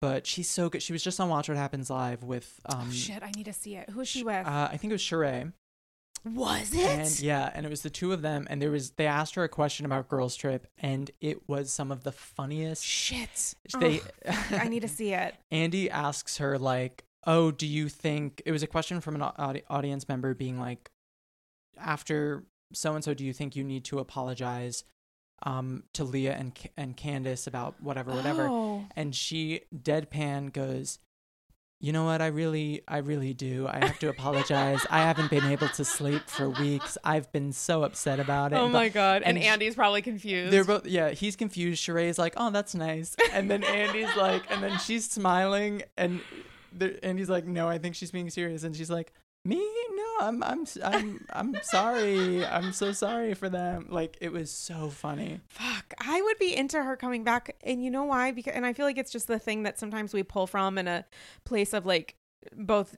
but 0.00 0.26
she's 0.26 0.48
so 0.48 0.68
good. 0.68 0.82
She 0.82 0.92
was 0.92 1.02
just 1.02 1.20
on 1.20 1.28
Watch 1.28 1.48
What 1.48 1.58
Happens 1.58 1.90
Live 1.90 2.22
with 2.22 2.58
um, 2.66 2.86
oh 2.88 2.92
shit, 2.92 3.22
I 3.22 3.30
need 3.36 3.44
to 3.44 3.52
see 3.52 3.76
it. 3.76 3.90
Who's 3.90 4.08
she 4.08 4.22
with? 4.22 4.46
uh, 4.46 4.68
I 4.72 4.76
think 4.76 4.90
it 4.90 4.94
was 4.94 5.02
Sheree. 5.02 5.52
was 6.24 6.72
it? 6.72 6.80
And 6.80 7.20
yeah, 7.20 7.50
and 7.54 7.66
it 7.66 7.68
was 7.68 7.82
the 7.82 7.90
two 7.90 8.12
of 8.12 8.22
them, 8.22 8.46
and 8.48 8.62
there 8.62 8.70
was 8.70 8.92
they 8.92 9.06
asked 9.06 9.34
her 9.34 9.44
a 9.44 9.48
question 9.48 9.84
about 9.84 10.08
Girls 10.08 10.36
Trip, 10.36 10.66
and 10.78 11.10
it 11.20 11.48
was 11.48 11.70
some 11.70 11.92
of 11.92 12.04
the 12.04 12.12
funniest. 12.12 12.84
Shit. 12.84 13.54
They, 13.78 14.00
I 14.50 14.68
need 14.68 14.82
to 14.82 14.88
see 14.88 15.12
it. 15.12 15.34
Andy 15.50 15.90
asks 15.90 16.38
her 16.38 16.58
like, 16.58 17.04
"Oh, 17.26 17.50
do 17.50 17.66
you 17.66 17.90
think?" 17.90 18.40
It 18.46 18.52
was 18.52 18.62
a 18.62 18.66
question 18.66 19.02
from 19.02 19.16
an 19.16 19.22
audi- 19.22 19.64
audience 19.68 20.08
member 20.08 20.32
being 20.32 20.58
like, 20.58 20.90
"After 21.76 22.44
so 22.72 22.94
and 22.94 23.02
so, 23.04 23.14
do 23.14 23.24
you 23.24 23.32
think 23.32 23.56
you 23.56 23.64
need 23.64 23.84
to 23.86 23.98
apologize 23.98 24.84
um, 25.44 25.84
to 25.94 26.04
Leah 26.04 26.34
and 26.34 26.52
and 26.76 26.96
Candiace 26.96 27.46
about 27.46 27.80
whatever, 27.82 28.12
whatever?" 28.12 28.46
Oh. 28.48 28.84
And 28.96 29.14
she 29.14 29.62
deadpan 29.74 30.52
goes, 30.52 30.98
"You 31.80 31.92
know 31.92 32.04
what? 32.04 32.20
I 32.20 32.26
really, 32.26 32.82
I 32.86 32.98
really 32.98 33.32
do. 33.34 33.66
I 33.68 33.84
have 33.84 33.98
to 34.00 34.08
apologize. 34.08 34.84
I 34.90 35.00
haven't 35.00 35.30
been 35.30 35.44
able 35.46 35.68
to 35.68 35.84
sleep 35.84 36.22
for 36.28 36.50
weeks. 36.50 36.98
I've 37.04 37.32
been 37.32 37.52
so 37.52 37.82
upset 37.84 38.20
about 38.20 38.52
it." 38.52 38.56
Oh 38.56 38.66
But- 38.66 38.72
my 38.72 38.88
god. 38.90 39.22
And, 39.24 39.36
and 39.38 39.46
Andy's 39.46 39.74
probably 39.74 40.02
confused. 40.02 40.52
they're 40.52 40.64
both 40.64 40.86
yeah, 40.86 41.10
he's 41.10 41.36
confused. 41.36 41.82
Sheree's 41.82 42.18
like, 42.18 42.34
"Oh, 42.36 42.50
that's 42.50 42.74
nice." 42.74 43.16
And 43.32 43.50
then 43.50 43.64
Andy's 43.64 44.14
like, 44.16 44.42
and 44.50 44.62
then 44.62 44.78
she's 44.78 45.10
smiling 45.10 45.82
and 45.96 46.20
the 46.76 47.02
Andy's 47.04 47.30
like, 47.30 47.46
"No, 47.46 47.68
I 47.68 47.78
think 47.78 47.94
she's 47.94 48.10
being 48.10 48.28
serious." 48.30 48.62
And 48.62 48.76
she's 48.76 48.90
like, 48.90 49.12
"Me? 49.44 49.56
No, 49.94 50.26
I'm 50.26 50.42
I'm 50.42 50.66
I'm 50.82 51.26
I'm 51.30 51.56
sorry. 51.62 52.44
I'm 52.44 52.72
so 52.72 52.92
sorry 52.92 53.34
for 53.34 53.48
them." 53.48 53.86
Like 53.88 54.16
it 54.20 54.32
was 54.32 54.50
so 54.50 54.88
funny. 54.90 55.40
Fuck. 55.48 55.94
I 55.98 56.20
would 56.22 56.38
be 56.38 56.54
into 56.54 56.82
her 56.82 56.96
coming 56.96 57.24
back. 57.24 57.56
And 57.62 57.82
you 57.84 57.90
know 57.90 58.04
why? 58.04 58.32
Because 58.32 58.54
and 58.54 58.66
I 58.66 58.72
feel 58.72 58.86
like 58.86 58.98
it's 58.98 59.12
just 59.12 59.26
the 59.28 59.38
thing 59.38 59.62
that 59.64 59.78
sometimes 59.78 60.12
we 60.12 60.22
pull 60.22 60.46
from 60.46 60.78
in 60.78 60.88
a 60.88 61.04
place 61.44 61.72
of 61.72 61.86
like 61.86 62.16
both 62.54 62.96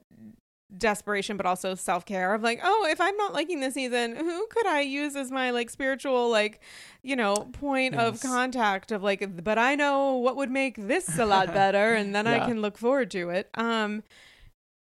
desperation 0.79 1.37
but 1.37 1.45
also 1.45 1.75
self-care 1.75 2.35
of 2.35 2.43
like 2.43 2.59
oh 2.65 2.87
if 2.89 2.99
i'm 2.99 3.17
not 3.19 3.35
liking 3.35 3.61
this 3.61 3.75
season 3.75 4.17
who 4.17 4.47
could 4.47 4.67
i 4.67 4.81
use 4.81 5.15
as 5.17 5.31
my 5.31 5.51
like 5.51 5.69
spiritual 5.69 6.31
like 6.31 6.61
you 7.03 7.15
know 7.15 7.35
point 7.53 7.95
of 7.95 8.21
contact 8.23 8.91
of 8.91 9.03
like 9.03 9.45
but 9.45 9.59
i 9.59 9.75
know 9.75 10.15
what 10.15 10.35
would 10.35 10.51
make 10.51 10.77
this 10.77 11.19
a 11.19 11.27
lot 11.27 11.47
better 11.53 11.93
and 11.95 12.15
then 12.15 12.27
i 12.27 12.39
can 12.47 12.63
look 12.63 12.79
forward 12.79 13.11
to 13.11 13.29
it 13.29 13.51
um 13.55 14.03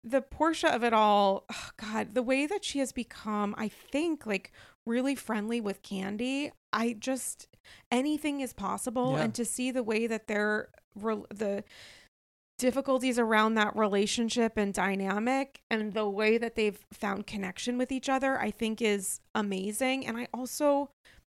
the 0.09 0.21
Porsha 0.21 0.73
of 0.73 0.83
it 0.83 0.93
all, 0.93 1.45
oh 1.51 1.69
God, 1.77 2.13
the 2.13 2.23
way 2.23 2.45
that 2.45 2.63
she 2.63 2.79
has 2.79 2.91
become, 2.91 3.53
I 3.57 3.67
think, 3.67 4.25
like 4.25 4.51
really 4.85 5.15
friendly 5.15 5.59
with 5.61 5.81
Kandi. 5.83 6.51
I 6.71 6.93
just 6.93 7.47
anything 7.91 8.39
is 8.41 8.53
possible, 8.53 9.13
Yeah. 9.13 9.23
and 9.23 9.35
to 9.35 9.43
see 9.45 9.71
the 9.71 9.83
way 9.83 10.07
that 10.07 10.27
they're 10.27 10.69
re- 10.95 11.23
the 11.29 11.63
difficulties 12.57 13.19
around 13.19 13.53
that 13.53 13.75
relationship 13.75 14.57
and 14.57 14.73
dynamic, 14.73 15.61
and 15.69 15.93
the 15.93 16.09
way 16.09 16.37
that 16.37 16.55
they've 16.55 16.79
found 16.91 17.27
connection 17.27 17.77
with 17.77 17.91
each 17.91 18.09
other, 18.09 18.39
I 18.39 18.49
think 18.51 18.81
is 18.81 19.19
amazing. 19.35 20.07
And 20.07 20.17
I 20.17 20.27
also 20.33 20.89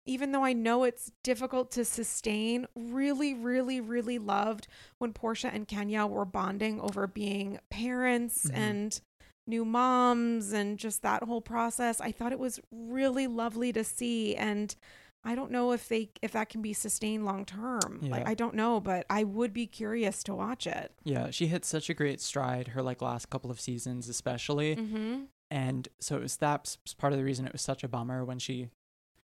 even 0.08 0.32
though 0.32 0.44
I 0.44 0.54
know 0.54 0.84
it's 0.84 1.12
difficult 1.22 1.70
to 1.72 1.84
sustain, 1.84 2.66
really, 2.74 3.34
really, 3.34 3.80
really 3.80 4.18
loved 4.18 4.66
when 4.98 5.12
Porsha 5.12 5.50
and 5.54 5.68
Kenya 5.68 6.06
were 6.06 6.24
bonding 6.24 6.80
over 6.80 7.06
being 7.06 7.60
parents 7.70 8.46
Mhm. 8.46 8.54
and 8.56 9.00
new 9.46 9.64
moms 9.64 10.52
and 10.52 10.78
just 10.78 11.02
that 11.02 11.22
whole 11.22 11.40
process. 11.40 12.00
I 12.00 12.10
thought 12.12 12.32
it 12.32 12.38
was 12.38 12.58
really 12.70 13.26
lovely 13.26 13.72
to 13.72 13.84
see 13.84 14.34
and 14.34 14.74
I 15.24 15.34
don't 15.34 15.50
know 15.50 15.72
if 15.72 15.88
they 15.88 16.10
if 16.22 16.32
that 16.32 16.48
can 16.48 16.62
be 16.62 16.72
sustained 16.72 17.24
long 17.24 17.44
term. 17.44 18.00
Like 18.02 18.26
I 18.26 18.34
don't 18.34 18.54
know, 18.54 18.80
but 18.80 19.04
I 19.10 19.24
would 19.24 19.52
be 19.52 19.66
curious 19.66 20.22
to 20.24 20.34
watch 20.34 20.66
it. 20.66 20.92
Yeah, 21.04 21.30
she 21.30 21.48
hit 21.48 21.64
such 21.64 21.90
a 21.90 21.94
great 21.94 22.20
stride 22.20 22.68
her 22.68 22.82
like 22.82 23.02
last 23.02 23.28
couple 23.28 23.50
of 23.50 23.60
seasons, 23.60 24.08
especially. 24.08 24.76
Mhm. 24.76 25.26
And 25.50 25.88
so 25.98 26.16
it 26.16 26.22
was 26.22 26.36
that's 26.36 26.76
part 26.98 27.12
of 27.12 27.18
the 27.18 27.24
reason 27.24 27.46
it 27.46 27.52
was 27.52 27.62
such 27.62 27.82
a 27.82 27.88
bummer 27.88 28.24
when 28.24 28.38
she 28.38 28.70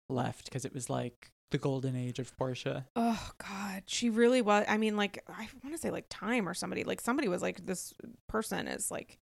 left 0.08 0.44
because 0.46 0.64
it 0.64 0.72
was 0.74 0.88
like 0.90 1.30
the 1.50 1.58
golden 1.58 1.96
age 1.96 2.18
of 2.18 2.36
Porsha. 2.36 2.84
Oh 2.96 3.30
God, 3.38 3.84
she 3.86 4.10
really 4.10 4.42
was. 4.42 4.64
I 4.68 4.76
mean, 4.78 4.96
like 4.96 5.22
I 5.28 5.48
want 5.62 5.74
to 5.74 5.78
say 5.80 5.90
like 5.90 6.06
Time 6.10 6.48
or 6.48 6.54
somebody. 6.54 6.84
Like 6.84 7.00
somebody 7.00 7.28
was 7.28 7.42
like 7.42 7.64
this 7.66 7.94
person 8.28 8.68
is 8.68 8.90
like 8.90 9.18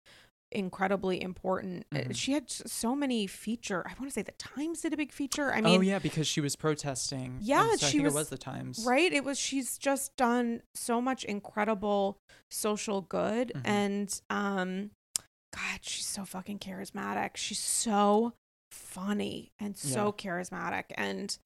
incredibly 0.52 1.22
important. 1.22 1.86
Uh, 1.96 2.00
Mhm. 2.00 2.16
She 2.16 2.34
had 2.34 2.50
so 2.52 2.94
many 2.96 3.26
feature. 3.26 3.84
I 3.88 3.94
want 4.00 4.06
to 4.08 4.12
say 4.12 4.22
the 4.22 4.34
Times 4.34 4.82
did 4.82 4.94
a 4.94 4.98
big 4.98 5.12
feature. 5.14 5.54
I 5.54 5.62
mean, 5.62 5.78
oh 5.80 5.82
yeah, 5.82 5.98
because 6.00 6.28
she 6.28 6.42
was 6.42 6.56
protesting. 6.56 7.38
Yeah, 7.42 7.76
so 7.78 7.88
she 7.88 8.02
was- 8.02 8.14
was 8.14 8.30
the 8.30 8.38
Times. 8.38 8.84
right? 8.86 9.12
It 9.14 9.24
was. 9.24 9.40
She's 9.40 9.78
just 9.78 10.16
done 10.18 10.62
so 10.76 11.02
much 11.02 11.24
incredible 11.24 12.18
social 12.50 13.02
good, 13.02 13.54
Mhm. 13.56 13.62
and 13.66 14.22
um, 14.30 14.92
God, 15.54 15.80
she's 15.82 16.06
so 16.08 16.26
fucking 16.26 16.60
charismatic. 16.60 17.36
She's 17.38 17.60
so 17.60 18.34
funny 18.72 19.52
and 19.60 19.76
so 19.78 20.12
charismatic 20.12 20.86
and. 20.96 21.38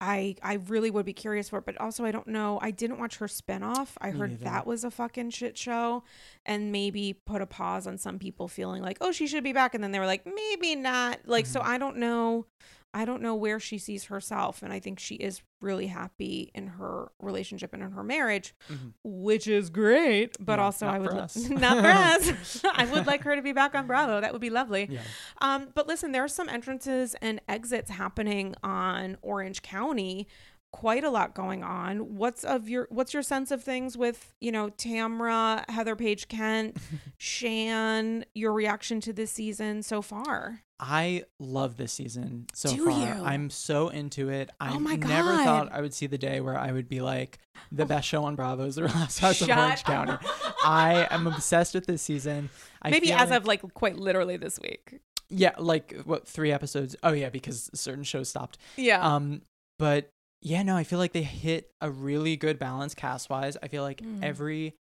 I 0.00 0.36
I 0.44 0.54
really 0.68 0.92
would 0.92 1.04
be 1.06 1.12
curious 1.12 1.48
for 1.48 1.58
it, 1.58 1.66
but 1.66 1.76
also 1.80 2.04
I 2.04 2.12
don't 2.12 2.28
know. 2.28 2.60
I 2.62 2.70
didn't 2.70 3.00
watch 3.00 3.16
her 3.16 3.26
spinoff. 3.26 3.88
I 4.00 4.12
Me 4.12 4.18
heard 4.20 4.30
neither. 4.30 4.44
that 4.44 4.64
was 4.64 4.84
a 4.84 4.92
fucking 4.92 5.30
shit 5.30 5.58
show, 5.58 6.04
and 6.46 6.70
maybe 6.70 7.14
put 7.26 7.42
a 7.42 7.46
pause 7.46 7.84
on 7.88 7.98
some 7.98 8.20
people 8.20 8.46
feeling 8.46 8.80
like, 8.80 8.98
oh, 9.00 9.10
she 9.10 9.26
should 9.26 9.42
be 9.42 9.52
back, 9.52 9.74
and 9.74 9.82
then 9.82 9.90
they 9.90 9.98
were 9.98 10.06
like, 10.06 10.24
maybe 10.24 10.76
not. 10.76 11.18
Like, 11.26 11.46
so 11.46 11.58
Mhm. 11.58 11.64
I 11.66 11.78
don't 11.78 11.96
know. 11.96 12.46
I 12.94 13.04
don't 13.04 13.20
know 13.22 13.34
where 13.34 13.60
she 13.60 13.76
sees 13.78 14.04
herself, 14.04 14.62
and 14.62 14.72
I 14.72 14.80
think 14.80 14.98
she 14.98 15.16
is 15.16 15.42
really 15.60 15.88
happy 15.88 16.50
in 16.54 16.66
her 16.68 17.12
relationship 17.20 17.74
and 17.74 17.82
in 17.82 17.90
her 17.92 18.02
marriage, 18.02 18.54
Mhm. 18.70 18.94
which 19.04 19.46
is 19.46 19.68
great. 19.70 20.36
But 20.40 20.58
also, 20.58 20.86
I 20.86 20.98
would 20.98 21.12
li- 21.12 21.48
not 21.50 21.80
for 21.82 21.86
us. 21.90 22.64
I 22.74 22.86
would 22.86 23.06
like 23.06 23.22
her 23.24 23.36
to 23.36 23.42
be 23.42 23.52
back 23.52 23.74
on 23.74 23.86
Bravo. 23.86 24.20
That 24.20 24.32
would 24.32 24.40
be 24.40 24.50
lovely. 24.50 24.88
Yeah. 24.90 25.00
Um, 25.42 25.68
but 25.74 25.86
listen, 25.86 26.12
there 26.12 26.24
are 26.24 26.28
some 26.28 26.48
entrances 26.48 27.14
and 27.20 27.40
exits 27.48 27.90
happening 27.90 28.54
on 28.62 29.18
Orange 29.22 29.60
County. 29.62 30.26
Quite 30.70 31.02
a 31.04 31.10
lot 31.10 31.34
going 31.34 31.62
on. 31.64 32.16
What's 32.16 32.44
of 32.44 32.68
your 32.68 32.88
what's 32.90 33.14
your 33.14 33.22
sense 33.22 33.50
of 33.50 33.62
things 33.64 33.96
with, 33.96 34.34
you 34.40 34.52
know, 34.52 34.68
Tamra, 34.68 35.68
Heather 35.70 35.96
Paige 35.96 36.28
Kent, 36.28 36.76
Shan, 37.16 38.24
your 38.34 38.52
reaction 38.52 39.00
to 39.02 39.12
this 39.12 39.30
season 39.30 39.82
so 39.82 40.00
far? 40.02 40.62
I 40.80 41.24
love 41.40 41.76
this 41.76 41.92
season 41.92 42.46
so 42.54 42.70
Do 42.74 42.86
far. 42.90 43.00
you? 43.00 43.24
I'm 43.24 43.50
so 43.50 43.88
into 43.88 44.28
it. 44.28 44.50
I 44.60 44.74
Oh 44.74 44.78
my 44.78 44.94
God. 44.96 45.08
never 45.08 45.32
thought 45.42 45.72
I 45.72 45.80
would 45.80 45.92
see 45.92 46.06
the 46.06 46.18
day 46.18 46.40
where 46.40 46.56
I 46.56 46.70
would 46.70 46.88
be 46.88 47.00
like, 47.00 47.38
the 47.72 47.84
best 47.84 48.06
show 48.06 48.22
on 48.24 48.36
Bravo 48.36 48.64
is 48.66 48.76
The 48.76 48.86
Housewives 48.88 49.40
of 49.42 49.48
Shut 49.48 49.58
Orange 49.58 49.82
County. 49.84 50.16
I 50.64 51.08
am 51.10 51.26
obsessed 51.26 51.74
with 51.74 51.86
this 51.86 52.00
season. 52.02 52.48
I 52.80 52.90
Maybe 52.90 53.12
as 53.12 53.30
like- 53.30 53.40
of 53.40 53.46
like 53.46 53.74
quite 53.74 53.96
literally 53.96 54.36
this 54.36 54.60
week. 54.60 55.00
yeah, 55.28 55.52
like 55.58 55.94
what 56.04 56.28
three 56.28 56.52
episodes? 56.52 56.94
Oh 57.02 57.12
yeah, 57.12 57.28
because 57.30 57.70
certain 57.74 58.04
shows 58.04 58.28
stopped. 58.28 58.56
Yeah. 58.76 59.04
Um, 59.04 59.42
but 59.80 60.10
yeah, 60.40 60.62
no, 60.62 60.76
I 60.76 60.84
feel 60.84 61.00
like 61.00 61.12
they 61.12 61.24
hit 61.24 61.70
a 61.80 61.90
really 61.90 62.36
good 62.36 62.58
balance 62.60 62.94
cast 62.94 63.28
wise. 63.28 63.56
I 63.60 63.66
feel 63.66 63.82
like 63.82 64.00
Mm. 64.00 64.22
every, 64.22 64.76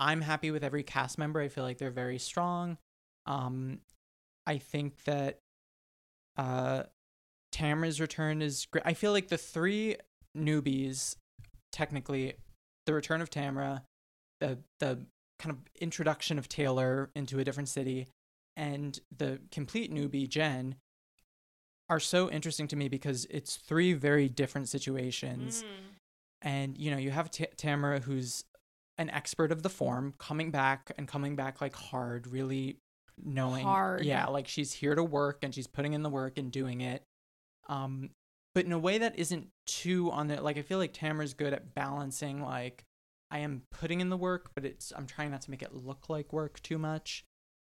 I'm 0.00 0.22
happy 0.22 0.50
with 0.50 0.64
every 0.64 0.82
cast 0.82 1.18
member. 1.18 1.40
I 1.42 1.48
feel 1.48 1.64
like 1.64 1.76
they're 1.76 1.90
very 1.90 2.18
strong. 2.18 2.78
Um, 3.26 3.80
I 4.50 4.58
think 4.58 5.04
that, 5.04 5.38
uh, 6.36 6.82
Tamra's 7.52 8.00
return 8.00 8.42
is 8.42 8.66
great. 8.70 8.84
I 8.84 8.94
feel 8.94 9.12
like 9.12 9.28
the 9.28 9.38
three 9.38 9.96
newbies, 10.36 11.16
technically, 11.72 12.34
the 12.86 12.94
return 12.94 13.20
of 13.20 13.30
Tamra, 13.30 13.82
the 14.40 14.58
the 14.78 15.06
kind 15.38 15.50
of 15.52 15.58
introduction 15.80 16.38
of 16.38 16.48
Taylor 16.48 17.10
into 17.14 17.38
a 17.38 17.44
different 17.44 17.68
city 17.68 18.08
and 18.56 18.98
the 19.16 19.40
complete 19.50 19.92
newbie 19.92 20.28
Jen 20.28 20.76
are 21.88 22.00
so 22.00 22.30
interesting 22.30 22.68
to 22.68 22.76
me 22.76 22.88
because 22.88 23.26
it's 23.30 23.56
three 23.56 23.94
very 23.94 24.28
different 24.28 24.68
situations. 24.68 25.64
And 26.42 26.76
you 26.78 26.90
know, 26.90 26.98
you 26.98 27.10
have 27.10 27.30
T- 27.30 27.46
Tamra 27.56 28.02
who's 28.02 28.44
an 28.98 29.10
expert 29.10 29.50
of 29.50 29.62
the 29.62 29.70
form 29.70 30.14
coming 30.18 30.50
back 30.50 30.92
and 30.98 31.08
coming 31.08 31.36
back 31.36 31.60
like 31.60 31.74
hard, 31.74 32.26
really 32.26 32.76
knowing 33.24 33.64
Hard. 33.64 34.04
yeah, 34.04 34.26
like 34.26 34.48
she's 34.48 34.72
here 34.72 34.94
to 34.94 35.04
work 35.04 35.40
and 35.42 35.54
she's 35.54 35.66
putting 35.66 35.92
in 35.92 36.02
the 36.02 36.10
work 36.10 36.38
and 36.38 36.50
doing 36.50 36.80
it. 36.80 37.04
Um 37.68 38.10
but 38.54 38.64
in 38.64 38.72
a 38.72 38.78
way 38.78 38.98
that 38.98 39.18
isn't 39.18 39.48
too 39.66 40.10
on 40.10 40.26
the 40.28 40.40
like 40.40 40.58
I 40.58 40.62
feel 40.62 40.78
like 40.78 40.92
Tamra's 40.92 41.34
good 41.34 41.52
at 41.52 41.74
balancing 41.74 42.42
like 42.42 42.84
I 43.30 43.38
am 43.38 43.62
putting 43.70 44.00
in 44.00 44.08
the 44.08 44.16
work, 44.16 44.50
but 44.54 44.64
it's 44.64 44.92
I'm 44.96 45.06
trying 45.06 45.30
not 45.30 45.42
to 45.42 45.50
make 45.50 45.62
it 45.62 45.74
look 45.74 46.08
like 46.08 46.32
work 46.32 46.60
too 46.62 46.78
much. 46.78 47.24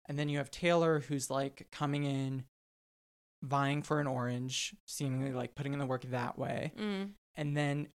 And 0.08 0.18
then 0.18 0.28
you 0.28 0.38
have 0.38 0.50
Taylor 0.50 1.00
who's 1.00 1.30
like 1.30 1.68
coming 1.70 2.04
in 2.04 2.44
vying 3.42 3.82
for 3.82 4.00
an 4.00 4.06
orange, 4.06 4.74
seemingly 4.86 5.32
like 5.32 5.54
putting 5.54 5.72
in 5.72 5.78
the 5.78 5.86
work 5.86 6.04
that 6.10 6.38
way. 6.38 6.72
Mm. 6.78 7.10
And 7.36 7.56
then 7.56 7.88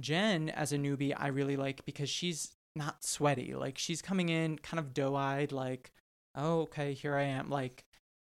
Jen 0.00 0.48
as 0.50 0.72
a 0.72 0.78
newbie 0.78 1.14
I 1.16 1.28
really 1.28 1.56
like 1.56 1.84
because 1.84 2.10
she's 2.10 2.56
not 2.74 3.04
sweaty. 3.04 3.54
Like 3.54 3.78
she's 3.78 4.02
coming 4.02 4.28
in 4.28 4.58
kind 4.58 4.80
of 4.80 4.92
doe-eyed 4.92 5.52
like, 5.52 5.92
"Oh, 6.34 6.60
okay, 6.62 6.92
here 6.94 7.16
I 7.16 7.24
am." 7.24 7.48
Like 7.50 7.84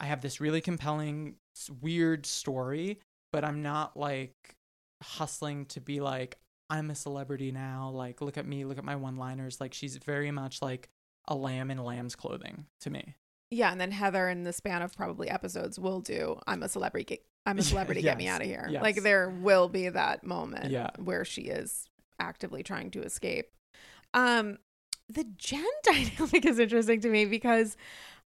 I 0.01 0.07
have 0.07 0.21
this 0.21 0.41
really 0.41 0.61
compelling 0.61 1.37
weird 1.81 2.27
story, 2.27 3.01
but 3.33 3.45
I'm 3.45 3.63
not 3.63 3.97
like 3.97 4.35
hustling 5.03 5.67
to 5.67 5.81
be 5.81 6.01
like 6.01 6.39
I'm 6.69 6.91
a 6.91 6.95
celebrity 6.95 7.53
now. 7.53 7.91
Like 7.95 8.21
look 8.21 8.37
at 8.37 8.47
me, 8.47 8.65
look 8.65 8.79
at 8.79 8.85
my 8.85 8.97
one-liners. 8.97 9.61
Like 9.61 9.73
she's 9.75 9.97
very 9.99 10.31
much 10.31 10.61
like 10.63 10.89
a 11.29 11.35
lamb 11.35 11.71
in 11.71 11.79
lamb's 11.79 12.15
clothing 12.17 12.67
to 12.81 12.91
me. 12.91 13.15
Yeah, 13.51 13.71
and 13.71 13.81
then 13.81 13.93
Heather, 13.93 14.29
in 14.29 14.43
the 14.43 14.53
span 14.53 14.83
of 14.83 14.97
probably 14.97 15.31
episodes, 15.31 15.79
will 15.79 16.01
do. 16.01 16.41
I'm 16.49 16.65
a 16.65 16.69
celebrity. 16.69 17.21
I'm 17.47 17.59
a 17.59 17.63
celebrity. 17.63 18.03
Get 18.03 18.19
me 18.19 18.27
out 18.29 18.41
of 18.41 18.49
here. 18.49 18.67
yes. 18.69 18.83
Like 18.83 19.03
there 19.03 19.31
will 19.31 19.69
be 19.69 19.89
that 19.89 20.25
moment 20.25 20.71
Yeah. 20.73 20.91
where 20.99 21.25
she 21.25 21.43
is 21.43 21.87
actively 22.19 22.65
trying 22.65 22.91
to 22.93 23.03
escape. 23.03 23.47
Um, 24.15 24.59
the 25.09 25.25
Jen 25.37 25.65
dynamic 25.85 26.45
is 26.45 26.59
interesting 26.59 27.01
to 27.01 27.09
me 27.09 27.25
because 27.27 27.77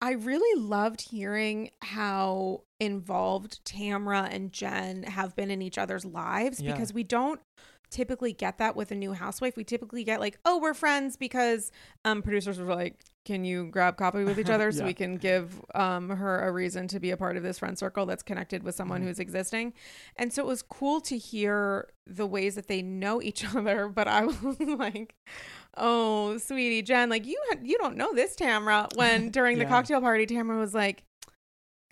I 0.00 0.12
really 0.12 0.60
loved 0.60 1.00
hearing 1.00 1.70
how 1.80 2.62
involved 2.80 3.64
Tamra 3.64 4.28
and 4.34 4.52
Jen 4.52 5.04
have 5.04 5.36
been 5.36 5.50
in 5.50 5.62
each 5.62 5.78
other's 5.78 6.04
lives 6.04 6.60
Yeah. 6.60 6.72
because 6.72 6.92
we 6.92 7.04
don't 7.04 7.40
typically 7.92 8.32
get 8.32 8.58
that 8.58 8.74
with 8.74 8.90
a 8.90 8.94
new 8.94 9.12
housewife. 9.12 9.56
We 9.56 9.64
typically 9.64 10.02
get 10.02 10.18
like, 10.18 10.38
oh, 10.44 10.58
we're 10.58 10.74
friends 10.74 11.16
because 11.16 11.70
um 12.04 12.22
producers 12.22 12.58
were 12.58 12.74
like, 12.74 12.98
can 13.24 13.44
you 13.44 13.66
grab 13.66 13.96
coffee 13.96 14.24
with 14.24 14.38
each 14.38 14.50
other 14.56 14.72
so 14.72 14.80
Yeah. 14.80 14.86
we 14.86 14.94
can 14.94 15.16
give 15.16 15.60
um 15.74 16.08
her 16.10 16.46
a 16.48 16.50
reason 16.52 16.88
to 16.88 16.98
be 16.98 17.10
a 17.10 17.16
part 17.16 17.36
of 17.36 17.42
this 17.42 17.58
friend 17.58 17.78
circle 17.78 18.06
that's 18.06 18.22
connected 18.22 18.62
with 18.64 18.74
someone 18.74 19.02
Mhm. 19.02 19.04
who's 19.04 19.18
existing. 19.20 19.74
And 20.16 20.32
so 20.32 20.42
it 20.42 20.46
was 20.46 20.62
cool 20.62 21.00
to 21.02 21.16
hear 21.16 21.88
the 22.06 22.26
ways 22.26 22.56
that 22.56 22.66
they 22.66 22.82
know 22.82 23.22
each 23.22 23.44
other, 23.54 23.88
but 23.88 24.08
I 24.08 24.24
was 24.24 24.58
like, 24.58 25.14
"Oh, 25.76 26.38
sweetie 26.38 26.82
Jen, 26.82 27.10
like 27.10 27.26
you 27.26 27.40
you 27.62 27.78
don't 27.78 27.96
know 27.96 28.12
this 28.14 28.34
Tamra." 28.36 28.88
When 28.96 29.30
during 29.38 29.58
the 29.58 29.66
cocktail 29.66 30.00
party 30.00 30.26
Tamra 30.26 30.58
was 30.58 30.74
like, 30.74 31.04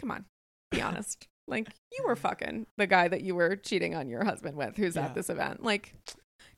"Come 0.00 0.10
on, 0.10 0.24
be 0.70 0.80
honest. 0.82 1.26
Like 1.50 1.68
you 1.92 2.04
were 2.06 2.16
fucking 2.16 2.66
the 2.78 2.86
guy 2.86 3.08
that 3.08 3.22
you 3.22 3.34
were 3.34 3.56
cheating 3.56 3.94
on 3.94 4.08
your 4.08 4.24
husband 4.24 4.56
with 4.56 4.76
who's 4.76 4.96
Yeah. 4.96 5.06
at 5.06 5.14
this 5.14 5.28
event. 5.28 5.62
Like 5.62 5.94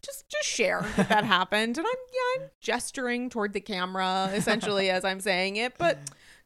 just 0.04 0.28
just 0.28 0.48
share 0.48 0.82
that 0.96 1.08
that 1.08 1.24
happened." 1.38 1.78
And 1.78 1.86
I'm 1.86 1.92
yeah, 2.38 2.44
I'm 2.44 2.50
gesturing 2.60 3.30
toward 3.30 3.52
the 3.52 3.60
camera 3.60 4.30
essentially 4.34 4.90
as 4.90 5.04
I'm 5.04 5.20
saying 5.20 5.56
it, 5.56 5.78
but 5.78 5.98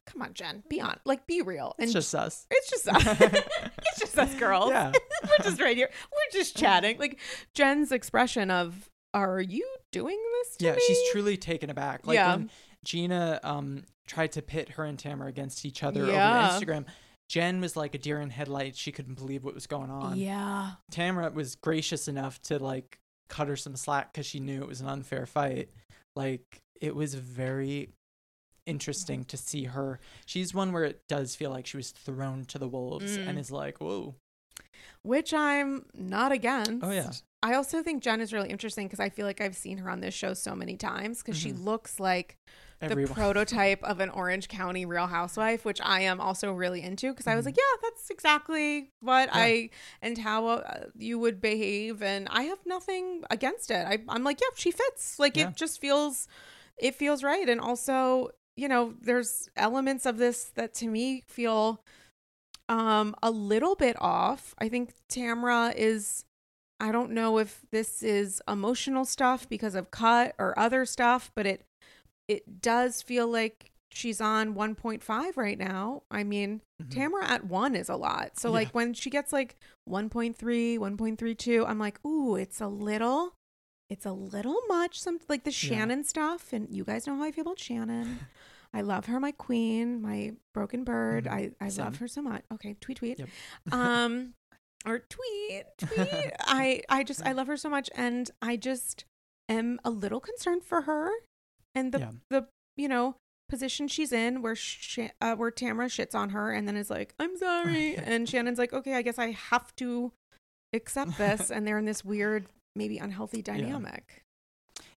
come 0.05 0.21
on, 0.21 0.33
Jen, 0.33 0.63
be 0.69 0.79
on. 0.79 0.97
Like 1.05 1.27
be 1.27 1.41
real. 1.41 1.75
It's 1.77 1.91
just 1.93 2.13
us. 2.15 2.47
It's 2.49 2.69
just 2.69 2.87
us. 2.87 3.03
it's 3.21 3.99
just 3.99 4.17
us 4.17 4.33
girls. 4.35 4.69
Yeah. 4.71 4.91
We're 5.23 5.43
just 5.43 5.59
right 5.61 5.75
here. 5.75 5.89
We're 6.11 6.39
just 6.39 6.55
chatting. 6.55 6.97
Like 6.97 7.19
Jen's 7.53 7.91
expression 7.91 8.49
of, 8.51 8.89
"Are 9.13 9.41
you 9.41 9.67
doing 9.91 10.17
this?" 10.43 10.57
To 10.57 10.65
Yeah, 10.65 10.73
me?" 10.75 10.81
she's 10.87 11.11
truly 11.11 11.35
taken 11.37 11.69
aback. 11.69 12.05
Like 12.07 12.15
Yeah. 12.15 12.35
when 12.35 12.51
Gina 12.85 13.39
um 13.43 13.83
tried 14.05 14.31
to 14.33 14.41
pit 14.41 14.69
her 14.69 14.85
and 14.85 14.97
Tamra 14.97 15.27
against 15.27 15.65
each 15.65 15.83
other 15.83 16.05
Yeah. 16.05 16.47
over 16.55 16.65
Instagram, 16.65 16.85
Jen 17.29 17.59
was 17.61 17.75
like 17.75 17.93
a 17.93 17.97
deer 17.97 18.21
in 18.21 18.29
headlights. 18.29 18.77
She 18.79 18.91
couldn't 18.91 19.15
believe 19.15 19.43
what 19.43 19.53
was 19.53 19.67
going 19.67 19.89
on. 19.89 20.17
Yeah. 20.17 20.71
Tamra 20.91 21.33
was 21.33 21.55
gracious 21.55 22.07
enough 22.07 22.41
to 22.43 22.57
like 22.59 22.97
cut 23.29 23.47
her 23.49 23.55
some 23.57 23.75
slack 23.75 24.13
because 24.13 24.25
she 24.25 24.39
knew 24.39 24.61
it 24.61 24.67
was 24.67 24.79
an 24.81 24.87
unfair 24.87 25.25
fight. 25.25 25.69
Like 26.15 26.43
it 26.79 26.95
was 26.95 27.13
very 27.15 27.89
interesting 28.65 29.23
to 29.25 29.37
see 29.37 29.65
her. 29.65 29.99
She's 30.25 30.53
one 30.53 30.71
where 30.71 30.83
it 30.85 31.01
does 31.09 31.35
feel 31.35 31.49
like 31.51 31.65
she 31.67 31.77
was 31.77 31.91
thrown 31.91 32.45
to 32.45 32.57
the 32.59 32.67
wolves 32.67 33.17
Mm. 33.17 33.27
and 33.27 33.39
is 33.39 33.51
like, 33.51 33.79
whoa. 33.79 34.15
Which 35.03 35.33
I'm 35.33 35.85
not 35.93 36.31
against. 36.31 36.83
Oh, 36.83 36.91
yeah. 36.91 37.11
I 37.43 37.53
also 37.53 37.83
think 37.83 38.03
Jen 38.03 38.19
is 38.19 38.33
really 38.33 38.49
interesting 38.49 38.87
because 38.87 38.99
I 38.99 39.09
feel 39.09 39.25
like 39.25 39.39
I've 39.39 39.55
seen 39.55 39.77
her 39.77 39.89
on 39.89 39.99
this 40.01 40.13
show 40.13 40.33
so 40.33 40.55
many 40.55 40.75
times 40.75 41.21
because 41.21 41.37
she 41.37 41.51
Mhm. 41.51 41.63
looks 41.63 41.99
like 41.99 42.35
Everyone. 42.81 43.09
the 43.09 43.13
prototype 43.13 43.83
of 43.83 43.99
an 43.99 44.09
Orange 44.09 44.47
County 44.47 44.85
Real 44.85 45.07
Housewife, 45.07 45.65
which 45.65 45.79
I 45.81 46.01
am 46.01 46.21
also 46.21 46.51
really 46.53 46.83
into 46.83 47.11
because 47.11 47.25
I 47.27 47.35
was 47.35 47.45
like, 47.45 47.57
yeah, 47.57 47.77
that's 47.81 48.09
exactly 48.09 48.91
what 48.99 49.29
Yeah. 49.29 49.41
I 49.41 49.69
and 50.01 50.17
how 50.17 50.47
uh, 50.47 50.85
you 50.95 51.17
would 51.19 51.41
behave, 51.41 52.03
and 52.03 52.27
I 52.29 52.43
have 52.43 52.59
nothing 52.65 53.23
against 53.31 53.71
it. 53.71 53.85
I, 53.87 53.99
I'm 54.07 54.23
like, 54.23 54.39
yeah, 54.41 54.47
she 54.55 54.71
fits. 54.71 55.17
Like 55.17 55.37
Yeah. 55.37 55.49
it 55.49 55.55
just 55.55 55.81
feels, 55.81 56.27
it 56.77 56.95
feels 56.95 57.23
right, 57.23 57.49
and 57.49 57.59
also, 57.59 58.29
you 58.55 58.67
know, 58.67 58.93
there's 59.01 59.49
elements 59.55 60.05
of 60.05 60.17
this 60.17 60.45
that 60.55 60.73
to 60.75 60.87
me 60.87 61.23
feel 61.27 61.83
um 62.69 63.15
a 63.23 63.31
little 63.31 63.75
bit 63.75 63.95
off. 63.99 64.53
I 64.59 64.69
think 64.69 64.93
Tamra 65.09 65.73
is 65.75 66.25
I 66.79 66.91
don't 66.91 67.11
know 67.11 67.39
if 67.39 67.61
this 67.71 68.03
is 68.03 68.41
emotional 68.47 69.03
stuff 69.03 69.49
because 69.49 69.73
of 69.73 69.89
cut 69.89 70.35
or 70.37 70.57
other 70.59 70.85
stuff, 70.85 71.31
but 71.33 71.47
it 71.47 71.65
it 72.27 72.61
does 72.61 73.01
feel 73.01 73.27
like 73.27 73.71
she's 73.91 74.19
on 74.21 74.53
1.5 74.53 75.37
right 75.37 75.57
now. 75.57 76.03
I 76.11 76.23
mean, 76.23 76.61
Mhm. 76.83 76.89
Tamra 76.89 77.23
at 77.23 77.45
1 77.45 77.75
is 77.75 77.89
a 77.89 77.95
lot. 77.95 78.37
So 78.37 78.51
like 78.51 78.69
when 78.75 78.93
she 78.93 79.09
gets 79.09 79.31
like 79.33 79.55
1.3, 79.89 80.77
1.32, 80.77 81.65
I'm 81.65 81.79
like, 81.79 82.03
"Ooh, 82.05 82.35
it's 82.35 82.61
a 82.61 82.67
little 82.67 83.33
it's 83.89 84.05
a 84.05 84.11
little 84.11 84.59
much 84.67 84.99
some 84.99 85.17
like 85.29 85.45
the 85.45 85.49
Yeah. 85.51 85.69
Shannon 85.69 86.03
stuff 86.03 86.51
and 86.51 86.67
you 86.69 86.83
guys 86.83 87.07
know 87.07 87.15
how 87.15 87.23
I 87.23 87.31
feel 87.31 87.43
about 87.43 87.59
Shannon. 87.59 88.19
I 88.73 88.81
love 88.81 89.05
her, 89.05 89.17
my 89.19 89.31
queen, 89.31 90.01
my 90.01 90.33
broken 90.53 90.83
bird. 90.83 91.23
Mhm. 91.23 91.31
I 91.31 91.51
I 91.65 91.69
Same. 91.69 91.85
love 91.85 91.95
her 91.99 92.07
so 92.09 92.21
much. 92.21 92.43
Okay, 92.51 92.75
tweet 92.81 92.97
tweet. 92.97 93.19
Yep. 93.19 93.29
um 93.71 94.33
or 94.85 94.99
tweet 94.99 95.63
tweet. 95.77 96.33
I 96.41 96.81
I 96.89 97.03
just 97.05 97.25
I 97.25 97.31
love 97.31 97.47
her 97.47 97.55
so 97.57 97.69
much 97.69 97.89
and 97.95 98.29
I 98.41 98.57
just 98.57 99.05
am 99.47 99.79
a 99.85 99.89
little 99.89 100.19
concerned 100.19 100.65
for 100.65 100.81
her 100.81 101.09
and 101.77 101.91
the 101.91 101.99
Yeah. 101.99 102.11
the 102.29 102.47
you 102.75 102.87
know 102.87 103.15
position 103.49 103.87
she's 103.87 104.11
in 104.11 104.41
where 104.41 104.55
sh- 104.55 104.99
uh, 105.21 105.35
where 105.35 105.51
Tamra 105.51 105.85
shits 105.87 106.13
on 106.13 106.31
her 106.31 106.51
and 106.51 106.67
then 106.67 106.75
is 106.75 106.89
like 106.89 107.13
I'm 107.19 107.37
sorry 107.37 107.95
and 108.11 108.27
Shannon's 108.27 108.57
like 108.59 108.73
okay 108.73 108.95
I 108.95 109.01
guess 109.01 109.17
I 109.17 109.31
have 109.31 109.73
to 109.77 110.11
accept 110.73 111.17
this 111.17 111.49
and 111.53 111.65
they're 111.65 111.77
in 111.77 111.85
this 111.85 112.03
weird 112.03 112.47
maybe 112.75 112.97
unhealthy 112.97 113.41
dynamic. 113.41 114.23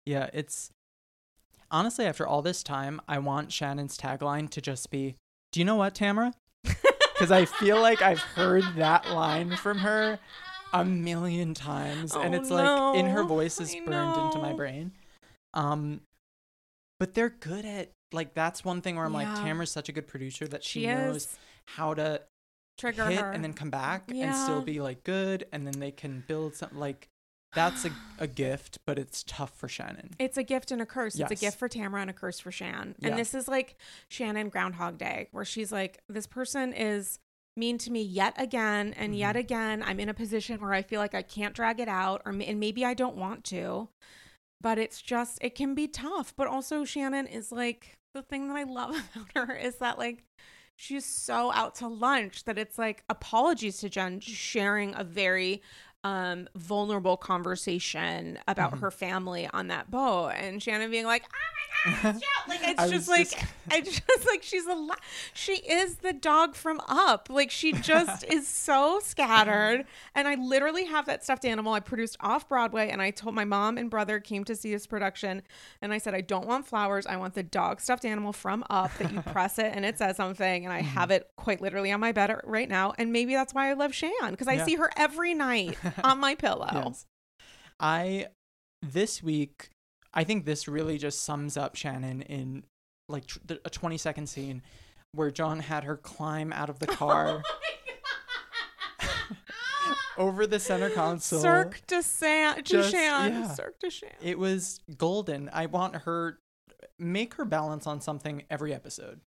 Yeah, 0.04 0.28
it's 0.32 0.70
honestly 1.70 2.04
after 2.06 2.26
all 2.26 2.42
this 2.42 2.62
time, 2.62 3.00
I 3.08 3.18
want 3.18 3.52
Shannon's 3.52 3.96
tagline 3.96 4.50
to 4.50 4.60
just 4.60 4.90
be, 4.90 5.16
"Do 5.52 5.60
you 5.60 5.64
know 5.64 5.76
what, 5.76 5.94
Tamra?" 5.94 6.32
Because 7.14 7.30
I 7.32 7.44
feel 7.44 7.78
like 7.80 8.00
I've 8.00 8.20
heard 8.20 8.64
that 8.76 9.10
line 9.10 9.54
from 9.56 9.78
her 9.78 10.18
a 10.72 10.84
million 10.86 11.52
times, 11.52 12.14
and 12.16 12.34
Oh, 12.34 12.38
it's 12.38 12.50
like 12.50 12.96
in 12.96 13.06
her 13.06 13.24
voice 13.24 13.60
is 13.60 13.74
I 13.74 13.80
burned 13.84 14.16
into 14.16 14.38
my 14.38 14.54
brain. 14.54 14.92
Um, 15.52 16.00
but 17.00 17.14
they're 17.14 17.30
good 17.30 17.64
at 17.64 17.90
like 18.12 18.34
that's 18.34 18.64
one 18.64 18.80
thing 18.80 18.94
where 18.94 19.04
I'm 19.04 19.12
like, 19.12 19.26
Yeah. 19.26 19.42
Tamra's 19.44 19.72
such 19.72 19.88
a 19.88 19.92
good 19.92 20.06
producer 20.06 20.46
that 20.46 20.62
she, 20.62 20.82
She 20.82 20.86
knows 20.86 21.16
is 21.16 21.38
how 21.66 21.94
to 21.94 22.20
trigger 22.78 23.06
hit 23.06 23.20
her 23.20 23.32
and 23.32 23.42
then 23.42 23.52
come 23.52 23.70
back 23.70 24.10
and 24.14 24.34
still 24.36 24.62
be 24.62 24.80
like 24.80 25.02
good, 25.02 25.46
and 25.52 25.66
then 25.66 25.80
they 25.80 25.90
can 25.90 26.22
build 26.28 26.54
something 26.54 26.78
like. 26.78 27.08
That's 27.52 27.84
a, 27.84 27.90
a 28.20 28.26
gift, 28.44 28.78
but 28.86 28.96
it's 28.96 29.24
tough 29.26 29.50
for 29.58 29.66
Shannon. 29.66 30.10
It's 30.20 30.36
a 30.36 30.44
gift 30.44 30.70
and 30.70 30.80
a 30.80 30.86
curse. 30.86 31.18
It's 31.18 31.32
a 31.32 31.34
gift 31.34 31.58
for 31.58 31.68
Tamra 31.68 32.00
and 32.00 32.08
a 32.08 32.12
curse 32.12 32.38
for 32.38 32.52
Shan. 32.52 32.94
Yeah. 33.00 33.08
And 33.08 33.18
this 33.18 33.34
is 33.34 33.48
like 33.48 33.74
Shannon 34.08 34.50
Groundhog 34.50 34.98
Day, 34.98 35.26
where 35.32 35.44
she's 35.44 35.72
like, 35.72 35.98
this 36.08 36.28
person 36.28 36.72
is 36.72 37.18
mean 37.56 37.76
to 37.78 37.90
me 37.90 38.02
yet 38.02 38.34
again 38.36 38.94
and 38.96 39.16
yet 39.16 39.34
Mhm. 39.34 39.40
again. 39.40 39.82
I'm 39.84 39.98
in 39.98 40.08
a 40.08 40.14
position 40.14 40.60
where 40.60 40.72
I 40.72 40.82
feel 40.82 41.00
like 41.00 41.12
I 41.16 41.22
can't 41.22 41.52
drag 41.52 41.80
it 41.80 41.88
out, 41.88 42.22
or 42.24 42.30
and 42.30 42.60
maybe 42.60 42.84
I 42.84 42.94
don't 42.94 43.16
want 43.16 43.42
to, 43.46 43.88
but 44.60 44.78
it's 44.78 45.00
just 45.00 45.38
it 45.40 45.54
can 45.54 45.74
be 45.74 45.88
tough. 45.88 46.34
But 46.36 46.46
also 46.46 46.84
Shannon 46.84 47.26
is 47.26 47.52
like 47.52 47.98
the 48.14 48.22
thing 48.22 48.48
that 48.48 48.56
I 48.56 48.64
love 48.64 48.96
about 49.14 49.48
her 49.48 49.56
is 49.56 49.76
that 49.76 49.98
like 49.98 50.24
she's 50.76 51.04
so 51.04 51.52
out 51.52 51.74
to 51.76 51.88
lunch 51.88 52.44
that 52.44 52.58
it's 52.58 52.78
like 52.78 53.04
apologies 53.08 53.78
to 53.78 53.88
Jen 53.88 54.20
sharing 54.20 54.94
a 54.96 55.04
very 55.04 55.62
um 56.04 56.48
vulnerable 56.54 57.16
conversation 57.16 58.38
about 58.48 58.70
Mm-hmm. 58.72 58.80
her 58.80 58.90
family 58.90 59.48
on 59.52 59.68
that 59.68 59.90
boat 59.90 60.30
and 60.36 60.62
Shannon 60.62 60.90
being 60.90 61.04
like, 61.06 61.24
"Oh 61.24 61.90
my 61.92 62.02
god, 62.12 62.16
it's 62.16 62.28
like 62.48 62.60
it's 62.62 62.90
just 62.90 63.08
like 63.08 63.30
just- 63.30 63.44
it's 63.72 64.00
just 64.00 64.26
like 64.26 64.42
she's 64.42 64.66
a 64.66 64.74
li- 64.74 64.94
she 65.32 65.54
is 65.56 65.96
the 65.96 66.12
dog 66.12 66.54
from 66.54 66.80
Up. 66.88 67.28
Like 67.30 67.50
she 67.50 67.72
just 67.72 68.24
is 68.24 68.48
so 68.66 69.00
scattered 69.02 69.84
and 70.14 70.26
I 70.26 70.34
literally 70.36 70.84
have 70.86 71.06
that 71.06 71.22
stuffed 71.22 71.44
animal 71.44 71.72
I 71.74 71.80
produced 71.80 72.16
off 72.20 72.48
Broadway 72.48 72.88
and 72.90 73.00
I 73.02 73.10
told 73.10 73.34
my 73.34 73.44
mom 73.44 73.78
and 73.78 73.88
brother 73.90 74.18
came 74.20 74.44
to 74.44 74.56
see 74.56 74.72
this 74.72 74.86
production 74.86 75.42
and 75.82 75.92
I 75.92 75.98
said 75.98 76.14
I 76.14 76.20
don't 76.22 76.46
want 76.46 76.66
flowers. 76.66 77.06
I 77.06 77.16
want 77.16 77.34
the 77.34 77.42
dog 77.42 77.80
stuffed 77.80 78.04
animal 78.04 78.32
from 78.32 78.64
Up 78.70 78.90
that 78.98 79.12
you 79.12 79.20
press 79.22 79.58
it 79.58 79.72
and 79.74 79.84
it 79.84 79.98
says 79.98 80.16
something 80.16 80.64
and 80.64 80.72
I 80.72 80.80
Mm-hmm. 80.90 80.98
have 80.98 81.10
it 81.10 81.28
quite 81.36 81.60
literally 81.60 81.92
on 81.92 82.00
my 82.00 82.12
bed 82.12 82.34
right 82.44 82.68
now 82.68 82.94
and 82.98 83.12
maybe 83.12 83.34
that's 83.34 83.52
why 83.54 83.70
I 83.70 83.74
love 83.74 83.94
Shan 83.94 84.10
because 84.30 84.48
I 84.48 84.54
Yeah. 84.54 84.64
see 84.64 84.74
her 84.76 84.90
every 84.96 85.34
night 85.34 85.76
on 86.04 86.18
my 86.18 86.34
pillow. 86.34 86.68
Yes. 86.72 87.06
I 87.78 88.28
this 88.82 89.22
week 89.22 89.70
I 90.12 90.24
think 90.24 90.44
this 90.44 90.66
really 90.66 90.98
just 90.98 91.22
sums 91.22 91.56
up 91.56 91.76
Shannon 91.76 92.22
in 92.22 92.64
like 93.08 93.26
tr- 93.26 93.38
a 93.64 93.70
20 93.70 93.96
second 93.98 94.28
scene 94.28 94.62
where 95.12 95.30
John 95.30 95.60
had 95.60 95.84
her 95.84 95.96
climb 95.96 96.52
out 96.52 96.70
of 96.70 96.78
the 96.78 96.86
oh 96.90 96.94
car 96.94 97.42
over 100.18 100.46
the 100.46 100.58
center 100.60 100.90
console. 100.90 101.40
Cirque 101.40 101.80
du 101.86 102.02
San, 102.02 102.62
Just- 102.62 102.90
Shan, 102.90 103.32
yeah. 103.32 103.48
Cirque 103.54 103.78
du 103.80 103.90
Shan. 103.90 104.10
It 104.20 104.38
was 104.38 104.80
golden. 104.96 105.50
I 105.52 105.66
want 105.66 105.96
her 105.96 106.38
make 106.98 107.34
her 107.34 107.44
balance 107.44 107.86
on 107.86 108.00
something 108.00 108.42
every 108.50 108.74
episode. 108.74 109.20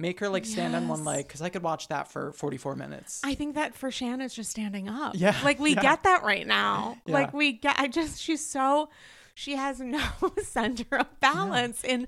Make 0.00 0.20
her 0.20 0.28
like 0.28 0.44
stand 0.46 0.76
on 0.76 0.86
one 0.86 1.00
Yes. 1.00 1.06
leg 1.06 1.26
because 1.26 1.42
I 1.42 1.48
could 1.48 1.62
watch 1.64 1.88
that 1.88 2.06
for 2.06 2.32
44 2.32 2.76
minutes. 2.76 3.20
I 3.24 3.34
think 3.34 3.56
that 3.56 3.74
for 3.74 3.90
Shan 3.90 4.20
is 4.20 4.32
just 4.32 4.48
standing 4.50 4.88
up. 4.88 5.14
Yeah, 5.16 5.34
Like 5.42 5.58
we 5.58 5.74
yeah. 5.74 5.82
get 5.82 6.04
that 6.04 6.22
right 6.22 6.46
now. 6.46 6.98
Yeah. 7.04 7.14
Like 7.14 7.32
we 7.32 7.52
get 7.54 7.80
I 7.80 7.88
just 7.88 8.20
she's 8.20 8.44
so 8.46 8.90
she 9.34 9.56
has 9.56 9.80
no 9.80 10.00
center 10.44 10.86
of 10.98 11.18
balance 11.18 11.82
in 11.82 12.06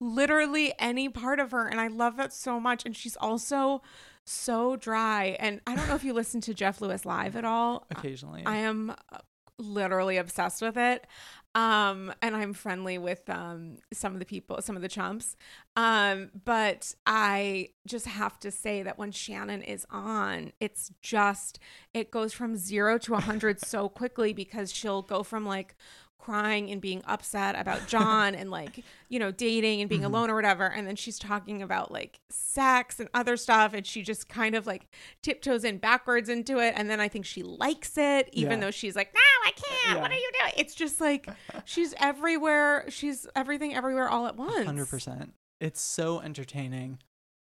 literally 0.00 0.72
any 0.78 1.08
part 1.08 1.40
of 1.40 1.50
her 1.50 1.66
and 1.66 1.80
I 1.80 1.88
love 1.88 2.16
that 2.16 2.32
so 2.32 2.60
much 2.60 2.84
and 2.86 2.96
she's 2.96 3.16
also 3.16 3.82
so 4.24 4.76
dry 4.76 5.36
and 5.40 5.60
I 5.66 5.74
don't 5.74 5.88
know 5.88 5.96
if 5.96 6.04
you 6.04 6.12
listen 6.12 6.40
to 6.42 6.54
Jeff 6.54 6.80
Lewis 6.80 7.04
live 7.04 7.34
at 7.34 7.44
all. 7.44 7.86
Occasionally. 7.90 8.44
I 8.46 8.58
am 8.58 8.90
uh, 8.90 9.18
literally 9.58 10.16
obsessed 10.16 10.62
with 10.62 10.76
it. 10.76 11.06
Um, 11.54 12.14
and 12.22 12.34
I'm 12.34 12.54
friendly 12.54 12.96
with 12.96 13.28
um 13.28 13.76
some 13.92 14.14
of 14.14 14.18
the 14.18 14.24
people, 14.24 14.60
some 14.62 14.76
of 14.76 14.82
the 14.82 14.88
chumps. 14.88 15.36
Um, 15.76 16.30
but 16.44 16.94
I 17.06 17.70
just 17.86 18.06
have 18.06 18.38
to 18.40 18.50
say 18.50 18.82
that 18.82 18.98
when 18.98 19.12
Shannon 19.12 19.62
is 19.62 19.86
on, 19.90 20.52
it's 20.60 20.92
just 21.02 21.58
it 21.92 22.10
goes 22.10 22.32
from 22.32 22.56
zero 22.56 22.98
to 22.98 23.14
a 23.14 23.20
hundred 23.20 23.60
so 23.60 23.88
quickly 23.88 24.32
because 24.32 24.72
she'll 24.72 25.02
go 25.02 25.22
from 25.22 25.44
like 25.44 25.74
crying 26.22 26.70
and 26.70 26.80
being 26.80 27.02
upset 27.06 27.58
about 27.58 27.86
John 27.88 28.34
and 28.34 28.50
like, 28.50 28.84
you 29.08 29.18
know, 29.18 29.32
dating 29.32 29.80
and 29.80 29.88
being 29.88 30.02
mm-hmm. 30.02 30.14
alone 30.14 30.30
or 30.30 30.34
whatever. 30.34 30.66
And 30.66 30.86
then 30.86 30.96
she's 30.96 31.18
talking 31.18 31.62
about 31.62 31.90
like 31.90 32.20
sex 32.30 33.00
and 33.00 33.08
other 33.12 33.36
stuff. 33.36 33.74
And 33.74 33.84
she 33.84 34.02
just 34.02 34.28
kind 34.28 34.54
of 34.54 34.66
like 34.66 34.86
tiptoes 35.22 35.64
in 35.64 35.78
backwards 35.78 36.28
into 36.28 36.58
it. 36.58 36.74
And 36.76 36.88
then 36.88 37.00
I 37.00 37.08
think 37.08 37.24
she 37.24 37.42
likes 37.42 37.98
it, 37.98 38.28
even 38.32 38.52
Yeah. 38.52 38.66
though 38.66 38.70
she's 38.70 38.94
like, 38.94 39.12
no, 39.12 39.48
I 39.48 39.52
can't. 39.52 40.00
What 40.00 40.10
are 40.10 40.14
you 40.14 40.30
doing? 40.40 40.52
It's 40.56 40.74
just 40.74 41.00
like 41.00 41.28
she's 41.64 41.94
everywhere. 41.98 42.84
She's 42.88 43.26
everything 43.34 43.74
everywhere 43.74 44.08
all 44.08 44.26
at 44.26 44.36
once. 44.36 44.64
Hundred 44.64 44.88
percent. 44.88 45.34
It's 45.60 45.80
so 45.80 46.20
entertaining. 46.20 46.98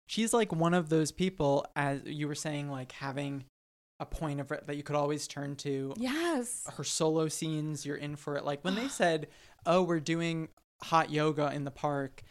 She's 0.05 0.33
like 0.33 0.51
one 0.51 0.73
of 0.73 0.89
those 0.89 1.11
people, 1.11 1.65
as 1.75 2.01
you 2.05 2.27
were 2.27 2.35
saying, 2.35 2.69
like 2.69 2.91
having 2.91 3.45
a 4.03 4.05
point 4.05 4.39
of 4.39 4.49
that 4.49 4.75
you 4.75 4.83
could 4.83 4.95
always 4.95 5.27
turn 5.27 5.55
to. 5.57 5.93
Yes. 5.97 6.67
Her 6.77 6.83
solo 6.83 7.27
scenes, 7.27 7.85
you're 7.85 7.95
in 7.95 8.15
for 8.15 8.35
it. 8.35 8.45
Like 8.45 8.63
when 8.63 8.75
they 8.75 8.87
said, 8.99 9.27
"Oh, 9.65 9.81
we're 9.81 9.99
doing 9.99 10.49
hot 10.83 11.09
yoga 11.09 11.51
in 11.53 11.63
the 11.63 11.71
park," 11.71 12.21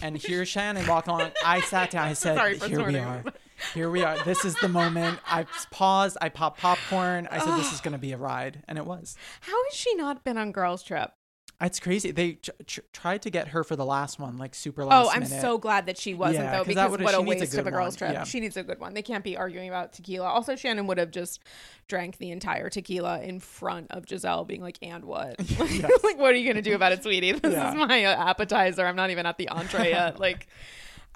and 0.00 0.16
here's 0.16 0.48
Shannon 0.54 0.86
walking 0.86 1.12
on. 1.12 1.32
I 1.44 1.60
sat 1.60 1.90
down. 1.90 2.08
I 2.08 2.12
said, 2.24 2.36
Sorry 2.36 2.58
"Here 2.58 2.86
we 2.86 2.96
are. 2.96 3.24
Here 3.74 3.90
we 3.90 4.02
are. 4.02 4.22
This 4.24 4.44
is 4.44 4.54
the 4.56 4.68
moment." 4.68 5.18
I 5.26 5.46
paused. 5.70 6.16
I 6.20 6.28
popped 6.28 6.60
popcorn. 6.60 7.28
I 7.30 7.38
said, 7.38 7.58
"This 7.58 7.72
is 7.72 7.80
gonna 7.80 7.98
be 7.98 8.12
a 8.12 8.18
ride," 8.18 8.62
and 8.68 8.78
it 8.78 8.86
was. 8.86 9.16
How 9.40 9.64
has 9.64 9.74
she 9.74 9.94
not 9.94 10.24
been 10.24 10.38
on 10.38 10.52
Girls 10.52 10.82
Trip? 10.82 11.10
It's 11.58 11.80
crazy. 11.80 12.10
They 12.10 12.32
tr- 12.34 12.50
tr- 12.66 12.80
tried 12.92 13.22
to 13.22 13.30
get 13.30 13.48
her 13.48 13.64
for 13.64 13.76
the 13.76 13.84
last 13.86 14.18
one, 14.18 14.36
like 14.36 14.54
super 14.54 14.84
last 14.84 15.06
Oh, 15.06 15.10
I'm 15.10 15.22
minute. 15.22 15.40
so 15.40 15.56
glad 15.56 15.86
that 15.86 15.96
she 15.96 16.12
wasn't 16.12 16.44
Yeah, 16.44 16.58
though, 16.58 16.64
because 16.64 16.90
what 16.90 17.00
a 17.00 17.02
needs 17.02 17.14
a 17.16 17.22
waste 17.22 17.54
of 17.56 17.66
a 17.66 17.70
girls 17.70 17.94
one, 17.94 17.98
trip. 17.98 18.12
yeah. 18.12 18.24
She 18.24 18.40
needs 18.40 18.58
a 18.58 18.62
good 18.62 18.78
one. 18.78 18.92
They 18.92 19.00
can't 19.00 19.24
be 19.24 19.38
arguing 19.38 19.68
about 19.70 19.94
tequila. 19.94 20.26
Also, 20.26 20.54
Shannon 20.54 20.86
would 20.86 20.98
have 20.98 21.10
just 21.10 21.40
drank 21.88 22.18
the 22.18 22.30
entire 22.30 22.68
tequila 22.68 23.22
in 23.22 23.40
front 23.40 23.90
of 23.90 24.04
Gizelle, 24.04 24.46
being 24.46 24.60
like, 24.60 24.76
"And 24.82 25.06
what? 25.06 25.36
Like, 26.04 26.18
what 26.18 26.32
are 26.34 26.36
you 26.36 26.46
gonna 26.46 26.60
do 26.60 26.74
about 26.74 26.92
it, 26.92 27.02
sweetie? 27.02 27.32
This 27.32 27.54
Yeah. 27.54 27.70
is 27.70 27.74
my 27.74 28.04
uh, 28.04 28.28
appetizer. 28.28 28.84
I'm 28.84 28.96
not 28.96 29.08
even 29.08 29.24
at 29.24 29.38
the 29.38 29.48
entree 29.48 29.90
yet. 29.90 30.20
like, 30.26 30.48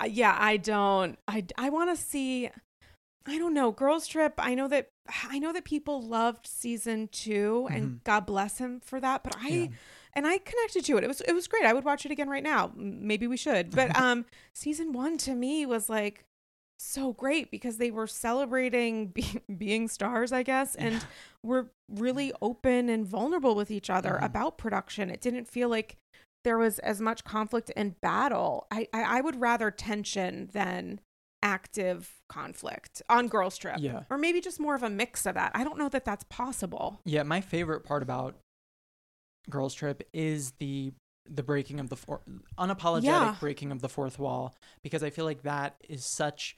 yeah, 0.08 0.34
I 0.38 0.56
don't. 0.56 1.18
I 1.28 1.44
I 1.58 1.68
want 1.68 1.94
to 1.94 2.02
see. 2.02 2.48
I 3.26 3.36
don't 3.36 3.52
know. 3.52 3.72
Girls 3.72 4.06
Trip. 4.06 4.32
I 4.38 4.54
know 4.54 4.68
that 4.68 4.88
I 5.28 5.38
know 5.38 5.52
that 5.52 5.64
people 5.66 6.00
loved 6.00 6.46
season 6.46 7.10
2 7.12 7.68
and 7.70 8.02
God 8.04 8.24
bless 8.24 8.56
him 8.56 8.80
for 8.80 8.98
that. 9.00 9.22
But 9.22 9.36
I 9.36 9.50
Mm-hmm. 9.50 9.62
Yeah. 9.64 9.68
And 10.14 10.26
I 10.26 10.38
connected 10.38 10.84
to 10.86 10.96
it. 10.98 11.04
It 11.04 11.08
was 11.08 11.20
it 11.22 11.32
was 11.32 11.46
great. 11.48 11.64
I 11.64 11.72
would 11.72 11.84
watch 11.84 12.04
it 12.06 12.12
again 12.12 12.28
right 12.28 12.42
now. 12.42 12.72
Maybe 12.76 13.26
we 13.26 13.36
should. 13.36 13.70
But 13.70 13.94
um 14.00 14.24
season 14.54 14.92
1 14.92 15.18
to 15.18 15.34
me 15.34 15.66
was 15.66 15.88
like 15.88 16.24
so 16.78 17.12
great 17.12 17.50
because 17.50 17.76
they 17.76 17.90
were 17.90 18.06
celebrating 18.06 19.06
be- 19.14 19.40
being 19.56 19.86
stars, 19.88 20.32
I 20.32 20.42
guess, 20.42 20.74
and 20.76 21.04
were 21.44 21.70
really 21.90 22.32
open 22.40 22.88
and 22.88 23.06
vulnerable 23.06 23.54
with 23.54 23.70
each 23.70 23.90
other 23.90 24.18
Mhm. 24.20 24.24
about 24.24 24.56
production. 24.58 25.10
It 25.10 25.20
didn't 25.20 25.46
feel 25.46 25.68
like 25.68 25.96
there 26.42 26.56
was 26.56 26.78
as 26.78 26.98
much 27.00 27.22
conflict 27.24 27.70
and 27.76 28.00
battle. 28.00 28.66
I, 28.70 28.88
I 28.94 29.18
I 29.18 29.20
would 29.20 29.38
rather 29.40 29.70
tension 29.70 30.48
than 30.54 31.00
active 31.42 32.20
conflict 32.28 33.02
on 33.08 33.28
Girls 33.28 33.56
Trip. 33.58 33.76
Yeah. 33.78 34.02
Or 34.10 34.16
maybe 34.18 34.40
just 34.40 34.60
more 34.60 34.74
of 34.74 34.82
a 34.82 34.90
mix 34.90 35.26
of 35.26 35.34
that. 35.34 35.52
I 35.54 35.64
don't 35.64 35.78
know 35.78 35.88
that 35.88 36.04
that's 36.04 36.24
possible. 36.24 37.00
Yeah, 37.04 37.22
my 37.24 37.40
favorite 37.40 37.80
part 37.84 38.02
about 38.02 38.36
Girls 39.48 39.74
Trip 39.74 40.02
is 40.12 40.52
the 40.58 40.92
the 41.28 41.42
breaking 41.44 41.78
of 41.78 41.88
the 41.90 41.96
four, 41.96 42.22
unapologetic 42.58 43.04
Yeah. 43.04 43.36
breaking 43.38 43.70
of 43.70 43.80
the 43.82 43.88
fourth 43.88 44.18
wall 44.18 44.54
because 44.82 45.02
I 45.04 45.10
feel 45.10 45.24
like 45.24 45.42
that 45.42 45.76
is 45.88 46.04
such 46.04 46.56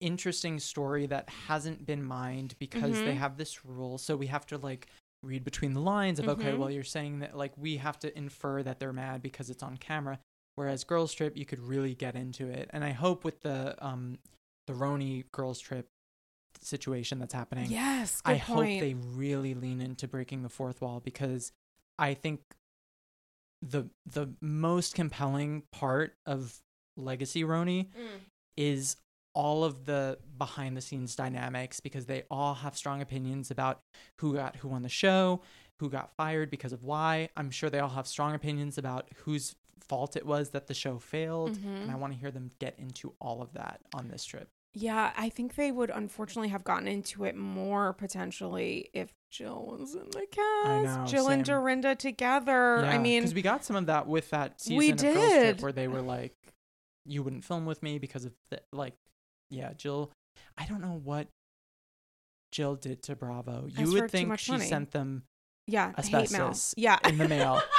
interesting 0.00 0.58
story 0.60 1.06
that 1.06 1.28
hasn't 1.28 1.84
been 1.84 2.02
mined 2.02 2.54
because 2.58 2.92
they 3.02 3.14
Mhm. 3.14 3.18
have 3.18 3.36
this 3.36 3.64
rule 3.64 3.98
so 3.98 4.16
we 4.16 4.28
have 4.28 4.46
to 4.46 4.56
like 4.56 4.86
read 5.24 5.42
between 5.44 5.74
the 5.74 5.80
lines 5.80 6.20
of 6.20 6.28
okay 6.28 6.52
Mhm. 6.52 6.58
well 6.58 6.70
you're 6.70 6.84
saying 6.84 7.18
that 7.18 7.36
like 7.36 7.52
we 7.58 7.76
have 7.78 7.98
to 7.98 8.16
infer 8.16 8.62
that 8.62 8.78
they're 8.78 8.92
mad 8.92 9.20
because 9.20 9.50
it's 9.50 9.62
on 9.64 9.76
camera 9.76 10.20
whereas 10.54 10.84
Girls 10.84 11.12
Trip 11.12 11.36
you 11.36 11.44
could 11.44 11.58
really 11.58 11.94
get 11.96 12.14
into 12.14 12.48
it 12.48 12.70
and 12.72 12.84
I 12.84 12.92
hope 12.92 13.24
with 13.24 13.40
the 13.40 13.74
um 13.84 14.18
the 14.68 14.74
RHONY 14.74 15.24
Girls 15.32 15.58
Trip 15.58 15.88
situation 16.60 17.18
that's 17.18 17.34
happening 17.34 17.70
Yes, 17.70 18.22
I 18.24 18.36
hope 18.36 18.64
they 18.64 18.94
really 18.94 19.54
lean 19.54 19.80
into 19.80 20.06
breaking 20.08 20.42
the 20.44 20.48
fourth 20.48 20.80
wall 20.80 21.00
because 21.00 21.52
I 21.98 22.14
think 22.14 22.40
the 23.62 23.88
the 24.06 24.34
most 24.40 24.94
compelling 24.94 25.64
part 25.72 26.14
of 26.26 26.60
Legacy 26.96 27.42
RHONY 27.44 27.88
Mm. 27.96 28.20
is 28.56 28.96
all 29.34 29.62
of 29.64 29.84
the 29.84 30.18
behind 30.36 30.76
the 30.76 30.80
scenes 30.80 31.14
dynamics 31.14 31.80
because 31.80 32.06
they 32.06 32.24
all 32.30 32.54
have 32.54 32.76
strong 32.76 33.00
opinions 33.00 33.50
about 33.50 33.82
who 34.18 34.34
got 34.34 34.56
who 34.56 34.70
on 34.72 34.82
the 34.82 34.88
show, 34.88 35.40
who 35.80 35.88
got 35.90 36.10
fired 36.16 36.50
because 36.50 36.72
of 36.72 36.84
why. 36.84 37.28
I'm 37.36 37.50
sure 37.50 37.70
they 37.70 37.78
all 37.78 37.88
have 37.90 38.06
strong 38.06 38.34
opinions 38.34 38.78
about 38.78 39.08
whose 39.24 39.54
fault 39.80 40.16
it 40.16 40.26
was 40.26 40.50
that 40.50 40.66
the 40.66 40.74
show 40.74 40.98
failed 40.98 41.56
and 41.64 41.90
I 41.90 41.94
want 41.94 42.12
to 42.12 42.18
hear 42.18 42.30
them 42.30 42.50
get 42.58 42.78
into 42.78 43.14
all 43.20 43.40
of 43.42 43.52
that 43.54 43.80
on 43.94 44.08
this 44.08 44.24
trip. 44.24 44.48
Yeah, 44.74 45.12
I 45.16 45.28
think 45.28 45.56
they 45.56 45.72
would 45.72 45.90
unfortunately 45.90 46.48
have 46.50 46.62
gotten 46.62 46.86
into 46.86 47.24
it 47.24 47.36
more 47.36 47.92
potentially 47.92 48.90
if 48.92 49.12
Jill 49.30 49.76
was 49.78 49.94
in 49.94 50.08
the 50.10 50.26
cast. 50.30 50.98
know, 50.98 51.04
Jill 51.06 51.28
and. 51.28 51.44
Dorinda 51.44 51.94
together. 51.94 52.84
I 52.84 52.98
mean, 52.98 53.22
because 53.22 53.34
we 53.34 53.42
got 53.42 53.64
some 53.64 53.76
of 53.76 53.86
that 53.86 54.06
with 54.06 54.30
that 54.30 54.60
season 54.60 54.76
We 54.76 54.90
of 54.90 54.98
Girls 54.98 55.14
Trip 55.14 55.56
did. 55.56 55.62
where 55.62 55.72
they 55.72 55.88
were 55.88 56.02
like, 56.02 56.34
"You 57.04 57.22
wouldn't 57.22 57.44
film 57.44 57.66
with 57.66 57.82
me 57.82 57.98
because 57.98 58.24
of 58.24 58.32
the 58.50 58.60
like." 58.72 58.94
Yeah, 59.50 59.72
Jill. 59.72 60.12
I 60.56 60.66
don't 60.66 60.80
know 60.82 61.00
what 61.02 61.28
Jill 62.52 62.76
did 62.76 63.02
to 63.04 63.16
Bravo. 63.16 63.66
You 63.68 63.92
would 63.92 64.10
think 64.10 64.38
she 64.38 64.52
money. 64.52 64.66
sent 64.66 64.90
them 64.92 65.24
yeah, 65.66 65.92
hate 65.96 66.12
mail. 66.12 66.22
asbestos 66.48 66.74
Yeah, 66.76 66.98
in 67.04 67.18
the 67.18 67.28
mail. 67.28 67.60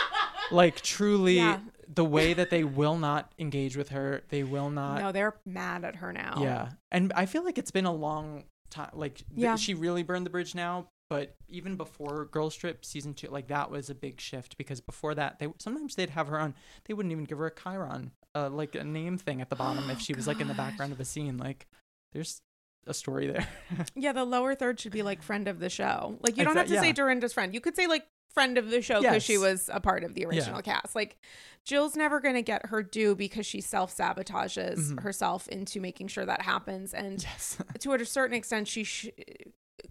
like 0.52 0.82
truly, 0.82 1.38
Yeah. 1.38 1.60
the 1.94 2.06
way 2.06 2.34
that 2.34 2.50
they 2.50 2.64
will 2.64 2.98
not 2.98 3.32
engage 3.40 3.76
with 3.78 3.90
her, 3.90 4.22
they 4.30 4.44
will 4.44 4.70
not. 4.70 5.00
no, 5.02 5.12
they're 5.12 5.36
mad 5.46 5.84
at 5.84 5.98
her 5.98 6.12
now. 6.14 6.36
Yeah, 6.42 6.70
and 6.92 7.12
I 7.16 7.26
feel 7.26 7.44
like 7.44 7.58
it's 7.58 7.72
been 7.72 7.86
a 7.86 7.94
long 7.94 8.44
time. 8.70 8.92
Like, 8.94 9.22
th- 9.36 9.60
she 9.60 9.74
really 9.74 10.04
burned 10.04 10.26
the 10.26 10.30
bridge 10.30 10.56
now. 10.56 10.88
But 11.10 11.36
even 11.48 11.76
before 11.76 12.26
Girls 12.26 12.56
Trip 12.56 12.86
season 12.86 13.16
two, 13.16 13.30
like 13.30 13.48
that 13.48 13.72
was 13.72 13.90
a 13.90 13.96
big 13.96 14.22
shift 14.22 14.58
because 14.60 14.80
before 14.80 15.16
that, 15.16 15.40
they 15.40 15.48
sometimes 15.58 15.96
they'd 15.96 16.12
have 16.12 16.28
her 16.28 16.40
on. 16.40 16.54
They 16.86 16.94
wouldn't 16.94 17.12
even 17.12 17.24
give 17.24 17.40
her 17.40 17.48
a 17.48 17.52
Chiron, 17.52 18.12
uh, 18.36 18.50
like 18.52 18.76
a 18.76 18.84
name 18.84 19.18
thing 19.18 19.42
at 19.42 19.50
the 19.50 19.56
bottom 19.56 19.90
if 19.90 19.98
Oh, 19.98 20.00
she 20.00 20.14
was 20.14 20.28
like 20.28 20.40
in 20.40 20.48
the 20.48 20.54
background 20.54 20.92
of 20.92 21.00
a 21.00 21.06
scene. 21.06 21.38
Like, 21.40 21.66
there's 22.14 22.42
a 22.86 22.94
story 22.94 23.26
there. 23.26 23.48
Yeah, 23.96 24.12
the 24.12 24.24
lower 24.24 24.54
third 24.54 24.80
should 24.80 24.92
be 24.92 25.02
like 25.02 25.24
friend 25.24 25.48
of 25.48 25.60
the 25.60 25.70
show. 25.72 26.20
Like 26.22 26.38
you 26.38 26.44
don't 26.44 26.54
Exa- 26.54 26.58
have 26.58 26.68
to 26.68 26.80
say. 26.80 26.92
Dorinda's 26.92 27.34
friend. 27.34 27.56
You 27.56 27.60
could 27.62 27.76
say 27.76 27.88
like 27.88 28.06
friend 28.34 28.58
of 28.58 28.70
the 28.70 28.82
show 28.82 29.02
because 29.02 29.24
she 29.24 29.38
was 29.38 29.70
a 29.74 29.80
part 29.80 30.04
of 30.04 30.14
the 30.14 30.26
original 30.26 30.62
cast. 30.62 30.96
Like 30.96 31.18
Jill's 31.66 31.96
never 31.96 32.20
going 32.20 32.36
to 32.36 32.42
get 32.42 32.68
her 32.68 32.82
due 32.84 33.16
because 33.16 33.46
she 33.46 33.62
self 33.62 33.96
sabotages 33.96 34.78
Mhm. 34.92 35.02
herself 35.02 35.48
into 35.50 35.80
making 35.82 36.08
sure 36.08 36.26
that 36.26 36.42
happens. 36.42 36.94
And 36.94 37.22
yes. 37.24 37.58
to 37.80 37.94
a 37.94 38.06
certain 38.06 38.36
extent, 38.36 38.68
she 38.68 38.84
sh- 38.84 39.10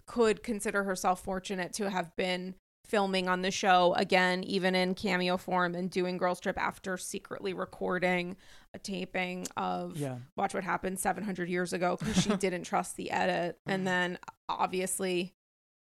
could 0.07 0.43
consider 0.43 0.85
herself 0.85 1.23
fortunate 1.23 1.73
to 1.75 1.91
have 1.91 2.15
been 2.17 2.55
filming 2.87 3.29
on 3.29 3.43
the 3.43 3.51
show 3.51 3.93
again, 3.95 4.43
even 4.45 4.75
in 4.75 4.95
cameo 4.95 5.37
form, 5.37 5.75
and 5.75 5.91
doing 5.91 6.17
Girls 6.17 6.41
Trip 6.41 6.57
after 6.59 6.97
secretly 6.97 7.53
recording 7.53 8.37
a 8.73 8.79
taping 8.79 9.47
of 9.59 9.97
yeah. 9.99 10.17
Watch 10.37 10.55
What 10.55 10.65
Happened 10.65 10.99
700 10.99 11.49
years 11.51 11.73
ago 11.75 11.97
because 11.99 12.23
she 12.23 12.31
didn't 12.37 12.63
trust 12.65 12.97
the 12.97 13.11
edit. 13.11 13.59
And 13.67 13.87
then 13.87 14.19
obviously 14.49 15.35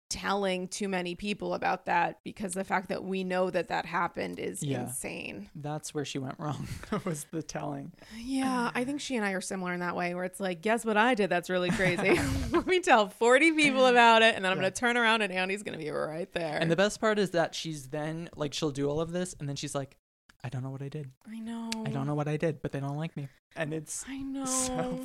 telling 0.09 0.69
too 0.69 0.89
many 0.89 1.15
people 1.15 1.53
about 1.55 1.85
that 1.87 2.19
because 2.25 2.55
the 2.55 2.65
fact 2.65 2.89
that 2.89 3.05
we 3.05 3.25
know 3.25 3.51
that 3.51 3.69
that 3.69 3.85
happened 3.87 4.39
is 4.39 4.63
Yeah. 4.63 4.83
insane. 4.83 5.51
That's 5.55 5.93
where 5.93 6.05
she 6.05 6.19
went 6.19 6.37
wrong. 6.39 6.67
was 7.05 7.27
the 7.31 7.43
telling. 7.43 7.93
Yeah, 8.17 8.67
uh, 8.67 8.71
I 8.75 8.85
think 8.85 9.01
she 9.01 9.17
and 9.17 9.25
I 9.25 9.33
are 9.33 9.41
similar 9.41 9.73
in 9.75 9.81
that 9.81 9.95
way 9.97 10.15
where 10.15 10.25
it's 10.25 10.41
like, 10.41 10.63
guess 10.63 10.85
what 10.85 10.97
I 10.97 11.15
did? 11.15 11.29
That's 11.31 11.51
really 11.51 11.71
crazy. 11.71 12.19
Let 12.53 12.67
me 12.67 12.81
tell 12.81 13.09
40 13.09 13.53
people 13.53 13.87
about 13.87 14.23
it 14.23 14.35
and 14.35 14.45
then 14.45 14.53
I'm 14.53 14.59
Yeah. 14.59 14.63
going 14.63 14.73
to 14.73 14.81
turn 14.81 14.97
around 14.97 15.23
and 15.23 15.33
Andy's 15.33 15.63
going 15.63 15.79
to 15.79 15.85
be 15.85 15.91
right 15.91 16.33
there. 16.33 16.59
And 16.61 16.71
the 16.71 16.77
best 16.77 17.01
part 17.01 17.19
is 17.19 17.31
that 17.31 17.55
she's 17.55 17.89
then 17.89 18.31
like 18.35 18.55
she'll 18.55 18.71
do 18.71 18.89
all 18.89 19.01
of 19.01 19.13
this 19.13 19.35
and 19.39 19.49
then 19.49 19.57
she's 19.57 19.75
like, 19.75 19.97
I 20.43 20.49
don't 20.49 20.63
know 20.63 20.71
what 20.71 20.83
I 20.83 20.89
did. 20.89 21.11
I 21.29 21.39
know. 21.41 21.71
I 21.85 21.91
don't 21.91 22.07
know 22.07 22.15
what 22.15 22.29
I 22.29 22.37
did, 22.37 22.63
but 22.63 22.73
they 22.73 22.81
don't 22.81 22.97
like 22.97 23.17
me. 23.17 23.29
And 23.57 23.75
it's 23.75 24.05
I 24.09 24.19
know. 24.19 24.45
so 24.45 25.01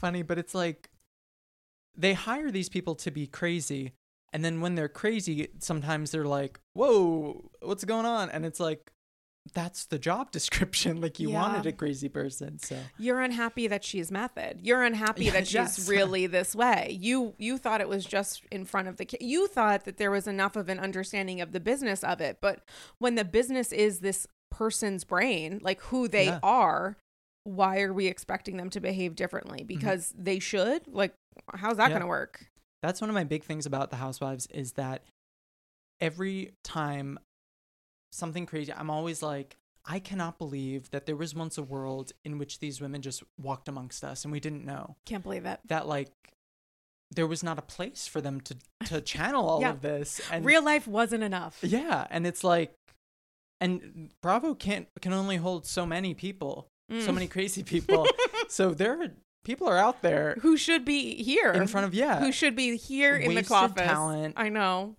funny, 0.00 0.22
but 0.22 0.38
it's 0.38 0.54
like 0.54 0.90
they 1.96 2.12
hire 2.12 2.50
these 2.50 2.68
people 2.68 2.94
to 2.96 3.10
be 3.10 3.26
crazy. 3.26 3.92
And 4.32 4.44
then 4.44 4.60
when 4.60 4.74
they're 4.74 4.88
crazy, 4.88 5.48
sometimes 5.58 6.10
they're 6.10 6.24
like, 6.24 6.58
Whoa, 6.74 7.50
what's 7.60 7.84
going 7.84 8.06
on? 8.06 8.30
And 8.30 8.44
it's 8.46 8.60
like, 8.60 8.90
that's 9.54 9.86
the 9.86 9.98
job 9.98 10.30
description. 10.32 11.00
Like 11.00 11.18
you 11.18 11.30
Yeah. 11.30 11.42
wanted 11.42 11.66
a 11.66 11.72
crazy 11.72 12.08
person. 12.08 12.58
So 12.60 12.78
You're 12.98 13.20
unhappy 13.20 13.66
that 13.66 13.84
she's 13.84 14.10
method. 14.10 14.60
You're 14.62 14.82
unhappy 14.84 15.30
that 15.30 15.46
she's 15.46 15.54
yes. 15.54 15.88
really 15.96 16.26
this 16.26 16.54
way. 16.54 16.96
You 17.00 17.34
you 17.38 17.58
thought 17.58 17.80
it 17.80 17.88
was 17.88 18.04
just 18.04 18.42
in 18.52 18.64
front 18.64 18.88
of 18.88 18.96
the 18.98 19.04
ca- 19.04 19.18
you 19.20 19.48
thought 19.48 19.84
that 19.84 19.96
there 19.98 20.10
was 20.12 20.26
enough 20.28 20.54
of 20.56 20.68
an 20.68 20.78
understanding 20.78 21.40
of 21.40 21.52
the 21.52 21.60
business 21.60 22.02
of 22.04 22.20
it, 22.20 22.38
but 22.40 22.60
when 22.98 23.16
the 23.16 23.24
business 23.24 23.72
is 23.72 23.98
this 23.98 24.26
person's 24.50 25.02
brain, 25.04 25.58
like 25.62 25.80
who 25.82 26.06
they 26.08 26.26
Yeah. 26.26 26.38
are, 26.42 26.96
why 27.44 27.80
are 27.80 27.92
we 27.92 28.06
expecting 28.06 28.56
them 28.58 28.70
to 28.70 28.80
behave 28.80 29.16
differently? 29.16 29.58
Mm-hmm. 29.58 29.66
Because 29.66 30.14
they 30.16 30.38
should? 30.38 30.86
Like 30.86 31.14
how's 31.54 31.78
that 31.78 31.84
Yeah. 31.86 31.98
going 31.98 32.02
to 32.02 32.06
work? 32.06 32.46
That's 32.82 33.00
one 33.00 33.08
of 33.10 33.14
my 33.14 33.24
big 33.24 33.44
things 33.44 33.64
about 33.66 33.90
the 33.90 33.96
housewives 33.96 34.46
is 34.46 34.72
that 34.72 35.02
every 36.00 36.52
time 36.64 37.18
something 38.10 38.44
crazy 38.46 38.72
i'm 38.72 38.90
always 38.90 39.22
like 39.22 39.56
i 39.86 39.98
cannot 39.98 40.38
believe 40.38 40.90
that 40.90 41.06
there 41.06 41.16
was 41.16 41.34
once 41.34 41.56
a 41.56 41.62
world 41.62 42.12
in 42.24 42.38
which 42.38 42.58
these 42.58 42.80
women 42.80 43.00
just 43.00 43.22
walked 43.40 43.68
amongst 43.68 44.04
us 44.04 44.24
and 44.24 44.32
we 44.32 44.40
didn't 44.40 44.64
know 44.64 44.96
Can't 45.06 45.22
believe 45.22 45.46
it. 45.46 45.60
that 45.66 45.86
like 45.86 46.10
there 47.14 47.26
was 47.26 47.42
not 47.42 47.58
a 47.58 47.62
place 47.62 48.06
for 48.06 48.20
them 48.20 48.40
to 48.42 48.56
to 48.86 49.00
channel 49.00 49.48
all 49.48 49.60
Yeah. 49.60 49.70
of 49.70 49.80
this 49.80 50.20
and 50.30 50.44
Real 50.44 50.64
life 50.64 50.86
wasn't 50.86 51.22
enough. 51.22 51.58
yeah 51.62 52.06
and 52.10 52.26
it's 52.26 52.42
like 52.44 52.72
and 53.60 54.10
bravo 54.22 54.54
can't 54.54 54.88
can 55.00 55.12
only 55.12 55.36
hold 55.36 55.66
so 55.66 55.86
many 55.86 56.14
people 56.14 56.68
so 56.90 57.10
Mm. 57.10 57.14
many 57.14 57.26
crazy 57.28 57.62
people 57.74 58.06
so 58.48 58.74
there 58.74 59.00
are 59.00 59.08
people 59.44 59.68
are 59.68 59.78
out 59.78 60.02
there 60.02 60.36
Who 60.42 60.56
should 60.56 60.84
be 60.84 61.22
here? 61.22 61.52
in 61.52 61.66
front 61.66 61.86
of 61.86 61.94
yeah 61.94 62.20
Who 62.20 62.32
should 62.32 62.54
be 62.56 62.76
here 62.76 63.16
in 63.16 63.34
the 63.34 63.46
office? 63.54 63.74
talent. 63.86 64.34
I 64.36 64.48
know. 64.48 64.96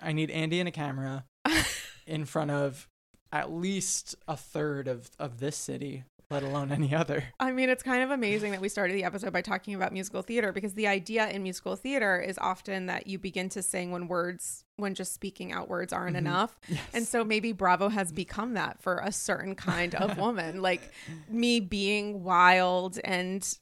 I 0.00 0.12
need 0.12 0.30
Andy 0.30 0.60
and 0.60 0.68
a 0.68 0.72
camera 0.72 1.24
in 2.06 2.24
front 2.24 2.50
of 2.50 2.88
at 3.32 3.50
least 3.52 4.14
a 4.26 4.36
third 4.36 4.88
of, 4.88 5.10
of 5.18 5.38
this 5.40 5.56
city, 5.56 6.04
let 6.30 6.42
alone 6.42 6.70
any 6.72 6.94
other. 6.94 7.24
I 7.40 7.50
mean, 7.52 7.68
it's 7.68 7.82
kind 7.82 8.02
of 8.02 8.10
amazing 8.10 8.52
that 8.52 8.60
we 8.60 8.68
started 8.70 8.94
the 8.94 9.04
episode 9.04 9.32
by 9.32 9.42
talking 9.42 9.74
about 9.74 9.92
musical 9.92 10.22
theater 10.22 10.52
because 10.52 10.74
the 10.74 10.86
idea 10.86 11.28
in 11.28 11.42
musical 11.42 11.74
theater 11.76 12.18
is 12.20 12.38
often 12.38 12.86
that 12.86 13.06
you 13.06 13.18
begin 13.18 13.48
to 13.50 13.62
sing 13.62 13.90
when 13.90 14.08
words, 14.08 14.64
when 14.76 14.94
just 14.94 15.12
speaking 15.12 15.52
out 15.52 15.68
words 15.68 15.92
aren't 15.92 16.14
Mhm. 16.16 16.20
enough. 16.20 16.58
Yes. 16.68 16.80
And 16.94 17.06
so 17.06 17.22
maybe 17.24 17.52
Bravo 17.52 17.88
has 17.88 18.12
become 18.12 18.54
that 18.54 18.80
for 18.80 18.98
a 18.98 19.12
certain 19.12 19.54
kind 19.54 19.94
of 19.94 20.16
woman. 20.24 20.62
like 20.62 20.90
me 21.28 21.60
being 21.60 22.22
wild 22.22 22.98
and 23.04 23.58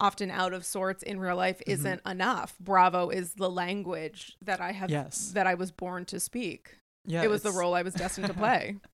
often 0.00 0.30
out 0.30 0.52
of 0.52 0.64
sorts 0.64 1.02
in 1.02 1.18
real 1.20 1.36
life 1.36 1.58
Mm-hmm. 1.58 1.70
isn't 1.72 2.00
enough. 2.06 2.56
Bravo 2.60 3.08
is 3.10 3.34
the 3.34 3.50
language 3.50 4.36
that 4.42 4.60
I 4.60 4.72
have, 4.72 4.90
Yes. 4.90 5.32
that 5.34 5.46
I 5.46 5.54
was 5.54 5.70
born 5.72 6.04
to 6.06 6.20
speak. 6.20 6.76
yeah, 7.06 7.22
it 7.22 7.30
was 7.30 7.42
the 7.42 7.52
role 7.52 7.74
I 7.74 7.82
was 7.82 7.94
destined 7.94 8.26
to 8.28 8.34
play. 8.34 8.76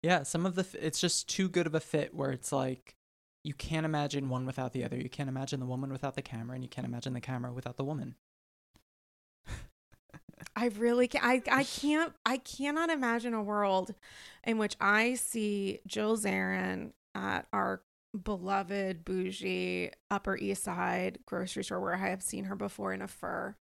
Yeah, 0.00 0.22
some 0.22 0.46
of 0.46 0.54
the 0.54 0.60
f- 0.60 0.76
it's 0.76 1.00
just 1.00 1.28
too 1.28 1.48
good 1.48 1.66
of 1.66 1.74
a 1.74 1.80
fit 1.80 2.14
where 2.14 2.30
it's 2.30 2.52
like 2.52 2.94
you 3.42 3.52
can't 3.52 3.84
imagine 3.84 4.28
one 4.28 4.46
without 4.46 4.72
the 4.72 4.84
other. 4.84 4.96
You 4.96 5.08
can't 5.08 5.28
imagine 5.28 5.58
the 5.58 5.66
woman 5.66 5.90
without 5.90 6.14
the 6.14 6.22
camera, 6.22 6.54
and 6.54 6.62
you 6.62 6.68
can't 6.70 6.86
imagine 6.86 7.14
the 7.14 7.20
camera 7.20 7.52
without 7.52 7.76
the 7.76 7.82
woman. 7.84 8.14
I 10.54 10.66
really 10.78 11.08
can 11.08 11.20
I 11.24 11.42
I 11.50 11.64
can't 11.80 12.12
I 12.24 12.36
cannot 12.38 12.90
imagine 12.90 13.34
a 13.34 13.42
world 13.42 13.92
in 14.44 14.56
which 14.58 14.76
I 14.80 15.14
see 15.14 15.80
Jill 15.86 16.16
Zarin 16.16 16.92
at 17.16 17.46
our 17.52 17.82
beloved 18.24 19.04
bougie 19.04 19.90
Upper 20.10 20.36
East 20.36 20.64
Side 20.64 21.18
grocery 21.26 21.64
store 21.64 21.80
where 21.80 21.94
I 21.94 22.08
have 22.08 22.22
seen 22.22 22.44
her 22.44 22.56
before 22.56 22.92
in 22.92 23.02
a 23.02 23.08
fur 23.08 23.54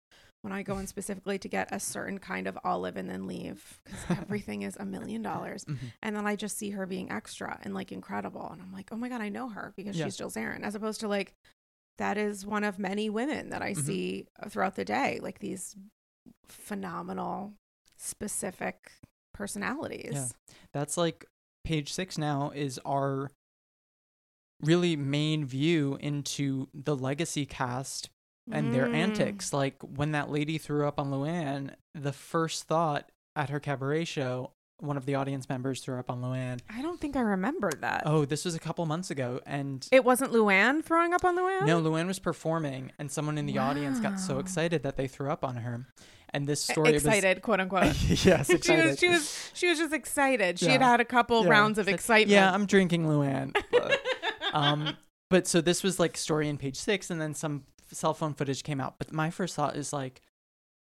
when 0.43 0.53
I 0.53 0.63
go 0.63 0.79
in 0.79 0.87
specifically 0.87 1.39
to 1.39 1.49
get 1.49 1.73
a 1.73 1.81
certain 1.81 2.19
kind 2.19 2.47
of 2.47 2.59
olive 2.65 2.97
and 2.97 3.09
then 3.09 3.27
leave 3.27 3.81
because 3.85 4.01
everything 4.21 4.63
is 4.63 4.77
a 4.79 4.85
million 4.85 5.23
dollars. 5.23 5.65
Mhm. 5.65 5.79
And 6.03 6.15
then 6.17 6.27
I 6.27 6.37
just 6.37 6.59
see 6.59 6.71
her 6.71 6.87
being 6.87 7.11
extra 7.11 7.59
and 7.63 7.73
like 7.75 7.91
incredible. 7.93 8.49
And 8.53 8.61
I'm 8.61 8.73
like, 8.73 8.91
oh 8.93 8.97
my 8.97 9.09
God, 9.09 9.21
I 9.23 9.31
know 9.31 9.49
her 9.49 9.73
because 9.77 9.97
Yeah. 9.97 10.05
she's 10.05 10.17
Jill 10.17 10.31
Zarin, 10.31 10.63
as 10.63 10.75
opposed 10.75 11.01
to 11.01 11.09
like, 11.09 11.33
that 11.99 12.19
is 12.19 12.45
one 12.45 12.65
of 12.65 12.79
many 12.79 13.09
women 13.09 13.51
that 13.51 13.63
I 13.63 13.73
Mhm. 13.73 13.79
see 13.85 14.27
throughout 14.49 14.75
the 14.75 14.85
day, 14.85 15.21
like 15.23 15.39
these 15.39 15.75
phenomenal, 16.49 17.55
specific 17.97 18.93
personalities. 19.33 20.13
Yeah. 20.13 20.29
That's 20.73 20.97
like 20.97 21.25
page 21.65 21.93
six 21.93 22.19
now 22.19 22.51
is 22.51 22.79
our 22.85 23.31
really 24.65 24.97
main 24.97 25.45
view 25.45 25.97
into 26.01 26.69
the 26.75 26.97
legacy 26.97 27.47
cast 27.47 28.11
and 28.51 28.75
their 28.75 28.87
Mm. 28.87 28.95
antics. 28.95 29.53
Like 29.53 29.77
when 29.83 30.13
that 30.13 30.31
lady 30.31 30.59
threw 30.59 30.87
up 30.87 30.99
on 31.01 31.11
Luann, 31.11 31.75
the 31.95 32.13
first 32.13 32.65
thought 32.65 33.11
at 33.37 33.51
her 33.51 33.59
cabaret 33.61 34.05
show, 34.05 34.51
one 34.81 34.97
of 34.97 35.07
the 35.07 35.15
audience 35.15 35.49
members 35.49 35.81
threw 35.81 35.99
up 35.99 36.11
on 36.11 36.21
Luann. 36.21 36.59
I 36.69 36.83
don't 36.83 37.01
think 37.01 37.17
I 37.17 37.21
remember 37.21 37.71
that. 37.81 38.03
Oh, 38.05 38.25
this 38.25 38.45
was 38.45 38.55
a 38.55 38.59
couple 38.59 38.85
months 38.87 39.11
ago, 39.11 39.41
and 39.47 39.87
It 39.93 40.05
wasn't 40.05 40.33
Luann 40.33 40.85
throwing 40.85 41.15
up 41.15 41.25
on 41.25 41.37
Luann? 41.37 41.65
no, 41.65 41.81
Luann 41.81 42.07
was 42.07 42.19
performing, 42.19 42.91
and 42.99 43.11
someone 43.11 43.39
in 43.39 43.47
the 43.47 43.57
audience 43.59 44.01
got 44.01 44.19
so 44.21 44.39
excited 44.41 44.83
that 44.83 44.97
they 44.97 45.07
threw 45.07 45.31
up 45.31 45.45
on 45.45 45.57
her. 45.57 45.87
And 46.35 46.49
this 46.49 46.61
story 46.61 46.91
excited, 46.97 47.41
quote 47.43 47.61
unquote. 47.61 47.85
was 48.11 48.27
yes, 48.27 48.49
she 48.49 48.55
excited. 48.57 48.87
was 48.87 48.99
she 48.99 49.09
was 49.09 49.51
she 49.55 49.69
was 49.69 49.79
just 49.79 49.93
excited. 49.95 50.59
She 50.59 50.67
had 50.67 50.81
Yeah. 50.81 50.91
had 50.91 51.01
a 51.01 51.05
couple 51.05 51.45
Yeah. 51.45 51.51
rounds 51.51 51.79
of 51.79 51.87
like, 51.87 51.95
excitement. 51.95 52.31
Yeah, 52.33 52.53
I'm 52.53 52.67
drinking 52.67 53.07
Luann. 53.07 53.57
But, 54.55 54.63
um, 54.63 54.97
but 55.31 55.47
so 55.47 55.61
this 55.61 55.83
was 55.83 55.99
like 55.99 56.17
story 56.17 56.49
in 56.49 56.57
page 56.57 56.77
six, 56.77 57.11
and 57.11 57.21
then 57.21 57.35
some 57.35 57.65
cell 57.91 58.15
phone 58.15 58.35
footage 58.35 58.63
came 58.63 58.81
out. 58.81 58.95
But 58.99 59.13
my 59.13 59.31
first 59.31 59.55
thought 59.55 59.77
is 59.77 59.93
like, 59.93 60.23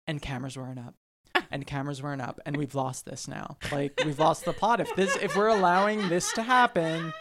and 0.08 0.22
cameras 0.22 0.58
weren't 0.58 0.80
up, 0.80 0.96
and 1.52 1.66
cameras 1.66 2.02
weren't 2.02 2.22
up, 2.22 2.40
and 2.46 2.58
we've 2.58 2.76
lost 2.76 3.06
this 3.06 3.28
now. 3.28 3.58
Like 3.72 4.02
we've 4.04 4.20
lost 4.20 4.46
the 4.46 4.54
plot. 4.54 4.80
If 4.80 4.94
this, 4.96 5.16
if 5.18 5.36
we're 5.36 5.48
allowing 5.48 6.10
this 6.10 6.34
to 6.34 6.44
happen, 6.44 7.14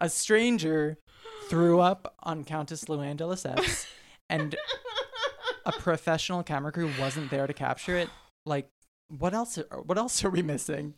a 0.00 0.08
stranger 0.08 0.98
threw 1.48 1.80
up 1.80 2.14
on 2.20 2.44
Countess 2.44 2.84
Luann 2.84 3.16
de 3.16 3.24
Lesseps, 3.24 3.86
and 4.30 4.54
a 5.66 5.72
professional 5.72 6.42
camera 6.42 6.72
crew 6.72 6.90
wasn't 6.98 7.30
there 7.30 7.46
to 7.46 7.52
capture 7.52 7.96
it. 7.96 8.08
Like, 8.46 8.70
what 9.08 9.34
else? 9.34 9.58
What 9.84 9.98
else 9.98 10.24
are 10.24 10.30
we 10.30 10.42
missing? 10.42 10.94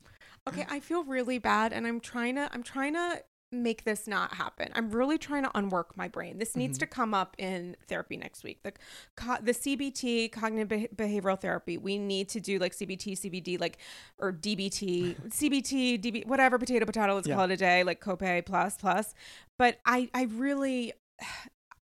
okay 0.49 0.67
i 0.71 0.81
feel 0.81 1.05
really 1.05 1.39
bad 1.39 1.71
and 1.73 1.87
i'm 1.87 2.01
trying 2.01 2.35
to 2.35 2.49
i'm 2.53 2.63
trying 2.63 2.95
to 2.95 3.23
make 3.53 3.85
this 3.85 4.07
not 4.07 4.35
happen. 4.35 4.69
I'm 4.75 4.91
really 4.91 5.19
trying 5.19 5.43
to 5.43 5.51
unwork 5.59 5.97
my 5.97 6.07
brain. 6.09 6.39
This 6.39 6.57
needs 6.57 6.77
Mhm. 6.77 6.81
to 6.81 6.87
come 6.87 7.15
up 7.15 7.35
in 7.39 7.77
therapy 7.89 8.17
next 8.17 8.45
week. 8.45 8.63
The 8.63 8.73
co- 9.17 9.39
the 9.43 9.53
cbt 9.53 10.31
cognitive 10.31 10.69
beh- 10.69 10.95
behavioral 10.95 11.41
therapy. 11.41 11.77
We 11.77 11.99
need 11.99 12.29
to 12.31 12.41
do 12.41 12.59
like 12.59 12.73
cbt 12.73 13.13
cbd 13.19 13.59
like 13.61 13.79
or 14.19 14.33
dbt 14.33 15.17
cbt 15.31 16.01
db 16.01 16.27
whatever 16.27 16.59
potato 16.59 16.87
potato 16.87 17.15
let's 17.15 17.27
Yeah. 17.27 17.35
call 17.35 17.45
it 17.47 17.51
a 17.53 17.57
day 17.57 17.83
like 17.83 18.01
copay 18.01 18.45
plus 18.45 18.77
plus. 18.77 19.15
But 19.59 19.79
i 19.85 20.09
i 20.15 20.25
really 20.25 20.93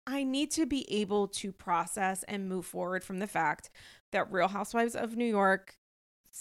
I 0.06 0.24
need 0.24 0.50
to 0.52 0.64
be 0.64 0.90
able 0.90 1.28
to 1.28 1.52
process 1.52 2.22
and 2.22 2.48
move 2.48 2.64
forward 2.64 3.04
from 3.04 3.18
the 3.18 3.26
fact 3.26 3.68
that 4.10 4.32
Real 4.32 4.48
Housewives 4.48 4.96
of 4.96 5.16
New 5.16 5.26
York 5.26 5.77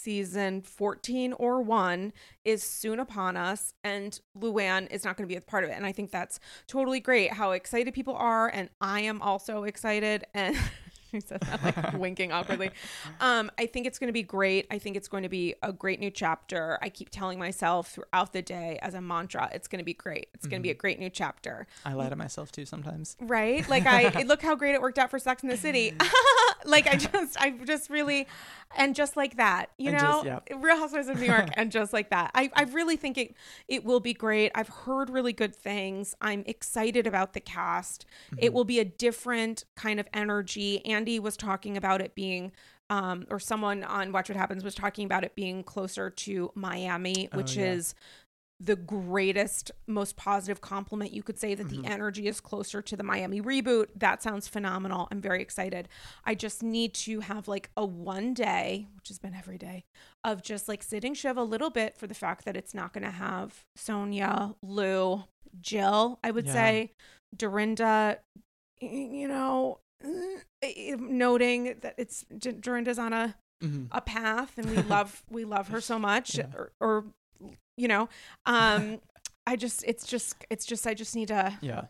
season 0.02 0.62
14 0.62 1.32
or 1.34 1.60
1 1.60 2.12
is 2.44 2.62
soon 2.62 3.00
upon 3.00 3.36
us 3.36 3.74
and 3.82 4.20
Luann 4.38 4.90
is 4.90 5.04
not 5.04 5.16
going 5.16 5.28
to 5.28 5.32
be 5.32 5.36
a 5.36 5.40
part 5.40 5.64
of 5.64 5.70
it 5.70 5.74
and 5.74 5.84
I 5.84 5.92
think 5.92 6.10
that's 6.10 6.38
totally 6.66 7.00
great 7.00 7.32
how 7.32 7.52
excited 7.52 7.92
people 7.94 8.14
are 8.14 8.48
and 8.48 8.70
I 8.80 9.00
am 9.00 9.20
also 9.20 9.64
excited 9.64 10.24
and 10.34 10.56
she 11.10 11.20
said 11.20 11.40
that 11.40 11.62
like 11.62 11.92
winking 11.98 12.32
awkwardly. 12.32 12.70
Um, 13.20 13.50
I 13.58 13.66
think 13.66 13.86
it's 13.86 13.98
going 13.98 14.08
to 14.08 14.12
be 14.12 14.22
great. 14.22 14.66
I 14.70 14.78
think 14.78 14.96
it's 14.96 15.08
going 15.08 15.22
to 15.22 15.28
be 15.28 15.54
a 15.62 15.72
great 15.72 16.00
new 16.00 16.10
chapter. 16.10 16.78
I 16.82 16.88
keep 16.88 17.10
telling 17.10 17.38
myself 17.38 17.92
throughout 17.92 18.32
the 18.32 18.42
day 18.42 18.78
as 18.82 18.94
a 18.94 19.00
mantra, 19.00 19.48
it's 19.52 19.68
going 19.68 19.78
to 19.78 19.84
be 19.84 19.94
great. 19.94 20.28
It's 20.34 20.46
going 20.46 20.60
to 20.60 20.62
be 20.62 20.70
a 20.70 20.74
great 20.74 20.98
new 20.98 21.10
chapter. 21.10 21.66
I 21.84 21.94
lie 21.94 22.08
to 22.08 22.16
myself 22.16 22.52
too 22.52 22.66
sometimes. 22.66 23.16
Right? 23.20 23.66
Like 23.68 23.86
I 23.86 24.22
look 24.26 24.42
how 24.42 24.54
great 24.54 24.74
it 24.74 24.82
worked 24.82 24.98
out 24.98 25.10
for 25.10 25.18
Sex 25.18 25.42
in 25.42 25.48
the 25.48 25.56
City. 25.56 25.94
Like 26.64 26.86
I 26.86 26.96
just 26.96 27.36
I 27.40 27.50
just 27.50 27.90
really 27.90 28.26
and 28.76 28.94
just 28.94 29.16
like 29.16 29.36
that, 29.38 29.70
you 29.78 29.90
And 29.90 29.98
know, 29.98 30.22
just- 30.24 30.26
yeah. 30.50 30.56
Real 30.58 30.76
Housewives 30.76 31.08
of 31.08 31.18
New 31.18 31.26
York 31.26 31.48
and 31.54 31.72
just 31.72 31.92
like 31.92 32.10
that. 32.10 32.30
I, 32.34 32.50
I 32.54 32.64
really 32.64 32.96
think 32.96 33.16
it 33.18 33.34
it 33.68 33.84
will 33.84 34.00
be 34.00 34.12
great. 34.14 34.52
I've 34.54 34.68
heard 34.68 35.10
really 35.10 35.32
good 35.32 35.54
things. 35.56 36.14
I'm 36.20 36.42
excited 36.46 37.06
about 37.06 37.32
the 37.32 37.40
cast. 37.40 38.04
Mm-hmm. 38.26 38.38
It 38.44 38.52
will 38.52 38.64
be 38.64 38.78
a 38.78 38.84
different 38.84 39.64
kind 39.76 39.98
of 39.98 40.06
energy. 40.12 40.84
Andy 40.84 41.18
was 41.18 41.36
talking 41.36 41.76
about 41.76 42.00
it 42.02 42.14
being 42.14 42.52
um, 42.90 43.26
or 43.28 43.38
someone 43.38 43.84
on 43.84 44.12
Watch 44.12 44.30
What 44.30 44.36
Happens 44.36 44.64
was 44.64 44.74
talking 44.74 45.04
about 45.04 45.22
it 45.22 45.34
being 45.34 45.62
closer 45.62 46.08
to 46.08 46.50
Miami, 46.54 47.28
which 47.34 47.58
Oh, 47.58 47.60
yeah. 47.60 47.72
is 47.72 47.94
the 48.60 48.74
greatest, 48.76 49.70
most 49.86 50.16
positive 50.16 50.60
compliment 50.60 51.12
you 51.12 51.22
could 51.22 51.38
say 51.38 51.54
that 51.54 51.68
Mm-hmm. 51.68 51.82
the 51.82 51.88
energy 51.88 52.26
is 52.26 52.40
closer 52.40 52.82
to 52.82 52.96
the 52.96 53.04
Miami 53.04 53.40
reboot. 53.40 53.86
That 53.94 54.20
sounds 54.22 54.48
phenomenal. 54.48 55.06
I'm 55.12 55.20
very 55.20 55.40
excited. 55.42 55.88
I 56.24 56.34
just 56.34 56.62
need 56.62 56.92
to 56.94 57.20
have 57.20 57.46
like 57.46 57.70
a 57.76 57.84
one 57.84 58.34
day, 58.34 58.88
which 58.96 59.08
has 59.08 59.18
been 59.20 59.34
every 59.34 59.58
day, 59.58 59.84
of 60.24 60.42
just 60.42 60.66
like 60.68 60.82
sitting 60.82 61.14
Shiv 61.14 61.36
a 61.36 61.42
little 61.44 61.70
bit 61.70 61.96
for 61.96 62.06
the 62.08 62.14
fact 62.14 62.44
that 62.46 62.56
it's 62.56 62.74
not 62.74 62.92
going 62.92 63.04
to 63.04 63.10
have 63.12 63.64
Sonja, 63.78 64.56
Lou, 64.62 65.22
Jill, 65.60 66.18
I 66.24 66.30
would 66.32 66.46
Yeah. 66.46 66.52
say, 66.52 66.92
Dorinda, 67.36 68.18
you 68.80 69.28
know, 69.28 69.78
eh, 70.62 70.96
noting 70.98 71.76
that 71.80 71.94
it's 71.96 72.24
Dorinda's 72.24 72.98
on 72.98 73.12
a 73.12 73.36
Mhm. 73.62 73.88
a 73.90 74.00
path 74.00 74.56
and 74.56 74.70
we 74.70 74.76
love 74.82 75.24
we 75.28 75.44
love 75.44 75.68
her 75.68 75.80
so 75.80 75.98
much 75.98 76.36
Yeah. 76.38 76.46
or, 76.54 76.72
or 76.80 77.04
you 77.78 77.88
know 77.88 78.08
um 78.46 78.98
i 79.46 79.56
just 79.56 79.84
it's 79.86 80.06
just 80.06 80.34
it's 80.50 80.66
just 80.66 80.86
i 80.86 80.92
just 80.94 81.14
need 81.16 81.28
to 81.28 81.56
Yeah. 81.62 81.84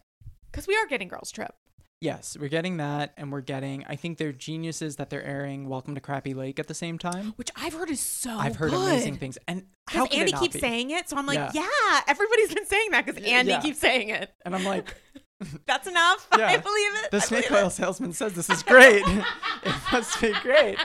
because 0.51 0.67
we 0.69 0.77
are 0.77 0.87
getting 0.87 1.09
girls 1.09 1.31
trip 1.33 1.55
Yes, 2.01 2.37
we're 2.41 2.47
getting 2.49 2.77
that, 2.77 3.13
and 3.17 3.33
we're 3.33 3.41
getting. 3.41 3.85
I 3.89 3.97
think 3.97 4.19
they're 4.19 4.31
geniuses 4.31 4.95
that 4.97 5.11
they're 5.11 5.25
airing 5.25 5.69
Welcome 5.69 5.97
to 5.97 6.01
Crappie 6.01 6.33
Lake 6.33 6.61
at 6.61 6.69
the 6.69 6.75
same 6.75 6.97
time. 6.97 7.33
which 7.35 7.51
i've 7.57 7.73
heard 7.75 7.91
is 7.91 7.99
so 7.99 8.31
I've 8.39 8.55
heard 8.55 8.71
good. 8.71 8.87
amazing 8.93 9.17
things, 9.17 9.37
and 9.49 9.65
how 9.89 10.05
andy 10.07 10.31
keeps 10.31 10.55
be? 10.55 10.61
saying 10.61 10.91
it 10.93 11.09
so 11.09 11.17
i'm 11.17 11.27
like 11.27 11.35
Yeah. 11.39 11.51
yeah, 11.55 12.01
everybody's 12.07 12.55
been 12.55 12.67
saying 12.67 12.93
that 12.93 13.05
because 13.05 13.21
andy 13.25 13.51
yeah. 13.51 13.61
keeps 13.61 13.81
saying 13.81 14.11
it 14.11 14.31
And 14.45 14.55
I'm 14.55 14.63
like, 14.63 14.95
that's 15.67 15.87
enough 15.87 16.27
Yeah. 16.39 16.47
i 16.49 16.57
believe 16.57 16.93
it 17.05 17.11
the 17.11 17.17
I 17.19 17.21
snake 17.21 17.49
believe 17.49 17.61
it. 17.61 17.65
oil 17.65 17.71
salesman 17.71 18.13
says 18.13 18.35
this 18.35 18.51
is 18.51 18.63
great. 18.75 19.03
it 19.07 19.75
must 19.93 20.21
be 20.21 20.33
great. 20.43 20.79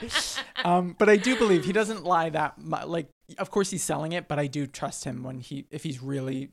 Um, 0.63 0.95
but 0.97 1.09
I 1.09 1.17
do 1.17 1.35
believe 1.37 1.65
he 1.65 1.73
doesn't 1.73 2.03
lie 2.03 2.29
that 2.29 2.57
much. 2.59 2.85
Like, 2.87 3.09
of 3.37 3.49
course 3.51 3.69
he's 3.71 3.83
selling 3.83 4.11
it, 4.11 4.27
but 4.27 4.39
I 4.39 4.47
do 4.47 4.67
trust 4.67 5.03
him 5.05 5.23
when 5.23 5.39
he 5.39 5.65
if 5.71 5.83
he's 5.83 6.01
really 6.01 6.51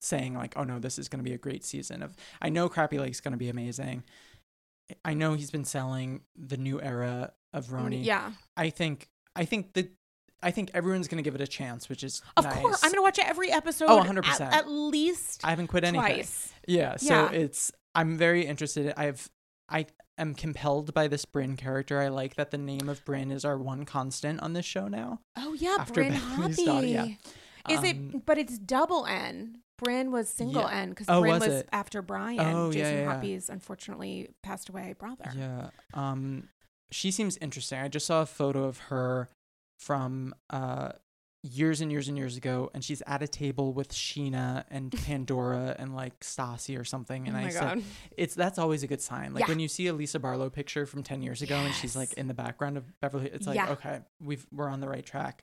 saying 0.00 0.34
like, 0.34 0.54
oh 0.56 0.64
no, 0.64 0.78
this 0.80 0.98
is 0.98 1.08
going 1.08 1.20
to 1.24 1.28
be 1.28 1.34
a 1.34 1.38
great 1.38 1.64
season 1.64 2.02
of. 2.02 2.14
I 2.40 2.48
know 2.48 2.68
Crappie 2.68 2.98
Lake's 2.98 3.20
going 3.20 3.32
to 3.32 3.38
be 3.38 3.48
amazing. 3.48 4.02
I 5.04 5.14
know 5.14 5.34
he's 5.34 5.50
been 5.50 5.64
selling 5.64 6.22
the 6.36 6.56
new 6.56 6.80
era 6.80 7.32
of 7.52 7.66
RHONY. 7.66 8.04
yeah 8.04 8.32
I 8.56 8.70
think 8.70 9.08
I 9.36 9.44
think 9.44 9.74
that 9.74 9.90
I 10.42 10.50
think 10.50 10.70
everyone's 10.74 11.08
going 11.08 11.22
to 11.22 11.22
give 11.22 11.34
it 11.34 11.40
a 11.40 11.46
chance, 11.46 11.88
which 11.88 12.02
is 12.02 12.20
of 12.36 12.44
nice. 12.44 12.58
course 12.60 12.84
i'm 12.84 12.90
gonna 12.90 13.02
watch 13.02 13.18
every 13.18 13.50
episode 13.52 13.86
Oh, 13.88 14.00
100%. 14.02 14.40
at, 14.52 14.68
least 14.68 15.40
I 15.44 15.50
haven't 15.50 15.68
quit 15.68 15.84
anything. 15.84 16.14
twice 16.14 16.52
Yeah, 16.66 16.96
so 16.96 17.14
Yeah. 17.14 17.30
it's 17.32 17.70
I'm 17.94 18.16
very 18.16 18.44
interested. 18.46 18.92
I've 18.96 19.28
I 19.68 19.86
am 20.18 20.34
compelled 20.34 20.92
by 20.94 21.08
this 21.08 21.24
Bryn 21.24 21.56
character. 21.56 22.00
I 22.00 22.08
like 22.08 22.34
that 22.36 22.50
the 22.50 22.58
name 22.58 22.88
of 22.88 23.04
Bryn 23.04 23.30
is 23.30 23.44
our 23.44 23.56
one 23.58 23.84
constant 23.84 24.40
on 24.40 24.52
this 24.52 24.66
show 24.66 24.88
now. 24.88 25.20
oh 25.36 25.52
yeah 25.54 25.76
After 25.78 25.94
bryn 25.94 26.12
Bethenny's 26.12 26.66
hobby 26.66 26.88
yeah. 26.88 27.06
Is 27.68 27.78
Um, 27.78 27.84
it? 27.84 28.26
But 28.26 28.38
it's 28.38 28.58
double 28.58 29.06
N. 29.06 29.58
Bryn 29.78 30.10
was 30.10 30.28
single 30.28 30.62
Yeah. 30.62 30.80
N 30.80 30.90
because 30.90 31.06
Oh, 31.08 31.20
Bryn 31.20 31.38
was 31.40 31.48
was 31.48 31.64
after 31.72 32.02
Brian. 32.02 32.40
Oh, 32.40 32.70
Jason 32.72 32.94
yeah, 32.94 33.00
yeah. 33.02 33.12
Hoppy's 33.14 33.48
unfortunately 33.48 34.28
passed 34.42 34.68
away 34.68 34.94
brother. 34.98 35.30
Yeah. 35.36 35.70
Um 35.94 36.48
she 36.90 37.10
seems 37.10 37.36
interesting. 37.38 37.78
I 37.78 37.88
just 37.88 38.06
saw 38.06 38.22
a 38.22 38.26
photo 38.26 38.64
of 38.64 38.78
her 38.90 39.28
from 39.86 40.34
uh 40.50 40.90
years 41.44 41.80
and 41.80 41.90
years 41.90 42.06
and 42.06 42.16
years 42.16 42.36
ago 42.36 42.70
and 42.72 42.84
she's 42.84 43.02
at 43.04 43.20
a 43.20 43.26
table 43.26 43.72
with 43.72 43.88
Scheana 43.92 44.62
and 44.70 44.92
Pandora 45.06 45.74
and 45.76 45.92
like 45.92 46.20
Stassi 46.20 46.78
or 46.78 46.84
something 46.84 47.26
and 47.26 47.36
oh 47.36 47.40
I 47.40 47.42
my 47.44 47.50
said 47.50 47.60
god. 47.60 47.82
it's 48.16 48.34
that's 48.36 48.58
always 48.58 48.84
a 48.84 48.86
good 48.86 49.00
sign. 49.00 49.34
Like 49.34 49.40
Yeah. 49.42 49.48
when 49.48 49.58
you 49.58 49.66
see 49.66 49.88
a 49.88 49.92
Lisa 49.92 50.20
Barlow 50.20 50.50
picture 50.50 50.86
from 50.86 51.02
10 51.02 51.20
years 51.20 51.42
ago 51.42 51.56
and 51.56 51.74
she's 51.74 51.96
like 51.96 52.12
in 52.12 52.28
the 52.28 52.34
background 52.34 52.76
of 52.76 52.84
Beverly 53.00 53.28
it's 53.32 53.46
like 53.48 53.56
Yeah. 53.56 53.70
okay, 53.72 54.00
we've 54.20 54.46
we're 54.52 54.68
on 54.68 54.78
the 54.80 54.88
right 54.88 55.04
track. 55.04 55.42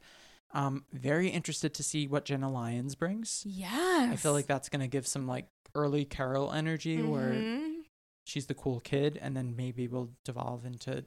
Um 0.54 0.86
very 0.94 1.28
interested 1.28 1.74
to 1.74 1.84
see 1.84 2.08
what 2.08 2.24
Jenna 2.24 2.50
Lyons 2.50 2.96
brings. 2.96 3.44
Yes. 3.46 4.10
I 4.14 4.16
feel 4.16 4.32
like 4.32 4.48
that's 4.48 4.70
going 4.70 4.82
to 4.82 4.88
give 4.88 5.06
some 5.06 5.28
like 5.28 5.48
early 5.76 6.06
Carole 6.06 6.54
energy 6.54 7.02
where 7.02 7.34
Mhm. 7.34 7.82
she's 8.26 8.46
the 8.48 8.56
cool 8.56 8.80
kid 8.80 9.20
and 9.22 9.36
then 9.36 9.54
maybe 9.58 9.90
we'll 9.90 10.12
devolve 10.24 10.66
into 10.66 11.04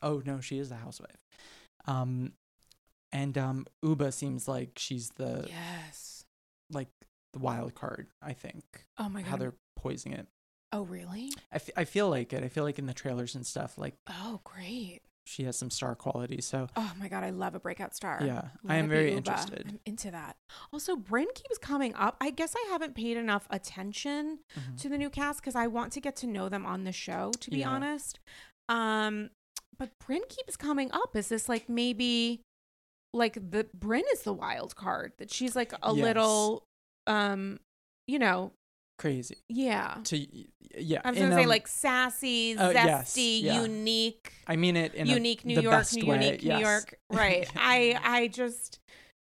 oh 0.00 0.22
no, 0.24 0.40
she 0.40 0.58
is 0.58 0.70
the 0.70 0.76
housewife. 0.76 1.20
Um 1.86 2.32
and 3.14 3.38
um 3.38 3.66
Ubah 3.82 4.12
seems 4.12 4.46
like 4.46 4.72
she's 4.76 5.08
the 5.16 5.46
Yes. 5.48 6.24
like 6.70 6.88
the 7.32 7.38
wild 7.38 7.74
card, 7.74 8.08
I 8.20 8.34
think. 8.34 8.64
Oh 8.98 9.08
my 9.08 9.22
god. 9.22 9.30
How 9.30 9.36
they're 9.38 9.54
poising 9.76 10.12
it. 10.12 10.26
oh 10.72 10.82
really? 10.82 11.30
I, 11.52 11.56
f- 11.56 11.70
I 11.76 11.84
feel 11.84 12.10
like 12.10 12.32
it. 12.34 12.42
I 12.44 12.48
feel 12.48 12.64
like 12.64 12.78
in 12.78 12.86
the 12.86 12.94
trailers 12.94 13.34
and 13.34 13.46
stuff, 13.46 13.78
like 13.78 13.94
Oh 14.08 14.40
great. 14.44 15.00
she 15.26 15.44
has 15.44 15.56
some 15.56 15.70
star 15.70 15.94
quality. 15.94 16.40
So 16.40 16.68
Oh 16.76 16.92
my 16.98 17.08
god, 17.08 17.24
I 17.24 17.30
love 17.30 17.54
a 17.54 17.60
breakout 17.60 17.94
star. 17.94 18.18
yeah, 18.22 18.48
Let 18.62 18.74
I 18.74 18.76
am 18.78 18.88
very 18.88 19.10
Ubah. 19.12 19.16
interested. 19.16 19.64
I'm 19.68 19.80
into 19.86 20.10
that. 20.10 20.36
Also, 20.72 20.96
Bryn 20.96 21.28
keeps 21.34 21.58
coming 21.58 21.94
up. 21.94 22.16
I 22.20 22.30
guess 22.30 22.54
I 22.56 22.68
haven't 22.70 22.94
paid 22.94 23.16
enough 23.16 23.46
attention 23.50 24.40
Mhm. 24.56 24.80
to 24.82 24.88
the 24.88 24.98
new 24.98 25.10
cast 25.10 25.40
because 25.40 25.56
I 25.56 25.66
want 25.66 25.92
to 25.94 26.00
get 26.00 26.14
to 26.16 26.26
know 26.26 26.48
them 26.48 26.64
on 26.66 26.84
the 26.84 26.92
show, 26.92 27.30
to 27.40 27.50
be 27.50 27.58
Yeah. 27.58 27.70
honest. 27.70 28.20
Um, 28.68 29.30
but 29.78 29.90
Bryn 30.04 30.22
keeps 30.28 30.56
coming 30.56 30.90
up. 30.92 31.16
Is 31.16 31.28
this 31.28 31.48
like 31.48 31.68
maybe 31.68 32.42
like 33.14 33.34
the 33.34 33.66
Bryn 33.72 34.04
is 34.12 34.22
the 34.22 34.32
wild 34.32 34.74
card 34.76 35.12
that 35.18 35.30
she's 35.32 35.54
like 35.56 35.72
a 35.72 35.92
Yes. 35.94 36.02
little 36.04 36.66
um, 37.06 37.60
you 38.06 38.18
know, 38.18 38.52
Crazy. 38.98 39.36
yeah. 39.48 39.96
To 40.04 40.26
yeah, 40.76 41.00
I 41.04 41.10
was 41.10 41.18
gonna 41.18 41.34
say 41.34 41.46
like 41.46 41.68
sassy, 41.68 42.56
uh, 42.56 42.70
yes, 42.70 43.14
zesty, 43.14 43.42
yeah. 43.42 43.62
unique, 43.62 44.32
I 44.46 44.56
mean 44.56 44.76
it 44.76 44.94
in 44.94 45.08
a- 45.08 45.12
unique 45.12 45.44
New 45.44 45.54
the 45.56 45.62
York, 45.62 45.86
New 45.92 46.06
way, 46.06 46.14
unique 46.26 46.42
New 46.42 46.48
yes. 46.48 46.60
York. 46.60 46.94
Right. 47.10 47.48
I 47.56 47.98
I 48.02 48.28
just 48.28 48.80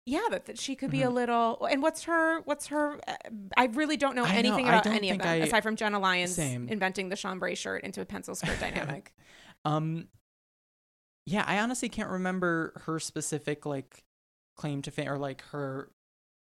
yeah, 0.06 0.20
that, 0.30 0.46
that 0.46 0.58
she 0.58 0.74
could 0.76 0.90
be 0.90 1.02
a 1.02 1.08
Mhm. 1.08 1.12
little. 1.14 1.66
And 1.70 1.82
what's 1.82 2.04
her? 2.04 2.40
What's 2.40 2.68
her? 2.68 2.98
Uh, 3.06 3.14
I 3.56 3.66
really 3.66 3.96
don't 3.96 4.16
know 4.16 4.24
I 4.24 4.34
anything 4.34 4.66
I 4.66 4.78
about 4.78 4.86
any 4.86 5.10
of 5.10 5.18
them 5.18 5.26
I- 5.28 5.34
aside 5.36 5.62
from 5.62 5.76
Jenna 5.76 5.98
Lyons 6.00 6.34
Same. 6.34 6.68
inventing 6.68 7.08
the 7.10 7.16
chambray 7.16 7.54
shirt 7.54 7.82
into 7.84 8.00
a 8.00 8.04
pencil 8.06 8.34
skirt 8.34 8.58
dynamic. 8.60 9.12
Um, 9.64 10.08
yeah, 11.26 11.44
I 11.46 11.58
honestly 11.60 11.88
can't 11.88 12.10
remember 12.10 12.72
her 12.86 12.98
specific 12.98 13.66
like 13.66 14.02
claim 14.56 14.82
to 14.82 14.90
fame 14.90 15.08
or 15.08 15.18
like 15.18 15.42
her 15.52 15.90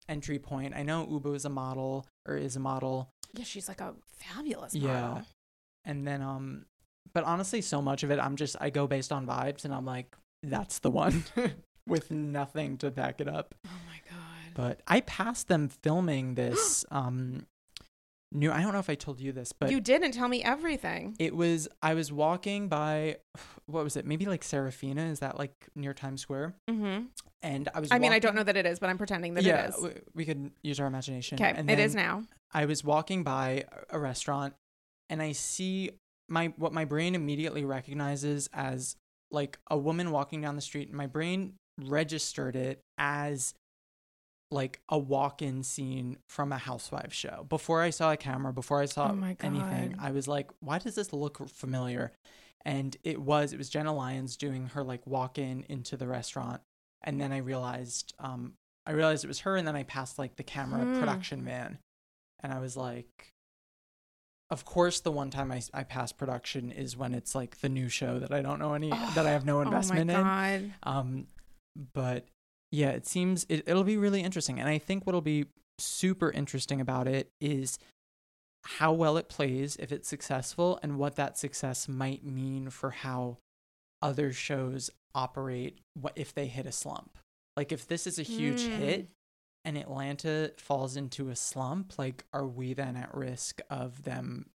entry 0.09 0.39
point. 0.39 0.73
I 0.75 0.83
know 0.83 1.05
Ubah 1.05 1.35
is 1.35 1.45
a 1.45 1.49
model 1.49 2.05
or 2.27 2.37
is 2.37 2.55
a 2.55 2.59
model, 2.59 3.09
Yeah, 3.33 3.43
she's 3.43 3.67
like 3.67 3.81
a 3.81 3.93
fabulous 4.17 4.73
Yeah. 4.73 5.21
and 5.85 6.07
then 6.07 6.21
um, 6.21 6.65
but 7.13 7.23
honestly, 7.23 7.61
so 7.61 7.81
much 7.81 8.03
of 8.03 8.11
it, 8.11 8.19
I'm 8.19 8.35
just 8.35 8.55
I 8.59 8.69
go 8.69 8.87
based 8.87 9.11
on 9.11 9.25
vibes, 9.25 9.65
and 9.65 9.73
I'm 9.73 9.85
like, 9.85 10.15
that's 10.43 10.79
the 10.79 10.91
one 10.91 11.23
with 11.87 12.11
nothing 12.11 12.77
to 12.79 12.91
back 12.91 13.19
it 13.21 13.27
up. 13.27 13.55
Oh 13.65 13.69
my 13.87 13.99
god. 14.09 14.53
But 14.53 14.81
I 14.87 15.01
passed 15.01 15.47
them 15.47 15.69
filming 15.69 16.35
this 16.35 16.85
um 16.91 17.45
new. 18.31 18.51
I 18.51 18.61
don't 18.61 18.73
know 18.73 18.79
if 18.79 18.89
I 18.89 18.95
told 18.95 19.19
you 19.19 19.31
this, 19.31 19.53
but 19.53 19.71
you 19.71 19.79
didn't 19.79 20.11
tell 20.11 20.27
me 20.27 20.43
everything. 20.43 21.15
It 21.19 21.35
was 21.35 21.67
I 21.81 21.93
was 21.93 22.11
walking 22.11 22.67
by 22.67 23.17
what 23.65 23.83
was 23.83 23.95
it? 23.97 24.05
Maybe 24.05 24.25
like 24.25 24.43
Serafina, 24.43 25.05
is 25.05 25.19
that 25.19 25.37
like 25.37 25.53
near 25.75 25.93
Times 25.93 26.21
Square? 26.21 26.55
Mm-hmm. 26.69 27.05
And 27.41 27.69
I 27.73 27.79
was 27.79 27.91
I 27.91 27.99
mean, 27.99 28.11
I 28.11 28.19
don't 28.19 28.35
know 28.35 28.43
that 28.43 28.57
it 28.57 28.65
is, 28.65 28.79
but 28.79 28.89
I'm 28.89 28.97
pretending 28.97 29.35
that 29.35 29.43
yeah, 29.43 29.65
it 29.65 29.69
is. 29.69 29.75
w- 29.75 30.01
we 30.15 30.25
could 30.25 30.51
use 30.63 30.79
our 30.79 30.87
imagination. 30.87 31.37
Okay, 31.41 31.63
it 31.67 31.79
is 31.79 31.95
now. 31.95 32.23
I 32.51 32.65
was 32.65 32.83
walking 32.83 33.23
by 33.23 33.65
a 33.89 33.99
restaurant 33.99 34.53
and 35.09 35.21
I 35.21 35.33
see 35.33 35.91
my 36.29 36.53
what 36.57 36.73
my 36.73 36.85
brain 36.85 37.15
immediately 37.15 37.65
recognizes 37.65 38.49
as 38.53 38.95
like 39.31 39.59
a 39.69 39.77
woman 39.77 40.11
walking 40.11 40.41
down 40.41 40.55
the 40.55 40.61
street. 40.61 40.91
My 40.91 41.07
brain 41.07 41.53
registered 41.79 42.55
it 42.55 42.81
as 42.97 43.53
like 44.49 44.81
a 44.89 44.97
walk-in 44.97 45.63
scene 45.63 46.17
from 46.27 46.51
a 46.51 46.57
housewife 46.57 47.13
show. 47.13 47.45
Before 47.49 47.81
I 47.81 47.89
saw 47.89 48.11
a 48.11 48.17
camera, 48.17 48.53
before 48.53 48.81
I 48.81 48.85
saw 48.85 49.11
Oh 49.11 49.35
anything, 49.41 49.95
I 49.99 50.11
was 50.11 50.27
like, 50.27 50.51
why 50.61 50.77
does 50.79 50.95
this 50.95 51.11
look 51.13 51.47
familiar? 51.49 52.11
And 52.65 52.95
it 53.03 53.21
was 53.21 53.53
it 53.53 53.57
was 53.57 53.69
Jenna 53.69 53.93
Lyons 53.93 54.37
doing 54.37 54.67
her 54.67 54.83
like 54.83 55.05
walk-in 55.07 55.65
into 55.69 55.97
the 55.97 56.07
restaurant 56.07 56.61
and 57.03 57.21
then 57.21 57.31
I 57.31 57.37
realized 57.37 58.13
um 58.19 58.53
I 58.85 58.91
realized 58.91 59.23
it 59.25 59.27
was 59.27 59.41
her, 59.41 59.57
and 59.57 59.67
then 59.67 59.75
I 59.75 59.83
passed 59.83 60.17
like 60.17 60.37
the 60.37 60.43
camera 60.43 60.85
Hmm. 60.85 60.99
production 60.99 61.43
man, 61.43 61.79
and 62.41 62.53
I 62.53 62.59
was 62.59 62.77
like. 62.77 63.33
Of 64.49 64.63
course, 64.63 65.01
the 65.01 65.11
one 65.11 65.29
time 65.29 65.51
I, 65.51 65.61
I 65.73 65.83
pass 65.83 66.13
production 66.13 66.71
is 66.71 66.95
when 66.95 67.13
it's 67.13 67.35
like 67.35 67.59
the 67.59 67.67
new 67.67 67.89
show 67.89 68.17
that 68.19 68.31
I 68.31 68.41
don't 68.41 68.59
know 68.59 68.75
any 68.75 68.91
that 68.91 69.25
I 69.25 69.31
have 69.31 69.45
no 69.45 69.59
investment 69.59 70.09
oh 70.09 70.13
in. 70.13 70.23
my 70.23 70.61
god. 70.61 70.73
Um, 70.83 71.27
but 71.93 72.27
yeah, 72.71 72.89
it 72.89 73.05
seems 73.07 73.45
it, 73.49 73.63
it'll 73.67 73.83
be 73.83 73.97
really 73.97 74.21
interesting. 74.21 74.59
And 74.59 74.69
I 74.69 74.77
think 74.77 75.05
what'll 75.05 75.21
be 75.21 75.45
super 75.79 76.31
interesting 76.31 76.81
about 76.81 77.07
it 77.07 77.31
is 77.39 77.77
how 78.63 78.91
well 78.91 79.15
it 79.17 79.29
plays 79.29 79.77
if 79.77 79.91
it's 79.91 80.09
successful 80.09 80.79
and 80.83 80.97
what 80.97 81.15
that 81.15 81.37
success 81.37 81.87
might 81.87 82.25
mean 82.25 82.69
for 82.69 82.91
how 82.91 83.37
other 84.01 84.33
shows 84.33 84.89
operate 85.15 85.79
what 85.93 86.13
if 86.15 86.33
they 86.33 86.47
hit 86.47 86.65
a 86.65 86.71
slump. 86.71 87.17
Like 87.55 87.71
if 87.71 87.87
this 87.87 88.05
is 88.05 88.19
a 88.19 88.23
huge 88.23 88.61
Mm. 88.61 88.77
hit 88.77 89.09
and 89.65 89.77
Atlanta 89.77 90.51
falls 90.57 90.95
into 90.95 91.29
a 91.29 91.35
slump, 91.35 91.97
like 91.97 92.25
are 92.33 92.45
we 92.45 92.73
then 92.73 92.95
at 92.95 93.13
risk 93.15 93.61
of 93.69 94.03
them 94.03 94.49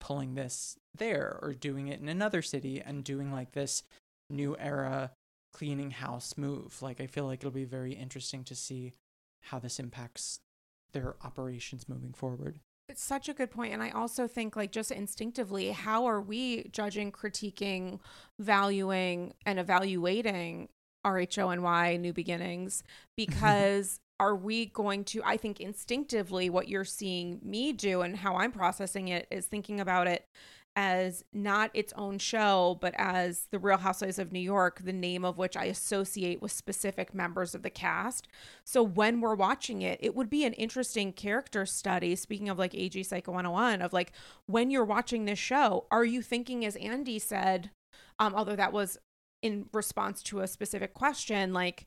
pulling 0.00 0.34
this 0.34 0.76
there 0.96 1.38
or 1.42 1.52
doing 1.54 1.88
it 1.88 2.00
in 2.00 2.08
another 2.08 2.42
city 2.42 2.80
and 2.80 3.04
doing 3.04 3.30
like 3.32 3.52
this 3.52 3.82
new 4.28 4.56
era 4.58 5.12
cleaning 5.52 5.90
house 5.90 6.34
move. 6.36 6.80
Like 6.82 7.00
I 7.00 7.06
feel 7.06 7.26
like 7.26 7.40
it'll 7.40 7.50
be 7.50 7.64
very 7.64 7.92
interesting 7.92 8.44
to 8.44 8.54
see 8.54 8.94
how 9.42 9.58
this 9.58 9.78
impacts 9.78 10.40
their 10.92 11.16
operations 11.22 11.88
moving 11.88 12.12
forward. 12.12 12.60
It's 12.88 13.02
such 13.02 13.28
a 13.28 13.34
good 13.34 13.50
point. 13.50 13.72
And 13.72 13.82
I 13.82 13.90
also 13.90 14.26
think, 14.26 14.56
like, 14.56 14.72
just 14.72 14.90
instinctively, 14.90 15.70
how 15.70 16.04
are 16.04 16.20
we 16.20 16.64
judging, 16.72 17.10
critiquing, 17.12 18.00
valuing, 18.38 19.34
and 19.46 19.58
evaluating 19.58 20.68
RHONY 21.06 21.98
New 22.00 22.12
Beginnings? 22.12 22.82
Because 23.16 24.00
are 24.20 24.36
we 24.36 24.66
going 24.66 25.04
to, 25.04 25.22
I 25.24 25.36
think 25.36 25.60
instinctively, 25.60 26.50
what 26.50 26.68
you're 26.68 26.84
seeing 26.84 27.40
me 27.42 27.72
do 27.72 28.02
and 28.02 28.16
how 28.16 28.36
I'm 28.36 28.52
processing 28.52 29.08
it 29.08 29.26
is 29.30 29.46
thinking 29.46 29.80
about 29.80 30.06
it 30.06 30.26
as 30.74 31.24
not 31.32 31.70
its 31.74 31.92
own 31.96 32.18
show, 32.18 32.78
but 32.80 32.94
as 32.96 33.48
The 33.50 33.58
Real 33.58 33.78
Housewives 33.78 34.18
of 34.18 34.32
New 34.32 34.40
York, 34.40 34.80
the 34.82 34.92
name 34.92 35.24
of 35.24 35.36
which 35.36 35.56
I 35.56 35.64
associate 35.64 36.40
with 36.40 36.52
specific 36.52 37.14
members 37.14 37.54
of 37.54 37.62
the 37.62 37.70
cast. 37.70 38.26
So 38.64 38.82
when 38.82 39.20
we're 39.20 39.34
watching 39.34 39.82
it, 39.82 39.98
it 40.02 40.14
would 40.14 40.30
be 40.30 40.44
an 40.44 40.54
interesting 40.54 41.12
character 41.12 41.66
study. 41.66 42.16
Speaking 42.16 42.48
of 42.48 42.58
like 42.58 42.74
AG 42.74 43.02
Psycho 43.02 43.32
101, 43.32 43.82
of 43.82 43.92
like 43.92 44.12
when 44.46 44.70
you're 44.70 44.84
watching 44.84 45.24
this 45.24 45.38
show, 45.38 45.86
are 45.90 46.04
you 46.04 46.22
thinking, 46.22 46.64
as 46.64 46.76
Andy 46.76 47.18
said, 47.18 47.70
um, 48.18 48.34
although 48.34 48.56
that 48.56 48.72
was 48.72 48.98
in 49.42 49.66
response 49.72 50.22
to 50.22 50.40
a 50.40 50.46
specific 50.46 50.94
question, 50.94 51.52
like, 51.52 51.86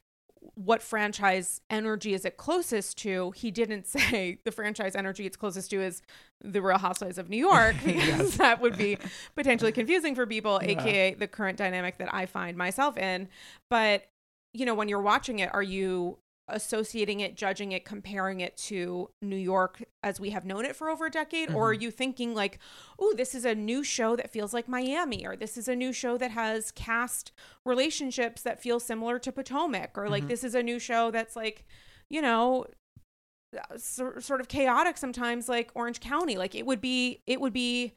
what 0.56 0.82
franchise 0.82 1.60
energy 1.70 2.14
is 2.14 2.24
it 2.26 2.38
closest 2.38 2.98
to? 3.00 3.32
He 3.32 3.52
didn't 3.52 3.88
say 3.88 4.40
the 4.46 4.52
franchise 4.52 4.96
energy 4.96 5.26
it's 5.26 5.38
closest 5.38 5.72
to 5.72 5.82
is 5.82 6.02
the 6.44 6.62
Real 6.62 6.78
Housewives 6.78 7.18
of 7.18 7.30
New 7.30 7.38
York 7.38 7.76
because 7.84 7.96
Yes. 8.06 8.38
that 8.38 8.62
would 8.62 8.78
be 8.78 8.98
potentially 9.36 9.72
confusing 9.72 10.16
for 10.16 10.26
people, 10.28 10.60
Yeah. 10.62 10.70
aka 10.82 11.14
the 11.16 11.28
current 11.28 11.58
dynamic 11.58 11.98
that 11.98 12.14
I 12.14 12.26
find 12.28 12.58
myself 12.58 12.98
in. 12.98 13.28
But 13.70 14.06
you 14.54 14.66
know, 14.66 14.76
when 14.76 14.88
you're 14.88 15.02
watching 15.02 15.40
it, 15.40 15.50
are 15.54 15.64
you 15.64 16.18
associating 16.48 17.20
it, 17.22 17.36
judging 17.36 17.72
it, 17.72 17.86
comparing 17.86 18.40
it 18.40 18.56
to 18.56 19.10
New 19.22 19.36
York 19.36 19.84
as 20.04 20.20
we 20.20 20.30
have 20.30 20.46
known 20.46 20.66
it 20.66 20.76
for 20.76 20.90
over 20.90 21.08
a 21.08 21.12
decade? 21.12 21.52
Or 21.52 21.70
are 21.70 21.74
you 21.74 21.90
thinking 21.92 22.36
like, 22.36 22.60
oh, 23.00 23.14
this 23.16 23.34
is 23.34 23.46
a 23.46 23.56
new 23.56 23.84
show 23.84 24.16
that 24.16 24.30
feels 24.32 24.54
like 24.54 24.68
Miami, 24.68 25.26
or 25.26 25.36
this 25.36 25.58
is 25.58 25.68
a 25.68 25.76
new 25.76 25.92
show 25.92 26.18
that 26.18 26.32
has 26.32 26.72
cast 26.72 27.32
relationships 27.66 28.42
that 28.44 28.62
feel 28.62 28.80
similar 28.80 29.18
to 29.20 29.32
Potomac, 29.32 29.98
or 29.98 30.08
like 30.10 30.26
Mhm. 30.26 30.28
this 30.30 30.44
is 30.44 30.54
a 30.56 30.64
new 30.64 30.78
show 30.80 31.10
that's 31.12 31.36
like, 31.36 31.66
you 32.10 32.22
know, 32.22 32.66
sor- 33.78 34.20
sort 34.22 34.42
of 34.42 34.48
chaotic 34.48 34.98
sometimes 34.98 35.50
like 35.50 35.72
Orange 35.76 36.00
County. 36.00 36.38
Like 36.38 36.56
it 36.56 36.66
would 36.66 36.82
be, 36.82 37.22
it 37.26 37.42
would 37.42 37.54
be 37.54 37.94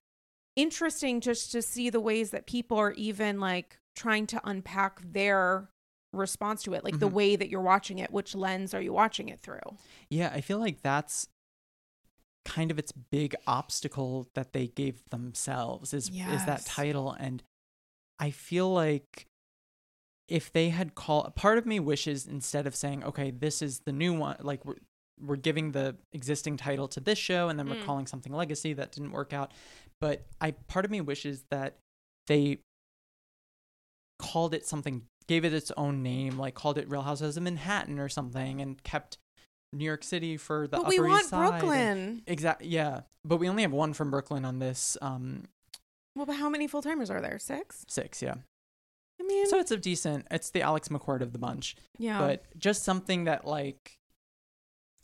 interesting 0.56 1.20
just 1.20 1.52
to 1.52 1.62
see 1.62 1.90
the 1.90 2.00
ways 2.00 2.30
that 2.30 2.46
people 2.46 2.78
are 2.78 2.92
even 2.92 3.38
like 3.40 3.78
trying 3.94 4.26
to 4.28 4.40
unpack 4.44 5.00
their 5.02 5.68
response 6.12 6.62
to 6.62 6.72
it 6.74 6.84
like 6.84 6.98
the 6.98 7.08
Mhm. 7.08 7.12
way 7.12 7.36
that 7.36 7.48
you're 7.50 7.60
watching 7.60 7.98
it 7.98 8.10
which 8.10 8.34
lens 8.34 8.72
are 8.74 8.80
you 8.80 8.92
watching 8.92 9.28
it 9.28 9.40
through 9.40 9.60
Yeah, 10.08 10.30
I 10.32 10.40
feel 10.40 10.58
like 10.58 10.80
that's 10.82 11.28
kind 12.44 12.70
of 12.70 12.78
its 12.78 12.92
big 12.92 13.34
obstacle 13.46 14.26
that 14.34 14.52
they 14.54 14.68
gave 14.68 15.02
themselves 15.10 15.92
is 15.92 16.10
is 16.32 16.44
that 16.46 16.64
title 16.64 17.12
and 17.12 17.42
I 18.18 18.30
feel 18.30 18.72
like 18.72 19.26
if 20.28 20.50
they 20.52 20.70
had 20.70 20.94
called 20.94 21.34
part 21.34 21.58
of 21.58 21.66
me 21.66 21.78
wishes 21.78 22.26
instead 22.26 22.66
of 22.66 22.74
saying 22.74 23.04
okay 23.04 23.30
this 23.30 23.60
is 23.60 23.80
the 23.80 23.92
new 23.92 24.14
one 24.14 24.36
like 24.40 24.64
we're 24.64 24.76
we're 25.20 25.36
giving 25.36 25.72
the 25.72 25.96
existing 26.12 26.56
title 26.56 26.88
to 26.88 27.00
this 27.00 27.18
show 27.18 27.48
and 27.50 27.58
then 27.58 27.68
we're 27.68 27.74
Mm. 27.76 27.84
calling 27.84 28.06
something 28.06 28.32
legacy 28.32 28.72
that 28.72 28.92
didn't 28.92 29.10
work 29.12 29.32
out 29.34 29.52
but 30.00 30.24
I 30.40 30.52
part 30.52 30.84
of 30.86 30.90
me 30.90 31.00
wishes 31.02 31.44
that 31.50 31.76
they 32.28 32.60
called 34.18 34.54
it 34.54 34.64
something 34.66 35.02
gave 35.28 35.44
it 35.44 35.52
its 35.52 35.70
own 35.76 36.02
name 36.02 36.38
like 36.38 36.54
called 36.54 36.78
it 36.78 36.88
Real 36.90 37.02
Housewives 37.02 37.36
of 37.36 37.42
Manhattan 37.42 37.98
or 37.98 38.08
something 38.08 38.60
and 38.60 38.82
kept 38.82 39.18
New 39.72 39.84
York 39.84 40.02
City 40.02 40.36
for 40.36 40.66
the 40.66 40.78
but 40.78 40.86
Upper 40.86 40.90
we 40.90 41.00
want 41.00 41.20
East 41.20 41.30
Side 41.30 41.60
brooklyn 41.60 42.22
Exactly. 42.26 42.68
Yeah, 42.68 43.02
but 43.24 43.36
we 43.36 43.48
only 43.48 43.62
have 43.62 43.72
one 43.72 43.92
from 43.92 44.10
Brooklyn 44.10 44.44
on 44.44 44.58
this 44.58 44.96
um 45.00 45.44
well 46.16 46.26
but 46.26 46.36
how 46.36 46.48
many 46.48 46.66
full-timers 46.66 47.10
are 47.10 47.20
there 47.20 47.38
six 47.38 47.84
six. 47.88 48.22
Yeah, 48.22 48.34
i 49.20 49.24
mean 49.24 49.46
so 49.46 49.58
it's 49.58 49.70
a 49.70 49.76
decent. 49.76 50.26
It's 50.30 50.50
the 50.50 50.62
Alex 50.62 50.88
McCord 50.88 51.20
of 51.20 51.32
the 51.32 51.38
bunch, 51.38 51.76
yeah 51.98 52.18
but 52.18 52.44
just 52.58 52.82
something 52.82 53.24
that 53.24 53.46
like 53.46 53.98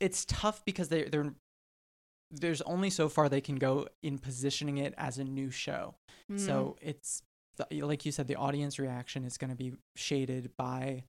it's 0.01 0.25
tough 0.25 0.65
because 0.65 0.89
they 0.89 1.05
they're 1.05 1.35
there's 2.31 2.63
only 2.63 2.91
so 2.91 3.09
far 3.09 3.29
they 3.29 3.41
can 3.41 3.57
go 3.57 3.87
in 4.03 4.19
positioning 4.19 4.79
it 4.79 4.95
as 4.99 5.19
a 5.19 5.25
new 5.25 5.51
show. 5.51 5.95
Mm. 6.31 6.41
So 6.41 6.77
it's 6.81 7.23
the- 7.57 7.83
like 7.83 8.05
you 8.05 8.13
said, 8.13 8.29
the 8.29 8.37
audience 8.37 8.79
reaction 8.79 9.25
is 9.25 9.37
going 9.39 9.51
to 9.51 9.57
be 9.57 9.75
shaded 9.97 10.57
by 10.57 11.05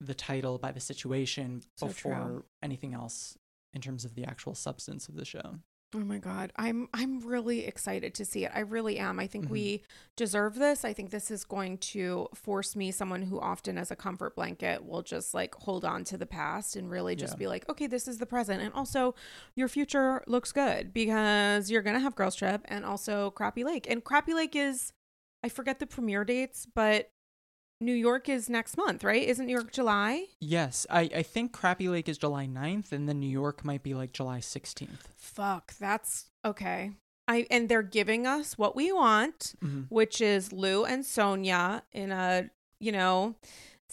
the 0.00 0.14
title, 0.14 0.58
by 0.58 0.72
the 0.72 0.80
situation, 0.80 1.62
So 1.76 1.88
true. 1.88 2.10
before 2.10 2.44
anything 2.62 2.94
else 2.94 3.38
in 3.72 3.80
terms 3.80 4.04
of 4.04 4.14
the 4.14 4.24
actual 4.24 4.54
substance 4.54 5.08
of 5.08 5.14
the 5.16 5.24
show. 5.24 5.60
Oh 5.96 6.00
my 6.00 6.18
god, 6.18 6.52
I'm 6.56 6.88
I'm 6.92 7.20
really 7.20 7.64
excited 7.66 8.14
to 8.14 8.24
see 8.24 8.44
it. 8.44 8.50
I 8.52 8.60
really 8.60 8.98
am. 8.98 9.20
I 9.20 9.28
think 9.28 9.46
Mhm. 9.46 9.50
we 9.50 9.82
deserve 10.16 10.56
this. 10.56 10.84
I 10.84 10.92
think 10.92 11.10
this 11.10 11.30
is 11.30 11.44
going 11.44 11.78
to 11.78 12.28
force 12.34 12.74
me, 12.74 12.90
someone 12.90 13.22
who 13.22 13.38
often 13.38 13.78
as 13.78 13.92
a 13.92 13.96
comfort 13.96 14.34
blanket 14.34 14.84
will 14.84 15.02
just 15.02 15.34
like 15.34 15.54
hold 15.54 15.84
on 15.84 16.02
to 16.04 16.16
the 16.18 16.26
past 16.26 16.74
and 16.74 16.90
really 16.90 17.14
just 17.14 17.34
Yeah. 17.34 17.38
be 17.38 17.46
like, 17.46 17.68
okay, 17.68 17.86
this 17.86 18.08
is 18.08 18.18
the 18.18 18.26
present, 18.26 18.60
and 18.60 18.74
also 18.74 19.14
your 19.54 19.68
future 19.68 20.24
looks 20.26 20.50
good 20.50 20.92
because 20.92 21.70
you're 21.70 21.82
gonna 21.82 22.00
have 22.00 22.16
Girls 22.16 22.34
Trip 22.34 22.62
and 22.64 22.84
also 22.84 23.30
Crappie 23.30 23.64
Lake, 23.64 23.88
and 23.88 24.02
Crappie 24.04 24.34
Lake 24.34 24.56
is, 24.56 24.92
I 25.44 25.50
forget 25.50 25.78
the 25.78 25.86
premiere 25.86 26.24
dates, 26.24 26.66
but 26.74 27.10
New 27.80 27.92
York 27.92 28.30
is 28.30 28.48
next 28.48 28.78
month, 28.78 29.04
right? 29.04 29.22
Isn't 29.28 29.44
New 29.46 29.52
York 29.52 29.72
July? 29.72 30.24
Yes, 30.40 30.86
I, 30.88 31.02
I 31.14 31.22
think 31.22 31.52
Crappie 31.52 31.90
Lake 31.90 32.08
is 32.08 32.16
July 32.16 32.46
9th, 32.46 32.92
and 32.92 33.06
then 33.06 33.20
New 33.20 33.28
York 33.28 33.62
might 33.62 33.82
be 33.82 33.92
like 33.92 34.12
July 34.12 34.38
16th. 34.38 34.88
Fuck, 35.16 35.74
that's 35.78 36.30
okay. 36.46 36.92
I 37.28 37.46
and 37.50 37.68
they're 37.68 37.82
giving 37.82 38.26
us 38.26 38.56
what 38.56 38.74
we 38.74 38.90
want. 38.90 39.54
Mhm. 39.62 39.86
which 39.90 40.20
is 40.22 40.50
Lou 40.52 40.84
and 40.84 41.04
Sonja 41.04 41.82
in 41.92 42.10
a, 42.10 42.48
you 42.80 42.92
know, 42.92 43.34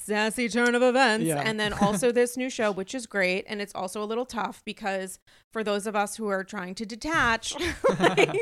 sassy 0.06 0.50
turn 0.50 0.76
of 0.76 0.82
events. 0.82 1.26
Yeah. 1.26 1.42
And 1.46 1.60
then 1.60 1.74
also 1.74 2.12
this 2.12 2.36
new 2.38 2.50
show, 2.50 2.72
which 2.72 2.94
is 2.96 3.06
great. 3.06 3.46
And 3.48 3.62
it's 3.62 3.74
also 3.76 4.04
a 4.04 4.06
little 4.06 4.26
tough 4.26 4.62
because 4.66 5.20
for 5.52 5.64
those 5.64 5.88
of 5.88 5.96
us 5.96 6.16
who 6.16 6.28
are 6.28 6.44
trying 6.44 6.76
to 6.76 6.86
detach, 6.86 7.54
like, 8.00 8.36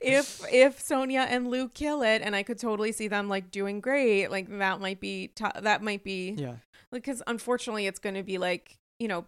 if 0.00 0.40
if 0.52 0.78
Sonja 0.82 1.26
and 1.28 1.48
Lou 1.48 1.68
kill 1.68 2.02
it, 2.02 2.22
and 2.22 2.34
I 2.36 2.42
could 2.42 2.58
totally 2.58 2.92
see 2.92 3.08
them 3.08 3.28
like 3.28 3.50
doing 3.50 3.80
great, 3.80 4.28
like 4.30 4.48
that 4.58 4.80
might 4.80 5.00
be 5.00 5.28
tou- 5.34 5.60
that 5.60 5.82
might 5.82 6.04
be 6.04 6.30
Yeah. 6.36 6.56
because 6.92 7.22
unfortunately 7.26 7.86
it's 7.86 7.98
going 7.98 8.14
to 8.16 8.22
be 8.22 8.38
like 8.38 8.78
you 8.98 9.08
know 9.08 9.26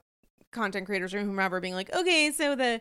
content 0.52 0.86
creators 0.86 1.12
or 1.12 1.20
whomever 1.20 1.60
being 1.60 1.74
like 1.74 1.92
okay 1.94 2.30
so 2.32 2.54
the 2.54 2.80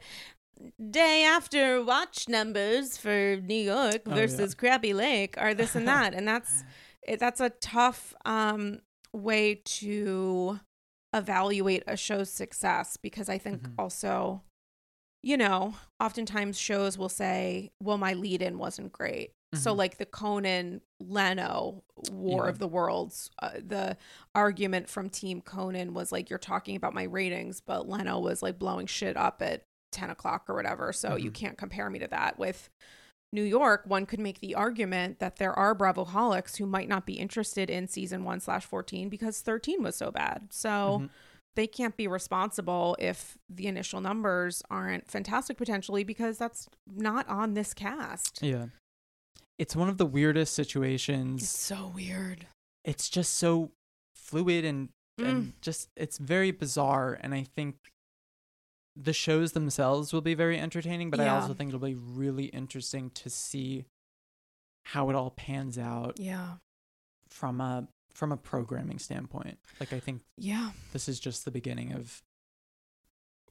day 0.91 1.25
after 1.25 1.83
watch 1.83 2.29
numbers 2.29 2.95
for 2.97 3.35
new 3.43 3.53
york 3.55 4.01
Oh, 4.05 4.09
yeah. 4.11 4.15
versus 4.15 4.55
crappie 4.55 4.93
lake 4.95 5.35
are 5.37 5.53
this 5.53 5.75
and 5.75 5.85
that 5.87 6.13
and 6.13 6.25
that's 6.27 6.63
it, 7.07 7.19
that's 7.19 7.39
a 7.41 7.49
tough 7.49 8.13
um 8.25 8.79
way 9.13 9.55
to 9.63 10.59
evaluate 11.13 11.83
a 11.87 11.95
show's 11.95 12.29
success 12.29 12.97
because 12.97 13.29
i 13.29 13.37
think 13.37 13.63
Mhm. 13.63 13.73
also 13.79 14.41
you 15.23 15.37
know 15.37 15.75
oftentimes 15.99 16.57
shows 16.59 16.97
will 16.97 17.09
say 17.09 17.71
well 17.81 17.97
my 17.97 18.13
lead 18.13 18.41
in 18.41 18.57
wasn't 18.57 18.91
great 18.91 19.31
so 19.53 19.73
Mhm. 19.73 19.77
like 19.77 19.97
the 19.97 20.05
conan 20.05 20.81
leno 20.99 21.83
war 22.11 22.43
Yeah. 22.45 22.49
of 22.49 22.59
the 22.59 22.67
worlds 22.67 23.29
uh, 23.41 23.51
the 23.65 23.95
argument 24.33 24.89
from 24.89 25.09
team 25.09 25.41
conan 25.41 25.93
was 25.93 26.11
like 26.11 26.29
you're 26.29 26.37
talking 26.39 26.75
about 26.75 26.93
my 26.93 27.03
ratings 27.03 27.61
but 27.61 27.87
leno 27.87 28.19
was 28.19 28.43
like 28.43 28.59
blowing 28.59 28.87
shit 28.87 29.15
up 29.15 29.41
at 29.41 29.63
10 29.93 30.09
o'clock 30.09 30.49
or 30.49 30.55
whatever 30.55 30.91
so 30.91 31.15
you 31.15 31.31
Mhm. 31.31 31.35
can't 31.35 31.57
compare 31.57 31.89
me 31.89 31.99
to 31.99 32.07
that 32.07 32.37
with 32.37 32.69
New 33.31 33.43
York, 33.43 33.83
one 33.85 34.05
could 34.05 34.19
make 34.19 34.39
the 34.39 34.55
argument 34.55 35.19
that 35.19 35.37
there 35.37 35.51
are 35.53 35.75
Bravoholics 35.75 36.57
who 36.57 36.65
might 36.65 36.87
not 36.87 37.05
be 37.05 37.13
interested 37.13 37.69
in 37.69 37.87
season 37.87 38.23
one 38.23 38.39
slash 38.39 38.65
14 38.65 39.09
because 39.09 39.41
13 39.41 39.83
was 39.83 39.95
so 39.95 40.09
bad. 40.11 40.47
So 40.53 41.01
Mhm. 41.03 41.09
they 41.55 41.67
can't 41.67 41.97
be 41.97 42.07
responsible 42.07 42.95
if 42.99 43.37
the 43.49 43.67
initial 43.67 43.99
numbers 43.99 44.61
aren't 44.69 45.09
fantastic 45.09 45.57
potentially 45.57 46.03
because 46.03 46.37
that's 46.37 46.69
not 46.87 47.27
on 47.27 47.53
this 47.55 47.73
cast. 47.73 48.41
Yeah. 48.41 48.67
It's 49.57 49.75
one 49.75 49.89
of 49.89 49.97
the 49.97 50.05
weirdest 50.05 50.53
situations. 50.53 51.49
so 51.49 51.87
weird. 51.93 52.47
It's 52.83 53.09
just 53.09 53.33
so 53.33 53.71
fluid 54.15 54.63
and 54.65 54.89
Mm. 55.19 55.29
and 55.29 55.61
just 55.61 55.89
it's 55.95 56.17
very 56.17 56.51
bizarre 56.51 57.13
and 57.21 57.33
I 57.33 57.43
think 57.55 57.77
the 58.95 59.13
shows 59.13 59.51
themselves 59.51 60.13
will 60.13 60.21
be 60.21 60.33
very 60.35 60.59
entertaining, 60.59 61.09
but 61.09 61.19
I 61.19 61.27
also 61.27 61.53
think 61.53 61.69
it'll 61.69 61.79
be 61.79 61.95
really 61.95 62.45
interesting 62.45 63.09
to 63.11 63.29
see 63.29 63.85
how 64.85 65.09
it 65.09 65.15
all 65.15 65.31
pans 65.31 65.77
out 65.77 66.19
Yeah. 66.19 66.55
from 67.29 67.59
a 67.61 67.87
from 68.13 68.31
a 68.31 68.37
programming 68.37 68.97
standpoint. 68.97 69.59
Like 69.79 69.91
I 69.91 69.99
think 69.99 70.21
Yeah. 70.37 70.71
this 70.93 71.09
is 71.09 71.19
just 71.19 71.43
the 71.43 71.51
beginning 71.51 71.91
of 71.91 72.23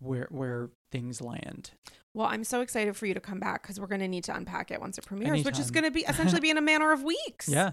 where 0.01 0.27
where 0.31 0.71
things 0.91 1.21
land. 1.21 1.73
Well, 2.15 2.27
I'm 2.27 2.45
so 2.45 2.61
excited 2.61 2.97
for 2.97 3.07
you 3.07 3.15
to 3.15 3.21
come 3.21 3.41
back 3.41 3.63
because 3.63 3.79
we're 3.81 3.87
going 3.89 4.01
to 4.01 4.09
need 4.09 4.25
to 4.25 4.35
unpack 4.35 4.71
it 4.71 4.81
once 4.81 4.97
it 4.99 5.05
premieres, 5.05 5.45
which 5.45 5.59
is 5.59 5.71
going 5.71 5.85
to 5.85 5.91
be 5.91 6.01
essentially 6.09 6.41
be 6.41 6.51
in 6.51 6.57
a 6.57 6.63
matter 6.63 6.93
of 6.93 7.03
weeks. 7.03 7.49
Yeah. 7.49 7.73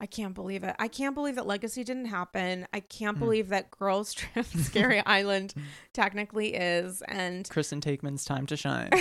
I 0.00 0.06
can't 0.06 0.34
believe 0.34 0.64
it. 0.64 0.74
I 0.78 0.88
can't 0.88 1.14
believe 1.14 1.34
that 1.34 1.46
Legacy 1.46 1.84
didn't 1.84 2.06
happen. 2.06 2.66
I 2.72 2.80
can't 2.80 3.16
Mm. 3.18 3.20
believe 3.20 3.48
that 3.50 3.70
Girls 3.70 4.14
Trip 4.14 4.46
Scary 4.56 5.00
Island 5.06 5.52
technically 5.92 6.54
is. 6.54 7.02
And 7.02 7.48
Kristen 7.50 7.80
Taekman's 7.82 8.24
time 8.24 8.46
to 8.46 8.56
shine. 8.56 8.90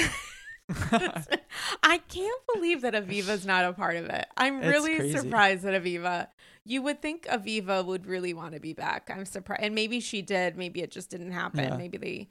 I 1.84 1.98
can't 2.08 2.42
believe 2.54 2.82
that 2.82 2.94
Aviva's 2.94 3.46
not 3.46 3.66
a 3.66 3.74
part 3.74 3.96
of 3.96 4.06
it. 4.06 4.26
I'm 4.38 4.58
It's 4.60 4.68
really 4.68 4.98
crazy. 4.98 5.18
surprised 5.18 5.64
that 5.64 5.82
Aviva. 5.82 6.28
You 6.66 6.82
would 6.84 7.02
think 7.02 7.26
Aviva 7.26 7.84
would 7.86 8.06
really 8.06 8.34
want 8.34 8.54
to 8.54 8.60
be 8.60 8.74
back. 8.74 9.10
I'm 9.14 9.26
surprised. 9.26 9.64
And 9.64 9.74
maybe 9.74 10.00
she 10.00 10.22
did. 10.22 10.58
Maybe 10.58 10.82
it 10.82 10.92
just 10.92 11.10
didn't 11.10 11.32
happen. 11.32 11.64
Yeah. 11.64 11.78
Maybe 11.78 11.98
they 11.98 12.30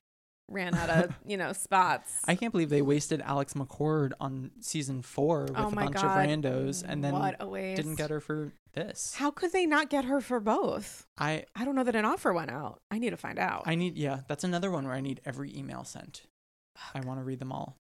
ran 0.49 0.75
out 0.75 0.91
of, 0.91 1.19
you 1.27 1.37
know, 1.37 1.53
spots. 1.53 2.21
I 2.27 2.35
can't 2.35 2.53
believe 2.53 2.71
they 2.71 2.83
wasted 2.83 3.21
Alex 3.21 3.55
McCord 3.55 4.13
on 4.21 4.51
season 4.61 5.03
four 5.03 5.43
with 5.43 5.53
Oh 5.57 5.69
a 5.69 5.71
bunch 5.75 5.95
God. 5.95 6.05
of 6.05 6.11
randos 6.29 6.85
and 6.87 7.05
then 7.05 7.13
what 7.13 7.37
a 7.41 7.47
waste. 7.47 7.77
didn't 7.77 7.97
get 7.97 8.11
her 8.11 8.21
for 8.21 8.53
this. 8.75 9.15
How 9.17 9.31
could 9.31 9.53
they 9.53 9.67
not 9.67 9.91
get 9.91 10.05
her 10.07 10.21
for 10.21 10.41
both? 10.41 11.07
I 11.19 11.45
I 11.55 11.65
don't 11.65 11.75
know 11.75 11.85
that 11.85 11.95
an 11.97 12.05
offer 12.05 12.33
went 12.33 12.51
out. 12.51 12.81
I 12.91 12.99
need 12.99 13.11
to 13.11 13.17
find 13.17 13.39
out. 13.39 13.63
I 13.67 13.75
need 13.75 13.97
yeah, 13.97 14.21
that's 14.29 14.45
another 14.45 14.71
one 14.71 14.85
where 14.87 14.95
I 14.95 15.01
need 15.01 15.21
every 15.25 15.55
email 15.57 15.85
sent. 15.85 16.23
I 16.95 17.01
want 17.01 17.21
to 17.21 17.25
read 17.25 17.41
them 17.41 17.51
all. 17.53 17.77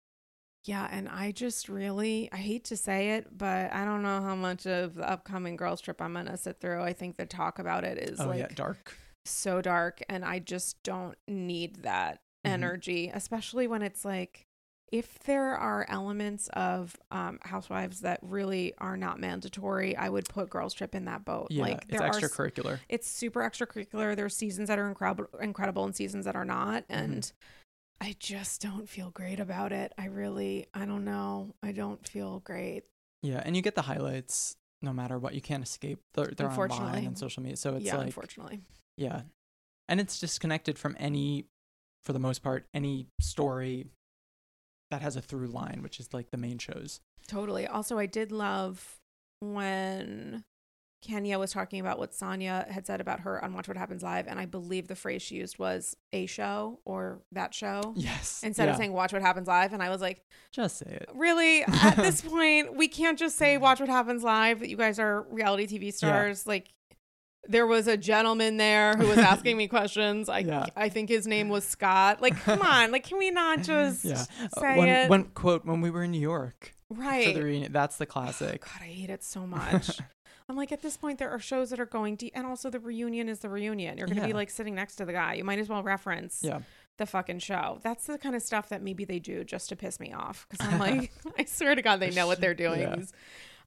yeah, 0.65 0.89
and 0.90 1.09
I 1.09 1.31
just 1.32 1.69
really 1.69 2.28
I 2.32 2.36
hate 2.36 2.65
to 2.65 2.77
say 2.77 3.11
it, 3.12 3.28
but 3.39 3.73
I 3.73 3.85
don't 3.85 4.03
know 4.03 4.20
how 4.20 4.35
much 4.35 4.66
of 4.66 4.95
the 4.97 5.09
upcoming 5.09 5.57
girls 5.57 5.81
trip 5.81 6.03
I'm 6.03 6.12
gonna 6.15 6.36
sit 6.36 6.61
through. 6.61 6.82
I 6.82 6.93
think 6.93 7.16
the 7.16 7.27
talk 7.27 7.59
about 7.59 7.85
it 7.85 7.97
is 7.99 8.20
oh 8.20 8.27
like 8.27 8.40
yeah, 8.40 8.49
dark. 8.55 8.97
so 9.24 9.62
dark, 9.62 10.03
and 10.09 10.24
I 10.24 10.40
just 10.40 10.82
don't 10.82 11.16
need 11.28 11.82
that 11.85 12.20
Mhm. 12.44 12.51
energy, 12.51 13.10
especially 13.12 13.66
when 13.66 13.82
it's 13.82 14.05
like 14.05 14.47
if 14.90 15.19
there 15.20 15.55
are 15.55 15.85
elements 15.89 16.48
of 16.55 16.97
um, 17.10 17.39
housewives 17.43 18.01
that 18.01 18.20
really 18.23 18.73
are 18.78 18.97
not 18.97 19.20
mandatory, 19.20 19.94
I 19.97 20.09
would 20.09 20.27
put 20.28 20.48
girls 20.48 20.73
trip 20.73 20.94
in 20.94 21.05
that 21.05 21.24
boat. 21.24 21.48
Yeah, 21.51 21.62
like 21.62 21.85
it's 21.89 21.98
there 21.98 22.02
are 22.02 22.10
extracurricular. 22.10 22.78
it's 22.89 23.06
super 23.06 23.40
extracurricular. 23.40 24.16
There's 24.16 24.35
seasons 24.35 24.69
that 24.69 24.78
are 24.78 24.89
incredible, 24.89 25.28
incredible, 25.40 25.85
and 25.85 25.94
seasons 25.94 26.24
that 26.24 26.36
are 26.36 26.44
not. 26.44 26.89
Mm-hmm. 26.89 27.12
And 27.12 27.32
I 28.01 28.16
just 28.19 28.62
don't 28.62 28.89
feel 28.89 29.10
great 29.10 29.40
about 29.40 29.73
it. 29.73 29.93
I 29.98 30.06
really, 30.06 30.66
I 30.73 30.86
don't 30.86 31.05
know. 31.05 31.55
I 31.62 31.73
don't 31.73 32.06
feel 32.06 32.40
great. 32.40 32.85
Yeah, 33.23 33.43
and 33.44 33.56
you 33.56 33.62
get 33.62 33.74
the 33.74 33.82
highlights 33.82 34.56
no 34.81 34.93
matter 34.93 35.19
what. 35.19 35.35
You 35.35 35.40
can't 35.40 35.62
escape. 35.62 36.01
They're, 36.15 36.32
they're 36.36 36.48
online 36.48 37.05
and 37.05 37.19
social 37.19 37.43
media, 37.43 37.56
so 37.56 37.77
it's 37.77 37.85
yeah, 37.85 37.97
like 37.97 38.06
unfortunately. 38.06 38.60
yeah, 38.97 39.23
and 39.89 40.01
it's 40.01 40.19
disconnected 40.20 40.78
from 40.78 40.97
any, 40.98 41.47
for 42.04 42.12
the 42.12 42.18
most 42.18 42.42
part, 42.42 42.66
any 42.72 43.06
story 43.20 43.86
that 44.90 45.02
has 45.02 45.16
a 45.16 45.22
through 45.22 45.48
line, 45.48 45.80
which 45.82 46.00
is 46.00 46.12
like 46.14 46.30
the 46.30 46.36
main 46.36 46.58
shows. 46.58 47.00
Totally. 47.26 47.66
Also, 47.66 47.98
I 47.98 48.06
did 48.06 48.32
love 48.32 48.98
when 49.40 50.44
Kenya 51.00 51.38
was 51.38 51.52
talking 51.52 51.78
about 51.78 51.98
what 51.98 52.12
Sonja 52.12 52.68
had 52.68 52.86
said 52.86 53.00
about 53.00 53.20
her 53.20 53.42
on 53.42 53.52
Watch 53.52 53.68
What 53.68 53.76
Happens 53.76 54.02
Live. 54.02 54.26
And 54.26 54.40
I 54.40 54.46
believe 54.46 54.88
the 54.88 54.96
phrase 54.96 55.22
she 55.22 55.36
used 55.36 55.58
was 55.58 55.96
a 56.12 56.26
show 56.26 56.80
or 56.84 57.20
that 57.32 57.54
show. 57.54 57.94
Yes. 58.08 58.42
Instead 58.42 58.64
yeah. 58.64 58.70
of 58.70 58.76
saying 58.76 58.92
watch 58.92 59.12
what 59.12 59.22
happens 59.22 59.46
live. 59.46 59.72
And 59.72 59.82
I 59.82 59.90
was 59.90 60.00
like, 60.00 60.22
just 60.50 60.78
say 60.78 60.86
it. 60.86 61.08
really 61.14 61.62
at 61.66 61.96
this 61.96 62.22
point 62.22 62.74
we 62.74 62.88
can't 62.88 63.18
just 63.18 63.36
say 63.36 63.58
watch 63.58 63.80
what 63.80 63.88
happens 63.88 64.22
live 64.22 64.60
that 64.60 64.68
you 64.68 64.76
guys 64.76 64.98
are 64.98 65.26
reality 65.30 65.66
tv 65.66 65.92
stars 65.92 66.46
like 66.46 66.70
there 67.48 67.66
was 67.66 67.88
a 67.88 67.96
gentleman 67.96 68.56
there 68.58 68.94
who 68.94 69.06
was 69.08 69.18
asking 69.18 69.56
me 69.56 69.66
questions 69.76 70.28
i 70.28 70.40
Yeah. 70.40 70.66
i 70.76 70.88
think 70.88 71.08
his 71.08 71.26
name 71.26 71.48
was 71.48 71.64
scott 71.64 72.20
like 72.22 72.36
come 72.42 72.62
on 72.62 72.92
like 72.92 73.04
can 73.04 73.18
we 73.18 73.30
not 73.30 73.62
just 73.62 74.04
Yeah. 74.04 74.24
Uh, 74.56 74.60
say 74.60 74.78
when, 74.78 74.88
it 74.88 75.10
when 75.10 75.24
quote 75.24 75.64
when 75.64 75.80
we 75.80 75.90
were 75.90 76.02
in 76.04 76.10
New 76.12 76.20
York 76.20 76.74
for 76.88 76.94
right 76.94 77.34
the 77.34 77.42
reunion, 77.42 77.72
that's 77.72 77.96
the 77.96 78.06
classic. 78.06 78.60
god 78.62 78.82
i 78.82 78.86
hate 78.88 79.10
it 79.10 79.22
so 79.24 79.46
much 79.46 79.98
i'm 80.48 80.56
like 80.56 80.72
at 80.72 80.82
this 80.82 80.96
point 80.96 81.18
there 81.18 81.30
are 81.30 81.38
shows 81.40 81.70
that 81.70 81.80
are 81.80 81.86
going 81.86 82.16
deep 82.16 82.32
and 82.34 82.46
also 82.46 82.70
the 82.70 82.80
reunion 82.80 83.28
is 83.28 83.40
the 83.40 83.48
reunion 83.48 83.98
you're 83.98 84.06
gonna 84.06 84.26
be 84.26 84.32
like 84.32 84.50
sitting 84.50 84.74
next 84.74 84.96
to 84.96 85.04
the 85.04 85.12
guy 85.12 85.34
you 85.34 85.44
might 85.44 85.58
as 85.58 85.68
well 85.68 85.82
reference 85.82 86.40
Yeah. 86.42 86.60
the 86.98 87.06
fucking 87.06 87.38
show. 87.38 87.78
That's 87.84 88.06
the 88.06 88.18
kind 88.18 88.34
of 88.34 88.42
stuff 88.42 88.70
that 88.70 88.82
maybe 88.82 89.04
they 89.04 89.20
do 89.20 89.44
just 89.44 89.68
to 89.68 89.76
piss 89.76 90.00
me 90.00 90.12
off 90.12 90.46
because 90.50 90.66
I'm 90.66 90.80
like, 90.80 91.12
I 91.38 91.44
swear 91.44 91.76
to 91.76 91.80
God, 91.82 92.00
they 92.00 92.10
know 92.10 92.26
what 92.26 92.40
they're 92.40 92.54
doing. 92.54 92.80
Yeah. 92.80 92.96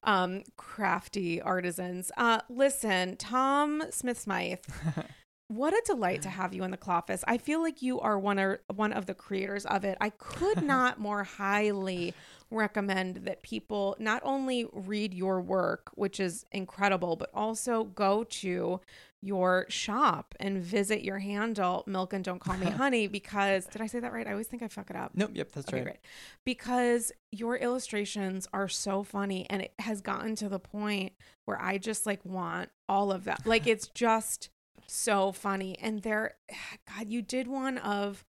Um, 0.04 0.42
crafty 0.56 1.40
artisans. 1.40 2.10
Uh, 2.16 2.40
listen, 2.48 3.16
Tom 3.16 3.84
Smith 3.90 4.18
Smyth. 4.18 4.66
What 5.52 5.74
a 5.74 5.82
delight 5.84 6.22
to 6.22 6.30
have 6.30 6.54
you 6.54 6.64
in 6.64 6.70
the 6.70 6.78
Cloffice. 6.78 7.22
I 7.28 7.36
feel 7.36 7.60
like 7.60 7.82
you 7.82 8.00
are 8.00 8.18
one 8.18 8.38
or 8.40 8.62
one 8.72 8.90
of 8.90 9.04
the 9.04 9.12
creators 9.12 9.66
of 9.66 9.84
it. 9.84 9.98
I 10.00 10.08
could 10.08 10.62
not 10.66 10.98
more 10.98 11.24
highly 11.24 12.14
recommend 12.50 13.16
that 13.26 13.42
people 13.42 13.94
not 13.98 14.22
only 14.24 14.66
read 14.72 15.12
your 15.12 15.42
work, 15.42 15.90
which 15.94 16.20
is 16.20 16.46
incredible, 16.52 17.16
but 17.16 17.28
also 17.34 17.84
go 17.84 18.24
to 18.24 18.80
your 19.24 19.66
shop 19.68 20.34
and 20.40 20.58
visit 20.60 21.02
your 21.02 21.20
handle, 21.20 21.84
Milk 21.86 22.12
and 22.12 22.24
Don't 22.24 22.40
Call 22.40 22.56
Me 22.56 22.66
Honey, 22.70 23.06
because 23.06 23.66
did 23.66 23.80
I 23.80 23.86
say 23.86 24.00
that 24.00 24.12
right? 24.12 24.26
I 24.26 24.32
always 24.32 24.48
think 24.48 24.62
I 24.62 24.68
fuck 24.68 24.90
it 24.90 24.96
up. 24.96 25.12
Nope. 25.14 25.30
Yep. 25.34 25.52
That's 25.52 25.68
Okay, 25.68 25.76
right. 25.78 25.84
great. 25.84 25.98
Because 26.44 27.12
your 27.30 27.56
illustrations 27.56 28.48
are 28.52 28.68
so 28.68 29.02
funny 29.04 29.46
and 29.48 29.62
it 29.62 29.72
has 29.78 30.00
gotten 30.00 30.34
to 30.36 30.48
the 30.48 30.58
point 30.58 31.12
where 31.44 31.60
I 31.60 31.78
just 31.78 32.04
like 32.04 32.24
want 32.24 32.70
all 32.88 33.12
of 33.12 33.24
that. 33.24 33.46
Like 33.46 33.66
it's 33.66 33.86
just 33.94 34.50
so 34.86 35.30
funny. 35.32 35.78
And 35.80 36.02
there 36.02 36.34
God, 36.96 37.08
you 37.08 37.22
did 37.22 37.46
one 37.46 37.78
of 37.78 38.24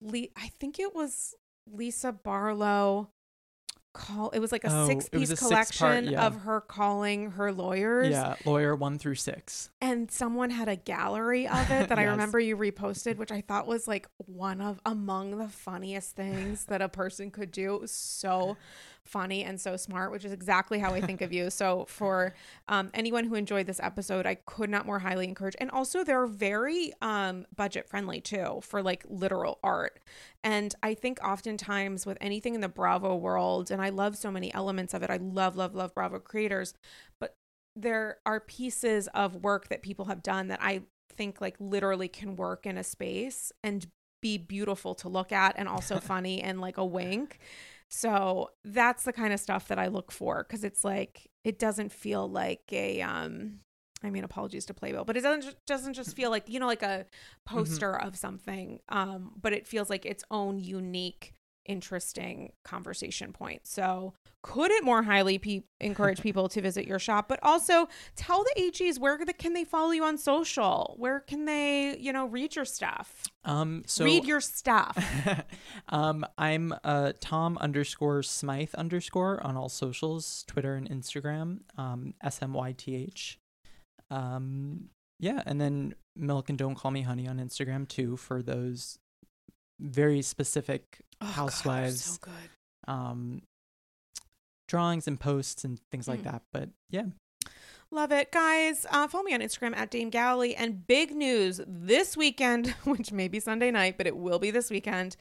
Lee, 0.00 0.30
I 0.36 0.46
think 0.60 0.78
it 0.78 0.94
was 0.94 1.34
Lisa 1.70 2.12
Barlow 2.12 3.10
call 3.92 4.30
it 4.30 4.38
was 4.38 4.52
like 4.52 4.64
a 4.64 4.70
oh, 4.70 4.86
six 4.86 5.08
piece 5.08 5.30
a 5.30 5.36
collection 5.36 6.08
yeah. 6.08 6.26
of 6.26 6.42
her 6.42 6.60
calling 6.60 7.32
her 7.32 7.50
lawyers 7.52 8.10
Yeah. 8.10 8.36
Lawyer 8.44 8.76
one 8.76 8.98
through 8.98 9.16
six. 9.16 9.70
and 9.80 10.10
someone 10.10 10.50
had 10.50 10.68
a 10.68 10.76
gallery 10.76 11.48
of 11.48 11.70
it 11.70 11.88
that 11.88 11.98
I 11.98 12.04
remember 12.10 12.38
you 12.38 12.56
reposted, 12.56 13.16
which 13.16 13.32
I 13.32 13.40
thought 13.40 13.66
was 13.66 13.88
like 13.88 14.08
one 14.16 14.60
of 14.60 14.80
among 14.86 15.38
the 15.38 15.48
funniest 15.48 16.14
things 16.14 16.66
that 16.66 16.80
a 16.82 16.88
person 16.88 17.30
could 17.30 17.50
do. 17.50 17.74
It 17.74 17.80
was 17.80 17.92
so 17.92 18.56
funny 19.04 19.44
and 19.44 19.60
so 19.60 19.76
smart, 19.76 20.10
which 20.10 20.24
is 20.24 20.32
exactly 20.32 20.78
how 20.78 20.92
I 20.92 21.00
think 21.00 21.20
of 21.20 21.32
you. 21.32 21.50
So 21.50 21.86
for 21.88 22.34
um, 22.68 22.90
anyone 22.94 23.24
who 23.24 23.34
enjoyed 23.34 23.66
this 23.66 23.80
episode, 23.80 24.26
I 24.26 24.34
could 24.34 24.70
not 24.70 24.86
more 24.86 24.98
highly 24.98 25.26
encourage. 25.26 25.56
And 25.60 25.70
also, 25.70 26.04
they're 26.04 26.26
very 26.26 26.92
um, 27.00 27.46
budget 27.54 27.88
friendly 27.88 28.20
too 28.20 28.60
for 28.62 28.82
like 28.82 29.04
literal 29.08 29.58
art. 29.62 30.00
And 30.44 30.74
I 30.82 30.94
think 30.94 31.18
oftentimes 31.22 32.06
with 32.06 32.18
anything 32.20 32.54
in 32.54 32.60
the 32.60 32.68
Bravo 32.68 33.16
world, 33.16 33.70
and 33.70 33.82
I 33.82 33.88
love 33.88 34.16
so 34.16 34.30
many 34.30 34.52
elements 34.52 34.94
of 34.94 35.02
it. 35.02 35.10
I 35.10 35.16
love, 35.16 35.56
love, 35.56 35.74
love 35.74 35.94
Bravo 35.94 36.18
creators, 36.18 36.74
but 37.20 37.34
there 37.74 38.18
are 38.26 38.40
pieces 38.40 39.08
of 39.08 39.36
work 39.36 39.68
that 39.68 39.82
people 39.82 40.06
have 40.06 40.22
done 40.22 40.48
that 40.48 40.58
I 40.62 40.82
think 41.14 41.40
like 41.40 41.56
literally 41.58 42.08
can 42.08 42.36
work 42.36 42.66
in 42.66 42.78
a 42.78 42.84
space 42.84 43.52
and 43.62 43.86
be 44.20 44.38
beautiful 44.38 44.94
to 44.96 45.08
look 45.08 45.32
at 45.32 45.54
and 45.56 45.68
also 45.68 45.98
funny 46.00 46.42
and 46.42 46.60
like 46.60 46.76
a 46.76 46.84
wink. 46.84 47.38
So 47.88 48.50
that's 48.64 49.04
the 49.04 49.12
kind 49.12 49.32
of 49.32 49.40
stuff 49.40 49.68
that 49.68 49.78
I 49.78 49.88
look 49.88 50.12
for 50.12 50.44
because 50.44 50.64
it's 50.64 50.84
like 50.84 51.30
it 51.44 51.58
doesn't 51.58 51.92
feel 51.92 52.28
like 52.28 52.62
a 52.72 53.00
um 53.02 53.60
I 54.02 54.10
mean 54.10 54.24
apologies 54.24 54.66
to 54.66 54.74
Playbill, 54.74 55.04
but 55.04 55.16
it 55.16 55.22
doesn't 55.22 55.56
doesn't 55.66 55.94
just 55.94 56.14
feel 56.14 56.30
like 56.30 56.48
you 56.48 56.60
know 56.60 56.66
like 56.66 56.82
a 56.82 57.06
poster 57.46 57.96
of 57.98 58.16
something 58.16 58.80
um 58.90 59.32
but 59.40 59.52
it 59.52 59.66
feels 59.66 59.90
like 59.90 60.04
its 60.06 60.22
own 60.30 60.60
unique 60.60 61.34
interesting 61.68 62.52
conversation 62.64 63.32
point. 63.32 63.66
So, 63.66 64.14
couldn't 64.42 64.84
more 64.84 65.02
highly 65.02 65.38
pe- 65.38 65.62
encourage 65.80 66.20
people 66.20 66.48
to 66.48 66.60
visit 66.60 66.86
your 66.86 66.98
shop, 66.98 67.28
but 67.28 67.38
also 67.42 67.88
tell 68.16 68.44
the 68.44 68.54
AGs 68.60 68.98
where 68.98 69.18
the, 69.24 69.32
can 69.32 69.52
they 69.52 69.64
follow 69.64 69.90
you 69.90 70.04
on 70.04 70.18
social? 70.18 70.94
Where 70.98 71.20
can 71.20 71.44
they, 71.44 71.96
you 71.98 72.12
know, 72.12 72.26
read 72.26 72.56
your 72.56 72.64
stuff? 72.64 73.24
Um, 73.44 73.82
so 73.86 74.04
read 74.04 74.24
your 74.24 74.40
stuff. 74.40 74.96
um, 75.88 76.24
I'm 76.36 76.74
uh, 76.82 77.12
Tom 77.20 77.58
underscore 77.58 78.22
Smyth 78.22 78.74
underscore 78.74 79.44
on 79.44 79.56
all 79.56 79.68
socials, 79.68 80.44
Twitter 80.46 80.74
and 80.74 80.88
Instagram. 80.88 81.60
Um, 81.76 82.14
S 82.22 82.40
M 82.42 82.52
Y 82.52 82.74
T 82.76 82.96
H. 82.96 83.38
Um, 84.10 84.88
yeah, 85.20 85.42
and 85.46 85.60
then 85.60 85.94
Milk 86.16 86.48
and 86.48 86.58
Don't 86.58 86.74
Call 86.74 86.90
Me 86.90 87.02
Honey 87.02 87.28
on 87.28 87.38
Instagram 87.38 87.86
too 87.88 88.16
for 88.16 88.42
those 88.42 88.98
very 89.78 90.22
specific 90.22 91.00
Oh, 91.20 91.26
God, 91.26 91.32
housewives 91.34 92.04
so 92.04 92.18
good. 92.20 92.32
um, 92.92 93.42
drawings 94.68 95.08
and 95.08 95.18
posts 95.18 95.64
and 95.64 95.80
things 95.90 96.06
like 96.08 96.20
Mm. 96.20 96.24
that. 96.24 96.42
But 96.52 96.70
yeah, 96.90 97.06
Love 97.90 98.12
it. 98.12 98.30
Guys, 98.30 98.84
uh, 98.90 99.08
follow 99.08 99.24
me 99.24 99.32
on 99.32 99.40
Instagram 99.40 99.74
at 99.74 99.90
Dame 99.90 100.10
Galli. 100.10 100.54
And 100.54 100.86
big 100.86 101.14
news 101.14 101.58
this 101.66 102.18
weekend, 102.18 102.66
which 102.84 103.12
may 103.12 103.28
be 103.28 103.40
Sunday 103.40 103.70
night, 103.70 103.96
but 103.96 104.06
it 104.06 104.14
will 104.14 104.38
be 104.38 104.50
this 104.50 104.68
weekend. 104.68 105.16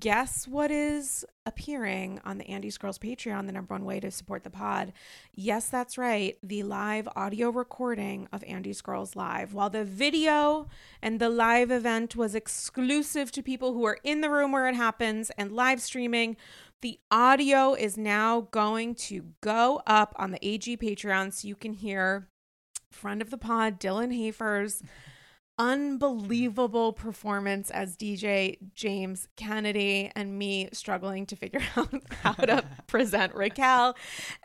Guess 0.00 0.48
what 0.48 0.70
is 0.70 1.26
appearing 1.44 2.18
on 2.24 2.38
the 2.38 2.48
Andy's 2.48 2.78
Girls 2.78 2.98
Patreon, 2.98 3.44
the 3.44 3.52
number 3.52 3.74
one 3.74 3.84
way 3.84 4.00
to 4.00 4.10
support 4.10 4.44
the 4.44 4.50
pod? 4.50 4.94
Yes, 5.34 5.68
that's 5.68 5.98
right. 5.98 6.38
The 6.42 6.62
live 6.62 7.06
audio 7.14 7.50
recording 7.50 8.28
of 8.32 8.42
Andy's 8.44 8.80
Girls 8.80 9.14
Live. 9.14 9.52
While 9.52 9.68
the 9.68 9.84
video 9.84 10.68
and 11.02 11.20
the 11.20 11.28
live 11.28 11.70
event 11.70 12.16
was 12.16 12.34
exclusive 12.34 13.30
to 13.32 13.42
people 13.42 13.74
who 13.74 13.84
are 13.84 13.98
in 14.02 14.22
the 14.22 14.30
room 14.30 14.52
where 14.52 14.68
it 14.68 14.74
happens 14.74 15.30
and 15.36 15.52
live 15.52 15.82
streaming, 15.82 16.38
the 16.82 16.98
audio 17.10 17.74
is 17.74 17.96
now 17.96 18.42
going 18.50 18.94
to 18.94 19.32
go 19.40 19.82
up 19.86 20.14
on 20.16 20.30
the 20.30 20.46
AG 20.46 20.76
Patreon 20.76 21.32
so 21.32 21.48
you 21.48 21.56
can 21.56 21.72
hear 21.72 22.28
friend 22.90 23.20
of 23.20 23.30
the 23.30 23.38
pod, 23.38 23.80
Dylan 23.80 24.16
Hafer's 24.16 24.82
unbelievable 25.58 26.92
performance 26.92 27.70
as 27.70 27.96
DJ 27.96 28.58
James 28.74 29.26
Kennedy 29.36 30.10
and 30.14 30.38
me 30.38 30.68
struggling 30.72 31.24
to 31.26 31.36
figure 31.36 31.62
out 31.76 31.94
how 32.20 32.32
to 32.32 32.62
present 32.86 33.34
Raquel 33.34 33.96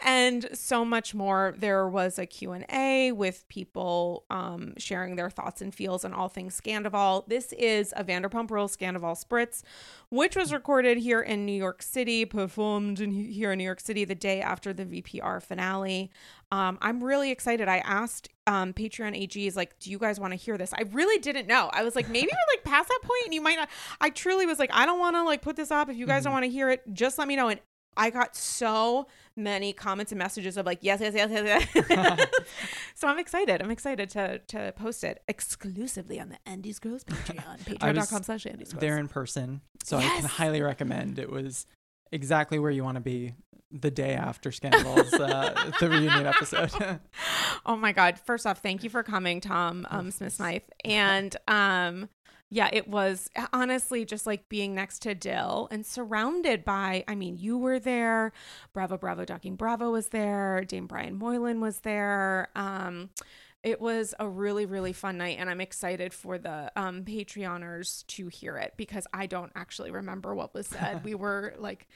and 0.04 0.48
so 0.54 0.86
much 0.86 1.14
more. 1.14 1.54
There 1.58 1.88
was 1.90 2.18
a 2.18 2.26
Q&A 2.26 3.12
with 3.12 3.48
people 3.50 4.24
um, 4.30 4.74
sharing 4.78 5.18
their 5.18 5.30
thoughts 5.30 5.62
and 5.62 5.76
feels 5.76 6.06
on 6.06 6.14
all 6.14 6.30
things 6.30 6.60
Scandoval. 6.60 7.28
This 7.28 7.52
is 7.54 7.94
a 7.98 8.04
Vanderpump 8.04 8.50
Rules 8.50 8.78
Scandoval 8.78 9.22
Spritz, 9.22 9.64
which 10.10 10.36
was 10.36 10.54
recorded 10.54 10.98
here 10.98 11.22
in 11.22 11.46
New 11.46 11.52
York 11.52 11.82
City, 11.82 12.24
performed 12.24 13.02
in, 13.02 13.12
here 13.12 13.52
in 13.52 13.58
New 13.58 13.66
York 13.66 13.82
City 13.82 14.06
the 14.06 14.16
day 14.16 14.42
after 14.42 14.72
the 14.72 14.86
VPR 14.86 15.42
finale. 15.42 16.10
Um, 16.52 16.78
I'm 16.82 17.04
really 17.04 17.32
excited. 17.32 17.68
I 17.68 17.78
asked 17.78 18.28
um, 18.46 18.74
Patreon 18.74 19.18
AGs, 19.22 19.56
like, 19.56 19.80
do 19.80 19.90
you 19.90 19.98
guys 19.98 20.20
want 20.20 20.34
to 20.34 20.38
hear 20.38 20.58
this? 20.58 20.74
I 20.74 20.84
really 20.92 21.18
didn't 21.20 21.48
know. 21.48 21.70
I 21.72 21.84
was 21.84 21.96
like, 21.96 22.10
maybe 22.10 22.28
we're 22.28 22.58
like 22.58 22.64
past 22.66 22.90
that 22.90 23.00
point 23.02 23.22
and 23.26 23.34
you 23.34 23.42
might 23.42 23.56
not. 23.56 23.70
I 24.02 24.10
truly 24.10 24.46
was 24.46 24.60
like, 24.60 24.70
I 24.74 24.86
don't 24.86 25.00
want 25.00 25.16
to 25.16 25.24
like 25.24 25.42
put 25.42 25.56
this 25.56 25.72
up. 25.72 25.90
If 25.90 25.96
you 25.96 26.06
guys 26.06 26.24
don't 26.26 26.34
want 26.34 26.44
to 26.44 26.52
hear 26.52 26.70
it, 26.70 26.82
just 26.94 27.18
let 27.18 27.28
me 27.28 27.36
know. 27.38 27.48
And 27.48 27.62
I 27.98 28.10
got 28.10 28.36
so 28.36 29.08
many 29.36 29.74
comments 29.74 30.12
and 30.12 30.20
messages 30.20 30.58
of 30.58 30.66
like, 30.66 30.80
yes, 30.82 31.00
yes, 31.02 31.14
yes, 31.14 31.30
yes, 31.32 31.68
yes. 31.90 32.26
so 32.96 33.08
I'm 33.08 33.20
excited. 33.20 33.62
I'm 33.62 33.72
excited 33.72 34.10
to 34.12 34.40
to 34.40 34.74
post 34.76 35.04
it 35.04 35.22
exclusively 35.28 36.20
on 36.20 36.30
the 36.30 36.38
Andy's 36.46 36.80
Girls 36.80 37.04
Patreon, 37.04 37.60
patreon.com 37.66 38.24
slash 38.24 38.46
Andy's 38.46 38.72
Girls. 38.72 38.82
there 38.82 38.98
in 38.98 39.08
person, 39.08 39.62
so 39.84 39.98
I 39.98 40.04
can 40.04 40.24
highly 40.24 40.62
recommend. 40.62 41.20
It 41.20 41.30
was 41.30 41.66
exactly 42.12 42.60
where 42.60 42.72
you 42.72 42.84
want 42.84 42.96
to 42.96 43.02
be 43.02 43.34
the 43.72 43.92
day 43.92 44.14
after 44.14 44.52
Scandal's 44.52 45.14
uh, 45.14 45.72
the 45.80 45.90
reunion 45.90 46.26
episode. 46.26 46.72
oh 47.66 47.76
my 47.76 47.92
god. 47.92 48.20
First 48.20 48.46
off 48.46 48.60
thank 48.60 48.84
you 48.84 48.90
for 48.90 49.04
coming 49.04 49.40
tom 49.42 49.88
um 49.90 50.12
smith 50.12 50.34
smythe 50.34 50.62
and 50.84 51.36
um 51.48 52.10
yeah 52.50 52.70
it 52.74 52.88
was 52.88 53.30
honestly 53.54 54.04
just 54.04 54.28
like 54.28 54.50
being 54.50 54.76
next 54.76 55.00
to 55.00 55.16
dill 55.16 55.68
and 55.72 55.86
surrounded 55.86 56.66
by 56.66 57.04
i 57.08 57.16
mean 57.16 57.38
you 57.38 57.58
were 57.58 57.80
there. 57.80 58.34
Bravo 58.74 58.98
bravo 58.98 59.26
ducking 59.26 59.56
bravo 59.56 59.92
was 59.92 60.10
there. 60.10 60.66
Dame 60.66 60.88
brian 60.88 61.16
moylan 61.16 61.62
was 61.62 61.80
there. 61.80 62.50
Um 62.56 63.10
it 63.64 63.80
was 63.80 64.14
a 64.20 64.28
really 64.28 64.66
really 64.66 64.94
fun 64.94 65.18
night 65.18 65.38
and 65.40 65.50
i'm 65.50 65.62
excited 65.62 66.14
for 66.14 66.38
the 66.38 66.72
um 66.76 67.04
patreoners 67.04 68.06
to 68.08 68.28
hear 68.28 68.58
it 68.58 68.74
because 68.78 69.06
i 69.14 69.26
don't 69.26 69.52
actually 69.56 69.92
remember 69.92 70.34
what 70.34 70.54
was 70.54 70.68
said. 70.68 71.04
We 71.12 71.16
were 71.16 71.54
like 71.58 71.88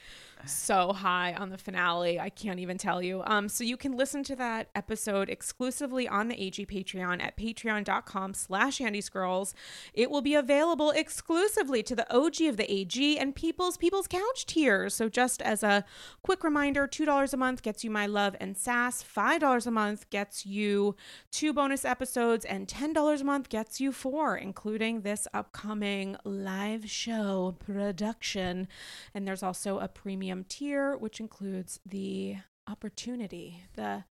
so 0.46 0.92
high 0.92 1.34
on 1.34 1.50
the 1.50 1.58
finale 1.58 2.18
i 2.18 2.28
can't 2.28 2.58
even 2.60 2.78
tell 2.78 3.02
you. 3.02 3.22
Um 3.26 3.48
so 3.48 3.64
you 3.64 3.76
can 3.76 3.96
listen 3.96 4.22
to 4.24 4.36
that 4.36 4.68
episode 4.74 5.28
exclusively 5.28 6.08
on 6.08 6.28
the 6.28 6.46
ag 6.46 6.66
patreon 6.68 7.22
at 7.22 7.36
patreon.com 7.36 8.34
slash 8.34 8.80
andy's 8.80 9.08
girls 9.08 9.54
it 9.92 10.10
will 10.10 10.22
be 10.22 10.34
available 10.34 10.90
exclusively 10.90 11.82
to 11.82 11.94
the 11.94 12.06
og 12.14 12.40
of 12.42 12.56
the 12.56 12.70
ag 12.70 13.16
and 13.18 13.34
people's 13.34 13.76
people's 13.76 14.06
couch 14.06 14.46
tiers. 14.46 14.94
So 14.94 15.08
just 15.08 15.40
as 15.42 15.62
a 15.62 15.84
quick 16.22 16.42
reminder 16.44 16.86
$2 16.86 17.32
a 17.32 17.36
month 17.36 17.62
gets 17.62 17.84
you 17.84 17.90
my 17.90 18.06
love 18.06 18.36
and 18.40 18.56
sass 18.56 19.02
$5 19.02 19.66
a 19.66 19.70
month 19.70 20.10
gets 20.10 20.44
you 20.44 20.96
two 21.30 21.52
bonus 21.52 21.84
episodes 21.84 22.44
and 22.44 22.66
$10 22.66 23.20
a 23.20 23.24
month 23.24 23.48
gets 23.48 23.80
you 23.80 23.92
four 23.92 24.36
including 24.36 25.02
this 25.02 25.26
upcoming 25.32 26.16
live 26.24 26.88
show 26.90 27.56
production. 27.58 28.68
And 29.14 29.26
there's 29.26 29.42
also 29.42 29.78
a 29.78 29.88
premium 29.88 30.35
tier 30.44 30.96
which 30.96 31.20
includes 31.20 31.80
the 31.86 32.36
opportunity 32.68 33.62
the 33.74 34.04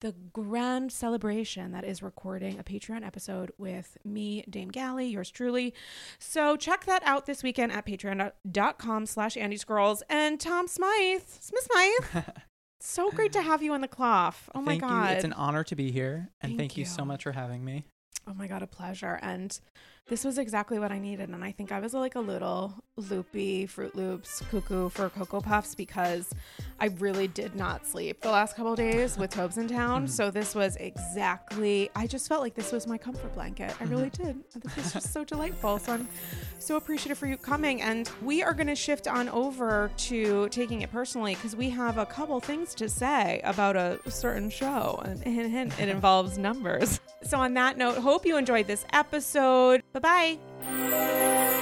the 0.00 0.14
grand 0.32 0.92
celebration 0.92 1.72
that 1.72 1.84
is 1.84 2.02
recording 2.02 2.58
a 2.58 2.62
Patreon 2.62 3.04
episode 3.04 3.50
with 3.58 3.96
me, 4.04 4.44
Dame 4.48 4.68
Galli, 4.68 5.06
yours 5.06 5.30
truly. 5.30 5.74
So 6.18 6.56
check 6.56 6.84
that 6.86 7.02
out 7.04 7.26
this 7.26 7.42
weekend 7.42 7.72
at 7.72 7.84
patreon.com 7.84 9.06
slash 9.06 9.36
Andy's 9.36 9.64
Girls. 9.64 10.02
And 10.08 10.38
Tom 10.38 10.68
Smythe, 10.68 11.22
Smith 11.26 11.68
Smythe, 11.72 12.24
so 12.80 13.10
great 13.10 13.32
to 13.32 13.42
have 13.42 13.62
you 13.62 13.72
on 13.72 13.80
the 13.80 13.88
cloth. 13.88 14.48
Oh 14.54 14.60
my 14.60 14.72
thank 14.72 14.82
God. 14.82 15.10
you. 15.10 15.16
It's 15.16 15.24
an 15.24 15.32
honor 15.32 15.64
to 15.64 15.74
be 15.74 15.90
here, 15.90 16.30
and 16.40 16.50
Thank 16.50 16.58
thank, 16.58 16.76
you. 16.76 16.84
so 16.84 17.04
much 17.04 17.24
for 17.24 17.32
having 17.32 17.64
me. 17.64 17.84
Oh 18.28 18.34
my 18.34 18.46
god, 18.46 18.62
a 18.62 18.66
pleasure. 18.66 19.18
And 19.20 19.58
this 20.08 20.24
was 20.24 20.38
exactly 20.38 20.78
what 20.78 20.90
I 20.90 20.98
needed. 20.98 21.28
And 21.28 21.44
I 21.44 21.52
think 21.52 21.70
I 21.72 21.80
was 21.80 21.94
like 21.94 22.14
a 22.14 22.20
little 22.20 22.74
loopy 22.96 23.66
Fruit 23.66 23.94
Loops 23.94 24.42
cuckoo 24.50 24.88
for 24.88 25.08
Cocoa 25.10 25.40
Puffs 25.40 25.74
because 25.74 26.34
I 26.80 26.86
really 26.98 27.28
did 27.28 27.54
not 27.54 27.86
sleep 27.86 28.20
the 28.20 28.30
last 28.30 28.56
couple 28.56 28.74
days 28.74 29.16
with 29.16 29.30
Tobes 29.30 29.58
in 29.58 29.68
town. 29.68 30.04
Mm-hmm. 30.04 30.12
So 30.12 30.30
this 30.30 30.54
was 30.54 30.76
exactly 30.76 31.90
I 31.94 32.06
just 32.06 32.28
felt 32.28 32.40
like 32.40 32.54
this 32.54 32.72
was 32.72 32.86
my 32.86 32.98
comfort 32.98 33.34
blanket. 33.34 33.74
I 33.80 33.84
really 33.84 34.10
mm-hmm. 34.10 34.38
did. 34.38 34.62
This 34.62 34.76
was 34.76 34.92
just 34.92 35.12
so 35.12 35.24
delightful. 35.24 35.78
So 35.78 35.92
I'm 35.92 36.08
so 36.58 36.76
appreciative 36.76 37.18
for 37.18 37.26
you 37.26 37.36
coming. 37.36 37.82
And 37.82 38.10
we 38.22 38.42
are 38.42 38.54
gonna 38.54 38.74
shift 38.74 39.06
on 39.06 39.28
over 39.28 39.90
to 39.96 40.48
taking 40.48 40.82
it 40.82 40.90
personally 40.90 41.34
because 41.34 41.54
we 41.54 41.70
have 41.70 41.98
a 41.98 42.06
couple 42.06 42.40
things 42.40 42.74
to 42.76 42.88
say 42.88 43.40
about 43.44 43.76
a 43.76 44.00
certain 44.08 44.50
show. 44.50 45.02
And 45.04 45.22
it 45.78 45.88
involves 45.88 46.38
numbers. 46.38 47.00
So 47.22 47.38
on 47.38 47.54
that 47.54 47.76
note, 47.76 47.98
hope 47.98 48.24
you 48.24 48.36
enjoyed 48.36 48.66
this 48.66 48.84
episode. 48.92 49.82
Bye 50.00 50.38
bye. 50.62 51.58